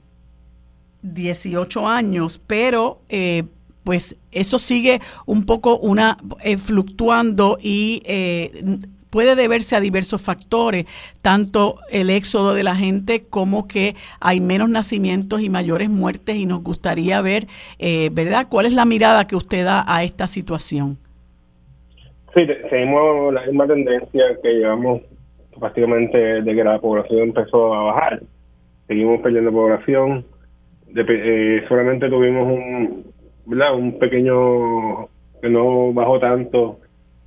18 1.01 1.79
eh, 1.79 1.83
años, 1.85 2.39
pero 2.45 3.01
pues 3.83 4.17
eso 4.31 4.59
sigue 4.59 5.01
un 5.25 5.45
poco 5.45 5.77
una 5.77 6.17
fluctuando 6.57 7.57
y 7.61 8.03
puede 9.09 9.35
deberse 9.35 9.75
a 9.75 9.79
diversos 9.79 10.21
factores, 10.21 10.85
tanto 11.21 11.75
el 11.91 12.09
éxodo 12.09 12.53
de 12.53 12.63
la 12.63 12.75
gente 12.75 13.23
como 13.29 13.67
que 13.67 13.95
hay 14.19 14.39
menos 14.39 14.69
nacimientos 14.69 15.41
y 15.41 15.49
mayores 15.49 15.89
muertes 15.89 16.35
y 16.35 16.45
nos 16.45 16.63
gustaría 16.63 17.21
ver, 17.21 17.45
eh, 17.79 18.09
¿verdad? 18.11 18.47
¿Cuál 18.49 18.65
es 18.65 18.73
la 18.73 18.85
mirada 18.85 19.25
que 19.25 19.35
usted 19.35 19.65
da 19.65 19.83
a 19.87 20.03
esta 20.03 20.27
situación? 20.27 20.97
Sí, 22.33 22.45
seguimos 22.69 23.33
la 23.33 23.45
misma 23.45 23.67
tendencia 23.67 24.23
que 24.43 24.49
llevamos 24.49 25.01
prácticamente 25.59 26.17
desde 26.17 26.55
que 26.55 26.63
la 26.63 26.79
población 26.79 27.21
empezó 27.21 27.73
a 27.73 27.83
bajar. 27.85 28.21
Seguimos 28.87 29.21
perdiendo 29.21 29.51
población. 29.51 30.25
Eh, 30.95 31.63
solamente 31.67 32.09
tuvimos 32.09 32.47
un, 32.47 33.05
¿verdad? 33.45 33.75
un 33.75 33.97
pequeño 33.99 35.07
que 35.41 35.49
no 35.49 35.93
bajó 35.93 36.19
tanto 36.19 36.79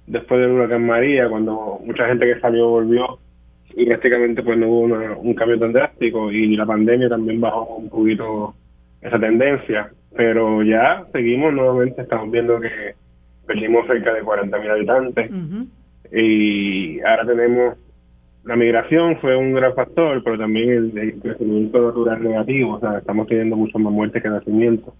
después 0.07 0.41
del 0.41 0.51
huracán 0.51 0.87
María, 0.87 1.29
cuando 1.29 1.81
mucha 1.85 2.07
gente 2.07 2.27
que 2.27 2.41
salió 2.41 2.69
volvió 2.69 3.19
y 3.75 3.87
prácticamente 3.87 4.43
pues 4.43 4.59
no 4.59 4.69
hubo 4.69 5.21
un 5.21 5.35
cambio 5.35 5.59
tan 5.59 5.73
drástico 5.73 6.31
y 6.31 6.57
la 6.57 6.67
pandemia 6.67 7.09
también 7.09 7.41
bajó 7.41 7.77
un 7.77 7.89
poquito 7.89 8.55
esa 9.01 9.19
tendencia, 9.19 9.91
pero 10.15 10.63
ya 10.63 11.05
seguimos 11.13 11.53
nuevamente, 11.55 12.03
estamos 12.03 12.31
viendo 12.31 12.61
que 12.61 12.95
perdimos 13.47 13.87
cerca 13.87 14.13
de 14.13 14.23
40.000 14.23 14.71
habitantes. 14.71 15.31
Y 16.13 17.01
ahora 17.01 17.25
tenemos 17.25 17.75
la 18.45 18.57
migración 18.57 19.19
fue 19.21 19.37
un 19.37 19.53
gran 19.55 19.75
factor, 19.75 20.23
pero 20.25 20.37
también 20.37 20.93
el, 20.97 21.21
crecimiento 21.21 21.81
natural 21.81 22.23
negativo, 22.23 22.75
o 22.75 22.81
sea, 22.81 22.99
estamos 22.99 23.29
teniendo 23.29 23.57
muchas 23.57 23.81
más 23.81 23.93
muertes 23.93 24.23
que 24.23 24.29
nacimientos. 24.29 24.95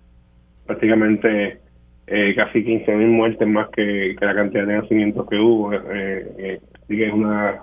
Prácticamente 0.65 1.59
eh, 2.07 2.35
casi 2.35 2.65
15.000 2.65 3.07
muertes 3.09 3.49
más 3.49 3.69
que, 3.71 4.17
la 4.21 4.35
cantidad 4.35 4.67
de 4.67 4.79
nacimientos 4.79 5.29
que 5.29 5.37
hubo, 5.37 5.73
eh, 5.73 5.81
eh, 5.93 6.61
así 6.83 6.97
que 6.97 7.07
es 7.07 7.13
una, 7.13 7.61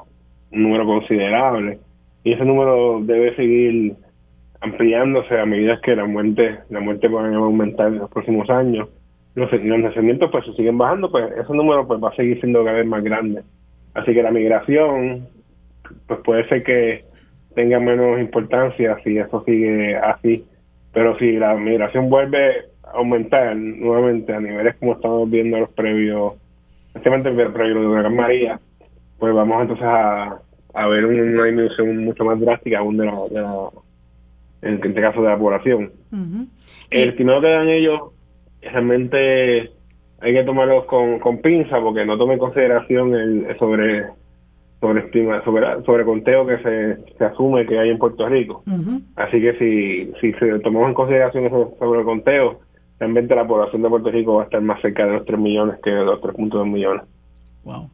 un 0.52 0.64
número 0.64 0.86
considerable. 0.86 1.80
Y 2.24 2.34
ese 2.34 2.45
número 2.45 2.99
debe 3.02 3.36
seguir 3.36 3.95
ampliándose 4.61 5.40
a 5.40 5.45
medida 5.45 5.80
que 5.82 5.95
la 5.95 6.06
muerte 6.06 6.60
la 6.70 6.82
muerte 6.82 7.07
va 7.07 7.26
a 7.26 7.36
aumentar 7.36 7.88
en 7.88 7.99
los 7.99 8.10
próximos 8.10 8.49
años. 8.49 8.90
Los, 9.36 9.52
los 9.52 9.80
nacimientos 9.80 10.30
pues 10.32 10.45
siguen 10.56 10.78
bajando, 10.78 11.11
pues 11.11 11.32
ese 11.32 11.53
número 11.53 11.88
pues 11.88 12.02
va 12.03 12.10
a 12.10 12.16
seguir 12.16 12.40
siendo 12.40 12.64
cada 12.64 12.78
vez 12.78 12.88
más 12.88 13.03
grande. 13.03 13.44
Así 13.94 14.14
que 14.14 14.24
la 14.24 14.32
migración 14.32 15.28
pues 16.07 16.20
puede 16.24 16.48
ser 16.48 16.64
que 16.64 17.06
tenga 17.56 17.80
menos 17.80 18.20
importancia 18.20 18.98
si 19.03 19.18
eso 19.18 19.44
sigue 19.45 19.95
así, 19.98 20.44
pero 20.94 21.18
si 21.18 21.34
la 21.34 21.56
migración 21.56 22.10
vuelve 22.10 22.66
aumentar 22.94 23.56
nuevamente 23.56 24.34
a 24.34 24.40
niveles 24.40 24.76
como 24.78 24.94
estamos 24.94 25.30
viendo 25.30 25.60
los 25.60 25.70
previos, 25.72 26.34
especialmente 26.88 27.30
el 27.30 27.52
previo 27.52 27.82
de 27.82 27.88
Huracán 27.88 28.16
María, 28.16 28.60
pues 29.18 29.34
vamos 29.34 29.61
entonces 29.61 29.86
a, 29.86 30.40
a 30.74 30.88
ver 30.88 31.06
una 31.06 31.45
disminución 31.45 32.03
mucho 32.03 32.26
más 32.26 32.40
drástica 32.40 32.80
aún 32.80 32.98
de 32.98 33.06
la, 33.06 33.16
de 33.30 33.41
la 33.41 33.70
en 34.61 34.74
este 34.76 34.94
caso 34.94 35.22
de 35.22 35.30
la 35.30 35.38
población. 35.38 35.91
El 36.90 37.10
estimado 37.10 37.41
que 37.41 37.49
dan 37.49 37.70
ellos 37.70 38.02
realmente 38.61 39.72
hay 40.22 40.34
que 40.34 40.44
tomarlos 40.44 40.86
con, 40.86 41.20
con 41.20 41.38
pinza 41.38 41.80
porque 41.80 42.06
no 42.06 42.18
tome 42.18 42.34
en 42.34 42.40
consideración 42.40 43.16
el 43.16 43.57
sobre 43.57 44.06
sobre 44.80 45.02
estima, 45.02 45.44
sobre, 45.44 45.84
sobre 45.84 46.06
conteo 46.06 46.48
que 46.48 46.57
se, 46.60 47.16
se 47.18 47.26
asume 47.26 47.66
que 47.66 47.78
hay 47.78 47.90
en 47.90 47.98
Puerto 47.98 48.28
Rico. 48.30 48.64
Así 49.18 49.41
que 49.41 49.53
si, 49.57 50.14
si 50.22 50.32
se 50.40 50.60
tomamos 50.60 50.90
en 50.90 50.94
consideración 50.94 51.45
eso 51.45 51.74
sobre 51.80 51.99
el 51.99 52.06
conteo, 52.06 52.60
realmente 53.00 53.36
la 53.36 53.48
población 53.48 53.82
de 53.82 53.90
Puerto 53.90 54.12
Rico 54.12 54.36
va 54.36 54.42
a 54.42 54.46
estar 54.46 54.62
más 54.62 54.82
cerca 54.82 55.06
de 55.06 55.14
los 55.14 55.26
3 55.26 55.40
millones 55.40 55.80
que 55.84 55.90
de 55.90 56.04
los 56.04 56.20
3.2 56.22 56.70
millones. 56.70 57.04
Wow. 57.64 57.90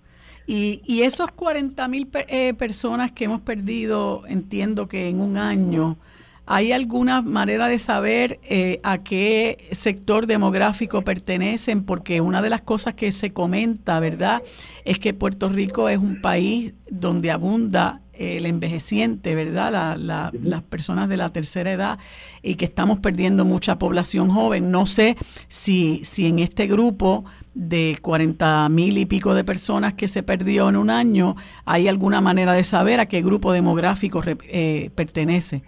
Y, 0.48 0.82
y 0.86 1.02
esos 1.02 1.32
40 1.32 1.88
mil 1.88 2.10
eh, 2.28 2.54
personas 2.54 3.12
que 3.12 3.26
hemos 3.26 3.42
perdido, 3.42 4.24
entiendo 4.28 4.88
que 4.88 5.10
en 5.10 5.20
un 5.20 5.38
año, 5.38 5.98
¿hay 6.46 6.72
alguna 6.72 7.22
manera 7.22 7.68
de 7.68 7.80
saber 7.80 8.40
eh, 8.44 8.80
a 8.84 9.00
qué 9.00 9.68
sector 9.72 10.28
demográfico 10.28 11.02
pertenecen? 11.02 11.84
Porque 11.84 12.22
una 12.22 12.44
de 12.44 12.52
las 12.52 12.62
cosas 12.62 12.94
que 12.94 13.12
se 13.12 13.34
comenta, 13.34 14.00
¿verdad?, 14.00 14.42
es 14.86 15.00
que 15.00 15.14
Puerto 15.16 15.50
Rico 15.50 15.90
es 15.90 15.98
un 15.98 16.22
país 16.22 16.76
donde 16.90 17.32
abunda 17.32 18.02
el 18.18 18.46
envejeciente, 18.46 19.36
¿verdad? 19.36 19.98
las 19.98 20.64
personas 20.64 21.10
de 21.10 21.18
la 21.18 21.30
tercera 21.30 21.72
edad 21.72 22.00
y 22.42 22.56
que 22.56 22.66
estamos 22.66 23.00
perdiendo 23.00 23.46
mucha 23.46 23.78
población 23.78 24.30
joven. 24.30 24.72
No 24.72 24.86
sé 24.86 25.16
si, 25.48 26.04
si 26.04 26.28
en 26.28 26.40
este 26.40 26.68
grupo 26.68 27.26
de 27.54 27.98
40 28.02 28.68
mil 28.70 28.98
y 28.98 29.06
pico 29.06 29.34
de 29.34 29.44
personas 29.44 29.94
que 29.94 30.08
se 30.08 30.24
perdió 30.24 30.70
en 30.70 30.76
un 30.76 30.90
año, 30.90 31.36
hay 31.66 31.88
alguna 31.88 32.22
manera 32.22 32.54
de 32.54 32.64
saber 32.64 33.00
a 33.00 33.06
qué 33.06 33.22
grupo 33.22 33.54
demográfico 33.54 34.22
eh, 34.50 34.90
pertenece. 34.96 35.64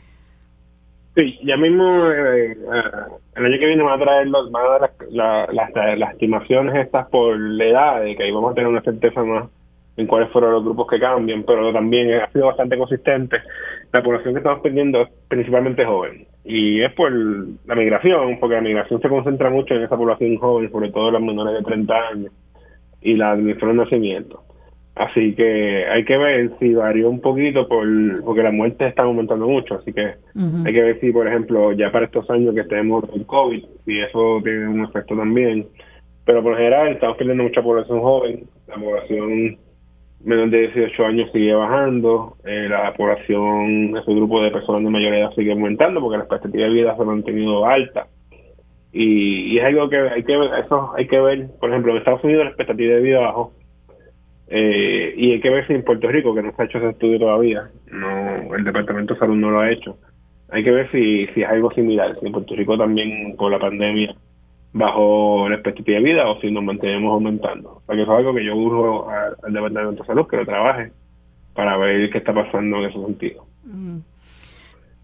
Sí, 1.16 1.40
ya 1.44 1.58
mismo 1.58 2.12
eh, 2.12 2.56
el 3.36 3.46
año 3.46 3.60
que 3.60 3.66
viene 3.66 3.82
va 3.82 3.96
a 3.96 4.00
traer, 4.00 4.28
van 4.30 4.56
a 4.56 4.70
dar 4.70 4.92
las, 5.10 5.98
las, 5.98 6.12
estimaciones 6.12 6.76
estas 6.76 7.08
por 7.10 7.40
la 7.40 7.66
edad, 7.66 8.02
de 8.02 8.16
que 8.16 8.24
ahí 8.24 8.32
vamos 8.32 8.52
a 8.52 8.54
tener 8.54 8.70
una 8.70 8.82
certeza 8.82 9.24
más 9.24 9.50
en 9.98 10.08
cuáles 10.08 10.30
fueron 10.32 10.52
los 10.54 10.64
grupos 10.64 10.88
que 10.88 11.00
cambian, 11.00 11.44
pero 11.44 11.74
también 11.74 12.14
ha 12.22 12.32
sido 12.32 12.46
bastante 12.46 12.78
consistente. 12.78 13.38
La 13.92 14.04
población 14.04 14.34
que 14.34 14.40
estamos 14.40 14.62
perdiendo 14.62 15.02
es 15.02 15.10
principalmente 15.28 15.86
joven 15.86 16.28
y 16.46 16.82
es 16.82 16.94
por 16.94 17.12
la 17.12 17.76
migración, 17.76 18.40
porque 18.40 18.56
la 18.56 18.62
migración 18.62 19.02
se 19.02 19.10
concentra 19.10 19.50
mucho 19.50 19.74
en 19.74 19.84
esa 19.84 19.98
población 19.98 20.38
joven, 20.38 20.72
sobre 20.72 20.92
todo 20.92 21.12
las 21.12 21.22
menores 21.22 21.56
de 21.56 21.64
30 21.64 21.94
años. 22.14 22.32
y 23.00 23.16
la 23.16 23.32
administró 23.32 23.70
el 23.70 23.78
nacimiento. 23.78 24.44
Así 24.96 25.36
que 25.36 25.86
hay 25.86 26.04
que 26.06 26.18
ver 26.18 26.52
si 26.60 26.74
varió 26.74 27.10
un 27.10 27.22
poquito 27.22 27.68
por 27.68 27.86
porque 28.24 28.42
las 28.42 28.54
muertes 28.54 28.90
están 28.90 29.06
aumentando 29.06 29.48
mucho, 29.48 29.76
así 29.76 29.94
que 29.94 30.16
hay 30.66 30.74
que 30.74 30.82
ver 30.82 31.00
si, 31.00 31.12
por 31.12 31.28
ejemplo, 31.28 31.72
ya 31.74 31.92
para 31.92 32.06
estos 32.06 32.28
años 32.32 32.56
que 32.56 32.64
tenemos 32.64 33.04
el 33.14 33.26
COVID, 33.28 33.64
si 33.86 34.00
eso 34.00 34.42
tiene 34.44 34.68
un 34.68 34.86
efecto 34.86 35.16
también. 35.16 35.68
Pero 36.26 36.42
por 36.42 36.54
lo 36.54 36.58
general 36.58 36.88
estamos 36.90 37.16
perdiendo 37.16 37.44
mucha 37.44 37.62
población 37.62 38.02
joven, 38.02 38.44
la 38.68 38.76
población 38.76 39.58
menos 40.28 40.52
de 40.52 40.68
18 40.68 41.06
años 41.06 41.32
sigue 41.32 41.54
bajando, 41.54 42.36
eh, 42.44 42.68
la 42.70 42.94
población, 42.94 43.96
ese 43.98 44.14
grupo 44.14 44.42
de 44.42 44.52
personas 44.52 44.84
de 44.84 44.90
mayor 44.90 45.14
edad 45.14 45.32
sigue 45.36 45.54
aumentando 45.54 46.02
porque 46.02 46.18
la 46.18 46.24
expectativa 46.26 46.66
de 46.66 46.74
vida 46.74 46.96
se 46.96 47.02
ha 47.02 47.06
mantenido 47.06 47.66
alta. 47.66 48.08
Y, 48.92 49.54
y 49.54 49.58
es 49.58 49.66
algo 49.66 49.90
que 49.90 49.98
hay 49.98 50.24
que 50.24 50.38
ver, 50.38 50.50
eso 50.66 50.92
hay 50.98 51.08
que 51.08 51.20
ver, 51.20 51.48
por 51.60 51.70
ejemplo, 51.70 51.92
en 51.92 52.00
Estados 52.00 52.24
Unidos 52.26 52.44
la 52.44 52.50
expectativa 52.50 52.96
de 52.96 53.02
vida 53.02 53.20
bajó 53.20 53.54
eh, 54.50 55.14
y 55.16 55.32
hay 55.32 55.40
que 55.40 55.50
ver 55.50 55.66
si 55.68 55.74
en 55.74 55.84
Puerto 55.84 56.10
Rico, 56.10 56.36
que 56.36 56.42
no 56.42 56.54
se 56.56 56.62
ha 56.62 56.66
hecho 56.66 56.78
ese 56.78 56.90
estudio 56.90 57.20
todavía, 57.20 57.70
no 57.92 58.54
el 58.56 58.64
Departamento 58.64 59.14
de 59.14 59.20
Salud 59.20 59.36
no 59.36 59.52
lo 59.52 59.60
ha 59.60 59.72
hecho, 59.72 59.98
hay 60.50 60.64
que 60.64 60.72
ver 60.72 60.92
si, 60.92 61.28
si 61.28 61.42
es 61.42 61.48
algo 61.48 61.72
similar, 61.72 62.18
si 62.20 62.26
en 62.26 62.32
Puerto 62.34 62.56
Rico 62.56 62.78
también 62.78 63.36
con 63.36 63.52
la 63.52 63.60
pandemia 63.60 64.16
bajó 64.74 65.48
la 65.50 65.56
expectativa 65.56 65.98
de 65.98 66.04
vida 66.04 66.30
o 66.30 66.40
si 66.40 66.52
nos 66.52 66.64
mantenemos 66.64 67.12
aumentando. 67.12 67.82
Porque 67.86 68.02
eso 68.04 68.12
es 68.12 68.18
algo 68.20 68.34
que 68.34 68.46
yo 68.46 68.56
urjo 68.56 69.10
al 69.10 69.54
Departamento 69.54 70.04
de 70.04 70.08
Salud 70.08 70.28
que 70.28 70.38
lo 70.38 70.46
trabaje 70.46 70.92
para 71.54 71.78
ver 71.78 72.10
qué 72.12 72.20
está 72.20 72.34
pasando 72.34 72.78
en 72.78 72.86
ese 72.86 73.00
sentido. 73.04 73.46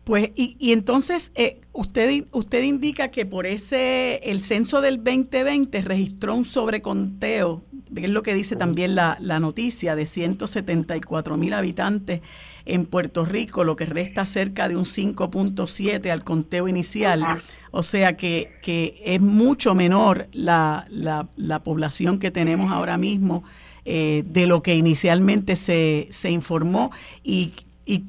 Pues, 0.03 0.31
y, 0.35 0.57
y 0.59 0.73
entonces, 0.73 1.31
eh, 1.35 1.61
usted, 1.71 2.25
usted 2.31 2.63
indica 2.63 3.09
que 3.09 3.25
por 3.25 3.45
ese, 3.45 4.17
el 4.23 4.41
censo 4.41 4.81
del 4.81 4.97
2020 4.97 5.79
registró 5.81 6.35
un 6.35 6.43
sobreconteo, 6.43 7.63
es 7.95 8.09
lo 8.09 8.21
que 8.21 8.33
dice 8.33 8.55
también 8.55 8.95
la, 8.95 9.17
la 9.21 9.39
noticia, 9.39 9.95
de 9.95 10.05
174 10.05 11.37
mil 11.37 11.53
habitantes 11.53 12.21
en 12.65 12.85
Puerto 12.85 13.23
Rico, 13.23 13.63
lo 13.63 13.75
que 13.75 13.85
resta 13.85 14.25
cerca 14.25 14.67
de 14.67 14.75
un 14.75 14.85
5.7 14.85 16.09
al 16.09 16.23
conteo 16.23 16.67
inicial. 16.67 17.23
O 17.71 17.83
sea 17.83 18.17
que, 18.17 18.53
que 18.61 19.01
es 19.05 19.21
mucho 19.21 19.75
menor 19.75 20.27
la, 20.31 20.85
la, 20.89 21.27
la 21.35 21.63
población 21.63 22.19
que 22.19 22.31
tenemos 22.31 22.71
ahora 22.71 22.97
mismo 22.97 23.43
eh, 23.85 24.23
de 24.25 24.47
lo 24.47 24.63
que 24.63 24.75
inicialmente 24.75 25.55
se, 25.55 26.07
se 26.09 26.31
informó. 26.31 26.91
Y, 27.23 27.53
y 27.85 28.05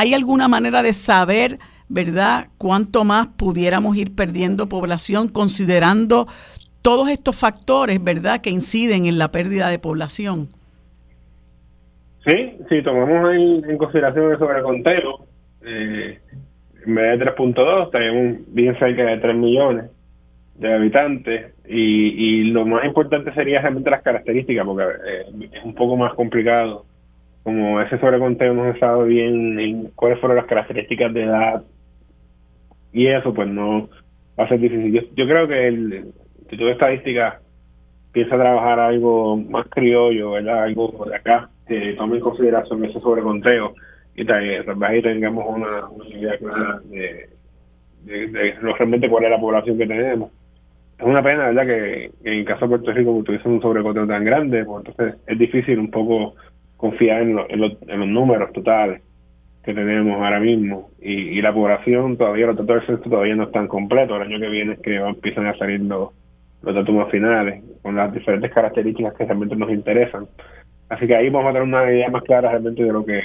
¿Hay 0.00 0.14
alguna 0.14 0.46
manera 0.46 0.84
de 0.84 0.92
saber, 0.92 1.58
verdad, 1.88 2.50
cuánto 2.56 3.02
más 3.02 3.26
pudiéramos 3.36 3.96
ir 3.96 4.14
perdiendo 4.14 4.68
población 4.68 5.26
considerando 5.26 6.28
todos 6.82 7.08
estos 7.08 7.34
factores, 7.34 8.04
verdad, 8.04 8.40
que 8.40 8.50
inciden 8.50 9.06
en 9.06 9.18
la 9.18 9.32
pérdida 9.32 9.68
de 9.68 9.80
población? 9.80 10.50
Sí, 12.24 12.58
si 12.68 12.80
tomamos 12.84 13.34
en, 13.34 13.76
consideración 13.76 14.30
el 14.30 14.38
sobreconteo, 14.38 15.26
eh, 15.62 16.20
en 16.86 16.94
vez 16.94 17.18
de 17.18 17.26
3.2, 17.34 17.90
tenemos 17.90 18.54
bien 18.54 18.78
cerca 18.78 19.02
de 19.02 19.18
3 19.18 19.34
millones 19.34 19.86
de 20.54 20.74
habitantes 20.74 21.54
y, 21.66 22.44
lo 22.52 22.64
más 22.64 22.84
importante 22.84 23.34
sería 23.34 23.62
realmente 23.62 23.90
las 23.90 24.02
características 24.02 24.64
porque 24.64 24.84
eh, 24.84 25.48
es 25.54 25.64
un 25.64 25.74
poco 25.74 25.96
más 25.96 26.14
complicado 26.14 26.84
como 27.48 27.80
ese 27.80 27.98
sobreconteo 27.98 28.74
se 28.74 28.78
sabe 28.78 29.08
bien 29.08 29.58
en 29.58 29.84
cuáles 29.94 30.20
fueron 30.20 30.36
las 30.36 30.44
características 30.44 31.14
de 31.14 31.22
edad 31.22 31.62
y 32.92 33.06
eso 33.06 33.32
pues 33.32 33.48
no 33.48 33.88
va 34.38 34.44
a 34.44 34.48
ser 34.48 34.60
difícil. 34.60 35.08
Yo, 35.16 35.26
creo 35.26 35.48
que 35.48 35.66
el 35.66 36.12
Instituto 36.40 36.66
de 36.66 36.72
Estadística 36.72 37.40
piensa 38.12 38.36
trabajar 38.36 38.78
algo 38.78 39.38
más 39.38 39.66
criollo, 39.70 40.32
¿verdad? 40.32 40.64
Algo 40.64 41.06
de 41.08 41.16
acá 41.16 41.48
que 41.66 41.94
tome 41.94 42.16
en 42.16 42.22
consideración 42.22 42.84
ese 42.84 43.00
sobreconteo 43.00 43.72
y 44.14 44.26
tal, 44.26 45.02
tengamos 45.02 45.46
una, 45.48 45.88
idea 46.06 46.36
clara 46.36 46.80
de, 46.84 47.30
de, 48.04 48.52
realmente 48.60 49.08
cuál 49.08 49.24
es 49.24 49.30
la 49.30 49.40
población 49.40 49.78
que 49.78 49.86
tenemos. 49.86 50.30
Es 50.98 51.06
una 51.06 51.22
pena, 51.22 51.46
¿verdad? 51.46 51.64
Que, 51.64 52.10
en 52.24 52.32
el 52.40 52.44
caso 52.44 52.66
de 52.66 52.76
Puerto 52.76 52.92
Rico 52.92 53.22
tuviese 53.24 53.48
un 53.48 53.62
sobreconteo 53.62 54.06
tan 54.06 54.26
grande, 54.26 54.66
pues 54.66 54.84
entonces 54.84 55.18
es 55.26 55.38
difícil 55.38 55.78
un 55.78 55.90
poco 55.90 56.34
confiar 56.78 57.22
en, 57.22 57.38
en, 57.48 57.60
los 57.60 58.08
números 58.08 58.52
totales 58.52 59.02
que 59.64 59.74
tenemos 59.74 60.14
ahora 60.14 60.40
mismo 60.40 60.90
y, 60.98 61.42
la 61.42 61.52
población 61.52 62.16
todavía, 62.16 62.46
los 62.46 62.56
datos 62.56 62.76
del 62.76 62.86
censo 62.86 63.10
todavía 63.10 63.34
no 63.34 63.44
están 63.44 63.68
completos. 63.68 64.16
El 64.16 64.28
año 64.28 64.40
que 64.40 64.48
viene 64.48 64.72
es 64.74 64.78
que 64.78 64.96
empiezan 64.96 65.46
a 65.46 65.58
salir 65.58 65.80
los, 65.80 66.10
datos 66.62 66.94
más 66.94 67.10
finales 67.10 67.62
con 67.82 67.96
las 67.96 68.12
diferentes 68.14 68.50
características 68.52 69.12
que 69.14 69.24
realmente 69.24 69.56
nos 69.56 69.70
interesan. 69.70 70.26
Así 70.88 71.06
que 71.06 71.16
ahí 71.16 71.28
vamos 71.28 71.50
a 71.50 71.52
tener 71.52 71.68
una 71.68 71.92
idea 71.92 72.08
más 72.08 72.22
clara 72.22 72.50
realmente 72.50 72.82
de 72.82 72.92
lo 72.92 73.04
que 73.04 73.20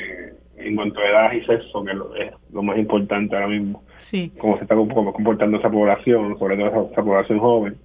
en 0.57 0.75
cuanto 0.75 0.99
a 0.99 1.09
edad 1.09 1.31
y 1.33 1.45
sexo, 1.45 1.83
que 1.83 1.91
es 1.91 2.33
lo, 2.51 2.63
más 2.63 2.77
importante 2.77 3.35
ahora 3.35 3.47
mismo. 3.47 3.83
Sí. 3.99 4.31
Cómo 4.37 4.57
se 4.57 4.63
está 4.63 4.75
comportando 4.75 5.57
esa 5.57 5.69
población, 5.69 6.37
sobre 6.39 6.57
todo 6.57 6.89
esa 6.91 7.03
población 7.03 7.39
joven. 7.39 7.75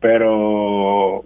Pero 0.00 1.24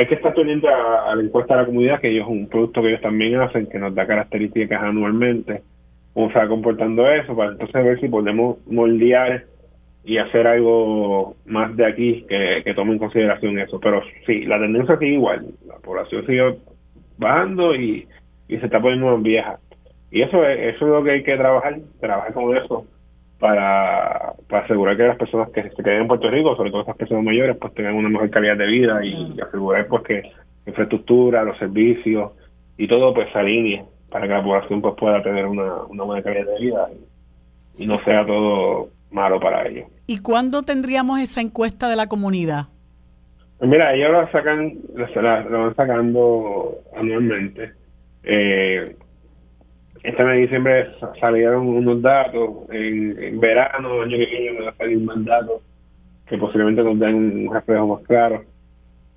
hay 0.00 0.06
que 0.06 0.14
estar 0.14 0.32
pendiente 0.32 0.66
a, 0.66 1.14
la 1.14 1.22
encuesta 1.22 1.54
de 1.54 1.60
la 1.60 1.66
comunidad, 1.66 2.00
que 2.00 2.08
ellos 2.08 2.26
un 2.26 2.48
producto 2.48 2.80
que 2.80 2.88
ellos 2.88 3.02
también 3.02 3.38
hacen, 3.38 3.66
que 3.66 3.78
nos 3.78 3.94
da 3.94 4.06
características 4.06 4.82
anualmente, 4.82 5.62
cómo 6.14 6.32
se 6.32 6.38
va 6.38 6.48
comportando 6.48 7.06
eso, 7.10 7.36
para 7.36 7.52
entonces 7.52 7.84
ver 7.84 8.00
si 8.00 8.08
podemos 8.08 8.56
moldear 8.66 9.44
y 10.02 10.16
hacer 10.16 10.46
algo 10.46 11.36
más 11.44 11.76
de 11.76 11.84
aquí 11.84 12.24
que, 12.26 12.62
que 12.64 12.72
tome 12.72 12.92
en 12.92 12.98
consideración 12.98 13.58
eso. 13.58 13.78
Pero 13.78 14.02
sí, 14.24 14.46
la 14.46 14.58
tendencia 14.58 14.96
sigue 14.96 15.12
igual, 15.12 15.48
la 15.66 15.76
población 15.76 16.24
sigue 16.24 16.56
bajando 17.18 17.74
y, 17.74 18.08
y 18.48 18.56
se 18.56 18.64
está 18.64 18.80
poniendo 18.80 19.14
más 19.14 19.22
vieja. 19.22 19.58
Y 20.10 20.22
eso 20.22 20.42
es, 20.46 20.74
eso 20.74 20.86
es 20.86 20.92
lo 20.92 21.04
que 21.04 21.10
hay 21.10 21.22
que 21.22 21.36
trabajar, 21.36 21.78
trabajar 22.00 22.32
con 22.32 22.56
eso 22.56 22.86
para, 23.40 24.34
para 24.48 24.64
asegurar 24.64 24.96
que 24.96 25.08
las 25.08 25.16
personas 25.16 25.50
que 25.50 25.62
se 25.62 25.82
queden 25.82 26.02
en 26.02 26.08
Puerto 26.08 26.30
Rico, 26.30 26.54
sobre 26.56 26.70
todo 26.70 26.82
esas 26.82 26.96
personas 26.96 27.24
mayores, 27.24 27.56
pues 27.58 27.74
tengan 27.74 27.94
una 27.94 28.10
mejor 28.10 28.30
calidad 28.30 28.56
de 28.56 28.66
vida 28.66 29.00
y, 29.02 29.40
asegurar 29.40 29.88
pues 29.88 30.02
que 30.02 30.22
la 30.22 30.66
infraestructura, 30.66 31.42
los 31.42 31.58
servicios 31.58 32.32
y 32.76 32.86
todo 32.86 33.14
pues 33.14 33.32
se 33.32 33.38
alinee 33.38 33.84
para 34.10 34.28
que 34.28 34.34
la 34.34 34.42
población 34.42 34.82
pues 34.82 34.94
pueda 34.96 35.22
tener 35.22 35.46
una, 35.46 35.84
una 35.88 36.04
buena 36.04 36.22
calidad 36.22 36.46
de 36.46 36.60
vida 36.60 36.88
y, 37.78 37.86
no 37.86 37.98
sea 38.00 38.26
todo 38.26 38.90
malo 39.10 39.40
para 39.40 39.66
ellos. 39.66 39.88
¿Y 40.06 40.18
cuándo 40.18 40.62
tendríamos 40.62 41.18
esa 41.18 41.40
encuesta 41.40 41.88
de 41.88 41.96
la 41.96 42.08
comunidad? 42.08 42.66
Pues 43.58 43.70
mira, 43.70 43.94
ellos 43.94 44.12
la 44.12 44.30
sacan, 44.30 44.74
la, 44.94 45.40
la 45.44 45.58
van 45.58 45.74
sacando 45.74 46.74
anualmente. 46.94 47.72
Eh, 48.22 48.84
este 50.02 50.24
mes 50.24 50.34
de 50.34 50.40
diciembre 50.40 50.86
salieron 51.20 51.68
unos 51.68 52.00
datos, 52.00 52.50
en, 52.70 53.38
verano, 53.38 54.02
año 54.02 54.16
que 54.16 54.26
viene, 54.26 54.58
van 54.58 54.68
a 54.68 54.76
salir 54.76 54.98
más 55.00 55.24
datos 55.24 55.62
que 56.26 56.38
posiblemente 56.38 56.82
nos 56.82 56.98
den 56.98 57.14
un 57.14 57.54
reflejo 57.54 57.86
más 57.86 58.06
claro. 58.06 58.44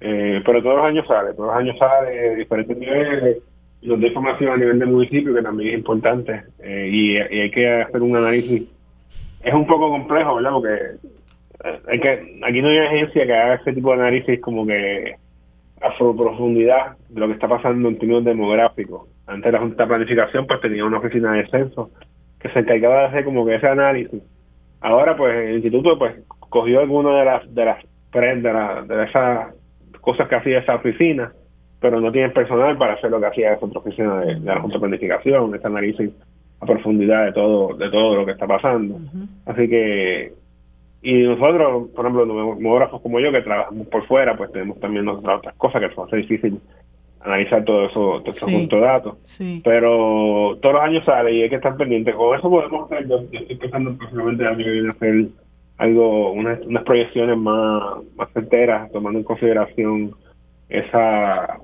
Eh, 0.01 0.41
pero 0.45 0.61
todos 0.61 0.77
los 0.77 0.85
años 0.85 1.07
sale, 1.07 1.34
todos 1.34 1.47
los 1.47 1.55
años 1.55 1.77
sale 1.77 2.35
diferentes 2.35 2.77
niveles, 2.77 3.38
nos 3.84 4.01
da 4.01 4.07
información 4.07 4.51
a 4.51 4.57
nivel 4.57 4.80
del 4.80 4.89
municipio 4.89 5.34
que 5.34 5.41
también 5.41 5.69
es 5.69 5.77
importante 5.77 6.43
eh, 6.60 6.89
y, 6.91 7.18
hay 7.18 7.51
que 7.51 7.81
hacer 7.84 8.01
un 8.01 8.15
análisis. 8.15 8.69
Es 9.41 9.53
un 9.53 9.68
poco 9.68 9.89
complejo, 9.89 10.35
¿verdad? 10.35 10.51
Porque 10.51 10.73
eh, 11.64 11.80
hay 11.88 11.99
que 11.99 12.39
aquí 12.43 12.61
no 12.61 12.69
hay 12.69 12.77
agencia 12.80 13.26
que 13.26 13.34
haga 13.34 13.55
ese 13.55 13.73
tipo 13.73 13.89
de 13.89 14.01
análisis 14.01 14.41
como 14.41 14.65
que 14.65 15.15
a 15.81 15.97
su 15.97 16.15
profundidad 16.15 16.97
de 17.10 17.19
lo 17.19 17.27
que 17.27 17.34
está 17.34 17.47
pasando 17.47 17.88
en 17.88 17.97
términos 17.97 18.26
demográficos. 18.26 19.12
Antes 19.28 19.52
la 19.52 19.60
Junta 19.60 19.84
de 19.84 19.88
Planificación 19.88 20.48
pues 20.48 20.60
tenía 20.62 20.86
una 20.86 20.98
oficina 20.98 21.34
de 21.34 21.48
censo 21.48 21.91
que 22.40 22.50
se 22.50 22.60
encargaba 22.60 23.02
de 23.02 23.06
hacer 23.08 23.26
como 23.26 23.45
que 23.45 23.56
ese 23.56 23.68
análisis. 23.68 24.22
Ahora 24.82 25.16
pues 25.16 25.36
el 25.36 25.56
instituto 25.56 25.98
pues 25.98 26.16
cogió 26.50 26.82
algunas 26.82 27.20
de 27.20 27.26
las 27.26 27.54
de 27.56 27.66
las 27.66 28.88
de, 28.88 28.95
de, 28.95 29.04
esas 29.06 29.56
cosas 30.02 30.28
que 30.28 30.36
hacía 30.36 30.60
esa 30.60 30.76
oficina, 30.76 31.32
pero 31.80 32.00
no 32.00 32.12
tiene 32.12 32.30
personal 32.30 32.78
para 32.78 32.94
hacer 32.94 33.10
lo 33.10 33.20
que 33.20 33.28
hacía 33.28 33.54
esa 33.54 33.66
otra 33.66 33.80
oficina 33.80 34.20
de, 34.20 34.40
la 34.41 34.60
Junta 34.60 34.76
de 34.76 34.82
Planificación, 34.82 35.56
ese 35.56 35.68
análisis 35.68 36.12
a 36.60 36.66
profundidad 36.66 37.26
de 37.26 37.32
todo 37.32 37.76
de 37.76 37.90
todo 37.90 38.16
lo 38.16 38.26
que 38.26 38.34
está 38.34 38.45
pasando. 38.45 39.00
Así 39.45 39.70
que 39.70 40.34
y 41.02 41.24
nosotros, 41.24 41.90
por 41.94 42.06
ejemplo, 42.06 42.26
los 42.26 42.58
demógrafos 42.58 43.02
como 43.02 43.20
yo 43.20 43.32
que 43.32 43.41
trabajamos 43.41 43.88
por 43.88 44.06
fuera, 44.08 44.38
pues 44.38 44.52
tenemos 44.52 44.80
también 44.80 45.08
otras 45.08 45.54
cosas 45.56 45.82
que 45.82 45.90
nos 45.90 46.08
hace 46.08 46.18
difícil 46.18 46.62
analizar 47.24 47.64
todo 47.64 47.86
eso, 47.86 48.22
todo 48.22 48.30
ese 48.30 48.68
de 48.68 48.80
datos. 48.80 49.18
Pero 49.64 50.58
todos 50.62 50.76
los 50.76 50.84
años 50.84 51.06
sale 51.06 51.34
y 51.34 51.44
hay 51.44 51.50
que 51.50 51.56
estar 51.56 51.76
pendiente. 51.78 52.14
Con 52.14 52.38
eso 52.38 52.50
podemos 52.50 52.91
hacer, 52.91 53.08
yo, 53.08 53.20
estoy 53.32 53.56
pensando 53.56 53.98
próximamente 53.98 54.45
a 54.45 54.52
hacer 54.90 55.28
algo, 55.78 56.32
unas, 56.32 56.60
unas 56.62 56.84
proyecciones 56.84 57.38
más, 57.38 58.04
más 58.16 58.30
certeras, 58.34 58.91
tomando 58.91 59.20
en 59.20 59.26
consideración 59.26 60.12
esa 60.70 61.60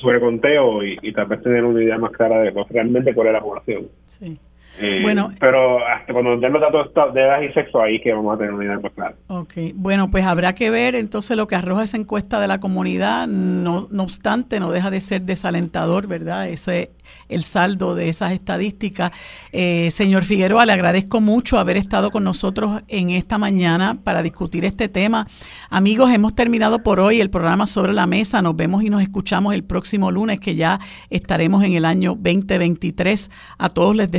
sobreconteo 0.00 0.82
y, 0.82 0.98
y 1.02 1.12
tal 1.12 1.26
vez 1.26 1.42
tener 1.42 1.64
una 1.64 1.82
idea 1.82 1.98
más 1.98 2.12
clara 2.12 2.40
de 2.40 2.52
realmente 2.70 3.14
cuál 3.14 3.28
es 3.28 3.32
la 3.34 3.40
población. 3.40 3.88
Sí. 4.06 4.38
Eh, 4.78 5.00
bueno, 5.02 5.30
pero 5.38 5.84
hasta 5.86 6.12
cuando 6.12 6.38
den 6.38 6.52
los 6.52 6.60
datos 6.62 7.14
de 7.14 7.20
edad 7.20 7.40
y 7.42 7.52
sexo, 7.52 7.82
ahí 7.82 8.00
que 8.00 8.12
vamos 8.12 8.34
a 8.34 8.38
tener 8.38 8.52
una 8.52 8.64
idea 8.64 8.78
más 8.78 8.92
clara. 8.92 9.14
Ok, 9.28 9.52
bueno, 9.74 10.10
pues 10.10 10.24
habrá 10.24 10.54
que 10.54 10.70
ver 10.70 10.94
entonces 10.94 11.36
lo 11.36 11.46
que 11.46 11.56
arroja 11.56 11.82
esa 11.82 11.96
encuesta 11.96 12.40
de 12.40 12.48
la 12.48 12.60
comunidad. 12.60 13.26
No, 13.26 13.88
no 13.90 14.02
obstante, 14.02 14.60
no 14.60 14.70
deja 14.70 14.90
de 14.90 15.00
ser 15.00 15.22
desalentador, 15.22 16.06
¿verdad? 16.06 16.48
Ese 16.48 16.90
el 17.28 17.42
saldo 17.42 17.94
de 17.94 18.08
esas 18.08 18.32
estadísticas. 18.32 19.12
Eh, 19.52 19.90
señor 19.90 20.24
Figueroa, 20.24 20.66
le 20.66 20.72
agradezco 20.72 21.20
mucho 21.20 21.58
haber 21.58 21.76
estado 21.76 22.10
con 22.10 22.24
nosotros 22.24 22.82
en 22.88 23.10
esta 23.10 23.38
mañana 23.38 23.98
para 24.02 24.22
discutir 24.22 24.64
este 24.64 24.88
tema. 24.88 25.26
Amigos, 25.70 26.10
hemos 26.12 26.34
terminado 26.34 26.82
por 26.82 27.00
hoy 27.00 27.20
el 27.20 27.30
programa 27.30 27.66
sobre 27.66 27.92
la 27.92 28.06
mesa. 28.06 28.42
Nos 28.42 28.56
vemos 28.56 28.82
y 28.82 28.90
nos 28.90 29.02
escuchamos 29.02 29.54
el 29.54 29.64
próximo 29.64 30.10
lunes, 30.10 30.40
que 30.40 30.54
ya 30.54 30.80
estaremos 31.08 31.64
en 31.64 31.74
el 31.74 31.84
año 31.84 32.14
2023. 32.14 33.30
A 33.58 33.68
todos 33.68 33.94
les 33.94 34.10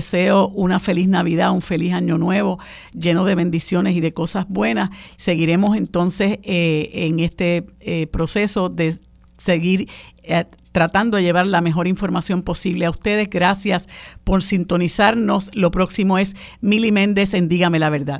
una 0.49 0.79
feliz 0.79 1.07
Navidad, 1.07 1.51
un 1.51 1.61
feliz 1.61 1.93
año 1.93 2.17
nuevo, 2.17 2.59
lleno 2.93 3.25
de 3.25 3.35
bendiciones 3.35 3.95
y 3.95 4.01
de 4.01 4.13
cosas 4.13 4.45
buenas. 4.47 4.89
Seguiremos 5.17 5.77
entonces 5.77 6.39
eh, 6.43 6.89
en 6.93 7.19
este 7.19 7.65
eh, 7.79 8.07
proceso 8.07 8.69
de 8.69 8.99
seguir 9.37 9.89
eh, 10.23 10.45
tratando 10.71 11.17
de 11.17 11.23
llevar 11.23 11.47
la 11.47 11.61
mejor 11.61 11.87
información 11.87 12.43
posible 12.43 12.85
a 12.85 12.89
ustedes. 12.89 13.29
Gracias 13.29 13.89
por 14.23 14.43
sintonizarnos. 14.43 15.49
Lo 15.53 15.71
próximo 15.71 16.17
es 16.17 16.35
Mili 16.61 16.91
Méndez 16.91 17.33
en 17.33 17.49
Dígame 17.49 17.79
la 17.79 17.89
Verdad. 17.89 18.19